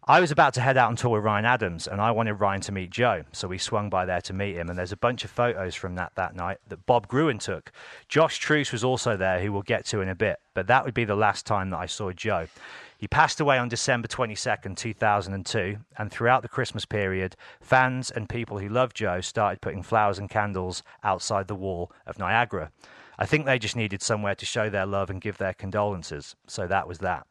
I 0.08 0.20
was 0.20 0.30
about 0.30 0.54
to 0.54 0.60
head 0.60 0.76
out 0.76 0.86
on 0.86 0.94
tour 0.94 1.16
with 1.16 1.24
Ryan 1.24 1.44
Adams, 1.44 1.88
and 1.88 2.00
I 2.00 2.12
wanted 2.12 2.34
Ryan 2.34 2.60
to 2.60 2.70
meet 2.70 2.90
Joe, 2.90 3.24
so 3.32 3.48
we 3.48 3.58
swung 3.58 3.90
by 3.90 4.04
there 4.04 4.20
to 4.20 4.32
meet 4.32 4.54
him. 4.54 4.70
And 4.70 4.78
there's 4.78 4.92
a 4.92 4.96
bunch 4.96 5.24
of 5.24 5.32
photos 5.32 5.74
from 5.74 5.96
that 5.96 6.12
that 6.14 6.36
night 6.36 6.58
that 6.68 6.86
Bob 6.86 7.08
Gruen 7.08 7.38
took. 7.40 7.72
Josh 8.08 8.38
Cheuse 8.38 8.70
was 8.70 8.84
also 8.84 9.16
there, 9.16 9.40
who 9.40 9.52
we'll 9.52 9.62
get 9.62 9.84
to 9.86 10.00
in 10.02 10.08
a 10.08 10.14
bit, 10.14 10.38
but 10.54 10.68
that 10.68 10.84
would 10.84 10.94
be 10.94 11.04
the 11.04 11.16
last 11.16 11.44
time 11.44 11.70
that 11.70 11.78
I 11.78 11.86
saw 11.86 12.12
Joe. 12.12 12.46
He 12.96 13.08
passed 13.08 13.40
away 13.40 13.58
on 13.58 13.68
December 13.68 14.06
22nd, 14.06 14.76
2002, 14.76 15.78
and 15.98 16.12
throughout 16.12 16.42
the 16.42 16.48
Christmas 16.48 16.84
period, 16.84 17.34
fans 17.60 18.12
and 18.12 18.28
people 18.28 18.60
who 18.60 18.68
loved 18.68 18.94
Joe 18.94 19.20
started 19.20 19.60
putting 19.60 19.82
flowers 19.82 20.20
and 20.20 20.30
candles 20.30 20.84
outside 21.02 21.48
the 21.48 21.56
wall 21.56 21.90
of 22.06 22.16
Niagara. 22.16 22.70
I 23.18 23.26
think 23.26 23.44
they 23.44 23.58
just 23.58 23.74
needed 23.74 24.02
somewhere 24.02 24.36
to 24.36 24.46
show 24.46 24.70
their 24.70 24.86
love 24.86 25.10
and 25.10 25.20
give 25.20 25.38
their 25.38 25.54
condolences, 25.54 26.36
so 26.46 26.68
that 26.68 26.86
was 26.86 26.98
that. 26.98 27.26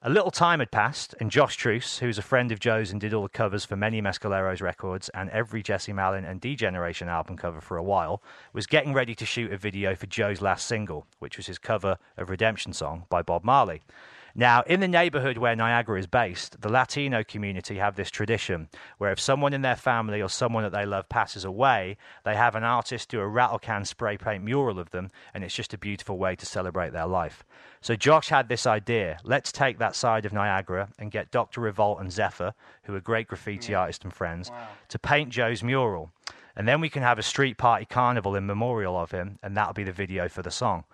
A 0.00 0.08
little 0.08 0.30
time 0.30 0.60
had 0.60 0.70
passed, 0.70 1.16
and 1.18 1.28
Josh 1.28 1.56
Cheuse, 1.58 1.98
who's 1.98 2.18
a 2.18 2.22
friend 2.22 2.52
of 2.52 2.60
Joe's 2.60 2.92
and 2.92 3.00
did 3.00 3.12
all 3.12 3.24
the 3.24 3.28
covers 3.28 3.64
for 3.64 3.74
many 3.74 4.00
Mescaleros 4.00 4.62
records 4.62 5.08
and 5.08 5.28
every 5.30 5.60
Jesse 5.60 5.92
Malin 5.92 6.24
and 6.24 6.40
D-Generation 6.40 7.08
album 7.08 7.36
cover 7.36 7.60
for 7.60 7.76
a 7.76 7.82
while, 7.82 8.22
was 8.52 8.68
getting 8.68 8.94
ready 8.94 9.16
to 9.16 9.26
shoot 9.26 9.52
a 9.52 9.58
video 9.58 9.96
for 9.96 10.06
Joe's 10.06 10.40
last 10.40 10.68
single, 10.68 11.08
which 11.18 11.36
was 11.36 11.48
his 11.48 11.58
cover 11.58 11.98
of 12.16 12.30
Redemption 12.30 12.72
Song 12.72 13.06
by 13.08 13.22
Bob 13.22 13.42
Marley. 13.42 13.82
Now, 14.38 14.62
in 14.68 14.78
the 14.78 14.86
neighborhood 14.86 15.36
where 15.36 15.56
Niagara 15.56 15.98
is 15.98 16.06
based, 16.06 16.60
the 16.60 16.68
Latino 16.68 17.24
community 17.24 17.78
have 17.78 17.96
this 17.96 18.08
tradition 18.08 18.68
where 18.98 19.10
if 19.10 19.18
someone 19.18 19.52
in 19.52 19.62
their 19.62 19.74
family 19.74 20.22
or 20.22 20.28
someone 20.28 20.62
that 20.62 20.70
they 20.70 20.86
love 20.86 21.08
passes 21.08 21.44
away, 21.44 21.96
they 22.24 22.36
have 22.36 22.54
an 22.54 22.62
artist 22.62 23.08
do 23.08 23.18
a 23.18 23.26
rattle 23.26 23.58
can 23.58 23.84
spray 23.84 24.16
paint 24.16 24.44
mural 24.44 24.78
of 24.78 24.90
them, 24.90 25.10
and 25.34 25.42
it's 25.42 25.56
just 25.56 25.74
a 25.74 25.78
beautiful 25.78 26.18
way 26.18 26.36
to 26.36 26.46
celebrate 26.46 26.92
their 26.92 27.08
life. 27.08 27.42
So 27.80 27.96
Josh 27.96 28.28
had 28.28 28.48
this 28.48 28.64
idea 28.64 29.18
let's 29.24 29.50
take 29.50 29.80
that 29.80 29.96
side 29.96 30.24
of 30.24 30.32
Niagara 30.32 30.90
and 31.00 31.10
get 31.10 31.32
Dr. 31.32 31.60
Revolt 31.60 31.98
and 31.98 32.12
Zephyr, 32.12 32.54
who 32.84 32.94
are 32.94 33.00
great 33.00 33.26
graffiti 33.26 33.72
mm. 33.72 33.80
artists 33.80 34.04
and 34.04 34.14
friends, 34.14 34.52
to 34.90 35.00
paint 35.00 35.30
Joe's 35.30 35.64
mural. 35.64 36.12
And 36.54 36.68
then 36.68 36.80
we 36.80 36.90
can 36.90 37.02
have 37.02 37.18
a 37.18 37.24
street 37.24 37.58
party 37.58 37.86
carnival 37.86 38.36
in 38.36 38.46
memorial 38.46 38.96
of 38.96 39.10
him, 39.10 39.40
and 39.42 39.56
that'll 39.56 39.74
be 39.74 39.82
the 39.82 39.90
video 39.90 40.28
for 40.28 40.42
the 40.42 40.52
song. 40.52 40.84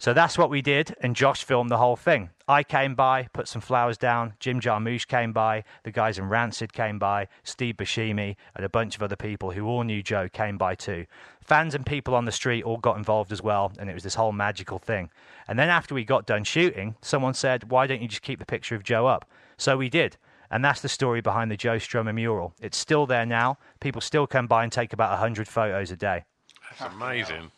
So 0.00 0.14
that's 0.14 0.38
what 0.38 0.48
we 0.48 0.62
did, 0.62 0.94
and 1.00 1.16
Josh 1.16 1.42
filmed 1.42 1.70
the 1.70 1.78
whole 1.78 1.96
thing. 1.96 2.30
I 2.46 2.62
came 2.62 2.94
by, 2.94 3.28
put 3.32 3.48
some 3.48 3.60
flowers 3.60 3.98
down. 3.98 4.34
Jim 4.38 4.60
Jarmusch 4.60 5.08
came 5.08 5.32
by. 5.32 5.64
The 5.82 5.90
guys 5.90 6.18
in 6.18 6.28
Rancid 6.28 6.72
came 6.72 7.00
by. 7.00 7.26
Steve 7.42 7.76
Buscemi 7.78 8.36
and 8.54 8.64
a 8.64 8.68
bunch 8.68 8.94
of 8.94 9.02
other 9.02 9.16
people 9.16 9.50
who 9.50 9.66
all 9.66 9.82
knew 9.82 10.00
Joe 10.00 10.28
came 10.28 10.56
by 10.56 10.76
too. 10.76 11.06
Fans 11.40 11.74
and 11.74 11.84
people 11.84 12.14
on 12.14 12.26
the 12.26 12.32
street 12.32 12.62
all 12.62 12.76
got 12.76 12.96
involved 12.96 13.32
as 13.32 13.42
well, 13.42 13.72
and 13.80 13.90
it 13.90 13.94
was 13.94 14.04
this 14.04 14.14
whole 14.14 14.30
magical 14.30 14.78
thing. 14.78 15.10
And 15.48 15.58
then 15.58 15.68
after 15.68 15.96
we 15.96 16.04
got 16.04 16.26
done 16.26 16.44
shooting, 16.44 16.94
someone 17.02 17.34
said, 17.34 17.70
Why 17.70 17.88
don't 17.88 18.00
you 18.00 18.06
just 18.06 18.22
keep 18.22 18.38
the 18.38 18.46
picture 18.46 18.76
of 18.76 18.84
Joe 18.84 19.08
up? 19.08 19.28
So 19.56 19.76
we 19.76 19.88
did. 19.88 20.16
And 20.48 20.64
that's 20.64 20.80
the 20.80 20.88
story 20.88 21.20
behind 21.20 21.50
the 21.50 21.56
Joe 21.56 21.76
Strummer 21.76 22.14
mural. 22.14 22.54
It's 22.60 22.78
still 22.78 23.04
there 23.04 23.26
now. 23.26 23.58
People 23.80 24.00
still 24.00 24.28
come 24.28 24.46
by 24.46 24.62
and 24.62 24.72
take 24.72 24.92
about 24.92 25.10
100 25.10 25.48
photos 25.48 25.90
a 25.90 25.96
day. 25.96 26.24
That's 26.70 26.94
amazing. 26.94 27.50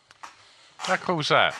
How 0.79 0.97
cool 0.97 1.21
is 1.21 1.29
that? 1.29 1.55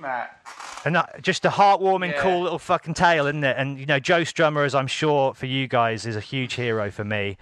Matt. 0.00 0.40
And 0.84 0.94
that, 0.96 1.22
just 1.22 1.44
a 1.44 1.50
heartwarming, 1.50 2.12
Yeah. 2.12 2.22
cool 2.22 2.42
little 2.42 2.58
fucking 2.58 2.94
tale, 2.94 3.26
isn't 3.26 3.44
it? 3.44 3.56
And 3.58 3.78
you 3.78 3.86
know, 3.86 3.98
Joe 3.98 4.22
Strummer, 4.22 4.64
as 4.64 4.74
I'm 4.74 4.86
sure 4.86 5.34
for 5.34 5.46
you 5.46 5.68
guys, 5.68 6.06
is 6.06 6.16
a 6.16 6.20
huge 6.20 6.54
hero 6.54 6.90
for 6.90 7.04
me. 7.04 7.36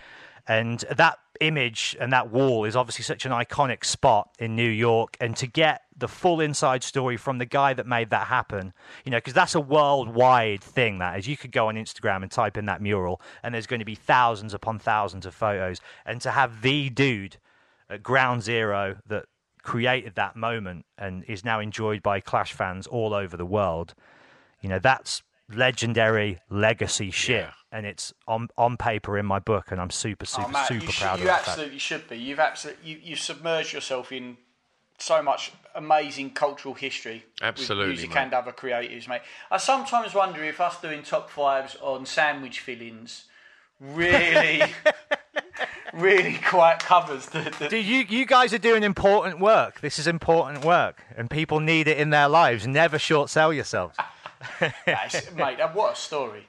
And 0.46 0.80
that 0.90 1.18
image 1.40 1.94
and 2.00 2.12
that 2.12 2.30
wall 2.30 2.64
is 2.64 2.74
obviously 2.74 3.04
such 3.04 3.26
an 3.26 3.32
iconic 3.32 3.84
spot 3.84 4.30
in 4.38 4.56
New 4.56 4.68
York. 4.68 5.16
And 5.20 5.36
to 5.36 5.46
get 5.46 5.82
the 5.96 6.08
full 6.08 6.40
inside 6.40 6.82
story 6.82 7.16
from 7.16 7.38
the 7.38 7.44
guy 7.44 7.74
that 7.74 7.86
made 7.86 8.10
that 8.10 8.28
happen, 8.28 8.72
you 9.04 9.10
know, 9.10 9.18
because 9.18 9.34
that's 9.34 9.54
a 9.54 9.60
worldwide 9.60 10.62
thing. 10.62 10.98
That 10.98 11.18
is, 11.18 11.28
you 11.28 11.36
could 11.36 11.52
go 11.52 11.68
on 11.68 11.74
Instagram 11.74 12.22
and 12.22 12.30
type 12.30 12.56
in 12.56 12.64
that 12.66 12.80
mural, 12.80 13.20
and 13.42 13.54
there's 13.54 13.66
going 13.66 13.80
to 13.80 13.84
be 13.84 13.94
thousands 13.94 14.54
upon 14.54 14.78
thousands 14.78 15.26
of 15.26 15.34
photos. 15.34 15.80
And 16.06 16.20
to 16.22 16.30
have 16.30 16.62
the 16.62 16.88
dude 16.88 17.36
at 17.90 18.02
ground 18.02 18.42
zero 18.42 18.96
that 19.06 19.26
created 19.68 20.14
that 20.14 20.34
moment 20.34 20.86
and 20.96 21.22
is 21.28 21.44
now 21.44 21.60
enjoyed 21.60 22.02
by 22.02 22.20
Clash 22.20 22.54
fans 22.54 22.86
all 22.86 23.12
over 23.12 23.36
the 23.36 23.44
world. 23.44 23.94
You 24.62 24.70
know, 24.70 24.78
that's 24.78 25.22
legendary 25.54 26.38
legacy 26.48 27.10
shit. 27.10 27.42
Yeah. 27.42 27.50
And 27.70 27.84
it's 27.84 28.14
on 28.26 28.48
on 28.56 28.78
paper 28.78 29.18
in 29.18 29.26
my 29.26 29.40
book, 29.40 29.70
and 29.70 29.78
I'm 29.78 29.90
super, 29.90 30.24
oh, 30.24 30.26
super, 30.26 30.48
oh, 30.48 30.52
Matt, 30.52 30.68
super 30.68 30.86
you, 30.86 30.90
should, 30.90 31.02
proud 31.02 31.18
you 31.18 31.24
of 31.24 31.26
that. 31.26 31.44
You 31.44 31.50
absolutely 31.50 31.78
should 31.78 32.08
be. 32.08 32.16
You've 32.16 32.40
absolutely 32.40 32.90
you, 32.90 32.98
you've 33.02 33.18
submerged 33.18 33.74
yourself 33.74 34.10
in 34.10 34.38
so 34.98 35.22
much 35.22 35.52
amazing 35.74 36.30
cultural 36.30 36.72
history. 36.72 37.26
Absolutely, 37.42 37.88
with 37.88 37.96
music 37.96 38.14
mate. 38.14 38.22
and 38.22 38.32
other 38.32 38.52
creatives, 38.52 39.06
mate. 39.06 39.20
I 39.50 39.58
sometimes 39.58 40.14
wonder 40.14 40.42
if 40.42 40.62
us 40.62 40.80
doing 40.80 41.02
top 41.02 41.28
fives 41.28 41.76
on 41.82 42.06
sandwich 42.06 42.60
fillings 42.60 43.24
really, 43.80 44.62
really 45.92 46.38
quite 46.44 46.78
covers 46.80 47.26
the. 47.26 47.54
the 47.58 47.68
Dude, 47.68 47.84
you, 47.84 48.00
you 48.08 48.26
guys 48.26 48.52
are 48.52 48.58
doing 48.58 48.82
important 48.82 49.40
work. 49.40 49.80
This 49.80 49.98
is 49.98 50.06
important 50.06 50.64
work, 50.64 51.02
and 51.16 51.30
people 51.30 51.60
need 51.60 51.88
it 51.88 51.98
in 51.98 52.10
their 52.10 52.28
lives. 52.28 52.66
Never 52.66 52.98
short 52.98 53.30
sell 53.30 53.52
yourselves. 53.52 53.96
Yes, 54.86 55.32
mate, 55.34 55.58
what 55.72 55.94
a 55.94 55.96
story. 55.96 56.46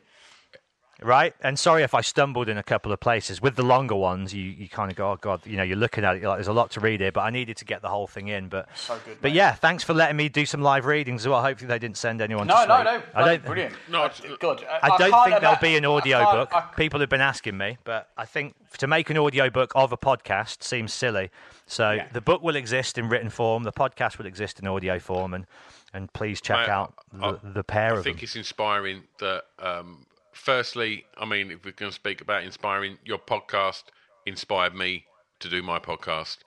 Right? 1.02 1.34
And 1.42 1.58
sorry 1.58 1.84
if 1.84 1.94
I 1.94 2.02
stumbled 2.02 2.50
in 2.50 2.58
a 2.58 2.64
couple 2.64 2.92
of 2.92 3.00
places. 3.00 3.42
With 3.42 3.56
the 3.56 3.64
longer 3.64 3.96
ones, 3.96 4.34
you, 4.34 4.44
you 4.44 4.68
kind 4.70 4.92
of 4.92 4.98
go, 4.98 5.12
oh 5.12 5.16
god, 5.16 5.46
you 5.46 5.58
know, 5.58 5.64
you're 5.64 5.78
looking 5.78 6.04
at 6.04 6.16
it, 6.16 6.22
you're 6.22 6.30
like, 6.30 6.38
there's 6.38 6.48
a 6.48 6.54
lot 6.54 6.72
to 6.72 6.80
read 6.80 7.00
here. 7.02 7.12
But 7.12 7.22
I 7.22 7.30
needed 7.30 7.58
to 7.58 7.66
get 7.66 7.82
the 7.82 7.90
whole 7.90 8.08
thing 8.08 8.28
in. 8.28 8.48
But 8.50 8.68
So 8.76 8.98
good, 9.06 9.18
But 9.22 9.30
mate. 9.30 9.36
yeah, 9.36 9.54
thanks 9.54 9.84
for 9.84 9.94
letting 9.94 10.18
me 10.18 10.30
do 10.30 10.46
some 10.46 10.62
live 10.62 10.86
readings 10.86 11.22
as 11.24 11.28
well. 11.28 11.42
Hopefully 11.42 11.68
they 11.68 11.80
didn't 11.80 11.98
send 11.98 12.22
anyone. 12.22 12.48
to 12.48 12.54
No, 12.54 12.66
no, 12.66 12.76
sleep. 12.92 13.04
no, 13.16 13.22
I 13.22 13.26
don't. 13.26 13.46
brilliant. 13.46 13.76
No, 13.90 14.06
it's- 14.06 14.22
good. 14.40 14.66
I 14.82 14.90
don't 14.98 15.12
can't 15.12 15.30
think 15.30 15.42
there'll 15.42 15.58
be 15.62 15.76
an 15.78 15.86
I 15.86 15.88
audio 15.90 16.24
book. 16.32 16.50
I- 16.54 16.62
People 16.76 17.00
have 17.00 17.10
been 17.10 17.22
asking 17.22 17.58
me, 17.58 17.78
but 17.84 18.10
I 18.18 18.26
think 18.26 18.56
to 18.78 18.88
make 18.88 19.10
an 19.10 19.18
audio 19.18 19.50
book 19.50 19.72
of 19.76 19.92
a 19.92 19.98
podcast 19.98 20.64
seems 20.64 20.94
silly. 20.94 21.30
So 21.66 21.92
Yeah. 21.92 22.08
the 22.14 22.22
book 22.22 22.42
will 22.42 22.56
exist 22.56 22.98
in 22.98 23.10
written 23.10 23.30
form. 23.30 23.64
The 23.64 23.72
podcast 23.72 24.18
will 24.18 24.26
exist 24.26 24.60
in 24.60 24.68
audio 24.68 25.00
form, 25.00 25.34
and 25.34 25.46
and 25.92 26.14
please 26.14 26.40
check 26.40 26.68
Mate, 26.68 26.70
out 26.70 26.94
I- 27.20 27.32
the, 27.32 27.40
the 27.56 27.64
pair 27.64 27.90
of 27.96 28.04
them. 28.04 28.12
I 28.12 28.14
think 28.14 28.22
it's 28.22 28.36
inspiring 28.36 29.04
that, 29.20 29.46
um, 29.58 30.06
firstly, 30.40 31.06
I 31.18 31.26
mean, 31.26 31.52
if 31.52 31.64
we're 31.66 31.72
going 31.72 31.92
to 31.92 31.96
speak 31.96 32.22
about 32.22 32.44
inspiring, 32.44 32.98
your 33.06 33.20
podcast 33.20 33.84
inspired 34.26 34.74
me 34.74 35.06
to 35.40 35.50
do 35.50 35.62
my 35.62 35.80
podcast. 35.80 36.38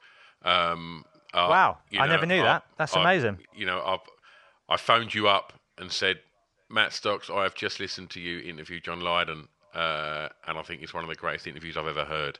Um, 0.42 1.04
uh, 1.34 1.46
Wow, 1.50 1.78
you 1.90 2.00
I 2.00 2.06
never 2.08 2.26
knew 2.26 2.40
I- 2.42 2.44
that. 2.44 2.64
That's 2.78 2.96
I- 2.96 3.00
amazing. 3.00 3.38
You 3.54 3.66
know, 3.66 3.82
I've, 3.84 4.00
I 4.68 4.76
phoned 4.76 5.14
you 5.14 5.28
up 5.28 5.52
and 5.78 5.90
said, 5.90 6.20
Matt 6.70 6.92
Stocks, 6.92 7.28
I 7.30 7.42
have 7.42 7.54
just 7.54 7.80
listened 7.80 8.10
to 8.10 8.20
you 8.20 8.40
interview 8.40 8.80
John 8.80 9.00
Lydon, 9.00 9.48
uh, 9.74 10.28
and 10.46 10.58
I 10.58 10.62
think 10.62 10.82
it's 10.82 10.94
one 10.94 11.04
of 11.04 11.08
the 11.10 11.14
greatest 11.16 11.46
interviews 11.46 11.76
I've 11.76 11.86
ever 11.86 12.04
heard. 12.04 12.38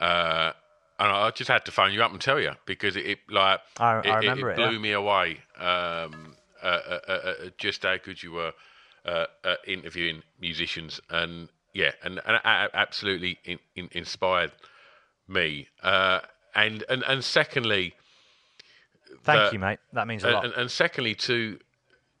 Uh, 0.00 0.52
and 1.00 1.12
I 1.12 1.30
just 1.30 1.48
had 1.48 1.64
to 1.66 1.72
phone 1.72 1.92
you 1.92 2.02
up 2.02 2.10
and 2.10 2.20
tell 2.20 2.40
you 2.40 2.52
because 2.66 2.96
it, 2.96 3.06
it 3.06 3.18
like 3.30 3.60
I- 3.78 3.98
it, 4.00 4.06
it- 4.06 4.14
remember 4.14 4.50
it 4.50 4.54
it, 4.54 4.56
blew 4.56 4.72
yeah. 4.72 4.78
me 4.78 4.92
away. 4.92 5.38
Um, 5.58 6.34
uh, 6.60 6.66
uh, 6.66 6.98
uh, 7.08 7.12
uh, 7.12 7.32
just 7.56 7.84
how 7.84 7.96
good 7.98 8.20
you 8.20 8.32
were 8.32 8.52
uh, 9.08 9.26
uh, 9.44 9.54
interviewing 9.66 10.22
musicians, 10.40 11.00
and 11.08 11.48
yeah, 11.72 11.92
and, 12.02 12.20
and 12.26 12.38
absolutely 12.44 13.38
in, 13.44 13.58
in, 13.74 13.88
inspired 13.92 14.52
me. 15.26 15.68
Uh, 15.82 16.20
and, 16.54 16.84
and 16.90 17.02
and 17.04 17.24
secondly, 17.24 17.94
Thank 19.24 19.50
the- 19.50 19.52
you, 19.54 19.58
mate. 19.58 19.78
That 19.92 20.06
means 20.06 20.24
a 20.24 20.30
lot. 20.30 20.44
and, 20.44 20.54
and 20.54 20.70
secondly, 20.70 21.14
to 21.14 21.58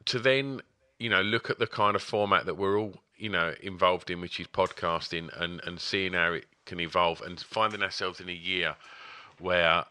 to 0.06 0.18
then 0.18 0.62
you 0.98 1.10
know 1.10 1.20
look 1.20 1.50
at 1.50 1.58
the 1.58 1.66
kind 1.66 1.94
of 1.94 2.02
format 2.02 2.46
that 2.46 2.54
we're 2.54 2.78
all 2.78 2.94
you 3.16 3.28
know 3.28 3.54
involved 3.60 4.10
in, 4.10 4.20
which 4.20 4.40
is 4.40 4.46
podcasting, 4.46 5.28
and 5.40 5.60
and 5.64 5.80
seeing 5.80 6.14
how 6.14 6.32
it 6.32 6.46
can 6.64 6.80
evolve, 6.80 7.20
and 7.20 7.38
finding 7.40 7.82
ourselves 7.82 8.20
in 8.20 8.28
a 8.28 8.32
year 8.32 8.76
where 9.38 9.84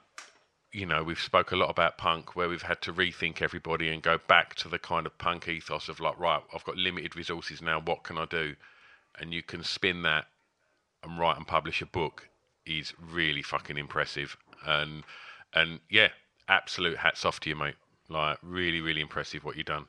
you 0.71 0.85
know 0.85 1.03
we've 1.03 1.19
spoke 1.19 1.51
a 1.51 1.55
lot 1.55 1.69
about 1.69 1.97
punk, 1.97 2.35
where 2.35 2.49
we've 2.49 2.61
had 2.61 2.81
to 2.81 2.93
rethink 2.93 3.41
everybody 3.41 3.89
and 3.89 4.01
go 4.01 4.19
back 4.27 4.55
to 4.55 4.69
the 4.69 4.79
kind 4.79 5.05
of 5.05 5.17
punk 5.17 5.47
ethos 5.47 5.89
of 5.89 5.99
like, 5.99 6.19
right, 6.19 6.41
I've 6.53 6.63
got 6.63 6.77
limited 6.77 7.15
resources 7.15 7.61
now. 7.61 7.79
What 7.79 8.03
can 8.03 8.17
I 8.17 8.25
do? 8.25 8.55
And 9.19 9.33
you 9.33 9.41
can 9.41 9.63
spin 9.63 10.03
that 10.03 10.25
and 11.03 11.19
write 11.19 11.37
and 11.37 11.47
publish 11.47 11.81
a 11.81 11.85
book 11.85 12.29
is 12.65 12.93
really 12.99 13.41
fucking 13.41 13.77
impressive. 13.77 14.37
And 14.65 15.03
and 15.53 15.79
yeah, 15.89 16.09
absolute 16.47 16.97
hats 16.97 17.25
off 17.25 17.39
to 17.41 17.49
you, 17.49 17.55
mate. 17.55 17.75
Like 18.09 18.37
really, 18.41 18.81
really 18.81 19.01
impressive 19.01 19.43
what 19.43 19.55
you've 19.57 19.65
done. 19.65 19.85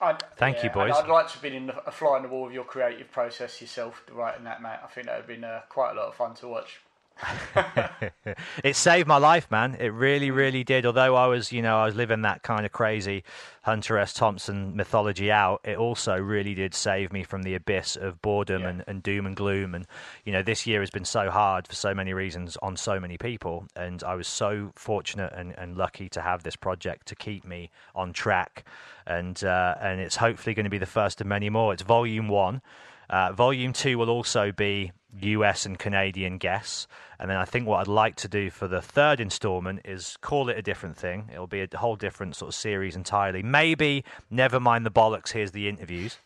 I'd, 0.00 0.22
Thank 0.36 0.58
yeah, 0.58 0.64
you, 0.64 0.70
boys. 0.70 0.92
I'd, 0.94 1.04
I'd 1.04 1.10
like 1.10 1.26
to 1.28 1.32
have 1.34 1.42
been 1.42 1.54
in 1.54 1.72
a 1.86 1.90
fly 1.90 2.16
on 2.16 2.22
the 2.22 2.28
wall 2.28 2.46
of 2.46 2.52
your 2.52 2.64
creative 2.64 3.10
process 3.10 3.60
yourself, 3.60 4.02
writing 4.12 4.44
that, 4.44 4.60
mate. 4.60 4.78
I 4.82 4.86
think 4.88 5.06
that 5.06 5.14
would 5.14 5.22
have 5.22 5.26
been 5.26 5.44
uh, 5.44 5.62
quite 5.70 5.92
a 5.92 5.94
lot 5.94 6.08
of 6.08 6.14
fun 6.14 6.34
to 6.36 6.48
watch. 6.48 6.80
it 8.64 8.76
saved 8.76 9.08
my 9.08 9.16
life, 9.16 9.50
man. 9.50 9.76
It 9.80 9.92
really, 9.92 10.30
really 10.30 10.64
did. 10.64 10.84
Although 10.84 11.14
I 11.16 11.26
was, 11.26 11.52
you 11.52 11.62
know, 11.62 11.78
I 11.78 11.86
was 11.86 11.94
living 11.94 12.22
that 12.22 12.42
kind 12.42 12.66
of 12.66 12.72
crazy 12.72 13.24
Hunter 13.62 13.98
S. 13.98 14.12
Thompson 14.12 14.76
mythology 14.76 15.30
out, 15.30 15.60
it 15.64 15.76
also 15.78 16.16
really 16.16 16.54
did 16.54 16.74
save 16.74 17.12
me 17.12 17.22
from 17.24 17.42
the 17.42 17.54
abyss 17.54 17.96
of 17.96 18.20
boredom 18.22 18.62
Yeah. 18.62 18.68
and, 18.68 18.84
and 18.86 19.02
doom 19.02 19.26
and 19.26 19.34
gloom. 19.36 19.74
And, 19.74 19.86
you 20.24 20.32
know, 20.32 20.42
this 20.42 20.66
year 20.66 20.80
has 20.80 20.90
been 20.90 21.04
so 21.04 21.30
hard 21.30 21.66
for 21.66 21.74
so 21.74 21.94
many 21.94 22.12
reasons 22.12 22.56
on 22.62 22.76
so 22.76 23.00
many 23.00 23.16
people. 23.16 23.66
And 23.74 24.02
I 24.04 24.14
was 24.14 24.28
so 24.28 24.72
fortunate 24.74 25.32
and, 25.34 25.54
and 25.56 25.76
lucky 25.76 26.08
to 26.10 26.20
have 26.20 26.42
this 26.42 26.56
project 26.56 27.06
to 27.08 27.14
keep 27.16 27.44
me 27.44 27.70
on 27.94 28.12
track. 28.12 28.64
And, 29.06 29.42
uh, 29.42 29.74
and 29.80 30.00
it's 30.00 30.16
hopefully 30.16 30.54
going 30.54 30.64
to 30.64 30.70
be 30.70 30.78
the 30.78 30.86
first 30.86 31.20
of 31.20 31.26
many 31.26 31.48
more. 31.50 31.72
It's 31.72 31.82
volume 31.82 32.28
one. 32.28 32.60
Uh, 33.08 33.32
volume 33.32 33.72
two 33.72 33.98
will 33.98 34.10
also 34.10 34.50
be 34.50 34.90
US 35.20 35.66
and 35.66 35.78
Canadian 35.78 36.38
guests. 36.38 36.86
And 37.18 37.30
then 37.30 37.36
I 37.36 37.44
think 37.44 37.66
what 37.66 37.80
I'd 37.80 37.88
like 37.88 38.16
to 38.16 38.28
do 38.28 38.50
for 38.50 38.68
the 38.68 38.82
third 38.82 39.20
installment 39.20 39.80
is 39.84 40.16
call 40.20 40.48
it 40.48 40.58
a 40.58 40.62
different 40.62 40.96
thing. 40.96 41.30
It'll 41.32 41.46
be 41.46 41.62
a 41.62 41.68
whole 41.76 41.96
different 41.96 42.36
sort 42.36 42.50
of 42.50 42.54
series 42.54 42.96
entirely. 42.96 43.42
Maybe 43.42 44.04
never 44.30 44.60
mind 44.60 44.84
the 44.84 44.90
bollocks, 44.90 45.32
here's 45.32 45.52
the 45.52 45.68
interviews. 45.68 46.18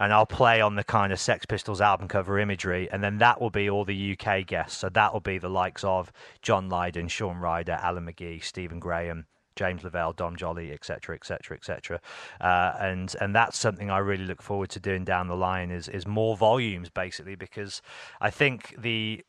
And 0.00 0.12
I'll 0.12 0.26
play 0.26 0.60
on 0.60 0.76
the 0.76 0.84
kind 0.84 1.12
of 1.12 1.18
Sex 1.18 1.44
Pistols 1.44 1.80
album 1.80 2.06
cover 2.06 2.38
imagery, 2.38 2.88
and 2.92 3.02
then 3.02 3.18
that 3.18 3.40
will 3.40 3.50
be 3.50 3.68
all 3.68 3.84
the 3.84 4.16
UK 4.16 4.46
guests. 4.46 4.78
So 4.78 4.88
that 4.90 5.12
will 5.12 5.20
be 5.20 5.38
the 5.38 5.48
likes 5.48 5.82
of 5.82 6.12
John 6.40 6.68
Lydon, 6.68 7.08
Shaun 7.08 7.38
Ryder, 7.38 7.80
Alan 7.82 8.06
McGee, 8.06 8.44
Stephen 8.44 8.78
Graham, 8.78 9.26
James 9.58 9.82
Lavelle, 9.82 10.12
Dom 10.12 10.36
Jolly, 10.36 10.72
etc., 10.72 11.16
etc., 11.16 11.56
etc. 11.56 12.00
And 12.40 13.14
and 13.20 13.34
that's 13.34 13.58
something 13.58 13.90
I 13.90 13.98
really 13.98 14.24
look 14.24 14.40
forward 14.40 14.70
to 14.70 14.80
doing 14.80 15.04
down 15.04 15.26
the 15.26 15.36
line 15.36 15.70
is 15.70 15.88
is 15.88 16.06
more 16.06 16.36
volumes 16.36 16.88
basically 16.88 17.34
because 17.34 17.82
I 18.20 18.30
think 18.30 18.74
the 18.78 19.24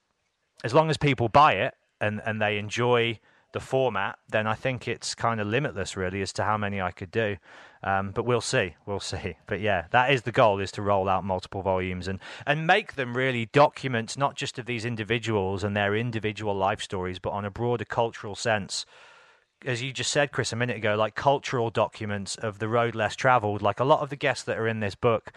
as 0.64 0.74
long 0.74 0.90
as 0.90 0.98
people 0.98 1.30
buy 1.30 1.54
it 1.54 1.74
and 2.00 2.22
and 2.26 2.42
they 2.42 2.58
enjoy 2.60 3.20
the 3.52 3.60
format, 3.60 4.20
then 4.30 4.46
I 4.46 4.54
think 4.54 4.88
it's 4.88 5.16
kind 5.16 5.42
of 5.42 5.48
limitless 5.48 5.98
really 5.98 6.22
as 6.22 6.32
to 6.34 6.44
how 6.44 6.56
many 6.56 6.80
I 6.80 6.92
could 6.92 7.10
do. 7.10 7.38
Um, 7.82 8.12
but 8.12 8.24
we'll 8.24 8.42
see, 8.42 8.76
we'll 8.86 9.00
see. 9.00 9.38
But 9.48 9.60
yeah, 9.62 9.86
that 9.90 10.12
is 10.12 10.22
the 10.22 10.32
goal: 10.32 10.60
is 10.60 10.72
to 10.74 10.84
roll 10.84 11.10
out 11.10 11.24
multiple 11.24 11.64
volumes 11.64 12.08
and 12.08 12.20
and 12.46 12.68
make 12.68 12.94
them 12.94 13.18
really 13.18 13.48
documents 13.48 14.18
not 14.18 14.36
just 14.36 14.60
of 14.60 14.68
these 14.68 14.86
individuals 14.86 15.64
and 15.64 15.76
their 15.76 15.96
individual 15.96 16.54
life 16.54 16.82
stories, 16.82 17.18
but 17.18 17.32
on 17.32 17.46
a 17.46 17.52
broader 17.52 17.86
cultural 17.86 18.36
sense 18.36 18.86
as 19.66 19.82
you 19.82 19.92
just 19.92 20.12
said, 20.12 20.32
Chris, 20.32 20.54
a 20.54 20.56
minute 20.56 20.78
ago, 20.78 20.96
like 20.96 21.16
cultural 21.16 21.70
documents 21.70 22.36
of 22.36 22.60
the 22.60 22.68
road 22.68 22.96
less 22.96 23.16
traveled. 23.16 23.62
Like 23.62 23.80
a 23.80 23.84
lot 23.84 24.02
of 24.02 24.10
the 24.10 24.16
guests 24.16 24.44
that 24.46 24.58
are 24.58 24.68
in 24.68 24.80
this 24.80 24.96
book, 24.96 25.32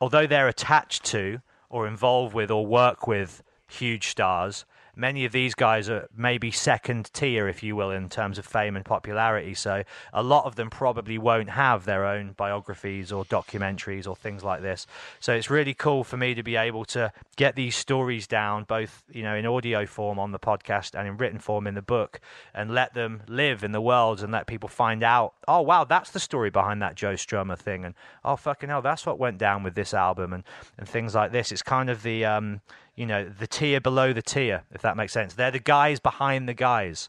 although 0.00 0.26
they're 0.26 0.48
attached 0.48 1.04
to 1.06 1.40
or 1.68 1.86
involved 1.86 2.34
with 2.34 2.50
or 2.50 2.66
work 2.66 3.06
with 3.06 3.42
huge 3.68 4.08
stars, 4.08 4.64
many 4.96 5.24
of 5.24 5.32
these 5.32 5.54
guys 5.54 5.88
are 5.88 6.08
maybe 6.16 6.50
second 6.50 7.12
tier, 7.12 7.48
if 7.48 7.62
you 7.62 7.76
will, 7.76 7.90
in 7.90 8.08
terms 8.08 8.38
of 8.38 8.46
fame 8.46 8.76
and 8.76 8.84
popularity. 8.84 9.54
So 9.54 9.82
a 10.12 10.22
lot 10.22 10.44
of 10.44 10.56
them 10.56 10.70
probably 10.70 11.18
won't 11.18 11.50
have 11.50 11.84
their 11.84 12.04
own 12.04 12.32
biographies 12.32 13.12
or 13.12 13.24
documentaries 13.24 14.06
or 14.06 14.16
things 14.16 14.44
like 14.44 14.62
this. 14.62 14.86
So 15.20 15.34
it's 15.34 15.50
really 15.50 15.74
cool 15.74 16.04
for 16.04 16.16
me 16.16 16.34
to 16.34 16.42
be 16.42 16.56
able 16.56 16.84
to 16.86 17.12
get 17.36 17.56
these 17.56 17.76
stories 17.76 18.26
down, 18.26 18.64
both 18.64 19.02
you 19.10 19.22
know 19.22 19.34
in 19.34 19.46
audio 19.46 19.86
form 19.86 20.18
on 20.18 20.32
the 20.32 20.38
podcast 20.38 20.98
and 20.98 21.08
in 21.08 21.16
written 21.16 21.38
form 21.38 21.66
in 21.66 21.74
the 21.74 21.82
book, 21.82 22.20
and 22.54 22.72
let 22.72 22.94
them 22.94 23.22
live 23.28 23.64
in 23.64 23.72
the 23.72 23.80
world 23.80 24.22
and 24.22 24.32
let 24.32 24.46
people 24.46 24.68
find 24.68 25.02
out. 25.02 25.34
Oh 25.48 25.62
wow, 25.62 25.84
that's 25.84 26.10
the 26.10 26.20
story 26.20 26.50
behind 26.50 26.82
that 26.82 26.94
Joe 26.94 27.14
Strummer 27.14 27.58
thing, 27.58 27.84
and 27.84 27.94
oh 28.24 28.36
fucking 28.36 28.68
hell, 28.68 28.82
that's 28.82 29.06
what 29.06 29.18
went 29.18 29.38
down 29.38 29.62
with 29.62 29.74
this 29.74 29.94
album 29.94 30.32
and 30.32 30.44
and 30.78 30.88
things 30.88 31.14
like 31.14 31.32
this. 31.32 31.52
It's 31.52 31.62
kind 31.62 31.90
of 31.90 32.02
the 32.02 32.24
um, 32.24 32.60
you 33.00 33.06
know 33.06 33.24
the 33.24 33.46
tier 33.46 33.80
below 33.80 34.12
the 34.12 34.20
tier, 34.20 34.62
if 34.74 34.82
that 34.82 34.94
makes 34.94 35.14
sense. 35.14 35.32
They're 35.32 35.50
the 35.50 35.58
guys 35.58 36.00
behind 36.00 36.46
the 36.46 36.52
guys. 36.52 37.08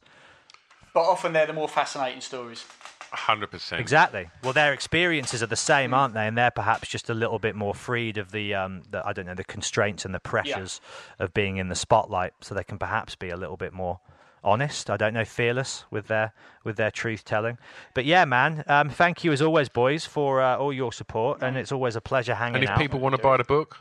But 0.93 1.01
often 1.01 1.33
they're 1.33 1.45
the 1.45 1.53
more 1.53 1.67
fascinating 1.67 2.21
stories. 2.21 2.65
hundred 3.11 3.51
percent. 3.51 3.81
Exactly. 3.81 4.29
Well, 4.41 4.53
their 4.53 4.71
experiences 4.71 5.43
are 5.43 5.47
the 5.47 5.57
same, 5.57 5.93
aren't 5.93 6.13
they? 6.13 6.25
And 6.27 6.37
they're 6.37 6.49
perhaps 6.49 6.87
just 6.87 7.09
a 7.09 7.13
little 7.13 7.39
bit 7.39 7.57
more 7.57 7.73
freed 7.73 8.17
of 8.17 8.31
the, 8.31 8.55
um, 8.55 8.83
the 8.89 9.05
I 9.05 9.11
don't 9.11 9.25
know, 9.25 9.35
the 9.35 9.43
constraints 9.43 10.05
and 10.05 10.15
the 10.15 10.21
pressures 10.21 10.79
of 11.19 11.33
being 11.33 11.57
in 11.57 11.67
the 11.67 11.75
spotlight, 11.75 12.33
so 12.39 12.55
they 12.55 12.63
can 12.63 12.77
perhaps 12.77 13.15
be 13.15 13.29
a 13.29 13.35
little 13.35 13.57
bit 13.57 13.73
more 13.73 13.99
honest. 14.45 14.89
I 14.89 14.95
don't 14.95 15.13
know, 15.13 15.25
fearless 15.25 15.83
with 15.91 16.07
their 16.07 16.31
with 16.63 16.77
their 16.77 16.91
truth 16.91 17.25
telling. 17.25 17.57
But 17.93 18.05
yeah, 18.05 18.23
man, 18.23 18.63
um, 18.67 18.89
thank 18.89 19.25
you 19.25 19.33
as 19.33 19.41
always, 19.41 19.67
boys, 19.67 20.05
for 20.05 20.41
uh, 20.41 20.55
all 20.55 20.71
your 20.71 20.93
support, 20.93 21.43
and 21.43 21.57
it's 21.57 21.73
always 21.73 21.97
a 21.97 22.01
pleasure 22.01 22.35
hanging 22.35 22.55
out. 22.55 22.61
And 22.61 22.63
if 22.63 22.69
out. 22.69 22.77
people 22.79 23.01
want 23.01 23.15
to 23.15 23.21
buy 23.21 23.35
the 23.35 23.43
book, 23.43 23.77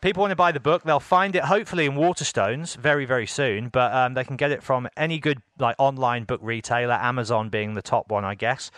people 0.00 0.22
want 0.22 0.30
to 0.30 0.36
buy 0.36 0.52
the 0.52 0.60
book, 0.60 0.82
they'll 0.84 1.00
find 1.00 1.34
it 1.34 1.44
hopefully 1.44 1.86
in 1.86 1.92
Waterstones 1.92 2.76
very, 2.76 3.04
very 3.04 3.26
soon. 3.26 3.68
But 3.68 3.92
um, 3.92 4.14
they 4.14 4.24
can 4.24 4.36
get 4.36 4.50
it 4.50 4.62
from 4.62 4.88
any 4.96 5.18
good 5.18 5.42
like 5.58 5.76
online 5.78 6.24
book 6.24 6.40
retailer, 6.42 6.94
Amazon 6.94 7.48
being 7.48 7.74
the 7.74 7.82
top 7.82 8.10
one, 8.10 8.24
I 8.24 8.34
guess. 8.34 8.70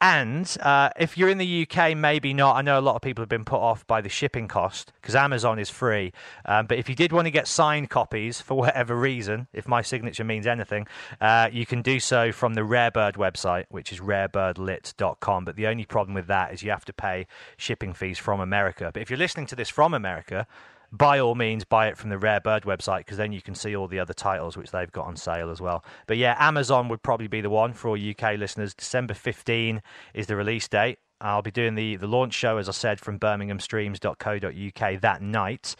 And 0.00 0.56
uh, 0.60 0.90
if 0.98 1.18
you're 1.18 1.28
in 1.28 1.36
the 1.36 1.68
UK, 1.68 1.94
maybe 1.94 2.32
not. 2.32 2.56
I 2.56 2.62
know 2.62 2.78
a 2.78 2.80
lot 2.80 2.96
of 2.96 3.02
people 3.02 3.20
have 3.20 3.28
been 3.28 3.44
put 3.44 3.60
off 3.60 3.86
by 3.86 4.00
the 4.00 4.08
shipping 4.08 4.48
cost 4.48 4.92
because 5.00 5.14
Amazon 5.14 5.58
is 5.58 5.68
free. 5.68 6.12
Um, 6.46 6.66
but 6.66 6.78
if 6.78 6.88
you 6.88 6.94
did 6.94 7.12
want 7.12 7.26
to 7.26 7.30
get 7.30 7.46
signed 7.46 7.90
copies 7.90 8.40
for 8.40 8.56
whatever 8.56 8.96
reason, 8.96 9.46
if 9.52 9.68
my 9.68 9.82
signature 9.82 10.24
means 10.24 10.46
anything, 10.46 10.86
uh, 11.20 11.50
you 11.52 11.66
can 11.66 11.82
do 11.82 12.00
so 12.00 12.32
from 12.32 12.54
the 12.54 12.62
Rarebird 12.62 13.16
website, 13.16 13.66
which 13.68 13.92
is 13.92 14.00
rarebirdlit.com. 14.00 15.44
But 15.44 15.56
the 15.56 15.66
only 15.66 15.84
problem 15.84 16.14
with 16.14 16.28
that 16.28 16.54
is 16.54 16.62
you 16.62 16.70
have 16.70 16.86
to 16.86 16.94
pay 16.94 17.26
shipping 17.58 17.92
fees 17.92 18.18
from 18.18 18.40
America. 18.40 18.90
But 18.94 19.02
if 19.02 19.10
you're 19.10 19.18
listening 19.18 19.46
to 19.46 19.56
this 19.56 19.68
from 19.68 19.92
America, 19.92 20.46
by 20.92 21.18
all 21.20 21.34
means 21.34 21.64
buy 21.64 21.88
it 21.88 21.96
from 21.96 22.10
the 22.10 22.18
Rare 22.18 22.40
Bird 22.40 22.64
website 22.64 22.98
because 22.98 23.16
then 23.16 23.32
you 23.32 23.40
can 23.42 23.54
see 23.54 23.76
all 23.76 23.86
the 23.86 24.00
other 24.00 24.12
titles 24.12 24.56
which 24.56 24.70
they've 24.70 24.90
got 24.90 25.06
on 25.06 25.16
sale 25.16 25.50
as 25.50 25.60
well. 25.60 25.84
But 26.06 26.16
yeah, 26.16 26.36
Amazon 26.38 26.88
would 26.88 27.02
probably 27.02 27.28
be 27.28 27.40
the 27.40 27.50
one 27.50 27.72
for 27.72 27.88
all 27.88 27.98
UK 27.98 28.38
listeners. 28.38 28.74
December 28.74 29.14
15 29.14 29.82
is 30.14 30.26
the 30.26 30.36
release 30.36 30.68
date. 30.68 30.98
I'll 31.20 31.42
be 31.42 31.50
doing 31.50 31.74
the, 31.74 31.96
the 31.96 32.06
launch 32.06 32.34
show, 32.34 32.56
as 32.56 32.68
I 32.68 32.72
said, 32.72 32.98
from 32.98 33.18
birminghamstreams.co.uk 33.18 35.00
that 35.00 35.22
night. 35.22 35.76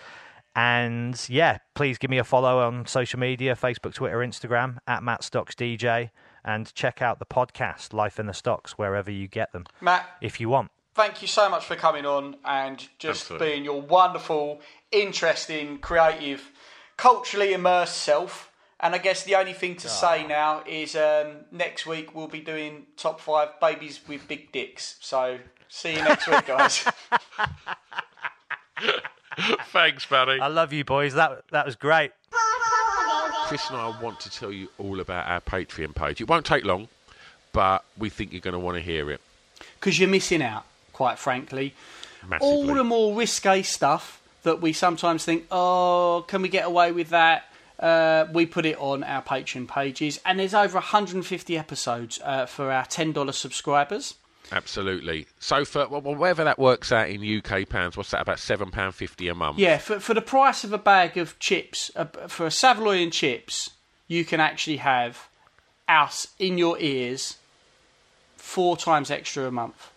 And 0.54 1.26
yeah, 1.28 1.58
please 1.74 1.96
give 1.98 2.10
me 2.10 2.18
a 2.18 2.24
follow 2.24 2.60
on 2.60 2.86
social 2.86 3.18
media 3.18 3.54
Facebook, 3.54 3.94
Twitter, 3.94 4.18
Instagram 4.18 4.78
at 4.86 5.02
Matt 5.02 5.24
Stocks 5.24 5.54
DJ. 5.54 6.10
And 6.44 6.72
check 6.74 7.02
out 7.02 7.18
the 7.18 7.26
podcast, 7.26 7.92
Life 7.92 8.18
in 8.18 8.26
the 8.26 8.34
Stocks, 8.34 8.72
wherever 8.72 9.10
you 9.10 9.28
get 9.28 9.52
them, 9.52 9.66
Matt, 9.80 10.08
if 10.20 10.40
you 10.40 10.48
want. 10.48 10.70
Thank 10.94 11.22
you 11.22 11.28
so 11.28 11.48
much 11.48 11.64
for 11.64 11.76
coming 11.76 12.06
on 12.06 12.36
and 12.44 12.88
just 12.98 13.22
Absolutely. 13.22 13.48
being 13.48 13.64
your 13.64 13.80
wonderful, 13.80 14.60
interesting, 14.90 15.78
creative, 15.78 16.50
culturally 16.96 17.52
immersed 17.52 17.96
self. 17.96 18.52
And 18.80 18.94
I 18.94 18.98
guess 18.98 19.24
the 19.24 19.34
only 19.34 19.52
thing 19.52 19.76
to 19.76 19.88
say 19.88 20.26
now 20.26 20.62
is 20.66 20.96
um, 20.96 21.44
next 21.52 21.86
week 21.86 22.14
we'll 22.14 22.28
be 22.28 22.40
doing 22.40 22.86
top 22.96 23.20
five 23.20 23.60
babies 23.60 24.00
with 24.08 24.26
big 24.26 24.52
dicks. 24.52 24.96
So 25.00 25.38
see 25.68 25.96
you 25.96 26.02
next 26.02 26.26
week, 26.26 26.46
guys. 26.46 26.84
thanks, 29.66 30.06
buddy. 30.06 30.40
I 30.40 30.48
love 30.48 30.72
you, 30.72 30.84
boys. 30.84 31.12
That, 31.14 31.42
that 31.50 31.66
was 31.66 31.76
great. 31.76 32.12
Chris 33.50 33.68
and 33.68 33.78
I 33.78 34.00
want 34.00 34.20
to 34.20 34.30
tell 34.30 34.52
you 34.52 34.68
all 34.78 35.00
about 35.00 35.26
our 35.26 35.40
Patreon 35.40 35.94
page. 35.94 36.20
It 36.20 36.28
won't 36.28 36.46
take 36.46 36.64
long, 36.64 36.88
but 37.52 37.84
we 37.98 38.08
think 38.08 38.32
you're 38.32 38.40
going 38.40 38.52
to 38.52 38.60
want 38.60 38.76
to 38.76 38.80
hear 38.80 39.10
it. 39.10 39.20
Because 39.74 39.98
you're 39.98 40.08
missing 40.08 40.40
out, 40.40 40.64
quite 41.00 41.18
frankly. 41.18 41.72
Massively. 42.28 42.46
All 42.46 42.74
the 42.74 42.84
more 42.84 43.14
risque 43.14 43.62
stuff 43.62 44.20
that 44.42 44.60
we 44.60 44.74
sometimes 44.74 45.24
think, 45.24 45.46
oh, 45.50 46.26
can 46.28 46.42
we 46.42 46.50
get 46.50 46.66
away 46.66 46.92
with 46.92 47.08
that? 47.08 47.44
Uh, 47.78 48.26
we 48.34 48.44
put 48.44 48.66
it 48.66 48.76
on 48.78 49.02
our 49.04 49.22
Patreon 49.22 49.66
pages, 49.66 50.20
and 50.26 50.38
there's 50.38 50.52
over 50.52 50.74
150 50.74 51.56
episodes 51.56 52.20
uh, 52.22 52.44
for 52.44 52.70
our 52.70 52.84
$10 52.84 53.32
subscribers. 53.32 54.16
Absolutely. 54.52 55.26
So 55.38 55.64
for 55.64 55.88
well, 55.88 56.02
whatever 56.02 56.44
that 56.44 56.58
works 56.58 56.92
out 56.92 57.08
in 57.08 57.24
UK 57.24 57.66
pounds, 57.66 57.96
what's 57.96 58.10
that? 58.10 58.20
About 58.20 58.38
seven 58.40 58.70
pound 58.70 58.94
fifty 58.94 59.28
a 59.28 59.34
month. 59.34 59.58
Yeah, 59.58 59.78
for, 59.78 60.00
for 60.00 60.12
the 60.12 60.20
price 60.20 60.64
of 60.64 60.72
a 60.72 60.78
bag 60.78 61.16
of 61.16 61.38
chips, 61.38 61.90
uh, 61.96 62.04
for 62.26 62.46
a 62.46 62.50
Savoy 62.50 63.00
and 63.00 63.12
chips, 63.12 63.70
you 64.06 64.24
can 64.24 64.40
actually 64.40 64.78
have 64.78 65.28
us 65.88 66.26
in 66.38 66.58
your 66.58 66.76
ears 66.80 67.36
four 68.36 68.76
times 68.76 69.10
extra 69.10 69.46
a 69.46 69.52
month. 69.52 69.89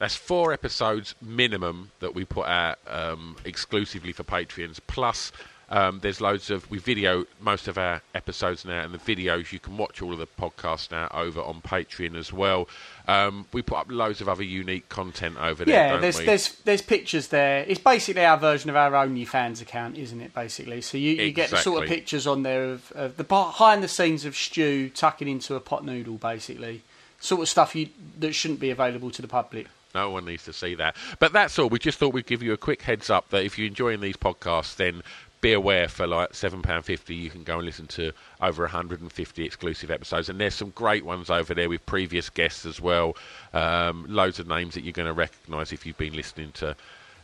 That's 0.00 0.16
four 0.16 0.52
episodes 0.52 1.14
minimum 1.22 1.92
that 2.00 2.14
we 2.14 2.24
put 2.24 2.46
out 2.46 2.78
um, 2.88 3.36
exclusively 3.44 4.12
for 4.12 4.24
Patreons, 4.24 4.80
plus 4.86 5.30
Um, 5.72 6.00
there's 6.00 6.20
loads 6.20 6.50
of 6.50 6.68
we 6.68 6.78
video 6.78 7.26
most 7.38 7.68
of 7.68 7.78
our 7.78 8.02
episodes 8.12 8.64
now, 8.64 8.82
and 8.82 8.92
the 8.92 8.98
videos 8.98 9.52
you 9.52 9.60
can 9.60 9.76
watch 9.76 10.02
all 10.02 10.12
of 10.12 10.18
the 10.18 10.26
podcasts 10.26 10.90
now 10.90 11.08
over 11.14 11.40
on 11.40 11.62
Patreon 11.62 12.16
as 12.16 12.32
well. 12.32 12.68
Um, 13.06 13.46
we 13.52 13.62
put 13.62 13.78
up 13.78 13.86
loads 13.88 14.20
of 14.20 14.28
other 14.28 14.42
unique 14.42 14.88
content 14.88 15.36
over 15.38 15.64
there. 15.64 15.92
Yeah, 15.92 15.96
there's 15.98 16.18
we? 16.18 16.26
there's 16.26 16.56
there's 16.62 16.82
pictures 16.82 17.28
there. 17.28 17.64
It's 17.68 17.78
basically 17.78 18.24
our 18.24 18.36
version 18.36 18.68
of 18.68 18.74
our 18.74 18.90
OnlyFans 18.90 19.62
account, 19.62 19.96
isn't 19.96 20.20
it? 20.20 20.34
Basically, 20.34 20.80
so 20.80 20.98
you, 20.98 21.12
you 21.12 21.30
get 21.30 21.50
the 21.50 21.58
sort 21.58 21.84
of 21.84 21.88
pictures 21.88 22.26
on 22.26 22.42
there 22.42 22.64
of, 22.64 22.90
of 22.96 23.16
the 23.16 23.24
behind 23.24 23.84
the 23.84 23.88
scenes 23.88 24.24
of 24.24 24.34
Stu 24.34 24.90
tucking 24.90 25.28
into 25.28 25.54
a 25.54 25.60
pot 25.60 25.84
noodle, 25.84 26.16
basically, 26.16 26.82
sort 27.20 27.42
of 27.42 27.48
stuff 27.48 27.76
you 27.76 27.90
that 28.18 28.32
shouldn't 28.34 28.58
be 28.58 28.70
available 28.70 29.12
to 29.12 29.22
the 29.22 29.28
public. 29.28 29.68
No 29.94 30.10
one 30.10 30.24
needs 30.24 30.44
to 30.44 30.52
see 30.52 30.74
that. 30.76 30.96
But 31.18 31.32
that's 31.32 31.58
all. 31.58 31.68
We 31.68 31.78
just 31.78 31.98
thought 31.98 32.14
we'd 32.14 32.26
give 32.26 32.42
you 32.42 32.52
a 32.52 32.56
quick 32.56 32.82
heads 32.82 33.10
up 33.10 33.30
that 33.30 33.44
if 33.44 33.58
you're 33.58 33.68
enjoying 33.68 34.00
these 34.00 34.16
podcasts, 34.16 34.76
then 34.76 35.02
be 35.40 35.52
aware 35.52 35.88
for 35.88 36.06
like 36.06 36.32
£7.50 36.32 37.16
you 37.16 37.30
can 37.30 37.44
go 37.44 37.56
and 37.56 37.64
listen 37.64 37.86
to 37.86 38.12
over 38.40 38.62
150 38.62 39.44
exclusive 39.44 39.90
episodes. 39.90 40.28
And 40.28 40.40
there's 40.40 40.54
some 40.54 40.70
great 40.70 41.04
ones 41.04 41.30
over 41.30 41.54
there 41.54 41.68
with 41.68 41.84
previous 41.86 42.28
guests 42.28 42.66
as 42.66 42.80
well. 42.80 43.16
Um, 43.52 44.06
loads 44.08 44.38
of 44.38 44.46
names 44.46 44.74
that 44.74 44.82
you're 44.82 44.92
going 44.92 45.08
to 45.08 45.12
recognise 45.12 45.72
if 45.72 45.86
you've 45.86 45.98
been 45.98 46.14
listening 46.14 46.52
to, 46.52 46.76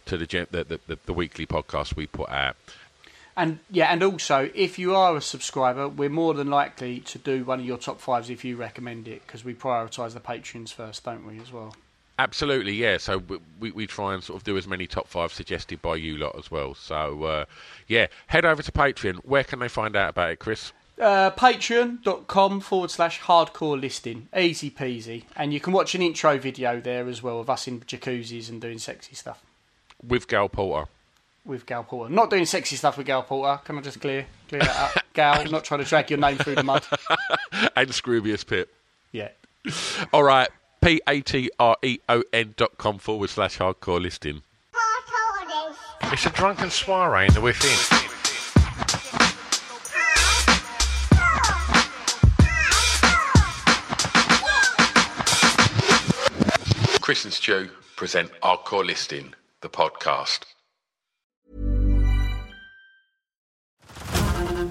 to 0.06 0.16
the, 0.16 0.46
the, 0.50 0.78
the, 0.86 0.98
the, 1.04 1.12
weekly 1.12 1.46
podcast 1.46 1.96
we 1.96 2.06
put 2.06 2.30
out. 2.30 2.56
And 3.36 3.58
yeah, 3.70 3.92
and 3.92 4.02
also 4.02 4.50
if 4.54 4.78
you 4.78 4.94
are 4.94 5.14
a 5.16 5.20
subscriber, 5.20 5.88
we're 5.88 6.08
more 6.08 6.32
than 6.32 6.48
likely 6.48 7.00
to 7.00 7.18
do 7.18 7.44
one 7.44 7.60
of 7.60 7.66
your 7.66 7.76
top 7.76 8.00
fives 8.00 8.30
if 8.30 8.46
you 8.46 8.56
recommend 8.56 9.08
it 9.08 9.26
because 9.26 9.44
we 9.44 9.52
prioritise 9.52 10.14
the 10.14 10.20
patrons 10.20 10.72
first, 10.72 11.04
don't 11.04 11.26
we? 11.26 11.38
As 11.38 11.52
well. 11.52 11.74
Absolutely, 12.18 12.72
yeah. 12.72 12.96
So 12.98 13.18
we- 13.60 13.72
we, 13.72 13.86
try 13.86 14.14
and 14.14 14.24
sort 14.24 14.38
of 14.40 14.44
do 14.44 14.56
as 14.56 14.66
many 14.66 14.86
top 14.86 15.06
five 15.08 15.32
suggested 15.32 15.82
by 15.82 15.96
you 15.96 16.16
lot 16.16 16.36
as 16.38 16.50
well. 16.50 16.74
So, 16.74 17.24
uh, 17.24 17.44
yeah, 17.88 18.06
head 18.28 18.44
over 18.44 18.62
to 18.62 18.72
Patreon. 18.72 19.16
Where 19.24 19.44
can 19.44 19.58
they 19.58 19.68
find 19.68 19.94
out 19.96 20.10
about 20.10 20.30
it, 20.30 20.38
Chris? 20.38 20.72
Uh, 20.98 21.30
Patreon.com 21.32 22.60
forward 22.60 22.90
slash 22.90 23.20
hardcore 23.20 23.78
listening. 23.78 24.28
Easy 24.34 24.70
peasy. 24.70 25.24
And 25.36 25.52
you 25.52 25.60
can 25.60 25.74
watch 25.74 25.94
an 25.94 26.00
intro 26.00 26.38
video 26.38 26.80
there 26.80 27.06
as 27.08 27.22
well 27.22 27.38
of 27.40 27.50
us 27.50 27.68
in 27.68 27.80
jacuzzis 27.80 28.48
and 28.48 28.60
doing 28.62 28.78
sexy 28.78 29.14
stuff 29.14 29.42
With 30.02 30.26
Gal 30.26 30.48
Porter. 30.48 30.88
with 31.44 31.66
Gal 31.66 31.84
Porter. 31.84 32.12
Not 32.14 32.30
doing 32.30 32.46
sexy 32.46 32.76
stuff 32.76 32.96
with 32.96 33.06
Gal 33.06 33.22
Porter. 33.22 33.60
Can 33.64 33.76
I 33.76 33.82
just 33.82 34.00
clear 34.00 34.24
clear 34.48 34.62
that 34.62 34.76
up? 34.96 35.04
Gal, 35.12 35.44
not 35.50 35.64
trying 35.64 35.80
to 35.80 35.86
drag 35.86 36.10
your 36.10 36.18
name 36.18 36.38
through 36.38 36.54
the 36.54 36.62
mud. 36.64 36.86
and 37.76 37.90
Scroobius 37.90 38.46
Pip. 38.46 38.72
Yeah. 39.12 39.28
All 40.14 40.22
right, 40.22 40.48
P 40.86 41.00
A 41.08 41.20
T 41.20 41.50
R 41.58 41.76
E 41.82 41.98
O 42.08 42.22
N 42.32 42.54
dot 42.56 42.78
com 42.78 42.98
forward 42.98 43.28
slash 43.28 43.58
hardcore 43.58 44.00
listening. 44.00 44.42
It's 46.12 46.24
a 46.26 46.30
drunken 46.30 46.70
soiree 46.70 47.26
in 47.26 47.34
the 47.34 47.40
within. 47.40 47.76
Chris 57.00 57.24
and 57.24 57.32
Stu 57.34 57.68
present 57.96 58.30
Hardcore 58.40 58.86
Listening, 58.86 59.34
the 59.62 59.68
podcast. 59.68 60.44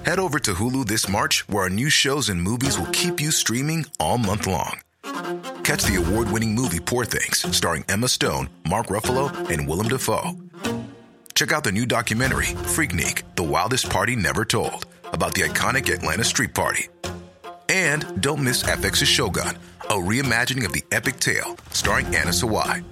Head 0.06 0.20
over 0.20 0.40
to 0.40 0.54
Hulu 0.54 0.86
this 0.86 1.10
March, 1.10 1.46
where 1.50 1.64
our 1.64 1.70
new 1.70 1.90
shows 1.90 2.30
and 2.30 2.42
movies 2.42 2.80
will 2.80 2.90
keep 2.94 3.20
you 3.20 3.32
streaming 3.32 3.86
all 4.00 4.18
month 4.18 4.48
long. 4.48 4.80
Catch 5.66 5.86
the 5.86 5.96
award 5.96 6.32
winning 6.32 6.54
movie 6.54 6.80
Poor 6.80 7.06
Things, 7.06 7.40
starring 7.58 7.84
Emma 7.90 8.08
Stone, 8.08 8.50
Mark 8.70 8.86
Ruffalo, 8.86 9.50
and 9.50 9.68
Willem 9.68 9.88
Dafoe. 9.88 10.38
Check 11.34 11.52
out 11.52 11.64
the 11.64 11.72
new 11.72 11.88
documentary, 11.88 12.46
Freaknik 12.76 13.24
The 13.36 13.42
Wildest 13.42 13.90
Party 13.90 14.16
Never 14.16 14.46
Told, 14.46 14.86
about 15.06 15.34
the 15.34 15.42
iconic 15.42 15.92
Atlanta 15.92 16.24
Street 16.24 16.54
Party. 16.54 16.88
And 17.68 18.22
don't 18.22 18.44
miss 18.44 18.62
FX's 18.62 19.08
Shogun, 19.08 19.58
a 19.86 19.94
reimagining 19.94 20.66
of 20.66 20.72
the 20.72 20.84
epic 20.92 21.20
tale, 21.20 21.58
starring 21.72 22.06
Anna 22.08 22.30
Sawai. 22.30 22.84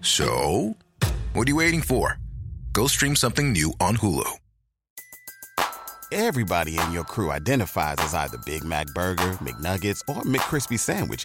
So, 0.00 0.74
what 1.32 1.46
are 1.46 1.50
you 1.50 1.56
waiting 1.56 1.80
for? 1.80 2.18
Go 2.72 2.88
stream 2.88 3.14
something 3.14 3.52
new 3.52 3.72
on 3.78 3.98
Hulu. 3.98 4.28
Everybody 6.10 6.76
in 6.76 6.90
your 6.90 7.04
crew 7.04 7.30
identifies 7.30 7.98
as 8.00 8.14
either 8.14 8.38
Big 8.44 8.64
Mac 8.64 8.88
Burger, 8.94 9.34
McNuggets, 9.34 10.02
or 10.08 10.22
McCrispy 10.24 10.76
Sandwich. 10.76 11.24